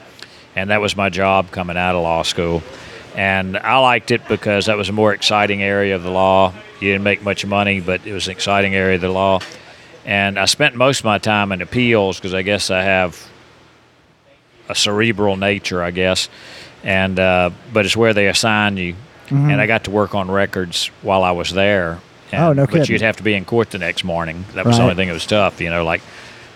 And 0.54 0.70
that 0.70 0.80
was 0.80 0.96
my 0.96 1.08
job 1.10 1.50
coming 1.50 1.76
out 1.76 1.94
of 1.94 2.02
law 2.02 2.22
school. 2.22 2.62
And 3.14 3.56
I 3.56 3.78
liked 3.78 4.10
it 4.10 4.26
because 4.28 4.66
that 4.66 4.76
was 4.76 4.88
a 4.88 4.92
more 4.92 5.12
exciting 5.12 5.62
area 5.62 5.96
of 5.96 6.02
the 6.02 6.10
law. 6.10 6.52
You 6.80 6.92
didn't 6.92 7.04
make 7.04 7.22
much 7.22 7.44
money, 7.44 7.80
but 7.80 8.06
it 8.06 8.12
was 8.12 8.26
an 8.26 8.32
exciting 8.32 8.74
area 8.74 8.96
of 8.96 9.00
the 9.00 9.08
law. 9.08 9.40
And 10.04 10.38
I 10.38 10.44
spent 10.44 10.74
most 10.74 11.00
of 11.00 11.04
my 11.06 11.18
time 11.18 11.50
in 11.50 11.62
appeals 11.62 12.18
because 12.18 12.34
I 12.34 12.42
guess 12.42 12.70
I 12.70 12.82
have 12.82 13.28
a 14.68 14.74
cerebral 14.74 15.36
nature, 15.36 15.82
I 15.82 15.90
guess. 15.90 16.28
And 16.84 17.18
uh, 17.18 17.50
but 17.72 17.84
it's 17.86 17.96
where 17.96 18.14
they 18.14 18.28
assign 18.28 18.76
you. 18.76 18.94
And 19.50 19.60
I 19.60 19.66
got 19.66 19.84
to 19.84 19.90
work 19.90 20.14
on 20.14 20.30
records 20.30 20.86
while 21.02 21.24
I 21.24 21.32
was 21.32 21.50
there. 21.50 22.00
And, 22.32 22.42
Oh, 22.42 22.52
no 22.52 22.66
But 22.66 22.72
kidding. 22.72 22.92
you'd 22.92 23.02
have 23.02 23.16
to 23.18 23.22
be 23.22 23.34
in 23.34 23.44
court 23.44 23.70
the 23.70 23.78
next 23.78 24.04
morning. 24.04 24.44
That 24.54 24.64
was 24.66 24.76
the 24.76 24.82
only 24.82 24.94
thing 24.94 25.08
that 25.08 25.14
was 25.14 25.26
tough, 25.26 25.60
you 25.60 25.70
know, 25.70 25.84
like 25.84 26.02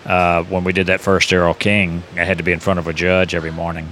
uh, 0.05 0.43
when 0.43 0.63
we 0.63 0.73
did 0.73 0.87
that 0.87 0.99
first 1.01 1.31
Earl 1.33 1.53
King, 1.53 2.03
I 2.15 2.23
had 2.23 2.37
to 2.39 2.43
be 2.43 2.51
in 2.51 2.59
front 2.59 2.79
of 2.79 2.87
a 2.87 2.93
judge 2.93 3.33
every 3.35 3.51
morning 3.51 3.87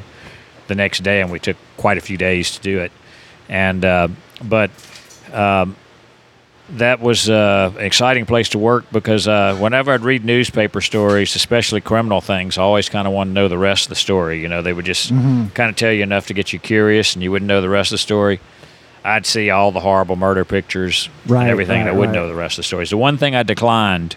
the 0.67 0.75
next 0.75 1.03
day, 1.03 1.21
and 1.21 1.31
we 1.31 1.39
took 1.39 1.57
quite 1.77 1.97
a 1.97 2.01
few 2.01 2.17
days 2.17 2.51
to 2.51 2.61
do 2.61 2.79
it. 2.79 2.91
And 3.47 3.83
uh, 3.85 4.07
but 4.43 4.71
um, 5.33 5.75
that 6.71 6.99
was 6.99 7.29
uh, 7.29 7.71
an 7.77 7.83
exciting 7.85 8.25
place 8.27 8.49
to 8.49 8.59
work 8.59 8.85
because 8.91 9.27
uh, 9.27 9.55
whenever 9.57 9.91
I'd 9.91 10.01
read 10.01 10.23
newspaper 10.25 10.81
stories, 10.81 11.35
especially 11.35 11.81
criminal 11.81 12.21
things, 12.21 12.57
I 12.57 12.61
always 12.61 12.89
kind 12.89 13.07
of 13.07 13.13
wanted 13.13 13.31
to 13.31 13.33
know 13.35 13.47
the 13.47 13.57
rest 13.57 13.85
of 13.85 13.89
the 13.89 13.95
story. 13.95 14.41
You 14.41 14.47
know, 14.49 14.61
they 14.61 14.73
would 14.73 14.85
just 14.85 15.09
kind 15.09 15.59
of 15.69 15.75
tell 15.75 15.91
you 15.91 16.03
enough 16.03 16.27
to 16.27 16.33
get 16.35 16.53
you 16.53 16.59
curious, 16.59 17.13
and 17.15 17.23
you 17.23 17.31
wouldn't 17.31 17.47
know 17.47 17.61
the 17.61 17.69
rest 17.69 17.89
of 17.91 17.95
the 17.95 17.99
story. 17.99 18.39
I'd 19.03 19.25
see 19.25 19.49
all 19.49 19.71
the 19.71 19.79
horrible 19.79 20.15
murder 20.15 20.43
pictures 20.45 21.09
Right, 21.25 21.41
and 21.43 21.49
everything, 21.49 21.81
and 21.81 21.89
I 21.89 21.93
wouldn't 21.93 22.15
right. 22.15 22.21
know 22.23 22.27
the 22.27 22.35
rest 22.35 22.53
of 22.53 22.63
the 22.63 22.67
stories. 22.67 22.89
The 22.89 22.97
one 22.97 23.17
thing 23.17 23.35
I 23.35 23.43
declined 23.43 24.15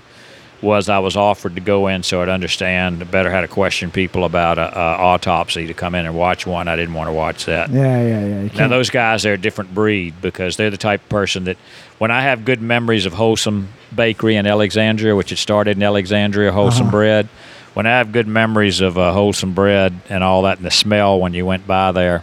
was 0.60 0.88
I 0.88 1.00
was 1.00 1.16
offered 1.16 1.56
to 1.56 1.60
go 1.60 1.88
in 1.88 2.04
so 2.04 2.22
I'd 2.22 2.28
understand 2.28 3.10
better 3.10 3.32
how 3.32 3.40
to 3.40 3.48
question 3.48 3.90
people 3.90 4.24
about 4.24 4.58
a, 4.58 4.78
a 4.78 4.82
autopsy 4.96 5.66
to 5.66 5.74
come 5.74 5.96
in 5.96 6.06
and 6.06 6.14
watch 6.14 6.46
one. 6.46 6.68
I 6.68 6.76
didn't 6.76 6.94
want 6.94 7.08
to 7.08 7.12
watch 7.12 7.46
that. 7.46 7.70
Yeah, 7.70 8.00
yeah, 8.00 8.44
yeah. 8.44 8.48
Now 8.56 8.68
those 8.68 8.88
guys, 8.88 9.24
they're 9.24 9.34
a 9.34 9.38
different 9.38 9.74
breed 9.74 10.14
because 10.22 10.56
they're 10.56 10.70
the 10.70 10.76
type 10.76 11.02
of 11.02 11.08
person 11.08 11.44
that 11.44 11.56
when 11.98 12.12
I 12.12 12.22
have 12.22 12.44
good 12.44 12.62
memories 12.62 13.06
of 13.06 13.12
Wholesome 13.12 13.70
Bakery 13.94 14.36
in 14.36 14.46
Alexandria, 14.46 15.16
which 15.16 15.32
it 15.32 15.38
started 15.38 15.76
in 15.76 15.82
Alexandria, 15.82 16.52
Wholesome 16.52 16.82
Uh-huh. 16.86 16.90
Bread. 16.92 17.28
When 17.74 17.86
I 17.86 17.90
have 17.98 18.12
good 18.12 18.28
memories 18.28 18.80
of 18.80 18.96
uh, 18.98 19.12
Wholesome 19.12 19.54
Bread 19.54 19.94
and 20.10 20.22
all 20.22 20.42
that 20.42 20.58
and 20.58 20.66
the 20.66 20.70
smell 20.70 21.18
when 21.18 21.34
you 21.34 21.44
went 21.46 21.66
by 21.66 21.90
there, 21.90 22.22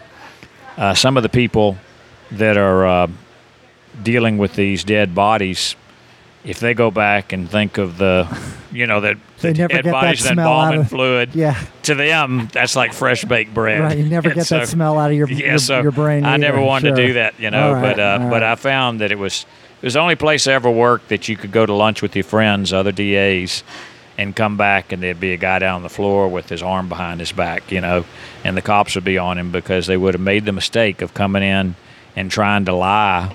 uh, 0.78 0.93
some 0.93 1.18
of 1.18 1.24
the 1.24 1.30
people 1.30 1.76
that 2.32 2.57
are 2.57 2.86
uh, 2.86 3.07
dealing 4.03 4.38
with 4.38 4.55
these 4.55 4.84
dead 4.84 5.15
bodies, 5.15 5.75
if 6.45 6.59
they 6.59 6.73
go 6.73 6.89
back 6.89 7.34
and 7.34 7.49
think 7.49 7.77
of 7.77 7.97
the, 7.97 8.27
you 8.71 8.88
know, 8.88 9.01
that 9.01 9.17
They 9.41 9.51
the 9.51 9.57
never 9.59 9.67
dead 9.73 9.84
get 9.84 9.84
that 9.86 9.91
bodies 9.91 10.25
and 10.25 10.36
smell 10.36 10.47
out 10.47 10.61
embalming 10.73 10.80
of- 10.82 10.89
fluid, 10.89 11.36
yeah. 11.36 11.59
to 11.84 11.95
them 11.95 12.47
that's 12.53 12.75
like 12.75 12.93
fresh 12.93 13.25
baked 13.25 13.53
bread. 13.53 13.82
Right, 13.82 13.97
you 13.97 14.05
never 14.05 14.30
And 14.30 14.36
get 14.38 14.47
that 14.47 14.67
smell 14.67 14.97
out 14.97 15.11
of 15.11 15.17
your 15.17 15.30
yeah, 15.30 15.49
your, 15.49 15.57
so 15.57 15.82
your 15.82 15.91
brain. 15.91 16.25
I 16.25 16.38
never 16.38 16.61
wanted 16.61 16.95
to 16.95 17.07
do 17.07 17.13
that, 17.13 17.39
you 17.39 17.51
know. 17.51 17.73
Right, 17.73 17.82
but 17.95 17.99
uh, 17.99 18.19
all 18.23 18.30
but. 18.30 18.43
I 18.43 18.55
found 18.55 19.01
that 19.01 19.11
it 19.11 19.17
was 19.19 19.45
it 19.82 19.86
was 19.86 19.93
the 19.95 19.99
only 19.99 20.15
place 20.15 20.47
I 20.47 20.53
ever 20.53 20.69
worked 20.69 21.09
that 21.09 21.27
you 21.27 21.36
could 21.38 21.51
go 21.51 21.65
to 21.65 21.73
lunch 21.73 22.01
with 22.01 22.15
your 22.15 22.23
friends, 22.25 22.73
other 22.73 22.91
DAs, 22.91 23.63
and 24.17 24.36
come 24.36 24.57
back 24.57 24.91
and 24.91 25.01
there'd 25.01 25.19
be 25.19 25.32
a 25.34 25.38
guy 25.38 25.59
down 25.59 25.75
on 25.75 25.84
the 25.84 25.89
floor 25.89 26.27
with 26.27 26.49
his 26.49 26.61
arm 26.61 26.89
behind 26.89 27.21
his 27.21 27.32
back, 27.32 27.71
you 27.71 27.80
know, 27.80 28.03
and 28.43 28.57
the 28.57 28.61
cops 28.61 28.95
would 28.95 29.05
be 29.05 29.17
on 29.17 29.38
him 29.38 29.51
because 29.51 29.88
they 29.88 29.95
would 29.95 30.13
have 30.13 30.21
made 30.21 30.43
the 30.45 30.51
mistake 30.51 31.01
of 31.01 31.13
coming 31.13 31.43
in 31.43 31.75
and 32.20 32.30
trying 32.30 32.65
to 32.65 32.74
lie 32.74 33.34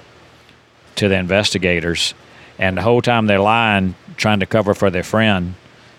to 0.97 1.09
the 1.09 1.17
investigators, 1.17 2.13
and 2.59 2.77
the 2.77 2.83
whole 2.83 3.01
time 3.01 3.27
they're 3.27 3.41
lying, 3.41 3.95
trying 4.17 4.41
to 4.41 4.47
cover 4.47 4.75
for 4.75 4.91
their 4.91 5.03
friend 5.03 5.55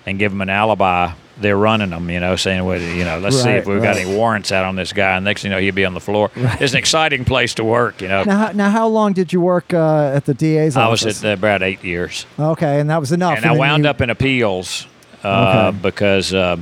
and 0.05 0.19
give 0.19 0.31
them 0.31 0.41
an 0.41 0.49
alibi. 0.49 1.11
They're 1.37 1.57
running 1.57 1.89
them, 1.89 2.09
you 2.09 2.19
know, 2.21 2.35
saying, 2.37 2.63
"Well, 2.63 2.79
you 2.79 3.03
know, 3.03 3.17
let's 3.19 3.41
see 3.41 3.49
if 3.49 3.65
we've 3.65 3.81
got 3.81 3.97
any 3.97 4.05
warrants 4.15 4.51
out 4.53 4.63
on 4.65 4.75
this 4.77 4.93
guy." 4.93 5.15
And 5.17 5.25
next 5.25 5.41
thing 5.41 5.51
you 5.51 5.57
know, 5.57 5.61
he'd 5.61 5.75
be 5.75 5.83
on 5.83 5.93
the 5.95 5.99
floor. 5.99 6.29
It's 6.35 6.71
an 6.73 6.77
exciting 6.79 7.25
place 7.25 7.55
to 7.55 7.63
work, 7.65 8.01
you 8.01 8.07
know. 8.07 8.23
Now, 8.23 8.37
how- 8.37 8.51
now, 8.53 8.69
how 8.69 8.87
long 8.87 9.11
did 9.13 9.33
you 9.33 9.41
work 9.41 9.73
uh, 9.73 10.13
at 10.15 10.23
the 10.25 10.33
DA's 10.33 10.77
office? 10.77 11.03
I 11.03 11.07
was 11.07 11.23
at 11.25 11.29
uh, 11.31 11.33
about 11.33 11.61
eight 11.63 11.83
years, 11.83 12.25
okay, 12.39 12.79
and 12.79 12.89
that 12.89 12.99
was 13.01 13.11
enough. 13.11 13.35
and 13.37 13.45
I 13.45 13.51
wound 13.51 13.83
you- 13.83 13.89
up 13.89 13.99
in 13.99 14.09
appeals 14.11 14.87
uh, 15.25 15.71
Okay. 15.71 15.77
because 15.81 16.33
uh, 16.33 16.55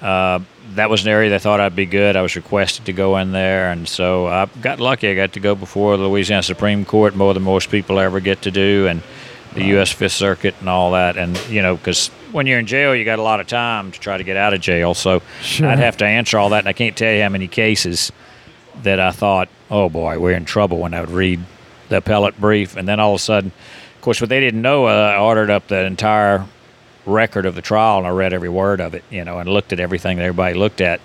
uh, 0.00 0.38
that 0.74 0.90
was 0.90 1.02
an 1.02 1.08
area 1.08 1.30
they 1.30 1.38
thought 1.38 1.60
I'd 1.60 1.76
be 1.76 1.86
good. 1.86 2.16
I 2.16 2.22
was 2.22 2.36
requested 2.36 2.86
to 2.86 2.92
go 2.92 3.16
in 3.18 3.32
there, 3.32 3.70
and 3.70 3.88
so 3.88 4.26
I 4.26 4.46
got 4.60 4.80
lucky. 4.80 5.08
I 5.08 5.14
got 5.14 5.32
to 5.34 5.40
go 5.40 5.54
before 5.54 5.96
the 5.96 6.04
Louisiana 6.04 6.42
Supreme 6.42 6.84
Court 6.84 7.14
more 7.14 7.34
than 7.34 7.42
most 7.42 7.70
people 7.70 7.98
ever 7.98 8.20
get 8.20 8.42
to 8.42 8.50
do, 8.50 8.86
and 8.88 9.02
the 9.54 9.64
U.S. 9.68 9.90
Fifth 9.90 10.12
Circuit 10.12 10.54
and 10.60 10.68
all 10.68 10.92
that. 10.92 11.16
And 11.16 11.36
you 11.48 11.62
know, 11.62 11.76
because 11.76 12.08
when 12.32 12.46
you're 12.46 12.58
in 12.58 12.66
jail, 12.66 12.94
you 12.94 13.04
got 13.04 13.18
a 13.18 13.22
lot 13.22 13.40
of 13.40 13.46
time 13.46 13.90
to 13.92 13.98
try 13.98 14.16
to 14.18 14.24
get 14.24 14.36
out 14.36 14.52
of 14.54 14.60
jail. 14.60 14.94
So 14.94 15.22
Sure. 15.42 15.68
I'd 15.68 15.78
have 15.78 15.96
to 15.98 16.04
answer 16.06 16.38
all 16.38 16.50
that, 16.50 16.60
and 16.60 16.68
I 16.68 16.72
can't 16.74 16.96
tell 16.96 17.12
you 17.12 17.22
how 17.22 17.28
many 17.30 17.48
cases 17.48 18.12
that 18.82 19.00
I 19.00 19.10
thought, 19.10 19.48
oh 19.70 19.88
boy, 19.88 20.18
we're 20.18 20.36
in 20.36 20.44
trouble 20.44 20.78
when 20.78 20.94
I 20.94 21.00
would 21.00 21.10
read 21.10 21.40
the 21.88 21.96
appellate 21.96 22.38
brief, 22.38 22.76
and 22.76 22.86
then 22.86 23.00
all 23.00 23.14
of 23.14 23.20
a 23.20 23.24
sudden, 23.24 23.50
of 23.96 24.02
course, 24.02 24.20
what 24.20 24.28
they 24.28 24.40
didn't 24.40 24.62
know, 24.62 24.86
uh, 24.86 25.14
I 25.16 25.18
ordered 25.18 25.50
up 25.50 25.66
the 25.68 25.84
entire 25.84 26.44
record 27.08 27.46
of 27.46 27.54
the 27.54 27.62
trial 27.62 27.98
and 27.98 28.06
I 28.06 28.10
read 28.10 28.32
every 28.32 28.48
word 28.48 28.80
of 28.80 28.94
it, 28.94 29.04
you 29.10 29.24
know, 29.24 29.38
and 29.38 29.48
looked 29.48 29.72
at 29.72 29.80
everything 29.80 30.18
that 30.18 30.24
everybody 30.24 30.54
looked 30.54 30.80
at. 30.80 31.00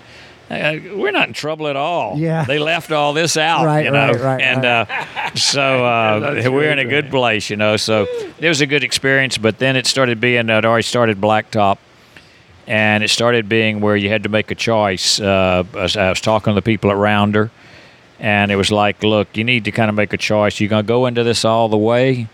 Uh, 0.50 0.76
we're 0.94 1.10
not 1.10 1.26
in 1.26 1.32
trouble 1.34 1.68
at 1.68 1.76
all. 1.76 2.18
Yeah. 2.18 2.44
they 2.44 2.58
left 2.58 2.92
all 2.92 3.14
this 3.14 3.36
out, 3.36 3.64
Right, 3.64 3.86
you 3.86 3.90
know, 3.90 4.12
right, 4.12 4.20
right, 4.20 4.40
and 4.42 4.62
right. 4.62 5.32
Uh, 5.32 5.34
so 5.34 5.84
uh, 5.84 6.42
we're 6.50 6.70
in 6.70 6.78
a 6.78 6.84
good 6.84 7.04
right. 7.04 7.10
place, 7.10 7.48
you 7.48 7.56
know. 7.56 7.76
So 7.78 8.06
it 8.38 8.48
was 8.48 8.60
a 8.60 8.66
good 8.66 8.84
experience, 8.84 9.38
but 9.38 9.58
then 9.58 9.74
it 9.74 9.86
started 9.86 10.20
being. 10.20 10.50
I'd 10.50 10.66
already 10.66 10.82
started 10.82 11.18
Black 11.18 11.50
Top, 11.50 11.78
and 12.66 13.02
it 13.02 13.08
started 13.08 13.48
being 13.48 13.80
where 13.80 13.96
you 13.96 14.10
had 14.10 14.24
to 14.24 14.28
make 14.28 14.50
a 14.50 14.54
choice. 14.54 15.18
Uh, 15.18 15.64
as 15.78 15.96
I 15.96 16.10
was 16.10 16.20
talking 16.20 16.50
to 16.50 16.54
the 16.54 16.62
people 16.62 16.90
at 16.90 16.96
Rounder, 16.98 17.50
and 18.20 18.52
it 18.52 18.56
was 18.56 18.70
like, 18.70 19.02
look, 19.02 19.34
you 19.38 19.44
need 19.44 19.64
to 19.64 19.72
kind 19.72 19.88
of 19.88 19.94
make 19.94 20.12
a 20.12 20.18
choice. 20.18 20.60
You're 20.60 20.70
gonna 20.70 20.82
go 20.82 21.06
into 21.06 21.24
this 21.24 21.46
all 21.46 21.70
the 21.70 21.78
way, 21.78 22.28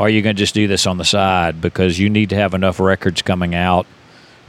or 0.00 0.06
are 0.06 0.08
you 0.08 0.22
gonna 0.22 0.32
just 0.32 0.54
do 0.54 0.66
this 0.66 0.86
on 0.86 0.96
the 0.96 1.04
side 1.04 1.60
because 1.60 1.98
you 1.98 2.08
need 2.08 2.30
to 2.30 2.36
have 2.36 2.54
enough 2.54 2.80
records 2.80 3.20
coming 3.20 3.54
out 3.54 3.86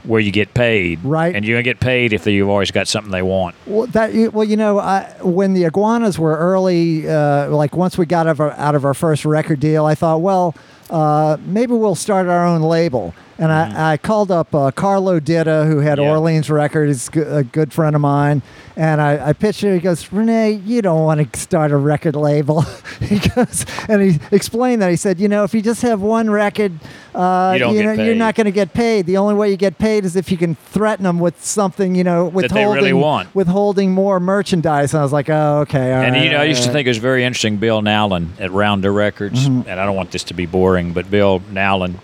where 0.04 0.18
you 0.18 0.32
get 0.32 0.52
paid, 0.54 0.98
Right. 1.04 1.36
And 1.36 1.44
you're 1.44 1.56
gonna 1.56 1.62
get 1.62 1.78
paid 1.78 2.12
if 2.14 2.26
you've 2.26 2.48
always 2.48 2.70
got 2.72 2.88
something 2.88 3.12
they 3.12 3.22
want. 3.22 3.54
Well, 3.66 3.86
that 3.88 4.14
you- 4.14 4.30
well, 4.30 4.44
you 4.44 4.56
know, 4.56 4.78
I, 4.80 5.02
when 5.20 5.52
the 5.52 5.64
iguanas 5.64 6.18
were 6.18 6.36
early, 6.36 7.08
uh, 7.08 7.48
like 7.50 7.76
once 7.76 7.96
we 7.98 8.06
got 8.06 8.26
out 8.26 8.30
of, 8.32 8.40
our, 8.40 8.50
out 8.52 8.74
of 8.74 8.84
our 8.86 8.94
first 8.94 9.24
record 9.26 9.60
deal, 9.60 9.84
I 9.84 9.94
thought, 9.94 10.20
well, 10.22 10.54
uh, 10.92 11.36
maybe 11.44 11.72
we'll 11.72 11.94
start 11.96 12.28
our 12.28 12.46
own 12.46 12.60
label. 12.62 13.14
And 13.38 13.50
I, 13.50 13.94
I 13.94 13.96
called 13.96 14.30
up 14.30 14.54
uh, 14.54 14.70
Carlo 14.70 15.18
Ditta, 15.18 15.66
who 15.66 15.78
had 15.78 15.98
Mm-hmm. 15.98 16.04
Yeah. 16.04 16.10
Orleans 16.10 16.50
Records, 16.50 17.08
a 17.16 17.42
good 17.42 17.72
friend 17.72 17.96
of 17.96 18.02
mine, 18.02 18.40
and 18.76 19.00
I, 19.00 19.30
I 19.30 19.32
pitched 19.32 19.64
it. 19.64 19.74
He 19.74 19.80
goes, 19.80 20.04
René, 20.10 20.64
you 20.66 20.80
don't 20.80 21.02
want 21.04 21.32
to 21.32 21.38
start 21.40 21.72
a 21.72 21.76
record 21.76 22.14
label. 22.14 22.60
he 23.00 23.18
goes, 23.18 23.66
and 23.88 24.00
he 24.02 24.18
explained 24.30 24.80
that. 24.82 24.90
He 24.90 24.96
said, 24.96 25.18
you 25.18 25.28
know, 25.28 25.42
if 25.44 25.54
you 25.54 25.62
just 25.62 25.82
have 25.82 26.00
one 26.00 26.30
record, 26.30 26.72
uh, 27.14 27.52
You 27.54 27.58
get 27.58 27.84
know, 27.96 28.04
you're 28.04 28.14
not 28.14 28.34
going 28.36 28.44
to 28.46 28.50
get 28.52 28.72
paid. 28.74 29.06
The 29.06 29.16
only 29.16 29.34
way 29.34 29.50
you 29.50 29.56
get 29.56 29.76
paid 29.78 30.04
is 30.04 30.14
if 30.16 30.30
you 30.30 30.36
can 30.38 30.54
threaten 30.54 31.02
them 31.04 31.18
with 31.18 31.42
something, 31.44 31.94
you 31.94 32.04
know, 32.04 32.26
withholding 32.26 32.74
really 32.84 32.92
withholding 33.34 33.92
more 33.92 34.20
merchandise. 34.20 34.94
And 34.94 35.00
I 35.00 35.02
was 35.02 35.12
like, 35.12 35.28
oh, 35.30 35.60
okay. 35.62 35.92
And 35.92 36.14
right, 36.14 36.24
you 36.24 36.30
know, 36.30 36.38
I 36.38 36.44
used 36.44 36.60
all 36.62 36.66
to 36.68 36.72
think 36.72 36.86
it 36.86 36.90
was 36.90 36.98
very 36.98 37.24
interesting. 37.24 37.56
Bill 37.56 37.82
Nowlin 37.82 38.30
at 38.38 38.50
Rounder 38.52 38.92
Records, 38.92 39.46
Mm-hmm. 39.48 39.68
and 39.68 39.80
I 39.80 39.84
don't 39.84 39.96
want 39.96 40.10
this 40.12 40.24
to 40.24 40.34
be 40.34 40.46
boring, 40.46 40.81
but 40.90 41.08
Bill 41.08 41.40
Nowlin, 41.50 42.00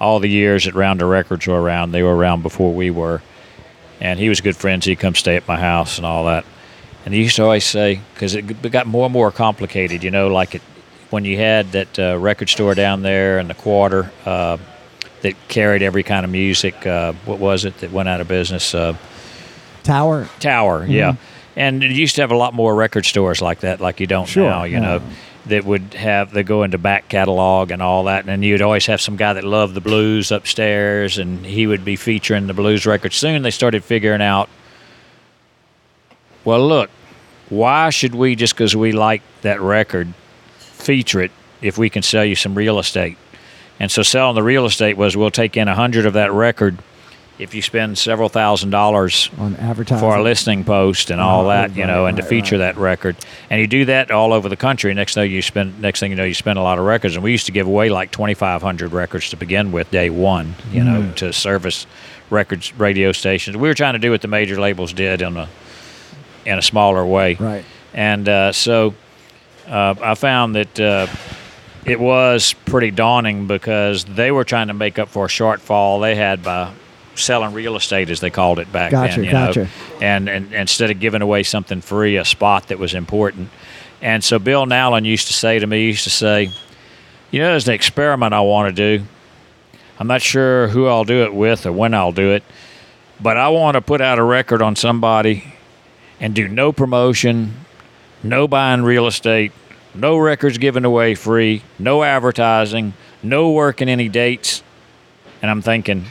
all 0.00 0.18
the 0.18 0.28
years 0.28 0.64
that 0.64 0.74
Rounder 0.74 1.06
Records 1.06 1.46
were 1.46 1.60
around, 1.60 1.92
they 1.92 2.02
were 2.02 2.16
around 2.16 2.42
before 2.42 2.74
we 2.74 2.90
were, 2.90 3.20
and 4.00 4.18
he 4.18 4.30
was 4.30 4.40
good 4.40 4.56
friends. 4.56 4.86
He'd 4.86 4.98
come 4.98 5.14
stay 5.14 5.36
at 5.36 5.46
my 5.46 5.60
house 5.60 5.98
and 5.98 6.06
all 6.06 6.24
that, 6.24 6.46
and 7.04 7.12
he 7.12 7.22
used 7.22 7.36
to 7.36 7.42
always 7.42 7.66
say 7.66 8.00
because 8.14 8.34
it 8.34 8.72
got 8.72 8.86
more 8.86 9.04
and 9.04 9.12
more 9.12 9.30
complicated. 9.30 10.02
You 10.02 10.10
know, 10.10 10.28
like 10.28 10.54
it 10.54 10.62
when 11.10 11.26
you 11.26 11.36
had 11.36 11.72
that 11.72 11.98
uh, 11.98 12.18
record 12.18 12.48
store 12.48 12.74
down 12.74 13.02
there 13.02 13.38
in 13.38 13.46
the 13.46 13.54
quarter 13.54 14.10
uh, 14.24 14.56
that 15.20 15.34
carried 15.48 15.82
every 15.82 16.02
kind 16.02 16.24
of 16.24 16.30
music. 16.30 16.86
Uh, 16.86 17.12
what 17.26 17.38
was 17.38 17.66
it 17.66 17.76
that 17.78 17.92
went 17.92 18.08
out 18.08 18.22
of 18.22 18.28
business? 18.28 18.74
Uh, 18.74 18.96
Tower. 19.82 20.28
Tower, 20.40 20.86
yeah. 20.86 21.16
And 21.54 21.82
it 21.84 21.90
used 21.90 22.14
to 22.16 22.22
have 22.22 22.30
a 22.30 22.36
lot 22.36 22.54
more 22.54 22.74
record 22.74 23.04
stores 23.04 23.42
like 23.42 23.60
that, 23.60 23.80
like 23.80 24.00
you 24.00 24.06
don't 24.06 24.26
Sure, 24.26 24.48
now, 24.48 24.64
you 24.64 24.74
yeah. 24.74 24.80
know, 24.80 25.02
that 25.46 25.64
would 25.64 25.94
have, 25.94 26.30
they 26.32 26.42
go 26.42 26.62
into 26.62 26.78
back 26.78 27.08
catalog 27.08 27.70
and 27.70 27.82
all 27.82 28.04
that. 28.04 28.20
And 28.20 28.28
then 28.28 28.42
you'd 28.42 28.62
always 28.62 28.86
have 28.86 29.00
some 29.00 29.16
guy 29.16 29.32
that 29.32 29.44
loved 29.44 29.74
the 29.74 29.80
blues 29.80 30.30
upstairs 30.30 31.18
and 31.18 31.44
he 31.44 31.66
would 31.66 31.84
be 31.84 31.96
featuring 31.96 32.46
the 32.46 32.54
blues 32.54 32.86
records. 32.86 33.16
Soon 33.16 33.42
they 33.42 33.50
started 33.50 33.82
figuring 33.82 34.22
out, 34.22 34.48
well, 36.44 36.66
look, 36.66 36.90
why 37.48 37.90
should 37.90 38.14
we, 38.14 38.36
just 38.36 38.54
because 38.54 38.74
we 38.76 38.92
like 38.92 39.22
that 39.42 39.60
record, 39.60 40.12
feature 40.58 41.20
it 41.20 41.32
if 41.60 41.76
we 41.76 41.90
can 41.90 42.02
sell 42.02 42.24
you 42.24 42.34
some 42.34 42.54
real 42.54 42.78
estate? 42.78 43.18
And 43.80 43.90
so 43.90 44.02
selling 44.02 44.36
the 44.36 44.42
real 44.42 44.64
estate 44.64 44.96
was 44.96 45.16
we'll 45.16 45.30
take 45.30 45.56
in 45.56 45.66
a 45.66 45.74
hundred 45.74 46.06
of 46.06 46.12
that 46.12 46.32
record 46.32 46.78
if 47.42 47.54
you 47.54 47.62
spend 47.62 47.98
several 47.98 48.28
thousand 48.28 48.70
dollars 48.70 49.28
On 49.38 49.56
advertising. 49.56 50.00
for 50.08 50.16
a 50.16 50.22
listing 50.22 50.64
post 50.64 51.10
and 51.10 51.20
all 51.20 51.44
Oh, 51.46 51.48
that, 51.48 51.76
you 51.76 51.86
know, 51.86 52.02
right, 52.04 52.08
and 52.10 52.16
to 52.18 52.22
right, 52.22 52.28
feature 52.30 52.56
right. 52.56 52.74
that 52.74 52.76
record. 52.78 53.16
And 53.50 53.60
you 53.60 53.66
do 53.66 53.84
that 53.86 54.10
all 54.10 54.32
over 54.32 54.48
the 54.48 54.56
country. 54.56 54.92
Next 54.94 55.14
thing 55.14 55.30
you 55.30 55.42
spend, 55.42 55.80
next 55.80 56.00
thing 56.00 56.10
you 56.10 56.16
know, 56.16 56.24
you 56.24 56.34
spend 56.34 56.58
a 56.58 56.62
lot 56.62 56.78
of 56.78 56.84
records. 56.84 57.14
And 57.14 57.22
we 57.24 57.32
used 57.32 57.46
to 57.46 57.52
give 57.52 57.66
away 57.66 57.88
like 57.90 58.10
2,500 58.12 58.92
records 58.92 59.30
to 59.30 59.36
begin 59.36 59.72
with, 59.72 59.90
day 59.90 60.08
one, 60.10 60.54
you 60.72 60.84
know, 60.84 61.02
Mm. 61.02 61.14
to 61.16 61.32
service 61.32 61.86
records 62.30 62.72
radio 62.78 63.12
stations. 63.12 63.56
We 63.56 63.68
were 63.68 63.74
trying 63.74 63.94
to 63.94 63.98
do 63.98 64.10
what 64.10 64.22
the 64.22 64.28
major 64.28 64.58
labels 64.60 64.92
did 64.92 65.20
in 65.22 65.36
a 65.36 65.48
in 66.44 66.58
a 66.58 66.62
smaller 66.62 67.04
way. 67.06 67.34
Right. 67.34 67.64
And 67.94 68.28
uh, 68.28 68.52
so 68.52 68.94
uh, 69.68 69.94
I 70.02 70.14
found 70.14 70.54
that 70.56 70.80
uh, 70.80 71.06
it 71.84 72.00
was 72.00 72.52
pretty 72.66 72.90
daunting 72.90 73.46
because 73.46 74.04
they 74.04 74.30
were 74.32 74.44
trying 74.44 74.68
to 74.68 74.74
make 74.74 74.98
up 74.98 75.08
for 75.08 75.26
a 75.26 75.28
shortfall 75.28 76.00
they 76.00 76.14
had 76.16 76.42
by 76.42 76.72
selling 77.14 77.52
real 77.52 77.76
estate, 77.76 78.10
as 78.10 78.20
they 78.20 78.30
called 78.30 78.58
it 78.58 78.72
back 78.72 78.90
Gotcha, 78.90 79.16
then. 79.16 79.24
You 79.24 79.30
gotcha. 79.30 79.60
know, 79.64 79.68
and, 80.00 80.28
and 80.28 80.52
instead 80.52 80.90
of 80.90 81.00
giving 81.00 81.22
away 81.22 81.42
something 81.42 81.80
free, 81.80 82.16
a 82.16 82.24
spot 82.24 82.68
that 82.68 82.78
was 82.78 82.94
important. 82.94 83.48
And 84.00 84.22
so 84.24 84.38
Bill 84.38 84.66
Nowlin 84.66 85.04
used 85.04 85.28
to 85.28 85.32
say 85.32 85.58
to 85.58 85.66
me, 85.66 85.82
he 85.82 85.86
used 85.88 86.04
to 86.04 86.10
say, 86.10 86.50
"You 87.30 87.40
know, 87.40 87.50
there's 87.50 87.68
an 87.68 87.74
experiment 87.74 88.34
I 88.34 88.40
want 88.40 88.74
to 88.74 88.98
do. 88.98 89.04
I'm 89.98 90.08
not 90.08 90.22
sure 90.22 90.68
who 90.68 90.86
I'll 90.86 91.04
do 91.04 91.22
it 91.22 91.32
with 91.32 91.66
or 91.66 91.72
when 91.72 91.94
I'll 91.94 92.12
do 92.12 92.32
it, 92.32 92.42
but 93.20 93.36
I 93.36 93.50
want 93.50 93.76
to 93.76 93.80
put 93.80 94.00
out 94.00 94.18
a 94.18 94.24
record 94.24 94.60
on 94.60 94.74
somebody 94.74 95.54
and 96.18 96.34
do 96.34 96.48
no 96.48 96.72
promotion, 96.72 97.54
no 98.22 98.48
buying 98.48 98.82
real 98.82 99.06
estate, 99.06 99.52
no 99.94 100.16
records 100.16 100.58
given 100.58 100.84
away 100.84 101.14
free, 101.14 101.62
no 101.78 102.02
advertising, 102.02 102.94
no 103.22 103.50
working 103.50 103.88
any 103.88 104.08
dates. 104.08 104.62
And 105.40 105.50
I'm 105.50 105.62
thinking, 105.62 106.06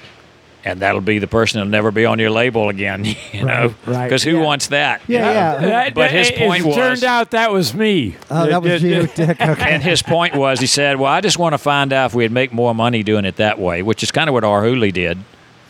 and 0.63 0.79
that'll 0.81 1.01
be 1.01 1.17
the 1.19 1.27
person 1.27 1.59
that'll 1.59 1.71
never 1.71 1.91
be 1.91 2.05
on 2.05 2.19
your 2.19 2.29
label 2.29 2.69
again, 2.69 3.03
you 3.31 3.43
know? 3.43 3.73
right. 3.85 4.03
Because 4.05 4.23
who 4.23 4.37
Yeah. 4.37 4.43
wants 4.43 4.67
that? 4.67 5.01
you 5.07 5.15
Yeah, 5.15 5.21
know? 5.21 5.31
yeah. 5.31 5.57
That- 5.59 5.93
But 5.93 6.11
his 6.11 6.29
it- 6.29 6.37
point 6.37 6.63
it 6.63 6.67
was- 6.67 6.75
turned 6.75 7.03
out 7.03 7.31
that 7.31 7.51
was 7.51 7.73
me. 7.73 8.15
Oh, 8.29 8.45
that 8.47 8.61
was 8.61 8.83
you, 8.83 9.07
Dick. 9.15 9.41
Okay. 9.41 9.71
And 9.73 9.81
his 9.81 10.01
point 10.01 10.35
was, 10.35 10.59
he 10.59 10.67
said, 10.67 10.99
"Well, 10.99 11.11
I 11.11 11.21
just 11.21 11.37
want 11.39 11.53
to 11.53 11.57
find 11.57 11.91
out 11.93 12.07
if 12.07 12.13
we'd 12.15 12.31
make 12.31 12.53
more 12.53 12.75
money 12.75 13.03
doing 13.03 13.25
it 13.25 13.37
that 13.37 13.57
way," 13.59 13.81
which 13.81 14.03
is 14.03 14.11
kind 14.11 14.29
of 14.29 14.33
what 14.33 14.43
Arhoolie 14.43 14.93
did. 14.93 15.17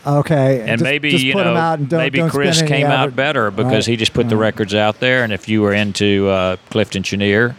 Okay. 0.06 0.60
And 0.60 0.70
just, 0.72 0.82
maybe 0.82 1.10
just 1.12 1.24
you 1.24 1.32
put 1.32 1.46
'em 1.46 1.54
know, 1.54 1.60
out 1.60 1.78
and 1.78 1.88
don't, 1.88 1.98
maybe 2.00 2.18
don't 2.18 2.28
Chris 2.30 2.58
spend 2.58 2.72
any 2.72 2.82
came 2.82 2.90
out 2.90 3.14
better 3.14 3.50
because 3.52 3.86
Right. 3.86 3.92
he 3.92 3.96
just 3.96 4.12
put 4.12 4.28
the 4.28 4.36
records 4.36 4.74
out 4.74 4.98
there. 5.00 5.22
And 5.22 5.32
if 5.32 5.48
you 5.48 5.62
were 5.62 5.72
into 5.72 6.28
uh, 6.28 6.56
Clifton 6.70 7.02
Chenier, 7.04 7.54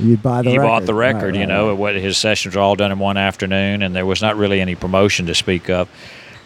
You'd 0.00 0.22
buy 0.22 0.40
the 0.40 0.50
you 0.52 0.56
record. 0.58 0.68
bought 0.68 0.86
the 0.86 0.94
record. 0.94 1.22
Right, 1.22 1.34
you 1.34 1.40
right, 1.40 1.48
know, 1.48 1.68
right. 1.68 1.76
what 1.78 1.94
his 1.94 2.16
sessions 2.16 2.56
were 2.56 2.62
all 2.62 2.76
done 2.76 2.92
in 2.92 2.98
one 2.98 3.18
afternoon, 3.18 3.82
and 3.82 3.94
there 3.94 4.06
was 4.06 4.22
not 4.22 4.38
really 4.38 4.58
any 4.62 4.74
promotion 4.74 5.26
to 5.26 5.34
speak 5.34 5.68
of. 5.68 5.86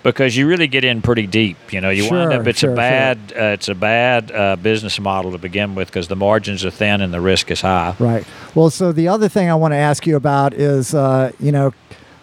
Because 0.07 0.37
you 0.37 0.47
really 0.47 0.69
get 0.69 0.85
in 0.85 1.03
pretty 1.03 1.27
deep, 1.27 1.73
you 1.73 1.81
know. 1.81 1.91
You 1.91 2.09
wind 2.09 2.33
up. 2.33 2.47
It's 2.47 2.61
sure, 2.61 2.71
a 2.71 2.73
sure. 2.73 2.77
bad. 2.77 3.19
Uh, 3.37 3.43
it's 3.47 3.69
a 3.69 3.75
bad 3.75 4.31
uh, 4.31 4.55
business 4.55 5.01
model 5.01 5.33
to 5.33 5.39
begin 5.39 5.75
with 5.75 5.89
because 5.89 6.07
the 6.07 6.15
margins 6.15 6.65
are 6.65 6.71
thin 6.71 7.01
and 7.01 7.13
the 7.13 7.21
risk 7.21 7.51
is 7.51 7.61
high. 7.61 7.97
Right. 7.99 8.25
Well, 8.55 8.71
so 8.71 8.93
the 8.93 9.09
other 9.09 9.29
thing 9.29 9.51
I 9.51 9.57
want 9.57 9.73
to 9.73 9.79
ask 9.79 10.07
you 10.07 10.15
about 10.15 10.55
is, 10.55 10.95
uh, 10.95 11.33
you 11.41 11.51
know, 11.51 11.75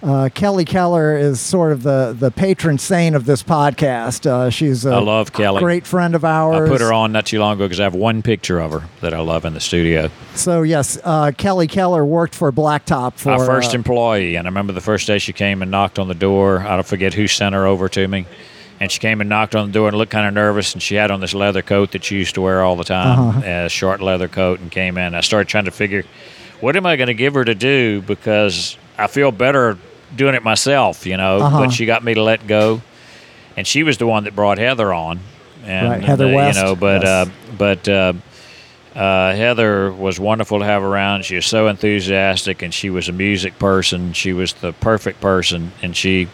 uh, 0.04 0.30
Kelly 0.34 0.66
Keller 0.66 1.18
is 1.18 1.39
sort 1.39 1.72
of 1.72 1.82
the 1.84 2.16
the 2.18 2.30
patron 2.30 2.78
saint 2.78 3.16
of 3.16 3.26
this 3.26 3.41
podcast. 3.41 4.26
Uh, 4.26 4.49
she's 4.49 4.86
a 4.86 4.91
I 4.91 4.99
love 4.99 5.32
Kelly. 5.32 5.60
great 5.62 5.88
friend 5.88 6.14
of 6.14 6.26
ours. 6.26 6.68
I 6.70 6.72
put 6.72 6.82
her 6.82 6.91
on 6.91 7.12
not 7.14 7.26
too 7.26 7.39
long 7.39 7.54
ago 7.56 7.66
because 7.66 7.80
I 7.80 7.84
have 7.84 7.95
one 7.95 8.22
picture 8.22 8.60
of 8.60 8.72
her 8.72 8.84
that 9.01 9.14
I 9.14 9.20
love 9.20 9.45
in 9.45 9.54
the 9.54 9.60
studio. 9.62 10.10
So 10.36 10.62
yes, 10.64 10.97
uh, 11.04 11.32
Kelly 11.38 11.68
Keller 11.68 12.04
worked 12.06 12.36
for 12.36 12.51
Black 12.51 12.86
Top 12.86 13.18
for 13.18 13.32
Our 13.32 13.45
first 13.45 13.74
uh, 13.74 13.78
employee, 13.78 14.36
and 14.36 14.45
I 14.47 14.49
remember 14.49 14.74
the 14.74 14.82
first 14.82 15.08
day 15.08 15.20
she 15.20 15.32
came 15.34 15.62
and 15.62 15.72
knocked 15.72 15.97
on 15.99 16.08
the 16.10 16.14
door. 16.16 16.60
I 16.60 16.76
don't 16.76 16.86
forget 16.86 17.14
who 17.14 17.28
sent 17.28 17.56
her 17.56 17.66
over 17.66 17.88
to 17.89 18.08
me, 18.08 18.26
and 18.82 18.91
she 18.91 18.99
came 18.99 19.22
and 19.22 19.30
knocked 19.30 19.56
on 19.56 19.68
the 19.68 19.74
door 19.74 19.88
and 19.88 19.97
looked 19.97 20.12
kind 20.12 20.28
of 20.28 20.34
nervous. 20.34 20.74
And 20.74 20.84
she 20.84 20.95
had 20.95 21.12
on 21.12 21.22
this 21.22 21.34
leather 21.34 21.62
coat 21.62 21.91
that 21.93 22.04
she 22.04 22.18
used 22.18 22.36
to 22.36 22.41
wear 22.41 22.62
all 22.62 22.76
the 22.76 22.84
time, 22.84 23.20
Uh-huh. 23.20 23.41
a 23.45 23.70
short 23.70 24.01
leather 24.01 24.28
coat, 24.28 24.60
and 24.60 24.70
came 24.70 24.97
in. 24.97 25.16
I 25.16 25.22
started 25.22 25.47
trying 25.47 25.66
to 25.66 25.72
figure, 25.72 26.04
what 26.60 26.76
am 26.76 26.86
I 26.86 26.97
going 26.97 27.08
to 27.08 27.14
give 27.14 27.34
her 27.36 27.45
to 27.45 27.56
do 27.56 28.01
because 28.01 28.78
I 28.97 29.08
feel 29.08 29.32
better 29.32 29.78
doing 30.16 30.36
it 30.36 30.43
myself, 30.43 31.05
you 31.05 31.18
know. 31.18 31.38
Uh-huh. 31.38 31.66
But 31.66 31.72
she 31.72 31.86
got 31.86 32.03
me 32.03 32.14
to 32.14 32.24
let 32.24 32.47
go, 32.47 32.82
and 33.57 33.66
she 33.66 33.84
was 33.84 33.97
the 33.97 34.07
one 34.07 34.26
that 34.26 34.36
brought 34.36 34.57
Heather 34.57 34.93
on, 34.93 35.20
and 35.64 35.89
Right, 35.89 36.03
Heather 36.03 36.28
uh, 36.28 36.34
West, 36.34 36.57
you 36.57 36.64
know, 36.64 36.76
but 36.76 37.03
yes. 37.03 37.28
uh, 37.28 37.32
but. 37.57 37.89
Uh, 37.89 38.14
uh, 38.95 39.34
Heather 39.34 39.91
was 39.91 40.20
wonderful 40.20 40.59
to 40.59 40.66
have 40.66 40.84
around. 40.84 41.26
She 41.26 41.36
was 41.36 41.47
so 41.47 41.68
enthusiastic, 41.68 42.61
and 42.61 42.72
she 42.72 42.91
was 42.91 43.09
a 43.09 43.11
music 43.11 43.57
person. 43.57 44.14
She 44.14 44.34
was 44.34 44.53
the 44.53 44.72
perfect 44.72 45.20
person, 45.20 45.72
and 45.82 45.97
she, 45.97 46.28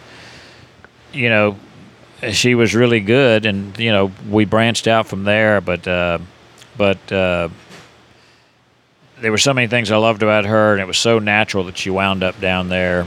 you 1.10 1.30
know, 1.30 1.56
she 2.32 2.54
was 2.54 2.74
really 2.74 3.00
good. 3.00 3.46
And 3.46 3.78
you 3.78 3.90
know, 3.90 4.12
we 4.28 4.44
branched 4.44 4.86
out 4.88 5.06
from 5.06 5.24
there. 5.24 5.62
But 5.62 5.88
uh, 5.88 6.18
but 6.76 7.10
uh, 7.10 7.48
there 9.20 9.30
were 9.30 9.38
so 9.38 9.54
many 9.54 9.66
things 9.66 9.90
I 9.90 9.96
loved 9.96 10.22
about 10.22 10.44
her, 10.44 10.72
and 10.72 10.82
it 10.82 10.86
was 10.86 10.98
so 10.98 11.18
natural 11.18 11.64
that 11.64 11.78
she 11.78 11.88
wound 11.88 12.22
up 12.22 12.40
down 12.40 12.68
there, 12.68 13.06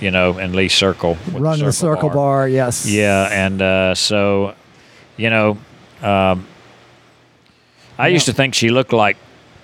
you 0.00 0.10
know, 0.10 0.38
in 0.38 0.52
Lee 0.54 0.68
Circle, 0.68 1.16
with 1.26 1.36
running 1.36 1.64
the 1.66 1.72
Circle 1.72 2.10
Bar. 2.10 2.48
Yes. 2.48 2.86
yeah, 2.86 3.28
and 3.30 3.62
uh, 3.62 3.94
so, 3.94 4.54
you 5.16 5.30
know, 5.30 5.56
um, 6.02 6.46
I 7.98 8.08
used 8.08 8.26
to 8.26 8.32
think 8.32 8.54
she 8.54 8.70
looked 8.70 8.92
like 8.92 9.16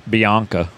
Bianca 0.08 0.68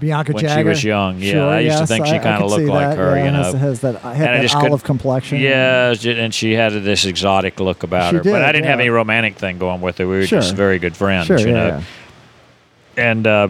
Bianca 0.00 0.32
when 0.32 0.48
she 0.48 0.64
was 0.64 0.82
young. 0.82 1.18
Yeah, 1.18 1.32
Sure, 1.32 1.48
I 1.50 1.60
used 1.60 1.78
to 1.78 1.86
think 1.86 2.06
she 2.06 2.14
I 2.14 2.18
kinda 2.18 2.46
looked 2.46 2.64
like 2.66 2.88
that, 2.90 2.96
her, 2.96 3.16
yeah, 3.16 3.24
you 3.26 3.30
know. 3.32 3.52
Has 3.52 3.80
that 3.80 3.96
had 4.00 4.16
And 4.30 4.38
I 4.38 4.46
that 4.46 4.54
olive 4.54 4.82
complexion. 4.82 5.38
Yeah, 5.38 5.86
it 5.86 5.90
was 5.90 5.98
ju- 6.00 6.12
and 6.12 6.32
she 6.34 6.52
had 6.52 6.72
this 6.72 7.04
exotic 7.04 7.60
look 7.60 7.82
about 7.82 8.10
She 8.10 8.16
her. 8.16 8.22
but 8.24 8.42
I 8.42 8.50
didn't 8.52 8.66
have 8.66 8.80
any 8.80 8.88
romantic 8.88 9.36
thing 9.36 9.58
going 9.58 9.82
with 9.82 9.98
her. 9.98 10.08
We 10.08 10.16
were 10.16 10.26
Sure. 10.26 10.40
just 10.40 10.54
very 10.54 10.78
good 10.78 10.96
friends, 10.96 11.26
Sure. 11.26 11.38
you 11.38 11.48
yeah, 11.48 11.52
know. 11.52 11.66
yeah. 11.66 11.82
And 12.96 13.26
uh, 13.26 13.48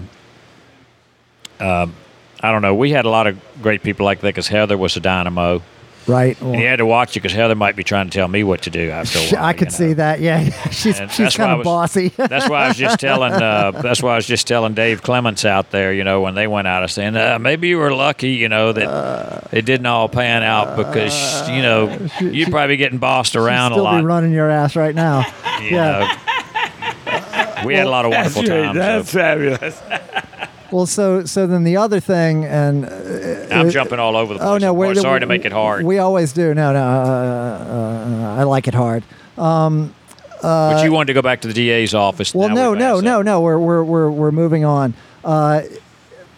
um, 1.61 1.95
I 2.43 2.53
don't 2.53 2.63
know. 2.63 2.75
We 2.75 2.91
had 2.91 3.05
a 3.05 3.11
lot 3.11 3.27
of 3.27 3.39
great 3.63 3.83
people 3.83 4.05
like 4.07 4.21
that 4.21 4.29
because 4.29 4.49
Heather 4.49 4.77
was 4.79 4.97
a 4.97 5.01
dynamo. 5.01 5.63
Right. 6.07 6.41
Well, 6.41 6.53
And 6.55 6.63
you 6.63 6.67
had 6.67 6.77
to 6.77 6.87
watch 6.87 7.11
it 7.11 7.21
because 7.21 7.33
Heather 7.33 7.55
might 7.55 7.77
be 7.77 7.85
trying 7.85 8.07
to 8.09 8.11
tell 8.11 8.27
me 8.27 8.43
what 8.43 8.63
to 8.63 8.71
do 8.71 8.89
after 8.91 9.19
a 9.19 9.23
while. 9.37 9.45
I 9.45 9.53
could 9.53 9.71
see 9.71 9.89
know. 9.89 9.95
that. 9.95 10.21
Yeah. 10.21 10.41
yeah. 10.41 10.69
She's 10.71 10.99
And 11.01 11.11
she's 11.11 11.19
that's 11.19 11.39
why 11.39 11.45
kind 11.45 11.57
I 11.57 11.59
of 11.59 11.65
bossy. 11.65 12.09
That's 12.17 12.49
why 12.49 12.65
I 12.65 12.69
was 12.69 12.77
just 12.79 12.99
telling. 12.99 13.33
Uh, 13.35 13.71
that's 13.73 14.03
why 14.03 14.15
I 14.15 14.17
was 14.17 14.27
just 14.27 14.47
telling 14.49 14.73
Dave 14.75 15.03
Clements 15.03 15.45
out 15.45 15.71
there. 15.71 15.93
You 15.93 16.03
know, 16.03 16.23
when 16.23 16.35
they 16.35 16.47
went 16.47 16.67
out, 16.67 16.79
I 16.79 16.83
was 16.87 16.93
saying 16.93 17.17
uh, 17.17 17.39
maybe 17.39 17.69
you 17.69 17.77
were 17.79 17.93
lucky. 17.95 18.31
You 18.31 18.49
know 18.49 18.73
that 18.73 19.49
it 19.53 19.67
didn't 19.67 19.87
all 19.87 20.09
pan 20.09 20.43
out 20.43 20.77
because 20.77 21.49
you 21.51 21.61
know 21.63 22.09
you'd 22.21 22.51
probably 22.51 22.75
be 22.75 22.79
getting 22.79 22.99
bossed 22.99 23.37
around 23.37 23.73
a 23.73 23.75
Still 23.75 23.85
be 23.85 23.91
lot. 23.97 24.05
running 24.05 24.33
your 24.33 24.51
ass 24.51 24.75
right 24.77 24.95
now. 24.95 25.21
you 25.61 25.77
yeah. 25.77 26.17
know. 27.07 27.65
We 27.67 27.75
had 27.75 27.87
a 27.87 27.91
lot 27.91 28.07
of 28.07 28.11
wonderful 28.13 28.43
times. 28.43 28.75
That's 28.77 29.11
so 29.11 29.19
fabulous. 29.19 29.81
Well, 30.73 30.87
so 30.87 31.25
so 31.25 31.47
then 31.47 31.65
the 31.65 31.77
other 31.77 32.01
thing, 32.01 32.45
and 32.45 32.85
uh, 32.85 33.55
I'm 33.55 33.67
uh, 33.69 33.71
jumping 33.71 33.99
all 33.99 34.17
over 34.17 34.35
the 34.35 34.39
place. 34.41 34.49
oh 34.49 34.59
no, 34.59 34.73
we're 34.73 34.95
sorry 34.95 35.21
to 35.21 35.27
make 35.27 35.45
it 35.45 35.53
hard, 35.53 35.85
We 35.85 35.99
always 35.99 36.33
do. 36.33 36.55
No, 36.55 36.73
no, 36.73 36.83
uh, 36.83 38.35
uh, 38.35 38.41
I 38.41 38.45
like 38.45 38.69
it 38.69 38.75
hard. 38.75 39.03
but 39.37 40.85
you 40.85 40.93
wanted 40.93 41.09
to 41.09 41.15
go 41.15 41.23
back 41.23 41.41
to 41.43 41.49
the 41.49 41.55
DA's 41.55 41.95
office. 41.95 42.35
Well, 42.35 42.49
now 42.49 42.55
no, 42.55 42.75
no, 42.75 43.01
no, 43.01 43.23
no. 43.23 43.41
We're 43.41 43.59
we're 43.59 43.85
we're 43.85 44.11
we're 44.11 44.33
moving 44.33 44.65
on. 44.65 44.95
Uh, 45.25 45.63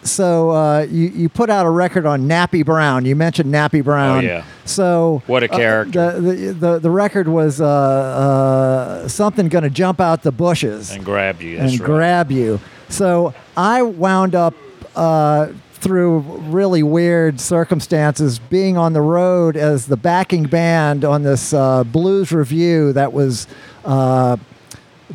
so 0.03 0.51
uh, 0.51 0.85
you 0.89 1.07
you 1.09 1.29
put 1.29 1.49
out 1.49 1.65
a 1.65 1.69
record 1.69 2.05
on 2.05 2.27
Nappy 2.27 2.65
Brown. 2.65 3.05
You 3.05 3.15
mentioned 3.15 3.53
Nappy 3.53 3.83
Brown. 3.83 4.23
Oh, 4.23 4.27
yeah. 4.27 4.45
So 4.65 5.23
What 5.27 5.43
a 5.43 5.51
uh, 5.51 5.57
character. 5.57 6.19
the, 6.19 6.31
the 6.31 6.53
the 6.53 6.79
the 6.79 6.91
record 6.91 7.27
was 7.27 7.61
uh, 7.61 7.65
uh, 7.67 9.07
something 9.07 9.47
going 9.47 9.63
to 9.63 9.69
jump 9.69 9.99
out 9.99 10.23
the 10.23 10.31
bushes 10.31 10.91
And 10.91 11.03
grab 11.03 11.41
you. 11.41 11.57
And 11.57 11.71
right. 11.71 11.79
grab 11.79 12.31
you. 12.31 12.59
So 12.93 13.33
I 13.57 13.81
wound 13.81 14.35
up 14.35 14.53
uh, 14.95 15.47
through 15.73 16.19
really 16.19 16.83
weird 16.83 17.39
circumstances 17.41 18.39
being 18.39 18.77
on 18.77 18.93
the 18.93 19.01
road 19.01 19.57
as 19.57 19.87
the 19.87 19.97
backing 19.97 20.43
band 20.43 21.03
on 21.03 21.23
this 21.23 21.53
uh, 21.53 21.83
blues 21.83 22.31
review 22.31 22.93
that 22.93 23.11
was. 23.13 23.47
Uh, 23.83 24.37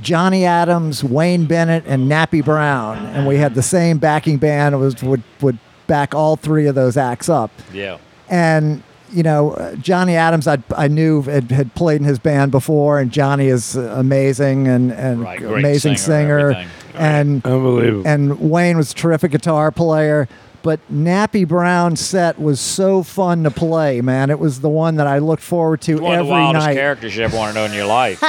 Johnny 0.00 0.44
Adams, 0.44 1.02
Wayne 1.02 1.46
Bennett, 1.46 1.82
and 1.84 2.08
Nappy 2.08 2.44
Brown, 2.44 2.98
and 2.98 3.26
we 3.26 3.36
had 3.36 3.56
the 3.56 3.62
same 3.62 3.98
backing 3.98 4.36
band. 4.36 4.72
It 4.72 4.78
was 4.78 5.02
would 5.02 5.24
would 5.40 5.58
back 5.88 6.14
all 6.14 6.36
three 6.36 6.66
of 6.68 6.76
those 6.76 6.96
acts 6.96 7.28
up 7.28 7.50
Yeah. 7.72 7.96
and 8.28 8.82
you 9.10 9.24
know 9.24 9.52
uh, 9.52 9.74
Johnny 9.76 10.14
Adams 10.14 10.46
I, 10.46 10.58
I 10.76 10.86
knew 10.86 11.22
had, 11.22 11.50
had 11.50 11.74
played 11.74 12.00
in 12.00 12.06
his 12.06 12.18
band 12.20 12.52
before 12.52 13.00
and 13.00 13.10
Johnny 13.10 13.46
is 13.48 13.76
uh, 13.76 13.94
amazing 13.96 14.68
and, 14.68 14.92
and 14.92 15.22
Right, 15.22 15.42
amazing 15.42 15.96
singer, 15.96 16.52
singer. 16.52 16.68
And 16.98 17.44
Unbelievable. 17.44 18.06
and 18.06 18.50
Wayne 18.50 18.76
was 18.76 18.92
a 18.92 18.94
terrific 18.94 19.32
guitar 19.32 19.70
player 19.70 20.28
but 20.60 20.80
Nappy 20.92 21.46
Brown's 21.46 22.00
set 22.00 22.38
was 22.38 22.60
so 22.60 23.02
fun 23.02 23.44
to 23.44 23.50
play 23.50 24.00
man 24.00 24.30
it 24.30 24.38
was 24.38 24.60
the 24.60 24.68
one 24.68 24.96
that 24.96 25.06
I 25.06 25.18
looked 25.18 25.42
forward 25.42 25.80
to 25.82 25.94
One 26.00 26.12
of 26.14 26.18
every 26.20 26.26
the 26.26 26.30
wildest 26.32 26.66
night 26.66 26.74
characters 26.74 27.16
you 27.16 27.24
ever 27.24 27.36
want 27.36 27.54
to 27.54 27.60
know 27.60 27.64
in 27.66 27.72
your 27.72 27.86
life. 27.86 28.22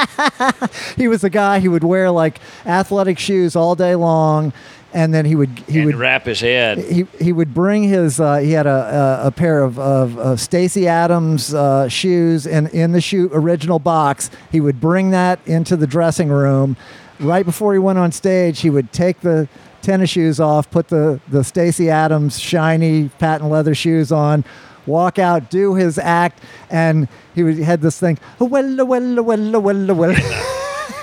he 0.95 1.07
was 1.07 1.23
a 1.23 1.29
guy 1.29 1.59
who 1.59 1.71
would 1.71 1.83
wear 1.83 2.11
like 2.11 2.39
athletic 2.65 3.17
shoes 3.19 3.55
all 3.55 3.75
day 3.75 3.95
long 3.95 4.53
and 4.93 5.13
then 5.13 5.25
he 5.25 5.35
would 5.35 5.49
he 5.67 5.77
and 5.79 5.85
would 5.85 5.95
wrap 5.95 6.25
his 6.25 6.39
head. 6.39 6.77
he 6.79 7.05
he 7.19 7.31
would 7.31 7.53
bring 7.53 7.83
his 7.83 8.19
uh, 8.19 8.37
he 8.37 8.51
had 8.51 8.65
a, 8.67 9.21
a, 9.23 9.27
a 9.27 9.31
pair 9.31 9.61
of, 9.63 9.77
of, 9.79 10.17
of 10.17 10.39
Stacy 10.39 10.87
Adams 10.87 11.53
uh, 11.53 11.87
shoes 11.87 12.47
and 12.47 12.67
in 12.69 12.91
the 12.91 13.01
shoe 13.01 13.29
original 13.33 13.79
box 13.79 14.29
he 14.51 14.59
would 14.61 14.79
bring 14.81 15.11
that 15.11 15.39
into 15.45 15.75
the 15.75 15.87
dressing 15.87 16.29
room 16.29 16.75
right 17.19 17.45
before 17.45 17.73
he 17.73 17.79
went 17.79 17.97
on 17.99 18.11
stage 18.11 18.59
he 18.61 18.69
would 18.69 18.91
take 18.91 19.19
the 19.21 19.47
tennis 19.81 20.09
shoes 20.09 20.39
off 20.39 20.69
put 20.71 20.87
the 20.87 21.19
the 21.29 21.43
Stacy 21.43 21.89
Adams 21.89 22.39
shiny 22.39 23.09
patent 23.19 23.49
leather 23.49 23.75
shoes 23.75 24.11
on 24.11 24.43
walk 24.85 25.19
out 25.19 25.49
do 25.49 25.75
his 25.75 25.97
act 25.99 26.41
and 26.69 27.07
he 27.35 27.43
would 27.43 27.55
he 27.55 27.63
had 27.63 27.81
this 27.81 27.99
thing 27.99 28.17
oh, 28.39 28.45
well 28.45 28.81
oh, 28.81 28.85
well 28.85 29.19
oh, 29.19 29.23
well 29.23 29.61
well 29.61 29.95
well 29.95 30.15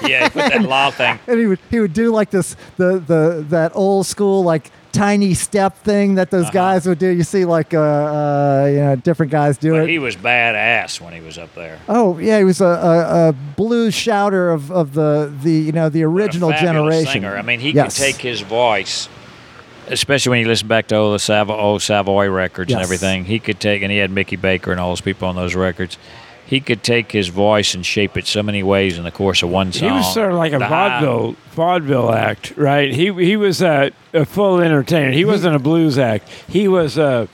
Yeah, 0.03 0.25
he 0.25 0.31
put 0.31 0.53
that 0.53 0.63
law 0.69 0.91
thing. 0.91 1.19
and 1.27 1.41
he 1.41 1.47
would 1.47 1.59
he 1.71 1.81
would 1.81 1.93
do 1.93 2.13
like 2.13 2.31
this 2.31 2.57
the 2.77 2.99
the 2.99 3.45
that 3.49 3.73
old 3.75 4.07
school 4.07 4.43
like 4.43 4.71
tiny 4.97 5.35
step 5.35 5.77
thing 5.79 6.15
that 6.17 6.29
Uh-huh. 6.33 6.43
those 6.43 6.51
guys 6.51 6.87
would 6.87 6.99
do. 6.99 7.09
You 7.09 7.23
see 7.23 7.45
like 7.45 7.75
uh, 7.75 7.81
uh 7.81 8.69
you 8.71 8.79
know 8.79 8.97
different 8.97 9.31
guys 9.33 9.59
do 9.59 9.73
But 9.73 9.83
it. 9.83 9.89
he 9.91 9.99
was 9.99 10.17
badass 10.17 11.01
when 11.01 11.13
he 11.13 11.21
was 11.21 11.37
up 11.39 11.55
there. 11.55 11.79
oh 11.89 12.19
yeah, 12.19 12.39
he 12.39 12.45
was 12.45 12.61
a, 12.61 12.65
a, 12.65 13.29
a 13.29 13.33
blues 13.33 13.95
shouter 13.95 14.51
of, 14.51 14.71
of 14.73 14.95
the 14.95 15.33
the 15.43 15.53
you 15.53 15.73
know 15.73 15.89
the 15.89 16.03
original 16.05 16.51
generation. 16.53 17.13
Singer. 17.13 17.37
I 17.37 17.43
mean, 17.43 17.61
he 17.61 17.71
Yes. 17.71 17.97
could 17.97 18.05
take 18.05 18.17
his 18.17 18.41
voice 18.41 19.09
especially 19.89 20.31
when 20.31 20.41
you 20.41 20.49
listen 20.49 20.67
back 20.67 20.89
to 20.89 20.97
all 20.97 21.13
the 21.13 21.19
Savo, 21.21 21.55
old 21.57 21.81
Savoy 21.81 22.29
records 22.29 22.73
and 22.73 22.83
everything. 22.83 23.25
He 23.25 23.39
could 23.39 23.61
take, 23.61 23.83
and 23.83 23.93
he 23.93 23.99
had 23.99 24.11
Mickey 24.11 24.35
Baker 24.35 24.73
and 24.73 24.81
all 24.81 24.89
those 24.89 25.01
people 25.01 25.29
on 25.29 25.37
those 25.37 25.55
records. 25.55 25.97
He 26.47 26.61
could 26.61 26.83
take 26.85 27.11
his 27.13 27.29
voice 27.29 27.75
and 27.75 27.85
shape 27.85 28.17
it 28.17 28.27
so 28.27 28.43
many 28.43 28.63
ways 28.63 28.97
in 28.99 29.05
the 29.05 29.11
course 29.11 29.43
of 29.43 29.51
one 29.51 29.73
song. 29.73 29.89
He 29.91 29.95
was 29.97 30.15
sort 30.15 30.31
of 30.31 30.39
like 30.39 30.53
a 30.53 30.61
vaudeville 30.61 31.37
vaudeville 31.51 32.13
act, 32.13 32.53
right? 32.57 32.95
He 32.95 33.13
he 33.13 33.37
was 33.37 33.61
a, 33.63 33.91
a 34.15 34.25
full 34.25 34.61
entertainer. 34.61 35.11
He 35.11 35.25
wasn't 35.25 35.57
a 35.57 35.59
blues 35.59 35.99
act. 35.99 36.29
He 36.49 36.69
was 36.69 36.97
a. 36.99 37.29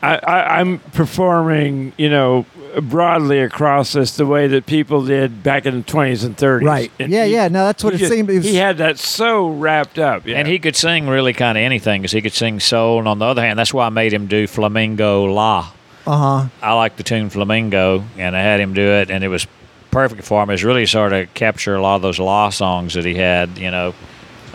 I, 0.00 0.14
I, 0.18 0.60
I'm 0.60 0.78
performing, 0.78 1.92
you 1.96 2.08
know, 2.08 2.46
broadly 2.80 3.40
across 3.40 3.94
this 3.94 4.16
the 4.16 4.26
way 4.26 4.46
that 4.46 4.64
people 4.66 5.04
did 5.04 5.42
back 5.42 5.66
in 5.66 5.78
the 5.78 5.82
20s 5.82 6.24
and 6.24 6.36
30s. 6.36 6.62
Right. 6.62 6.92
And 7.00 7.10
Yeah, 7.10 7.24
he- 7.24 7.32
yeah, 7.32 7.48
no, 7.48 7.64
that's 7.66 7.82
what 7.82 7.94
it 7.94 7.98
just- 7.98 8.12
seemed- 8.12 8.30
it 8.30 8.36
was- 8.36 8.44
he 8.44 8.54
had 8.54 8.78
that 8.78 9.00
so 9.00 9.48
wrapped 9.48 9.98
up. 9.98 10.24
Yeah. 10.24 10.36
And 10.38 10.46
he 10.46 10.60
could 10.60 10.76
sing 10.76 11.08
really 11.08 11.32
kind 11.32 11.58
of 11.58 11.62
anything 11.62 12.02
because 12.02 12.12
he 12.12 12.22
could 12.22 12.32
sing 12.32 12.60
soul. 12.60 13.00
And 13.00 13.08
on 13.08 13.18
the 13.18 13.24
other 13.26 13.42
hand, 13.42 13.58
that's 13.58 13.74
why 13.74 13.86
I 13.86 13.88
made 13.88 14.12
him 14.12 14.28
do 14.28 14.46
Flamingo 14.46 15.24
La. 15.24 15.72
Uh 16.08 16.16
huh. 16.42 16.48
I 16.62 16.72
like 16.72 16.96
the 16.96 17.02
tune 17.02 17.28
Flamingo, 17.30 18.02
and 18.16 18.34
I 18.36 18.40
had 18.40 18.60
him 18.60 18.72
do 18.72 18.80
it, 18.82 19.10
and 19.10 19.22
it 19.22 19.28
was 19.28 19.46
perfect 19.90 20.22
for 20.24 20.42
him. 20.42 20.48
It 20.48 20.54
was 20.54 20.64
really 20.64 20.86
sort 20.86 21.12
of 21.12 21.32
capture 21.34 21.74
a 21.74 21.82
lot 21.82 21.96
of 21.96 22.02
those 22.02 22.18
law 22.18 22.48
songs 22.50 22.94
that 22.94 23.04
he 23.04 23.14
had, 23.14 23.58
you 23.58 23.70
know, 23.70 23.94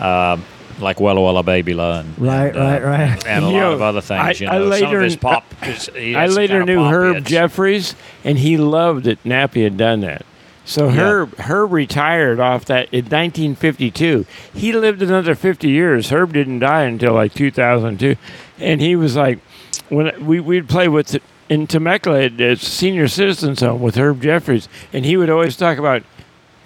uh, 0.00 0.36
like 0.80 0.96
Wella 0.96 1.18
Wella 1.18 1.44
Baby 1.44 1.72
La, 1.74 2.00
and, 2.00 2.18
Right, 2.18 2.48
and, 2.48 2.56
uh, 2.56 2.60
right, 2.60 2.82
right. 2.84 3.26
and 3.26 3.44
a 3.44 3.48
You 3.48 3.54
lot 3.54 3.60
know, 3.60 3.72
of 3.74 3.82
other 3.82 4.00
things. 4.00 4.20
I- 4.20 4.44
you 4.44 4.48
I 4.50 4.58
know, 4.58 4.62
some 4.62 4.70
later- 4.70 4.98
of 4.98 5.04
his 5.04 5.16
pop. 5.16 5.44
his- 5.62 5.90
he 5.94 6.16
I 6.16 6.26
later 6.26 6.64
knew 6.64 6.82
Herb 6.84 7.14
hits. 7.16 7.30
Jeffries, 7.30 7.94
and 8.24 8.38
he 8.38 8.56
loved 8.56 9.04
that 9.04 9.22
Nappy 9.22 9.62
had 9.62 9.76
done 9.76 10.00
that. 10.00 10.24
So 10.64 10.86
Yeah. 10.88 10.94
Herb 11.02 11.38
Herb 11.40 11.72
retired 11.72 12.40
off 12.40 12.64
that 12.64 12.88
in 12.90 13.04
1952. 13.04 14.24
He 14.52 14.72
lived 14.72 15.02
another 15.02 15.34
50 15.36 15.68
years. 15.68 16.10
Herb 16.10 16.32
didn't 16.32 16.58
die 16.60 16.82
until 16.82 17.12
like 17.12 17.34
2002, 17.34 18.16
and 18.58 18.80
he 18.80 18.96
was 18.96 19.14
like, 19.14 19.38
when 19.90 20.10
we 20.24 20.40
we'd 20.40 20.68
play 20.68 20.88
with 20.88 21.20
in 21.48 21.66
Temecula 21.66 22.24
at 22.24 22.36
the 22.36 22.56
senior 22.56 23.08
citizens 23.08 23.60
home 23.60 23.80
with 23.80 23.96
Herb 23.96 24.22
Jeffries, 24.22 24.68
and 24.92 25.04
he 25.04 25.16
would 25.16 25.30
always 25.30 25.56
talk 25.56 25.78
about 25.78 26.02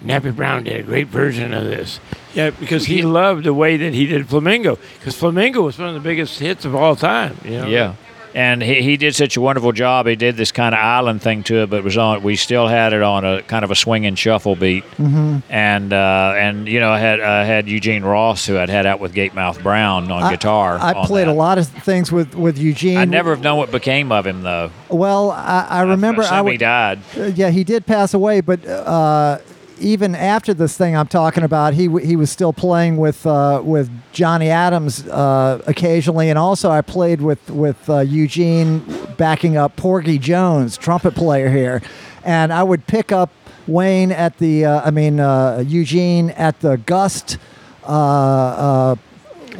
Nappy 0.03 0.33
Brown 0.33 0.63
did 0.63 0.79
a 0.79 0.83
great 0.83 1.07
version 1.07 1.53
of 1.53 1.65
this. 1.65 1.99
Yeah, 2.33 2.51
because 2.51 2.85
he 2.85 3.01
loved 3.01 3.43
the 3.43 3.53
way 3.53 3.75
that 3.77 3.93
he 3.93 4.05
did 4.05 4.29
Flamingo. 4.29 4.77
Because 4.97 5.17
Flamingo 5.17 5.61
was 5.61 5.77
one 5.77 5.89
of 5.89 5.93
the 5.93 5.99
biggest 5.99 6.39
hits 6.39 6.63
of 6.63 6.75
all 6.75 6.95
time. 6.95 7.37
You 7.43 7.51
know? 7.51 7.67
Yeah. 7.67 7.95
And 8.33 8.61
he, 8.61 8.81
he 8.81 8.97
did 8.97 9.15
such 9.15 9.37
a 9.37 9.41
wonderful 9.41 9.71
job. 9.71 10.05
He 10.05 10.15
did 10.15 10.37
this 10.37 10.51
kind 10.51 10.75
of 10.75 10.79
island 10.79 11.21
thing 11.21 11.43
to 11.43 11.63
it, 11.63 11.69
but 11.69 11.77
it 11.77 11.83
was 11.83 11.97
on. 11.97 12.21
We 12.21 12.35
still 12.35 12.67
had 12.67 12.93
it 12.93 13.01
on 13.01 13.25
a 13.25 13.41
kind 13.43 13.65
of 13.65 13.71
a 13.71 13.75
swinging 13.75 14.15
shuffle 14.15 14.55
beat. 14.55 14.83
Mm-hmm. 14.97 15.39
And 15.49 15.93
uh, 15.93 16.33
and 16.37 16.67
you 16.67 16.79
know 16.79 16.91
I 16.91 16.99
had 16.99 17.19
I 17.19 17.43
had 17.43 17.67
Eugene 17.67 18.03
Ross 18.03 18.45
who 18.45 18.57
I'd 18.57 18.69
had 18.69 18.85
out 18.85 18.99
with 18.99 19.13
Gatemouth 19.13 19.61
Brown 19.63 20.11
on 20.11 20.23
I- 20.23 20.31
guitar. 20.31 20.77
I 20.79 20.93
on 20.93 21.05
played 21.05 21.27
that. 21.27 21.31
a 21.31 21.33
lot 21.33 21.57
of 21.57 21.67
things 21.67 22.11
with 22.11 22.35
with 22.35 22.57
Eugene. 22.57 22.97
I 22.97 23.05
never 23.05 23.31
have 23.31 23.43
known 23.43 23.57
what 23.57 23.71
became 23.71 24.11
of 24.11 24.27
him 24.27 24.43
though. 24.43 24.71
Well, 24.89 25.31
I, 25.31 25.65
I 25.69 25.81
remember. 25.81 26.21
I, 26.23 26.39
I 26.39 26.51
he 26.51 26.57
died. 26.57 26.99
Uh, 27.17 27.25
yeah, 27.25 27.49
he 27.49 27.63
did 27.63 27.85
pass 27.85 28.13
away, 28.13 28.41
but 28.41 28.65
uh, 28.65 29.39
even 29.79 30.15
after 30.15 30.53
this 30.53 30.77
thing 30.77 30.95
I'm 30.95 31.07
talking 31.07 31.43
about, 31.43 31.73
he 31.73 31.87
w- 31.87 32.05
he 32.05 32.15
was 32.15 32.29
still 32.31 32.53
playing 32.53 32.97
with 32.97 33.25
uh, 33.25 33.61
with 33.63 33.89
Johnny 34.11 34.49
Adams 34.49 35.07
uh, 35.07 35.61
occasionally, 35.67 36.29
and 36.29 36.37
also 36.39 36.69
I 36.69 36.81
played 36.81 37.21
with 37.21 37.49
with 37.49 37.89
uh, 37.89 37.99
Eugene 37.99 38.83
backing 39.17 39.57
up 39.57 39.75
Porgy 39.75 40.17
Jones, 40.19 40.77
trumpet 40.77 41.15
player 41.15 41.49
here, 41.49 41.81
and 42.23 42.51
I 42.53 42.63
would 42.63 42.87
pick 42.87 43.11
up 43.11 43.31
Wayne 43.67 44.11
at 44.11 44.37
the 44.37 44.65
uh, 44.65 44.81
I 44.85 44.91
mean 44.91 45.19
uh, 45.19 45.63
Eugene 45.65 46.29
at 46.31 46.59
the 46.61 46.77
Gust. 46.77 47.37
Uh, 47.83 47.91
uh, 47.91 48.95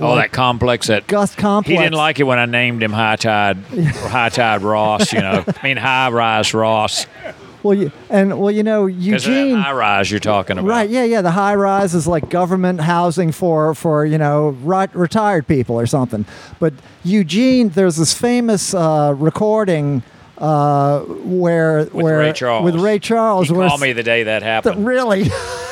Oh, 0.02 0.16
that 0.16 0.32
complex 0.32 0.88
that 0.88 1.08
Gust 1.08 1.36
complex. 1.38 1.72
he 1.78 1.84
didn't 1.84 1.98
like 1.98 2.22
it 2.22 2.24
when 2.24 2.40
I 2.40 2.46
named 2.46 2.82
him 2.82 2.94
High 2.94 3.18
Tide, 3.18 3.58
High 3.68 4.30
Tide 4.30 4.62
Ross. 4.62 5.12
You 5.12 5.20
know, 5.20 5.44
I 5.46 5.68
mean 5.68 5.76
High 5.76 6.10
Rise 6.10 6.54
Ross 6.54 7.06
Well, 7.61 7.77
you, 7.77 7.91
and 8.10 8.40
well, 8.40 8.52
you 8.52 8.64
know, 8.64 8.86
Eugene. 8.86 9.56
high 9.57 9.73
rise 9.73 10.10
you're 10.10 10.19
talking 10.19 10.57
about. 10.57 10.69
Right, 10.69 10.90
yeah, 10.90 11.03
yeah. 11.03 11.22
The 11.22 11.31
high 11.31 11.56
rise 11.56 11.94
is 11.94 12.07
like 12.07 12.30
government 12.30 12.81
housing 12.81 13.31
for 13.31 13.76
for 13.76 14.06
you 14.06 14.18
know 14.18 14.49
retired 14.94 15.48
people 15.48 15.80
or 15.80 15.86
something. 15.86 16.26
But 16.60 16.73
Eugene, 17.03 17.69
there's 17.69 17.98
this 17.98 18.14
famous 18.14 18.73
uh, 18.73 19.14
recording 19.18 20.03
uh, 20.38 20.99
where 21.02 21.80
With 21.80 21.94
where 21.94 22.19
Ray 22.19 22.34
Charles. 22.34 22.64
with 22.64 22.76
Ray 22.76 22.99
Charles. 22.99 23.48
He 23.49 23.53
where 23.53 23.68
called 23.68 23.81
me 23.81 23.91
the 23.94 24.03
day 24.03 24.23
that 24.23 24.41
happened 24.41 24.86
really. 24.86 25.23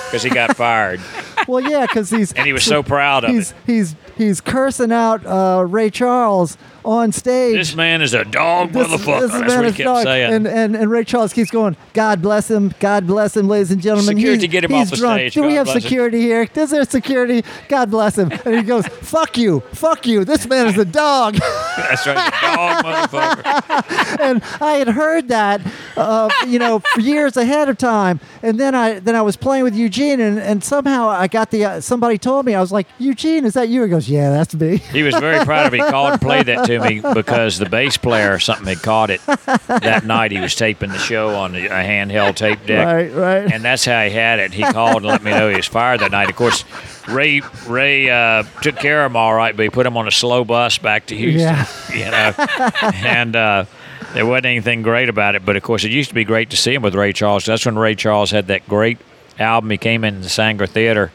because 0.07 0.23
he 0.23 0.29
got 0.29 0.55
fired, 0.57 0.99
well, 1.47 1.61
yeah, 1.61 1.85
because 1.87 2.09
he's 2.09 2.31
and 2.33 2.45
he 2.45 2.53
was 2.53 2.63
so 2.63 2.83
proud 2.83 3.23
of 3.23 3.31
he's 3.31 3.51
it. 3.51 3.57
he's 3.65 3.95
he's 4.17 4.41
cursing 4.41 4.91
out 4.91 5.25
uh, 5.25 5.63
Ray 5.67 5.89
Charles 5.89 6.57
on 6.85 7.11
stage. 7.11 7.55
This 7.57 7.75
man 7.75 8.01
is 8.01 8.13
a 8.13 8.23
dog 8.23 8.71
This- 8.71 8.87
motherfucker. 8.87 9.19
this 9.21 9.31
That's 9.31 9.47
man 9.47 9.57
what 9.57 9.63
he 9.65 9.69
is 9.71 9.75
kept 9.75 9.85
dog. 9.85 10.03
saying. 10.03 10.33
And, 10.33 10.47
and 10.47 10.75
and 10.75 10.89
Ray 10.89 11.03
Charles 11.03 11.33
keeps 11.33 11.51
going, 11.51 11.75
God 11.93 12.21
bless 12.21 12.49
him, 12.49 12.73
God 12.79 13.05
bless 13.05 13.35
him, 13.35 13.47
ladies 13.49 13.71
and 13.71 13.81
gentlemen. 13.81 14.15
Security, 14.15 14.41
he's, 14.43 14.51
get 14.51 14.63
him 14.63 14.71
he's 14.71 14.83
off 14.87 14.89
the 14.91 14.95
drunk. 14.97 15.19
stage. 15.19 15.33
Do 15.33 15.43
we 15.43 15.53
have 15.55 15.65
bless 15.65 15.75
him." 15.77 15.81
security 15.81 16.21
here? 16.21 16.47
Is 16.55 16.69
there 16.71 16.85
security? 16.85 17.43
God 17.67 17.91
bless 17.91 18.17
him. 18.17 18.31
And 18.45 18.55
he 18.55 18.61
goes, 18.63 18.87
Fuck 19.01 19.37
you, 19.37 19.59
fuck 19.73 20.05
you. 20.07 20.23
This 20.25 20.47
man 20.47 20.67
is 20.67 20.77
a 20.77 20.85
dog. 20.85 21.35
That's 21.77 22.07
right, 22.07 22.33
dog 22.41 22.85
motherfucker. 22.85 24.19
and 24.21 24.41
I 24.61 24.73
had 24.73 24.87
heard 24.89 25.27
that, 25.27 25.61
uh, 25.97 26.29
you 26.47 26.59
know, 26.59 26.81
years 26.97 27.35
ahead 27.37 27.69
of 27.69 27.77
time. 27.77 28.19
And 28.41 28.59
then 28.59 28.75
I 28.75 28.99
then 28.99 29.15
I 29.15 29.21
was 29.21 29.35
playing 29.35 29.63
with 29.63 29.75
Eugene, 29.75 30.19
and, 30.21 30.39
and 30.39 30.63
somehow 30.63 31.09
I 31.09 31.27
got 31.27 31.36
the 31.45 31.65
uh, 31.65 31.81
somebody 31.81 32.17
told 32.17 32.45
me 32.45 32.55
I 32.55 32.61
was 32.61 32.71
like, 32.71 32.87
Eugene, 32.99 33.45
is 33.45 33.53
that 33.53 33.69
you? 33.69 33.83
He 33.83 33.89
goes, 33.89 34.09
Yeah, 34.09 34.29
that's 34.29 34.53
me. 34.55 34.77
He 34.77 35.03
was 35.03 35.15
very 35.15 35.43
proud 35.45 35.67
of 35.67 35.71
me. 35.73 35.79
He 35.79 35.85
called 35.85 36.13
and 36.13 36.21
played 36.21 36.45
that 36.47 36.65
to 36.65 36.79
me 36.79 37.01
because 37.13 37.57
the 37.57 37.69
bass 37.69 37.97
player 37.97 38.33
or 38.33 38.39
something 38.39 38.67
had 38.67 38.81
caught 38.81 39.09
it 39.09 39.21
that 39.67 40.05
night. 40.05 40.31
He 40.31 40.39
was 40.39 40.55
taping 40.55 40.89
the 40.89 40.97
show 40.97 41.35
on 41.35 41.55
a 41.55 41.59
handheld 41.69 42.35
tape 42.35 42.65
deck. 42.65 42.85
Right, 42.85 43.13
right. 43.13 43.51
And 43.51 43.63
that's 43.63 43.85
how 43.85 44.03
he 44.03 44.11
had 44.11 44.39
it. 44.39 44.53
He 44.53 44.63
called 44.63 44.97
and 44.97 45.05
let 45.05 45.23
me 45.23 45.31
know 45.31 45.49
he 45.49 45.55
was 45.55 45.67
fired 45.67 45.99
that 46.01 46.11
night. 46.11 46.29
Of 46.29 46.35
course, 46.35 46.63
Ray 47.07 47.41
Ray 47.67 48.09
uh, 48.09 48.43
took 48.61 48.75
care 48.77 49.05
of 49.05 49.11
him 49.11 49.15
all 49.15 49.33
right, 49.33 49.55
but 49.55 49.63
he 49.63 49.69
put 49.69 49.85
him 49.85 49.97
on 49.97 50.07
a 50.07 50.11
slow 50.11 50.43
bus 50.43 50.77
back 50.77 51.07
to 51.07 51.15
Houston. 51.15 51.41
Yeah. 51.41 51.65
You 51.93 52.11
know, 52.11 52.91
and 52.93 53.35
uh, 53.35 53.65
there 54.13 54.25
wasn't 54.25 54.47
anything 54.47 54.81
great 54.81 55.09
about 55.09 55.35
it. 55.35 55.45
But 55.45 55.55
of 55.55 55.63
course, 55.63 55.83
it 55.83 55.91
used 55.91 56.09
to 56.09 56.15
be 56.15 56.23
great 56.23 56.49
to 56.51 56.57
see 56.57 56.73
him 56.73 56.81
with 56.81 56.95
Ray 56.95 57.13
Charles. 57.13 57.45
That's 57.45 57.65
when 57.65 57.77
Ray 57.77 57.95
Charles 57.95 58.31
had 58.31 58.47
that 58.47 58.67
great 58.67 58.97
album. 59.39 59.69
He 59.69 59.77
came 59.77 60.03
in 60.03 60.21
the 60.21 60.29
Sanger 60.29 60.67
Theater 60.67 61.11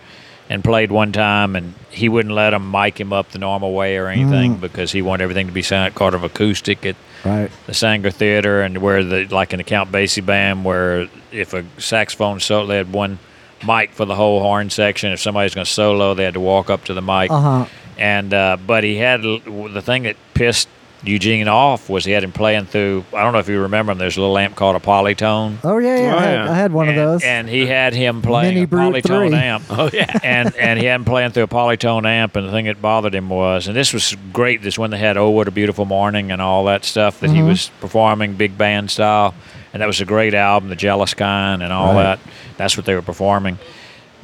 and 0.53 0.63
played 0.63 0.93
one 0.93 1.13
time, 1.13 1.57
and 1.57 1.73
he 1.89 2.11
wouldn't 2.11 2.35
let 2.35 2.53
him 2.53 2.71
mic 2.71 3.01
him 3.01 3.11
up 3.11 3.31
the 3.31 3.39
normal 3.39 3.73
way 3.73 3.97
or 3.97 4.09
anything 4.09 4.57
because 4.57 4.93
he 4.93 5.01
wanted 5.01 5.25
everything 5.25 5.47
to 5.47 5.53
be 5.53 5.63
sound 5.63 5.95
kind 5.95 6.15
of 6.15 6.25
acoustic. 6.25 6.85
At, 6.85 6.97
Right. 7.25 7.51
the 7.67 7.73
Sanger 7.73 8.11
Theater 8.11 8.63
and 8.63 8.79
where 8.79 9.03
the 9.05 9.27
like 9.27 9.53
in 9.53 9.59
the 9.59 9.65
Count 9.65 9.93
Basie 9.93 10.27
band 10.27 10.65
where 10.65 11.09
if 11.31 11.55
a 11.55 11.65
saxophone 11.79 12.41
solo 12.41 12.67
they 12.67 12.77
had 12.77 12.93
one 12.93 13.19
mic 13.65 13.93
for 13.93 14.05
the 14.05 14.17
whole 14.17 14.41
horn 14.41 14.71
section. 14.71 15.13
If 15.13 15.21
somebody's 15.21 15.55
going 15.55 15.65
to 15.65 15.71
solo, 15.71 16.15
they 16.15 16.25
had 16.25 16.35
to 16.35 16.41
walk 16.41 16.69
up 16.69 16.85
to 16.87 16.95
the 16.95 17.01
mic. 17.01 17.31
Uh-huh. 17.31 17.67
And 17.97 18.35
uh, 18.35 18.57
but 18.67 18.83
he 18.85 18.97
had 18.97 19.23
the 19.23 19.83
thing 19.83 20.03
that 20.03 20.17
pissed 20.35 20.69
Eugene 21.05 21.49
off 21.49 21.89
was 21.91 22.05
he 22.05 22.13
had 22.13 22.23
him 22.23 22.31
playing 22.31 22.67
through. 22.67 23.05
I 23.13 23.25
don't 23.25 23.33
know 23.33 23.41
if 23.41 23.49
you 23.49 23.61
remember 23.63 23.91
him. 23.91 23.99
There's 23.99 24.17
a 24.17 24.21
little 24.21 24.39
amp 24.39 24.55
called 24.55 24.77
a 24.77 24.79
Polytone. 24.79 25.57
Oh 25.65 25.79
yeah, 25.79 25.97
yeah. 25.99 26.15
Oh, 26.15 26.19
I, 26.19 26.23
had, 26.23 26.33
yeah. 26.35 26.51
I 26.53 26.55
had 26.55 26.73
one 26.73 26.89
and, 26.89 26.97
of 26.99 27.05
those. 27.09 27.23
and 27.25 27.49
he 27.49 27.67
had 27.67 27.93
him 27.93 28.23
playing 28.23 28.55
Mini 28.55 28.65
a 28.65 28.69
Brute 28.69 28.95
Polytone 29.05 29.29
3. 29.31 29.35
amp. 29.37 29.65
Oh 29.71 29.91
yeah, 29.93 30.19
and 30.23 30.55
and 30.57 30.79
he 30.79 30.87
had 30.87 30.95
him 30.97 31.05
playing 31.05 31.33
through 31.33 31.43
a 31.43 31.49
Polytone 31.49 32.07
amp, 32.07 32.37
and 32.37 32.47
the 32.47 32.53
thing 32.53 32.67
that 32.67 32.81
bothered 32.81 33.15
him 33.15 33.29
was, 33.29 33.67
and 33.67 33.75
this 33.77 33.93
was 33.93 34.17
great. 34.33 34.63
This 34.63 34.79
when 34.79 34.91
they 34.93 34.99
had 34.99 35.17
"Oh 35.17 35.31
What 35.31 35.49
a 35.49 35.51
Beautiful 35.51 35.87
Morning" 35.87 36.31
and 36.31 36.41
all 36.41 36.65
that 36.67 36.85
stuff 36.85 37.19
that 37.21 37.27
Mm-hmm. 37.29 37.37
he 37.37 37.43
was 37.43 37.71
performing 37.81 38.35
big 38.35 38.57
band 38.57 38.91
style, 38.91 39.35
and 39.73 39.81
that 39.83 39.87
was 39.87 40.01
a 40.01 40.05
great 40.05 40.35
album, 40.35 40.69
"The 40.71 40.77
Jealous 40.77 41.15
Kind" 41.15 41.65
and 41.65 41.73
all 41.73 41.95
Right. 41.95 42.03
that. 42.03 42.19
That's 42.59 42.77
what 42.77 42.87
they 42.87 42.95
were 42.95 43.03
performing. 43.03 43.59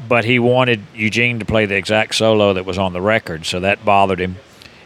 But 0.09 0.25
he 0.25 0.39
wanted 0.39 0.81
Eugene 0.95 1.41
to 1.41 1.45
play 1.45 1.67
the 1.67 1.75
exact 1.75 2.15
solo 2.15 2.53
that 2.53 2.65
was 2.65 2.79
on 2.79 2.93
the 2.93 3.01
record, 3.01 3.45
so 3.47 3.59
that 3.61 3.85
bothered 3.85 4.21
him. 4.21 4.37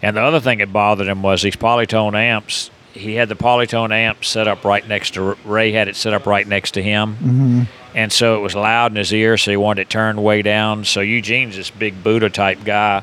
And 0.03 0.17
the 0.17 0.21
other 0.23 0.41
thing 0.41 0.59
that 0.59 0.73
bothered 0.73 1.07
him 1.07 1.23
was 1.23 1.43
these 1.43 1.57
Polytone 1.57 2.15
amps. 2.15 2.71
He 2.93 3.15
had 3.15 3.29
the 3.29 3.37
Polytone 3.37 3.93
amp 3.93 4.25
set 4.25 4.49
up 4.49 4.65
right 4.65 4.87
next 4.87 5.15
to 5.15 5.37
Ray. 5.45 5.73
Had 5.73 5.89
it 5.89 5.97
set 5.97 6.13
up 6.13 6.27
right 6.27 6.47
next 6.47 6.73
to 6.73 6.83
him, 6.83 7.15
Mm-hmm. 7.17 7.63
and 7.95 8.13
so 8.13 8.37
it 8.37 8.41
was 8.41 8.55
loud 8.55 8.93
in 8.93 8.97
his 8.97 9.13
ear. 9.15 9.39
So 9.39 9.51
he 9.53 9.57
wanted 9.57 9.83
it 9.83 9.91
turned 9.91 10.23
way 10.23 10.43
down. 10.43 10.85
So 10.85 11.01
Eugene's 11.01 11.57
this 11.57 11.71
big 11.71 12.03
Buddha 12.05 12.29
type 12.29 12.65
guy, 12.65 13.03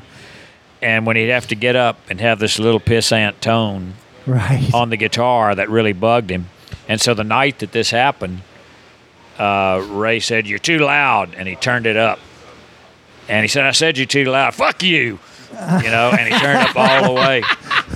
and 0.80 1.06
when 1.06 1.16
he'd 1.16 1.30
have 1.30 1.48
to 1.48 1.56
get 1.56 1.74
up 1.74 1.98
and 2.08 2.20
have 2.20 2.38
this 2.38 2.58
little 2.60 2.78
pissant 2.78 3.40
tone 3.40 3.94
right. 4.26 4.72
on 4.72 4.90
the 4.90 4.96
guitar, 4.96 5.54
that 5.56 5.68
really 5.70 5.92
bugged 5.94 6.30
him. 6.30 6.46
And 6.88 7.00
so 7.00 7.14
the 7.14 7.24
night 7.24 7.58
that 7.60 7.72
this 7.72 7.90
happened, 7.90 8.42
uh, 9.38 9.84
Ray 9.88 10.20
said, 10.20 10.46
"You're 10.46 10.58
too 10.60 10.78
loud," 10.78 11.34
and 11.36 11.48
he 11.48 11.56
turned 11.56 11.86
it 11.86 11.96
up. 11.96 12.20
And 13.28 13.42
he 13.42 13.48
said, 13.48 13.64
"I 13.64 13.72
said 13.72 13.96
you're 13.96 14.06
too 14.06 14.26
loud. 14.26 14.54
Fuck 14.54 14.82
you." 14.84 15.18
You 15.52 15.90
know, 15.90 16.12
and 16.16 16.32
he 16.32 16.38
turned 16.38 16.58
up 16.58 16.76
all 16.76 17.04
the 17.04 17.12
way, 17.12 17.42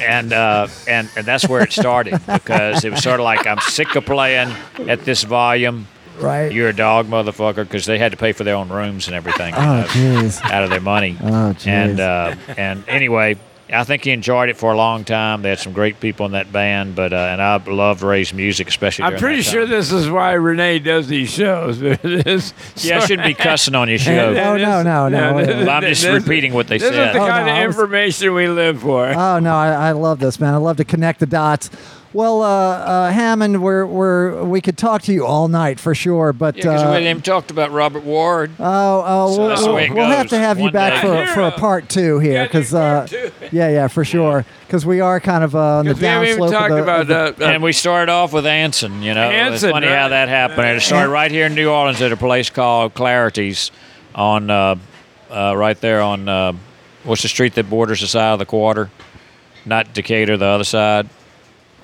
and 0.02 0.32
uh, 0.32 0.66
and 0.88 1.08
and 1.16 1.24
that's 1.24 1.48
where 1.48 1.62
it 1.62 1.72
started 1.72 2.20
because 2.26 2.84
it 2.84 2.90
was 2.90 3.02
sort 3.02 3.20
of 3.20 3.24
like 3.24 3.46
I'm 3.46 3.60
sick 3.60 3.94
of 3.94 4.04
playing 4.04 4.52
at 4.88 5.04
this 5.04 5.22
volume. 5.22 5.86
right. 6.18 6.52
You're 6.52 6.68
a 6.68 6.76
dog, 6.76 7.06
motherfucker, 7.06 7.64
because 7.64 7.86
they 7.86 7.98
had 7.98 8.10
to 8.12 8.18
pay 8.18 8.32
for 8.32 8.44
their 8.44 8.56
own 8.56 8.68
rooms 8.68 9.06
and 9.06 9.14
everything. 9.16 9.54
oh 9.54 9.58
know, 9.60 9.86
jeez. 9.88 10.42
out 10.50 10.64
of 10.64 10.70
their 10.70 10.80
money. 10.80 11.16
Oh, 11.22 11.54
and 11.64 12.00
uh, 12.00 12.34
and 12.56 12.84
anyway, 12.88 13.36
I 13.74 13.84
think 13.84 14.04
he 14.04 14.10
enjoyed 14.10 14.48
it 14.48 14.56
for 14.56 14.72
a 14.72 14.76
long 14.76 15.04
time. 15.04 15.42
They 15.42 15.50
had 15.50 15.58
some 15.58 15.72
great 15.72 16.00
people 16.00 16.26
in 16.26 16.32
that 16.32 16.52
band, 16.52 16.94
but 16.94 17.12
uh, 17.12 17.16
and 17.16 17.42
I 17.42 17.56
loved 17.56 18.02
Ray's 18.02 18.32
music, 18.32 18.68
especially. 18.68 19.04
I'm 19.04 19.16
pretty 19.18 19.42
that 19.42 19.42
sure 19.50 19.66
this 19.66 19.92
is 19.92 20.08
why 20.08 20.34
René 20.34 20.82
does 20.82 21.08
these 21.08 21.30
shows. 21.30 21.78
This- 22.04 22.54
Yeah, 22.76 22.98
I 22.98 23.06
shouldn't 23.06 23.26
be 23.26 23.34
cussing 23.34 23.74
on 23.74 23.88
your 23.88 23.98
show. 24.08 24.30
Oh, 24.30 24.56
no, 24.56 24.82
no, 24.82 25.08
no. 25.08 25.38
this- 25.38 25.48
Well, 25.66 25.70
I'm 25.70 25.82
just 25.82 26.02
this- 26.02 26.22
repeating 26.22 26.52
what 26.54 26.68
they 26.68 26.78
This 26.78 26.88
said. 26.92 27.08
is 27.08 27.14
the 27.14 27.20
Oh, 27.22 27.26
kind 27.26 27.46
no, 27.46 27.52
of 27.52 27.58
I 27.58 27.66
was- 27.66 27.74
information 27.76 28.34
we 28.34 28.48
live 28.48 28.80
for. 28.80 29.08
Oh 29.08 29.38
no, 29.38 29.54
I, 29.54 29.88
I 29.88 29.92
love 29.92 30.18
this, 30.20 30.38
man. 30.40 30.54
I 30.54 30.58
love 30.58 30.76
to 30.78 30.84
connect 30.84 31.20
the 31.20 31.26
dots. 31.26 31.70
Well, 32.14 32.42
uh, 32.42 32.46
uh, 32.46 33.10
Hammond, 33.10 33.60
we're, 33.60 33.84
we're, 33.84 34.44
we 34.44 34.60
could 34.60 34.78
talk 34.78 35.02
to 35.02 35.12
you 35.12 35.26
all 35.26 35.48
night 35.48 35.80
for 35.80 35.96
sure, 35.96 36.32
but 36.32 36.54
Yeah, 36.56 36.62
because 36.62 36.82
uh, 36.82 36.86
we 36.86 36.92
hadn't 36.92 37.08
even 37.08 37.22
talked 37.22 37.50
about 37.50 37.72
Robert 37.72 38.04
Ward. 38.04 38.52
oh, 38.60 39.02
oh, 39.04 39.32
So 39.34 39.38
we'll, 39.40 39.48
that's 39.48 39.60
the 39.62 39.66
we'll, 39.66 39.74
way 39.74 39.86
it 39.86 39.92
we'll 39.94 40.06
have 40.06 40.26
goes. 40.26 40.30
to 40.30 40.38
have 40.38 40.58
you 40.58 40.64
One 40.64 40.72
back 40.72 41.02
day. 41.02 41.26
for, 41.26 41.32
for 41.34 41.40
a 41.42 41.50
part 41.50 41.88
two 41.88 42.20
here, 42.20 42.34
Yeah, 42.34 42.44
because 42.44 42.70
part 42.70 42.82
uh, 42.82 43.06
two. 43.08 43.32
yeah, 43.50 43.68
yeah, 43.68 43.88
for 43.88 44.04
sure, 44.04 44.44
because 44.64 44.86
we 44.86 45.00
are 45.00 45.18
kind 45.18 45.42
of 45.42 45.56
uh, 45.56 45.58
on 45.78 45.86
the 45.86 45.92
'Cause 45.94 46.00
we 46.02 46.06
haven't 46.06 46.28
even 46.28 46.40
downslope 46.44 46.50
talked 46.52 46.70
of 46.70 46.76
the, 46.76 46.82
about 46.84 47.00
of 47.00 47.06
the- 47.08 47.44
uh, 47.44 47.48
uh, 47.48 47.52
and 47.52 47.62
we 47.64 47.72
started 47.72 48.12
off 48.12 48.32
with 48.32 48.46
Anson, 48.46 49.02
you 49.02 49.12
know. 49.12 49.28
it's 49.30 49.34
Anson, 49.54 49.70
funny 49.72 49.88
right. 49.88 49.98
how 49.98 50.08
that 50.08 50.28
happened. 50.28 50.68
It 50.68 50.82
started 50.82 51.10
right 51.10 51.32
here 51.32 51.46
in 51.46 51.56
New 51.56 51.68
Orleans 51.68 52.00
at 52.00 52.12
a 52.12 52.16
place 52.16 52.48
called 52.48 52.94
Clarity's 52.94 53.72
on 54.14 54.50
uh, 54.50 54.76
uh, 55.32 55.56
right 55.56 55.80
there 55.80 56.00
on 56.00 56.28
uh, 56.28 56.52
what's 57.02 57.22
the 57.22 57.28
street 57.28 57.54
that 57.56 57.68
borders 57.68 58.02
the 58.02 58.06
side 58.06 58.34
of 58.34 58.38
the 58.38 58.46
quarter? 58.46 58.88
Not 59.66 59.92
Decatur, 59.94 60.36
the 60.36 60.44
other 60.46 60.62
side. 60.62 61.08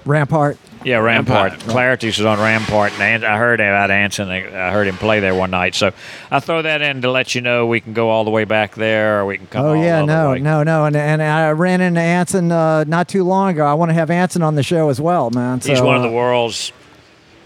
Rampart. 0.04 0.58
Yeah, 0.82 0.98
Rampart. 0.98 1.52
Rampart. 1.52 1.70
Clarity's 1.70 2.16
was 2.18 2.24
on 2.24 2.38
Rampart, 2.38 2.98
and 2.98 3.24
I 3.24 3.36
heard 3.36 3.60
about 3.60 3.90
Anson. 3.90 4.30
I 4.30 4.70
heard 4.70 4.86
him 4.86 4.96
play 4.96 5.20
there 5.20 5.34
one 5.34 5.50
night. 5.50 5.74
So 5.74 5.92
I 6.30 6.40
throw 6.40 6.62
that 6.62 6.80
in 6.80 7.02
to 7.02 7.10
let 7.10 7.34
you 7.34 7.42
know 7.42 7.66
we 7.66 7.80
can 7.80 7.92
go 7.92 8.08
all 8.08 8.24
the 8.24 8.30
way 8.30 8.44
back 8.44 8.74
there, 8.74 9.20
or 9.20 9.26
we 9.26 9.36
can 9.36 9.46
come. 9.46 9.66
Oh 9.66 9.72
yeah, 9.74 10.00
the 10.00 10.06
no, 10.06 10.34
no, 10.34 10.62
no, 10.62 10.86
and 10.86 10.96
and 10.96 11.22
I 11.22 11.50
ran 11.50 11.82
into 11.82 12.00
Anson 12.00 12.50
uh, 12.50 12.84
not 12.84 13.08
too 13.08 13.24
long 13.24 13.50
ago. 13.50 13.66
I 13.66 13.74
want 13.74 13.90
to 13.90 13.94
have 13.94 14.10
Anson 14.10 14.42
on 14.42 14.54
the 14.54 14.62
show 14.62 14.88
as 14.88 15.00
well, 15.00 15.30
man. 15.30 15.60
He's 15.60 15.82
one 15.82 15.96
of 15.96 16.02
the 16.02 16.08
uh, 16.08 16.12
world's 16.12 16.72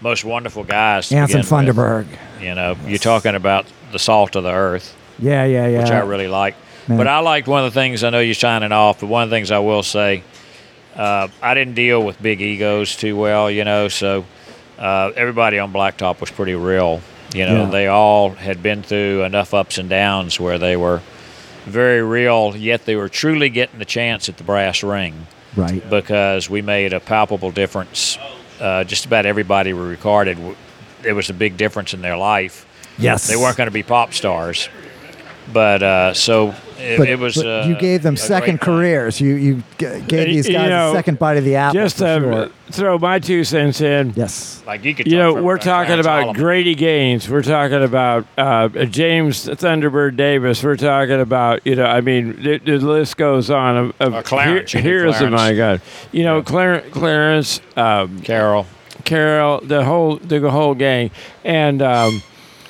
most 0.01 0.23
wonderful 0.23 0.63
guys. 0.63 1.11
Anson 1.11 1.39
with. 1.39 1.49
Funderburgh. 1.49 2.07
You 2.39 2.55
know, 2.55 2.77
you're 2.85 2.99
talking 2.99 3.35
about 3.35 3.65
the 3.91 3.99
salt 3.99 4.35
of 4.35 4.43
the 4.43 4.51
earth. 4.51 4.95
Yeah, 5.19 5.45
yeah, 5.45 5.67
yeah. 5.67 5.81
which 5.81 5.91
I 5.91 5.99
really 5.99 6.27
like. 6.27 6.55
Man. 6.87 6.97
But 6.97 7.07
I 7.07 7.19
liked 7.19 7.47
one 7.47 7.65
of 7.65 7.73
the 7.73 7.79
things 7.79 8.03
I 8.03 8.11
know 8.11 8.19
you're 8.19 8.35
shining 8.35 8.71
off, 8.71 8.99
but 8.99 9.07
one 9.07 9.23
of 9.23 9.29
the 9.29 9.35
things 9.35 9.49
I 9.51 9.59
will 9.59 9.83
say, 9.83 10.23
uh, 10.95 11.27
I 11.41 11.53
didn't 11.53 11.75
deal 11.75 12.03
with 12.03 12.21
big 12.21 12.41
egos 12.41 12.95
too 12.95 13.15
well, 13.15 13.49
you 13.51 13.63
know. 13.63 13.87
So 13.87 14.25
uh, 14.77 15.11
everybody 15.15 15.59
on 15.59 15.71
Black 15.71 15.97
Top 15.97 16.21
was 16.21 16.31
pretty 16.31 16.55
real. 16.55 17.01
You 17.33 17.45
know, 17.45 17.63
Yeah. 17.63 17.69
they 17.69 17.87
all 17.87 18.29
had 18.29 18.63
been 18.63 18.81
through 18.83 19.23
enough 19.23 19.53
ups 19.53 19.77
and 19.77 19.89
downs 19.89 20.39
where 20.39 20.57
they 20.57 20.77
were 20.77 21.01
very 21.65 22.01
real, 22.01 22.55
yet 22.55 22.85
they 22.85 22.95
were 22.95 23.09
truly 23.09 23.49
getting 23.49 23.79
the 23.79 23.85
chance 23.85 24.29
at 24.29 24.37
the 24.37 24.43
brass 24.43 24.83
ring 24.83 25.27
right. 25.55 25.87
because 25.89 26.49
we 26.49 26.61
made 26.61 26.93
a 26.93 26.99
palpable 26.99 27.51
difference. 27.51 28.17
Uh, 28.59 28.83
just 28.83 29.05
about 29.05 29.25
everybody 29.25 29.73
we 29.73 29.81
recorded, 29.81 30.37
it 31.03 31.13
was 31.13 31.29
a 31.29 31.33
big 31.33 31.57
difference 31.57 31.93
in 31.93 32.01
their 32.01 32.15
life. 32.15 32.65
Yes, 32.97 33.27
They 33.27 33.35
weren't 33.35 33.57
going 33.57 33.67
to 33.67 33.71
be 33.73 33.83
pop 33.83 34.13
stars, 34.13 34.69
but 35.51 35.83
uh, 35.83 36.13
so 36.13 36.53
it, 36.79 36.97
But, 36.97 37.09
it 37.09 37.19
was. 37.19 37.35
but 37.35 37.45
uh, 37.45 37.65
you 37.67 37.75
gave 37.75 38.03
them 38.03 38.17
second 38.17 38.61
careers. 38.61 39.19
You 39.21 39.35
you 39.35 39.63
g- 39.77 40.01
gave 40.07 40.27
these 40.27 40.47
guys 40.49 40.69
know, 40.69 40.91
a 40.91 40.95
second 40.95 41.19
bite 41.19 41.37
of 41.37 41.43
the 41.43 41.55
apple. 41.55 41.79
Just 41.79 41.97
for 41.97 42.03
to 42.05 42.19
sure. 42.19 42.49
throw 42.71 42.97
my 42.97 43.19
two 43.19 43.43
cents 43.43 43.81
in. 43.81 44.13
Yes. 44.15 44.61
Like 44.65 44.83
you 44.83 44.93
could. 44.95 45.07
You 45.07 45.17
talk 45.17 45.35
know, 45.35 45.43
we're 45.43 45.57
talking 45.57 45.99
about 45.99 46.35
Grady 46.35 46.75
Gaines. 46.75 47.29
We're 47.29 47.43
talking 47.43 47.83
about 47.83 48.25
uh, 48.37 48.67
James 48.85 49.45
Thunderbird 49.45 50.17
Davis. 50.17 50.63
We're 50.63 50.75
talking 50.75 51.19
about, 51.21 51.65
you 51.65 51.75
know, 51.75 51.85
I 51.85 52.01
mean, 52.01 52.41
the, 52.41 52.57
the 52.57 52.77
list 52.77 53.17
goes 53.17 53.49
on. 53.49 53.77
Of, 53.77 53.93
of 54.01 54.13
Uh, 54.15 54.21
Clarence, 54.23 54.73
you 54.73 54.81
here- 54.81 55.03
here's, 55.03 55.17
Clarence. 55.17 55.35
my 55.35 55.53
God. 55.55 55.81
You 56.11 56.23
know, 56.23 56.41
Clar- 56.43 56.81
Clarence, 56.91 57.61
um, 57.77 58.21
Carol, 58.21 58.65
Carol, 59.03 59.61
the 59.61 59.83
whole 59.85 60.17
the 60.17 60.49
whole 60.49 60.73
gang. 60.75 61.11
And 61.43 61.81
um, 61.81 62.21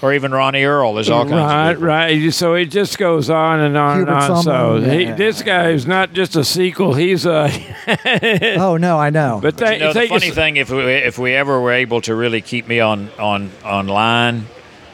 or 0.01 0.13
even 0.13 0.31
Ronnie 0.31 0.63
Earl. 0.63 0.93
There's 0.93 1.09
all 1.09 1.23
kinds 1.23 1.33
right, 1.33 1.69
of 1.71 1.75
people. 1.77 1.87
right. 1.87 2.33
So 2.33 2.53
it 2.53 2.65
just 2.65 2.97
goes 2.97 3.29
on 3.29 3.59
and 3.61 3.77
on 3.77 3.97
Hubert 3.99 4.11
and 4.11 4.31
on. 4.33 4.43
So 4.43 4.51
Sumlin, 4.51 4.99
he, 4.99 5.11
this 5.13 5.41
guy 5.41 5.69
is 5.71 5.87
not 5.87 6.13
just 6.13 6.35
a 6.35 6.43
sequel. 6.43 6.93
He's 6.93 7.25
a. 7.25 7.49
Oh 8.57 8.77
no, 8.77 8.97
I 8.99 9.09
know. 9.09 9.39
But 9.41 9.59
You 9.59 9.65
thank, 9.65 9.79
know, 9.81 9.93
the 9.93 10.07
funny 10.07 10.31
thing, 10.31 10.57
if 10.57 10.69
we 10.69 10.79
if 10.81 11.17
we 11.19 11.33
ever 11.33 11.59
were 11.61 11.71
able 11.71 12.01
to 12.01 12.15
really 12.15 12.41
keep 12.41 12.67
me 12.67 12.79
on 12.79 13.09
on 13.19 13.51
on 13.63 13.87
line, 13.87 14.45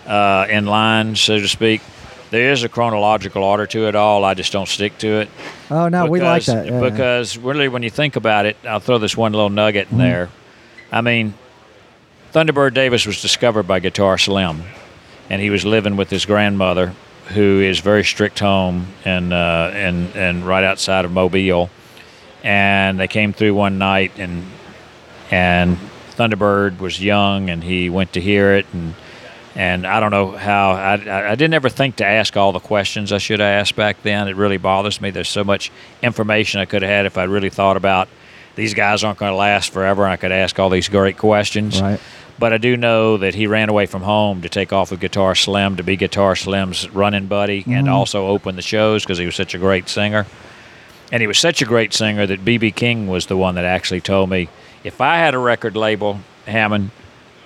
uh, 0.08 0.46
in 0.50 0.66
line, 0.66 1.16
so 1.16 1.40
to 1.40 1.48
speak, 1.48 1.82
there 2.32 2.52
is 2.52 2.64
a 2.64 2.70
chronological 2.70 3.44
order 3.44 3.66
to 3.68 3.88
it 3.88 3.96
all. 3.96 4.24
I 4.26 4.34
just 4.34 4.52
don't 4.52 4.68
stick 4.68 4.98
to 5.00 5.22
it. 5.22 5.30
oh 5.70 5.88
no, 5.88 6.06
we 6.08 6.20
like 6.22 6.42
because- 6.42 6.46
that. 6.54 6.66
yeah, 6.66 6.82
yeah. 6.82 6.90
because 6.90 7.38
really, 7.38 7.68
when 7.70 7.82
you 7.84 7.90
think 7.90 8.16
about 8.18 8.46
it, 8.46 8.58
I'll 8.68 8.80
throw 8.82 8.98
this 8.98 9.16
one 9.18 9.32
little 9.32 9.50
nugget 9.50 9.88
Mm-hmm. 9.88 9.96
in 10.02 10.10
there. 10.10 10.30
I 10.92 11.02
mean, 11.02 11.34
Thunderbird 12.34 12.74
Davis 12.74 13.06
was 13.06 13.22
discovered 13.22 13.64
by 13.64 13.80
Guitar 13.80 14.18
Slim, 14.18 14.64
and 15.32 15.42
he 15.42 15.50
was 15.50 15.64
living 15.64 15.96
with 15.96 16.10
his 16.10 16.26
grandmother, 16.26 16.94
who 17.30 17.62
is 17.62 17.80
very 17.80 18.04
strict 18.04 18.40
home 18.40 18.88
and 19.06 19.32
uh, 19.32 19.72
and 19.74 20.14
and 20.14 20.46
right 20.46 20.66
outside 20.66 21.06
of 21.06 21.12
Mobile. 21.12 21.70
And 22.44 23.00
they 23.00 23.08
came 23.08 23.32
through 23.32 23.56
one 23.56 23.78
night, 23.78 24.12
and 24.18 24.46
and 25.32 25.78
Thunderbird 26.18 26.80
was 26.80 27.02
young, 27.02 27.50
and 27.50 27.64
he 27.64 27.90
went 27.90 28.12
to 28.14 28.20
hear 28.20 28.56
it, 28.56 28.66
and 28.74 28.94
and 29.56 29.88
I 29.88 30.02
don't 30.02 30.12
know 30.12 30.32
how 30.32 30.72
I, 30.72 31.32
I, 31.32 31.36
didn't 31.36 31.54
ever 31.54 31.70
think 31.70 31.98
to 31.98 32.06
ask 32.06 32.36
all 32.36 32.52
the 32.52 32.60
questions 32.60 33.14
I 33.14 33.18
should 33.18 33.40
have 33.40 33.62
asked 33.62 33.78
back 33.78 34.04
then. 34.04 34.28
It 34.28 34.36
really 34.36 34.58
bothers 34.58 35.00
me. 35.00 35.12
There's 35.12 35.30
so 35.30 35.46
much 35.46 35.72
information 36.02 36.60
I 36.60 36.66
could 36.66 36.82
have 36.82 36.92
had 36.92 37.06
if 37.06 37.18
I 37.18 37.24
really 37.24 37.50
thought 37.50 37.78
about 37.78 38.10
these 38.56 38.74
guys 38.74 39.04
aren't 39.04 39.20
going 39.20 39.32
to 39.32 39.38
last 39.38 39.72
forever, 39.72 40.04
and 40.04 40.12
I 40.12 40.18
could 40.18 40.32
ask 40.34 40.60
all 40.60 40.70
these 40.70 40.90
great 40.90 41.18
questions. 41.18 41.82
Right. 41.82 42.00
But 42.42 42.54
I 42.54 42.58
do 42.58 42.76
know 42.76 43.18
that 43.18 43.36
he 43.36 43.46
ran 43.48 43.70
away 43.70 43.86
from 43.86 44.02
home 44.02 44.42
to 44.42 44.50
take 44.50 44.74
off 44.74 44.90
with 44.92 45.00
Guitar 45.00 45.36
Slim 45.36 45.78
to 45.78 45.84
be 45.84 45.96
Guitar 45.96 46.36
Slim's 46.36 46.90
running 46.90 47.28
buddy 47.28 47.64
and 47.68 47.88
also 47.88 48.28
open 48.28 48.56
the 48.56 48.62
shows 48.64 49.04
because 49.04 49.18
he 49.20 49.26
was 49.28 49.36
such 49.36 49.54
a 49.54 49.60
great 49.60 49.88
singer. 49.88 50.26
And 51.12 51.22
he 51.22 51.28
was 51.28 51.38
such 51.38 51.62
a 51.62 51.66
great 51.66 51.94
singer 51.94 52.26
that 52.26 52.44
B.B. 52.44 52.72
King 52.72 53.08
was 53.08 53.28
the 53.28 53.38
one 53.38 53.56
that 53.56 53.66
actually 53.66 54.02
told 54.02 54.30
me 54.30 54.50
if 54.84 55.02
I 55.02 55.18
had 55.18 55.36
a 55.36 55.38
record 55.38 55.76
label, 55.76 56.20
Hammond, 56.48 56.90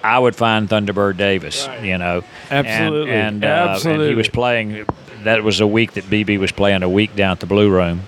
I 0.03 0.17
would 0.17 0.35
find 0.35 0.69
Thunderbird 0.69 1.17
Davis, 1.17 1.67
you 1.81 1.97
know. 1.97 2.23
And- 2.49 2.65
Absolutely. 2.67 3.11
And, 3.11 3.43
uh, 3.43 3.79
and 3.85 4.01
he 4.01 4.15
was 4.15 4.29
playing, 4.29 4.85
that 5.23 5.43
was 5.43 5.59
a 5.59 5.67
week 5.67 5.93
that 5.93 6.05
BB 6.05 6.37
was 6.39 6.51
playing 6.53 6.83
a 6.83 6.89
week 6.89 7.15
down 7.15 7.31
at 7.33 7.39
the 7.41 7.47
Blue 7.47 7.69
Room. 7.69 8.03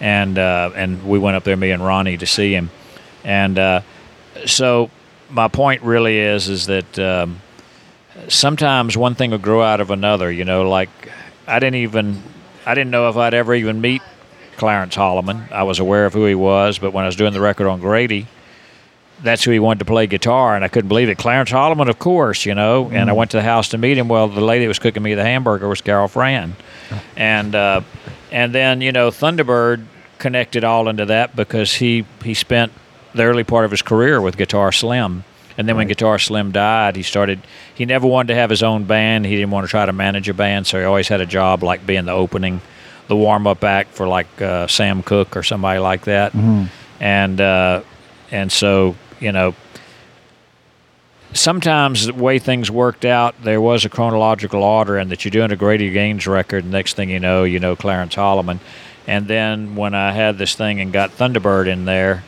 And, 0.00 0.38
uh, 0.38 0.70
and 0.74 1.06
we 1.06 1.18
went 1.20 1.36
up 1.36 1.44
there, 1.44 1.56
me 1.56 1.70
and 1.70 1.84
Ronnie, 1.84 2.16
to 2.16 2.26
see 2.26 2.52
him. 2.54 2.70
And 3.22 3.58
uh, 3.58 3.80
so 4.46 4.90
my 5.30 5.48
point 5.48 5.82
really 5.82 6.18
is, 6.18 6.48
is 6.48 6.66
that 6.66 6.98
um, 6.98 7.40
sometimes 8.28 8.96
one 8.96 9.14
thing 9.14 9.30
will 9.30 9.38
grow 9.38 9.62
out 9.62 9.80
of 9.80 9.90
another, 9.90 10.30
you 10.30 10.44
know, 10.44 10.68
like 10.68 10.90
I 11.46 11.58
didn't 11.58 11.76
even, 11.76 12.22
I 12.66 12.74
didn't 12.74 12.90
know 12.90 13.08
if 13.08 13.16
I'd 13.16 13.34
ever 13.34 13.54
even 13.54 13.80
meet 13.80 14.02
Clarence 14.56 14.96
Hollimon. 14.96 15.50
I 15.50 15.64
was 15.64 15.78
aware 15.78 16.06
of 16.06 16.12
who 16.12 16.26
he 16.26 16.34
was, 16.34 16.78
but 16.78 16.92
when 16.92 17.04
I 17.04 17.08
was 17.08 17.16
doing 17.16 17.32
the 17.32 17.40
record 17.40 17.66
on 17.68 17.80
Grady, 17.80 18.26
that's 19.22 19.44
who 19.44 19.50
he 19.50 19.58
wanted 19.58 19.80
to 19.80 19.84
play 19.84 20.06
guitar, 20.06 20.54
and 20.54 20.64
I 20.64 20.68
couldn't 20.68 20.88
believe 20.88 21.08
it. 21.08 21.18
Clarence 21.18 21.50
Hollimon, 21.50 21.88
of 21.88 21.98
course, 21.98 22.44
you 22.44 22.54
know. 22.54 22.90
And 22.90 23.08
I 23.08 23.12
went 23.12 23.30
to 23.30 23.38
the 23.38 23.42
house 23.42 23.68
to 23.70 23.78
meet 23.78 23.96
him. 23.96 24.08
Well, 24.08 24.28
the 24.28 24.40
lady 24.40 24.64
that 24.64 24.68
was 24.68 24.78
cooking 24.78 25.02
me 25.02 25.14
the 25.14 25.22
hamburger 25.22 25.68
was 25.68 25.80
Carol 25.80 26.08
Fran, 26.08 26.54
and 27.16 27.54
uh, 27.54 27.80
and 28.30 28.54
then 28.54 28.80
you 28.80 28.92
know 28.92 29.10
Thunderbird 29.10 29.86
connected 30.18 30.64
all 30.64 30.88
into 30.88 31.06
that 31.06 31.34
because 31.34 31.74
he 31.74 32.04
he 32.22 32.34
spent 32.34 32.72
the 33.14 33.22
early 33.22 33.44
part 33.44 33.64
of 33.64 33.70
his 33.70 33.82
career 33.82 34.20
with 34.20 34.36
Guitar 34.36 34.72
Slim. 34.72 35.24
And 35.56 35.68
then 35.68 35.76
when 35.76 35.86
Guitar 35.86 36.18
Slim 36.18 36.50
died, 36.50 36.96
he 36.96 37.02
started. 37.02 37.40
He 37.74 37.86
never 37.86 38.06
wanted 38.08 38.28
to 38.28 38.34
have 38.34 38.50
his 38.50 38.62
own 38.62 38.84
band. 38.84 39.24
He 39.24 39.36
didn't 39.36 39.52
want 39.52 39.64
to 39.66 39.70
try 39.70 39.86
to 39.86 39.92
manage 39.92 40.28
a 40.28 40.34
band, 40.34 40.66
so 40.66 40.78
he 40.78 40.84
always 40.84 41.06
had 41.06 41.20
a 41.20 41.26
job 41.26 41.62
like 41.62 41.86
being 41.86 42.06
the 42.06 42.12
opening, 42.12 42.60
the 43.06 43.14
warm 43.14 43.46
up 43.46 43.62
act 43.62 43.92
for 43.92 44.08
like 44.08 44.42
uh, 44.42 44.66
Sam 44.66 45.02
Cooke 45.04 45.36
or 45.36 45.44
somebody 45.44 45.78
like 45.78 46.04
that. 46.06 46.34
And 46.98 47.40
uh, 47.40 47.82
and 48.32 48.50
so 48.50 48.96
you 49.20 49.30
know, 49.30 49.54
sometimes 51.32 52.06
the 52.06 52.14
way 52.14 52.40
things 52.40 52.68
worked 52.68 53.04
out, 53.04 53.40
there 53.42 53.60
was 53.60 53.84
a 53.84 53.88
chronological 53.88 54.64
order, 54.64 54.96
and 54.98 55.08
that 55.12 55.24
you're 55.24 55.30
doing 55.30 55.52
a 55.52 55.56
Grady 55.56 55.90
Gaines 55.90 56.26
record. 56.26 56.64
Next 56.64 56.94
thing 56.94 57.10
you 57.10 57.20
know, 57.20 57.44
you 57.44 57.60
know 57.60 57.76
Clarence 57.76 58.16
Hollimon. 58.16 58.58
And 59.06 59.28
then 59.28 59.76
when 59.76 59.94
I 59.94 60.12
had 60.12 60.36
this 60.38 60.54
thing 60.56 60.80
and 60.80 60.92
got 60.92 61.10
Thunderbird 61.10 61.68
in 61.68 61.84
there, 61.84 62.24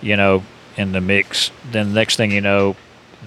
you 0.00 0.16
know, 0.16 0.42
in 0.76 0.92
the 0.92 1.00
mix, 1.00 1.50
then 1.70 1.92
next 1.92 2.16
thing 2.16 2.30
you 2.30 2.40
know, 2.40 2.76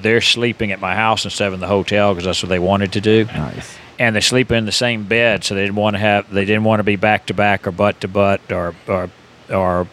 they're 0.02 0.22
sleeping 0.22 0.72
at 0.72 0.80
my 0.80 0.96
house 0.96 1.26
instead 1.26 1.48
of 1.48 1.54
in 1.54 1.60
the 1.60 1.68
hotel 1.68 2.14
because 2.14 2.26
that's 2.26 2.42
what 2.42 2.50
they 2.50 2.60
wanted 2.60 2.94
to 2.94 3.02
do. 3.02 3.26
nice. 3.26 3.78
And 4.00 4.16
they 4.16 4.22
sleep 4.22 4.52
in 4.52 4.66
the 4.66 4.72
same 4.72 5.04
bed, 5.04 5.44
so 5.44 5.54
they 5.54 5.62
didn't 5.62 5.76
want 5.76 5.96
to 5.96 6.00
have, 6.00 6.32
they 6.34 6.46
didn't 6.46 6.64
want 6.64 6.80
to 6.80 6.84
be 6.84 6.96
back 6.96 7.28
to 7.28 7.36
back 7.36 7.68
or 7.68 7.72
butt 7.72 8.02
to 8.02 8.08
butt 8.08 8.42
or 8.52 8.74
or 8.88 9.10
or, 9.54 9.88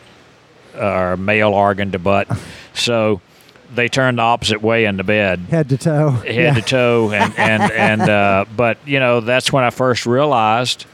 or 0.75 1.17
male 1.19 1.53
organ 1.53 1.93
to 1.93 1.99
butt. 1.99 2.27
so 2.75 3.21
they 3.75 3.89
turned 3.89 4.17
the 4.19 4.23
opposite 4.23 4.63
way 4.63 4.87
in 4.87 4.97
the 4.97 5.05
bed 5.05 5.41
Head 5.51 5.69
to 5.69 5.77
toe. 5.77 6.11
head 6.11 6.35
yeah. 6.35 6.55
to 6.55 6.63
toe 6.63 7.11
and 7.15 7.39
and 7.39 7.71
and 7.73 8.01
uh, 8.03 8.45
but 8.57 8.79
you 8.87 8.99
know 8.99 9.21
that's 9.21 9.53
when 9.53 9.65
I 9.65 9.71
first 9.71 10.07
realized 10.07 10.87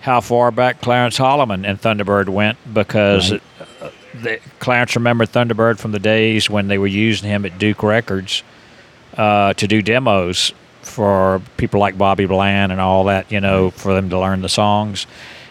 how 0.00 0.20
far 0.20 0.50
back 0.50 0.80
Clarence 0.80 1.18
Hollimon 1.18 1.66
and 1.66 1.78
Thunderbird 1.80 2.28
went 2.30 2.56
because 2.72 3.32
Right. 3.32 3.42
The, 4.22 4.40
Clarence 4.58 4.96
remembered 4.96 5.30
Thunderbird 5.30 5.78
from 5.78 5.92
the 5.92 5.98
days 5.98 6.50
when 6.50 6.68
they 6.68 6.78
were 6.78 6.86
using 6.86 7.28
him 7.28 7.44
at 7.44 7.58
Duke 7.58 7.82
Records 7.82 8.42
uh, 9.16 9.54
to 9.54 9.66
do 9.66 9.82
demos 9.82 10.52
for 10.82 11.42
people 11.56 11.80
like 11.80 11.98
Bobby 11.98 12.26
Bland 12.26 12.72
and 12.72 12.80
all 12.80 13.04
that, 13.04 13.30
you 13.30 13.40
know, 13.40 13.70
for 13.70 13.94
them 13.94 14.10
to 14.10 14.18
learn 14.18 14.42
the 14.42 14.48
songs. 14.48 15.06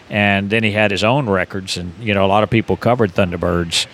And 0.08 0.50
then 0.50 0.62
he 0.62 0.70
had 0.70 0.90
his 0.90 1.02
own 1.02 1.28
records, 1.28 1.76
and 1.76 1.92
you 2.00 2.14
know, 2.14 2.24
a 2.24 2.28
lot 2.28 2.44
of 2.44 2.50
people 2.50 2.76
covered 2.76 3.12
Thunderbird's 3.12 3.88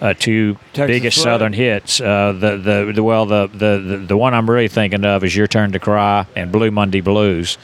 uh, 0.00 0.14
two 0.14 0.54
Texas 0.72 0.96
biggest 0.96 1.16
Flood. 1.18 1.24
Southern 1.24 1.52
hits. 1.52 2.00
Uh, 2.00 2.32
the, 2.32 2.56
the 2.56 2.92
the 2.94 3.02
well, 3.02 3.26
the, 3.26 3.48
the 3.48 3.78
the 3.78 3.96
the 3.98 4.16
one 4.16 4.32
I'm 4.32 4.48
really 4.48 4.68
thinking 4.68 5.04
of 5.04 5.24
is 5.24 5.36
"Your 5.36 5.46
Turn 5.46 5.72
to 5.72 5.78
Cry" 5.78 6.24
and 6.34 6.50
"Blue 6.50 6.70
Monday 6.70 7.02
Blues," 7.02 7.58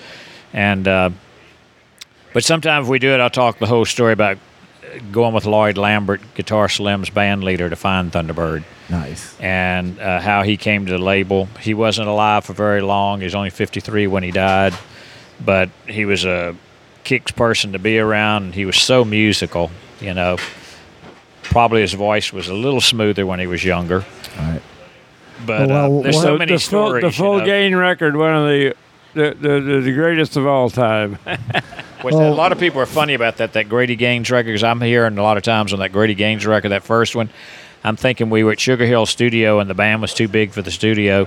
and 0.53 0.86
uh, 0.86 1.11
but 2.35 2.45
sometimes 2.45 2.89
we 2.89 2.99
do 2.99 3.11
it. 3.15 3.20
I'll 3.20 3.31
talk 3.31 3.59
the 3.59 3.66
whole 3.66 3.86
story 3.86 4.12
about 4.12 4.36
going 5.12 5.34
with 5.34 5.44
Lloyd 5.46 5.76
Lambert, 5.76 6.20
Guitar 6.34 6.68
Slim's 6.68 7.10
band 7.10 7.44
leader, 7.44 7.68
to 7.68 7.76
find 7.76 8.10
Thunderbird 8.12 8.64
Nice. 8.90 9.38
and 9.40 9.98
uh, 10.00 10.20
how 10.20 10.42
he 10.42 10.56
came 10.56 10.86
to 10.86 10.92
the 10.92 10.98
label. 10.98 11.46
He 11.60 11.74
wasn't 11.74 12.08
alive 12.08 12.44
for 12.44 12.52
very 12.52 12.80
long. 12.82 13.20
He 13.20 13.24
was 13.24 13.34
only 13.34 13.50
53 13.50 14.06
when 14.06 14.22
he 14.22 14.30
died, 14.30 14.74
but 15.44 15.70
he 15.86 16.04
was 16.04 16.24
a 16.24 16.54
kicks 17.04 17.32
person 17.32 17.72
to 17.72 17.78
be 17.78 17.98
around. 17.98 18.54
He 18.54 18.64
was 18.64 18.76
so 18.80 19.04
musical, 19.04 19.70
you 20.00 20.14
know. 20.14 20.36
Probably 21.42 21.82
his 21.82 21.92
voice 21.92 22.32
was 22.32 22.48
a 22.48 22.54
little 22.54 22.80
smoother 22.80 23.26
when 23.26 23.38
he 23.38 23.46
was 23.46 23.62
younger, 23.64 24.04
All 24.38 24.44
right. 24.44 24.62
but 25.46 25.68
Well, 25.68 25.98
uh, 26.00 26.02
there's 26.02 26.14
well, 26.16 26.22
so 26.24 26.32
the, 26.32 26.38
many 26.38 26.52
the 26.52 26.58
full, 26.58 26.86
stories. 26.86 27.00
the 27.02 27.06
you 27.08 27.12
full 27.12 27.38
know. 27.40 27.44
gain 27.44 27.76
record, 27.76 28.16
one 28.16 28.34
of 28.34 28.46
the 28.48 28.74
the, 29.14 29.36
the, 29.40 29.60
the, 29.60 29.80
the 29.82 29.92
greatest 29.92 30.36
of 30.36 30.46
all 30.46 30.68
time. 30.70 31.18
Which 32.05 32.14
Oh. 32.14 32.28
a 32.28 32.35
lot 32.35 32.52
of 32.52 32.59
people 32.59 32.81
are 32.81 32.86
funny 32.86 33.14
about 33.14 33.39
that 33.39 33.55
that 33.55 33.68
Grady 33.68 33.97
Gaines 33.97 34.31
record 34.31 34.47
because 34.51 34.62
I'm 34.62 34.81
hearing 34.81 35.18
a 35.18 35.22
lot 35.22 35.36
of 35.36 35.43
times 35.43 35.72
on 35.72 35.78
that 35.81 35.90
Grady 35.93 36.14
Gaines 36.14 36.47
record, 36.47 36.68
that 36.68 36.85
first 36.85 37.16
one, 37.16 37.31
I'm 37.82 37.97
thinking 37.97 38.31
we 38.31 38.44
were 38.44 38.52
at 38.52 38.60
Sugar 38.60 38.86
Hill 38.86 39.06
Studio 39.06 39.59
and 39.59 39.68
the 39.68 39.74
band 39.74 40.01
was 40.02 40.14
too 40.14 40.28
big 40.28 40.52
for 40.52 40.62
the 40.62 40.70
studio, 40.70 41.26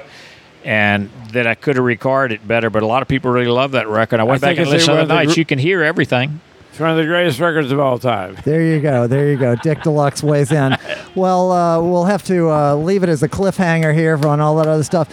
and 0.63 1.09
that 1.33 1.47
I 1.47 1.55
could 1.55 1.75
have 1.75 1.85
recorded 1.85 2.35
it 2.41 2.47
better. 2.47 2.69
But 2.69 2.83
a 2.83 2.87
lot 2.87 3.01
of 3.01 3.07
people 3.07 3.31
really 3.31 3.47
love 3.47 3.71
that 3.71 3.87
record. 3.87 4.19
I 4.19 4.23
went 4.23 4.43
I 4.43 4.47
back 4.47 4.55
think 4.57 4.67
and 4.67 4.75
it's 4.75 4.87
listened 4.87 4.89
one 4.89 4.97
the 4.97 5.01
of 5.03 5.07
the 5.09 5.13
nights. 5.15 5.33
gr- 5.33 5.39
You 5.39 5.45
can 5.45 5.59
hear 5.59 5.83
everything. 5.83 6.41
it's 6.71 6.79
one 6.79 6.89
of 6.91 6.97
the 6.97 7.05
greatest 7.05 7.39
records 7.39 7.71
of 7.71 7.79
all 7.79 7.97
time. 7.99 8.37
There 8.43 8.61
you 8.61 8.79
go. 8.79 9.07
There 9.07 9.29
you 9.29 9.37
go. 9.37 9.55
Dick 9.55 9.81
Deluxe 9.83 10.21
weighs 10.23 10.51
in. 10.51 10.77
Well, 11.15 11.51
uh, 11.51 11.81
we'll 11.81 12.05
have 12.05 12.23
to 12.25 12.49
uh, 12.51 12.75
leave 12.75 13.01
it 13.03 13.09
as 13.09 13.23
a 13.23 13.29
cliffhanger 13.29 13.93
here 13.95 14.15
on 14.27 14.39
all 14.41 14.55
that 14.57 14.67
other 14.67 14.83
stuff. 14.83 15.09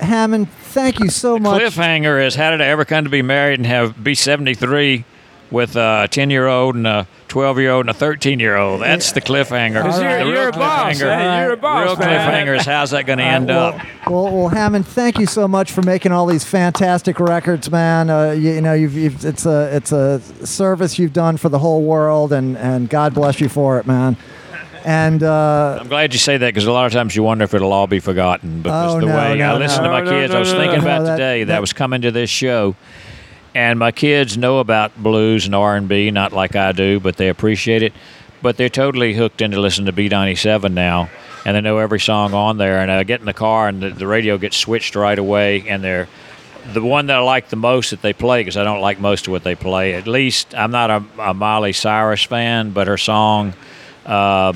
Hammond, 0.00 0.50
thank 0.50 1.00
you 1.00 1.08
so 1.08 1.38
much. 1.38 1.60
Cliffhanger 1.60 2.24
is 2.26 2.34
how 2.34 2.50
did 2.50 2.60
I 2.60 2.66
ever 2.66 2.84
come 2.84 3.04
to 3.04 3.10
be 3.10 3.22
married 3.22 3.58
and 3.58 3.66
have 3.66 4.02
be 4.02 4.14
73 4.14 5.04
with 5.50 5.76
a 5.76 6.08
10 6.10 6.30
year 6.30 6.46
old 6.48 6.74
and 6.74 6.86
a 6.86 7.06
12 7.28 7.58
year 7.58 7.70
old 7.70 7.82
and 7.86 7.90
a 7.90 7.94
13 7.94 8.40
year 8.40 8.56
old? 8.56 8.80
That's 8.82 9.12
the 9.12 9.20
cliffhanger. 9.20 9.82
Because 9.82 10.00
you're- 10.00 10.18
The 10.18 10.24
you're 10.24 10.34
real 10.34 10.48
a 10.48 10.52
boss, 10.52 10.94
cliffhanger- 11.00 11.16
hey, 11.18 11.42
you're 11.44 11.52
a 11.52 11.56
boss, 11.56 11.84
Real 11.86 11.96
man. 11.96 12.46
cliffhanger 12.46 12.58
is 12.60 12.66
how's 12.66 12.90
that 12.90 13.06
going 13.06 13.18
to 13.18 13.24
end 13.24 13.48
well, 13.48 13.66
up? 13.66 13.80
Well, 14.08 14.30
well, 14.36 14.48
Hammond, 14.48 14.86
thank 14.86 15.18
you 15.18 15.26
so 15.26 15.46
much 15.46 15.70
for 15.72 15.82
making 15.82 16.12
all 16.12 16.26
these 16.26 16.44
fantastic 16.44 17.20
records, 17.20 17.70
man. 17.70 18.10
Uh, 18.10 18.30
you, 18.32 18.52
you 18.52 18.60
know, 18.60 18.72
you've, 18.74 18.94
you've 18.94 19.24
it's 19.24 19.46
a 19.46 19.74
it's 19.74 19.92
a 19.92 20.20
service 20.46 20.98
you've 20.98 21.12
done 21.12 21.36
for 21.36 21.48
the 21.48 21.58
whole 21.58 21.82
world, 21.82 22.32
and 22.32 22.56
and 22.58 22.88
God 22.90 23.14
bless 23.14 23.40
you 23.40 23.48
for 23.48 23.78
it, 23.78 23.86
man. 23.86 24.16
And 24.84 25.22
uh, 25.22 25.78
I'm 25.80 25.88
glad 25.88 26.12
you 26.12 26.18
say 26.18 26.36
that 26.36 26.46
because 26.46 26.66
a 26.66 26.72
lot 26.72 26.84
of 26.86 26.92
times 26.92 27.16
you 27.16 27.22
wonder 27.22 27.44
if 27.44 27.54
it'll 27.54 27.72
all 27.72 27.86
be 27.86 28.00
forgotten. 28.00 28.60
Because 28.62 28.94
Oh, 28.96 29.00
the 29.00 29.06
no, 29.06 29.16
way 29.16 29.38
no, 29.38 29.54
I 29.54 29.58
listen 29.58 29.82
no. 29.82 29.88
to 29.88 29.92
my 29.92 30.00
No, 30.02 30.10
no, 30.10 30.20
kids, 30.20 30.34
I 30.34 30.38
was 30.38 30.52
thinking 30.52 30.80
about 30.80 31.00
No, 31.00 31.04
that- 31.06 31.16
today 31.16 31.44
that, 31.44 31.48
that- 31.52 31.56
I 31.56 31.60
was 31.60 31.72
coming 31.72 32.02
to 32.02 32.10
this 32.10 32.28
show, 32.28 32.76
and 33.54 33.78
my 33.78 33.92
kids 33.92 34.36
know 34.36 34.58
about 34.58 34.94
blues 35.02 35.46
and 35.46 35.54
R&B, 35.54 36.10
not 36.10 36.32
like 36.32 36.54
I 36.54 36.72
do, 36.72 37.00
but 37.00 37.16
they 37.16 37.28
appreciate 37.28 37.82
it. 37.82 37.92
But 38.42 38.58
they're 38.58 38.68
totally 38.68 39.14
hooked 39.14 39.40
into 39.40 39.58
listening 39.58 39.86
to 39.86 39.92
B97 39.92 40.72
now, 40.74 41.08
and 41.46 41.56
they 41.56 41.62
know 41.62 41.78
every 41.78 42.00
song 42.00 42.34
on 42.34 42.58
there. 42.58 42.80
And 42.80 42.90
I 42.90 43.02
get 43.04 43.20
in 43.20 43.26
the 43.26 43.32
car, 43.32 43.68
and 43.68 43.82
the, 43.82 43.88
the 43.88 44.06
radio 44.06 44.36
gets 44.36 44.58
switched 44.58 44.94
right 44.96 45.18
away, 45.18 45.66
and 45.66 45.82
they're 45.82 46.08
the 46.74 46.82
one 46.82 47.06
that 47.06 47.16
I 47.16 47.20
like 47.20 47.48
the 47.48 47.56
most 47.56 47.90
that 47.90 48.02
they 48.02 48.12
play 48.12 48.40
because 48.40 48.58
I 48.58 48.64
don't 48.64 48.80
like 48.82 49.00
most 49.00 49.26
of 49.28 49.30
what 49.32 49.44
they 49.44 49.54
play. 49.54 49.94
At 49.94 50.06
least 50.06 50.54
I'm 50.54 50.70
not 50.70 50.90
a, 50.90 51.02
a 51.20 51.32
Miley 51.32 51.72
Cyrus 51.72 52.22
fan, 52.24 52.72
but 52.72 52.86
her 52.86 52.98
song. 52.98 53.54
Uh, 54.04 54.52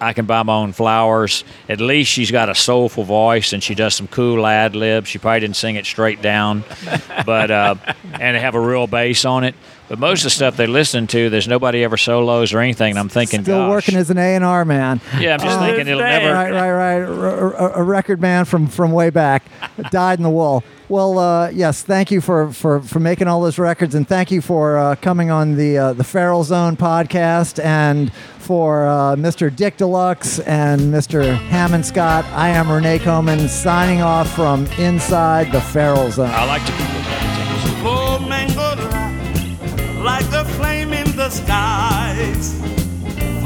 I 0.00 0.12
can 0.12 0.26
buy 0.26 0.42
my 0.42 0.54
own 0.54 0.72
flowers. 0.72 1.44
At 1.68 1.80
least 1.80 2.10
she's 2.10 2.30
got 2.30 2.48
a 2.48 2.54
soulful 2.54 3.04
voice 3.04 3.52
and 3.52 3.62
she 3.62 3.74
does 3.74 3.94
some 3.94 4.08
cool 4.08 4.46
ad 4.46 4.76
libs. 4.76 5.08
She 5.08 5.18
probably 5.18 5.40
didn't 5.40 5.56
sing 5.56 5.76
it 5.76 5.86
straight 5.86 6.20
down, 6.20 6.64
but 7.26 7.50
uh, 7.50 7.76
and 8.20 8.36
have 8.36 8.54
a 8.54 8.60
real 8.60 8.86
bass 8.86 9.24
on 9.24 9.44
it. 9.44 9.54
But 9.88 9.98
most 10.00 10.20
of 10.20 10.24
the 10.24 10.30
stuff 10.30 10.56
they 10.56 10.66
listen 10.66 11.06
to, 11.08 11.30
there's 11.30 11.46
nobody 11.46 11.84
ever 11.84 11.96
solos 11.96 12.52
or 12.52 12.58
anything. 12.60 12.90
And 12.90 12.98
I'm 12.98 13.08
thinking, 13.08 13.42
still 13.42 13.58
gosh, 13.58 13.70
working 13.70 13.94
as 13.96 14.10
an 14.10 14.18
A 14.18 14.34
and 14.34 14.44
R 14.44 14.64
man. 14.64 15.00
yeah, 15.20 15.34
I'm 15.34 15.40
just 15.40 15.58
Oh. 15.58 15.60
thinking 15.64 15.86
it'll 15.86 15.98
This 16.00 16.08
never. 16.22 16.32
right, 16.34 16.50
right, 16.52 16.70
right. 16.72 17.02
R- 17.02 17.54
r- 17.56 17.72
a 17.78 17.82
record 17.82 18.20
man 18.20 18.44
from 18.46 18.66
from 18.66 18.90
way 18.92 19.10
back, 19.10 19.44
died 19.90 20.18
in 20.18 20.22
the 20.24 20.30
wool. 20.30 20.64
Well, 20.88 21.18
uh, 21.18 21.50
yes, 21.50 21.82
thank 21.82 22.12
you 22.12 22.20
for, 22.20 22.52
for, 22.52 22.80
for 22.80 23.00
making 23.00 23.26
all 23.26 23.40
those 23.40 23.58
records, 23.58 23.96
and 23.96 24.06
thank 24.06 24.30
you 24.30 24.40
for 24.40 24.78
uh, 24.78 24.94
coming 24.96 25.30
on 25.32 25.56
the 25.56 25.76
uh, 25.78 25.92
the 25.94 26.04
Feral 26.04 26.44
Zone 26.44 26.76
podcast, 26.76 27.62
and 27.64 28.12
for 28.38 28.86
uh, 28.86 29.16
Mr. 29.16 29.54
Dick 29.54 29.76
Deluxe 29.78 30.38
and 30.40 30.80
Mr. 30.94 31.36
Hammond 31.48 31.84
Scott. 31.86 32.24
I 32.26 32.48
am 32.50 32.66
René 32.66 33.00
Coman, 33.00 33.48
signing 33.48 34.00
off 34.02 34.32
from 34.34 34.66
inside 34.78 35.50
the 35.50 35.60
Feral 35.60 36.10
Zone. 36.12 36.30
I 36.30 36.44
like 36.44 36.64
to 36.66 36.72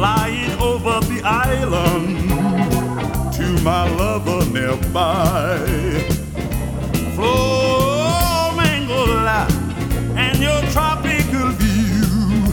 flying 0.00 0.50
over 0.62 0.98
the 1.12 1.20
island 1.22 2.30
to 3.34 3.62
my 3.62 3.86
lover 3.98 4.42
nearby. 4.50 5.58
Light 9.28 9.52
and 10.16 10.38
your 10.38 10.62
tropical 10.72 11.48
view 11.60 12.46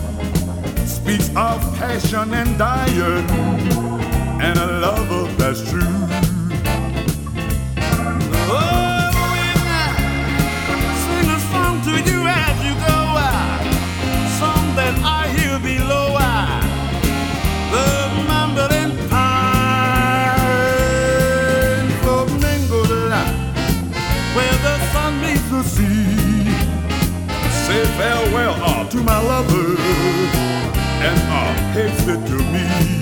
speaks 0.85 1.29
of 1.37 1.61
passion 1.77 2.33
and 2.33 2.57
dying 2.57 3.29
and 4.41 4.59
a 4.59 4.67
lover 4.81 5.31
that's 5.37 5.61
true. 5.71 6.26
Haste 31.77 32.07
it 32.07 32.25
to 32.27 32.37
me. 32.51 32.96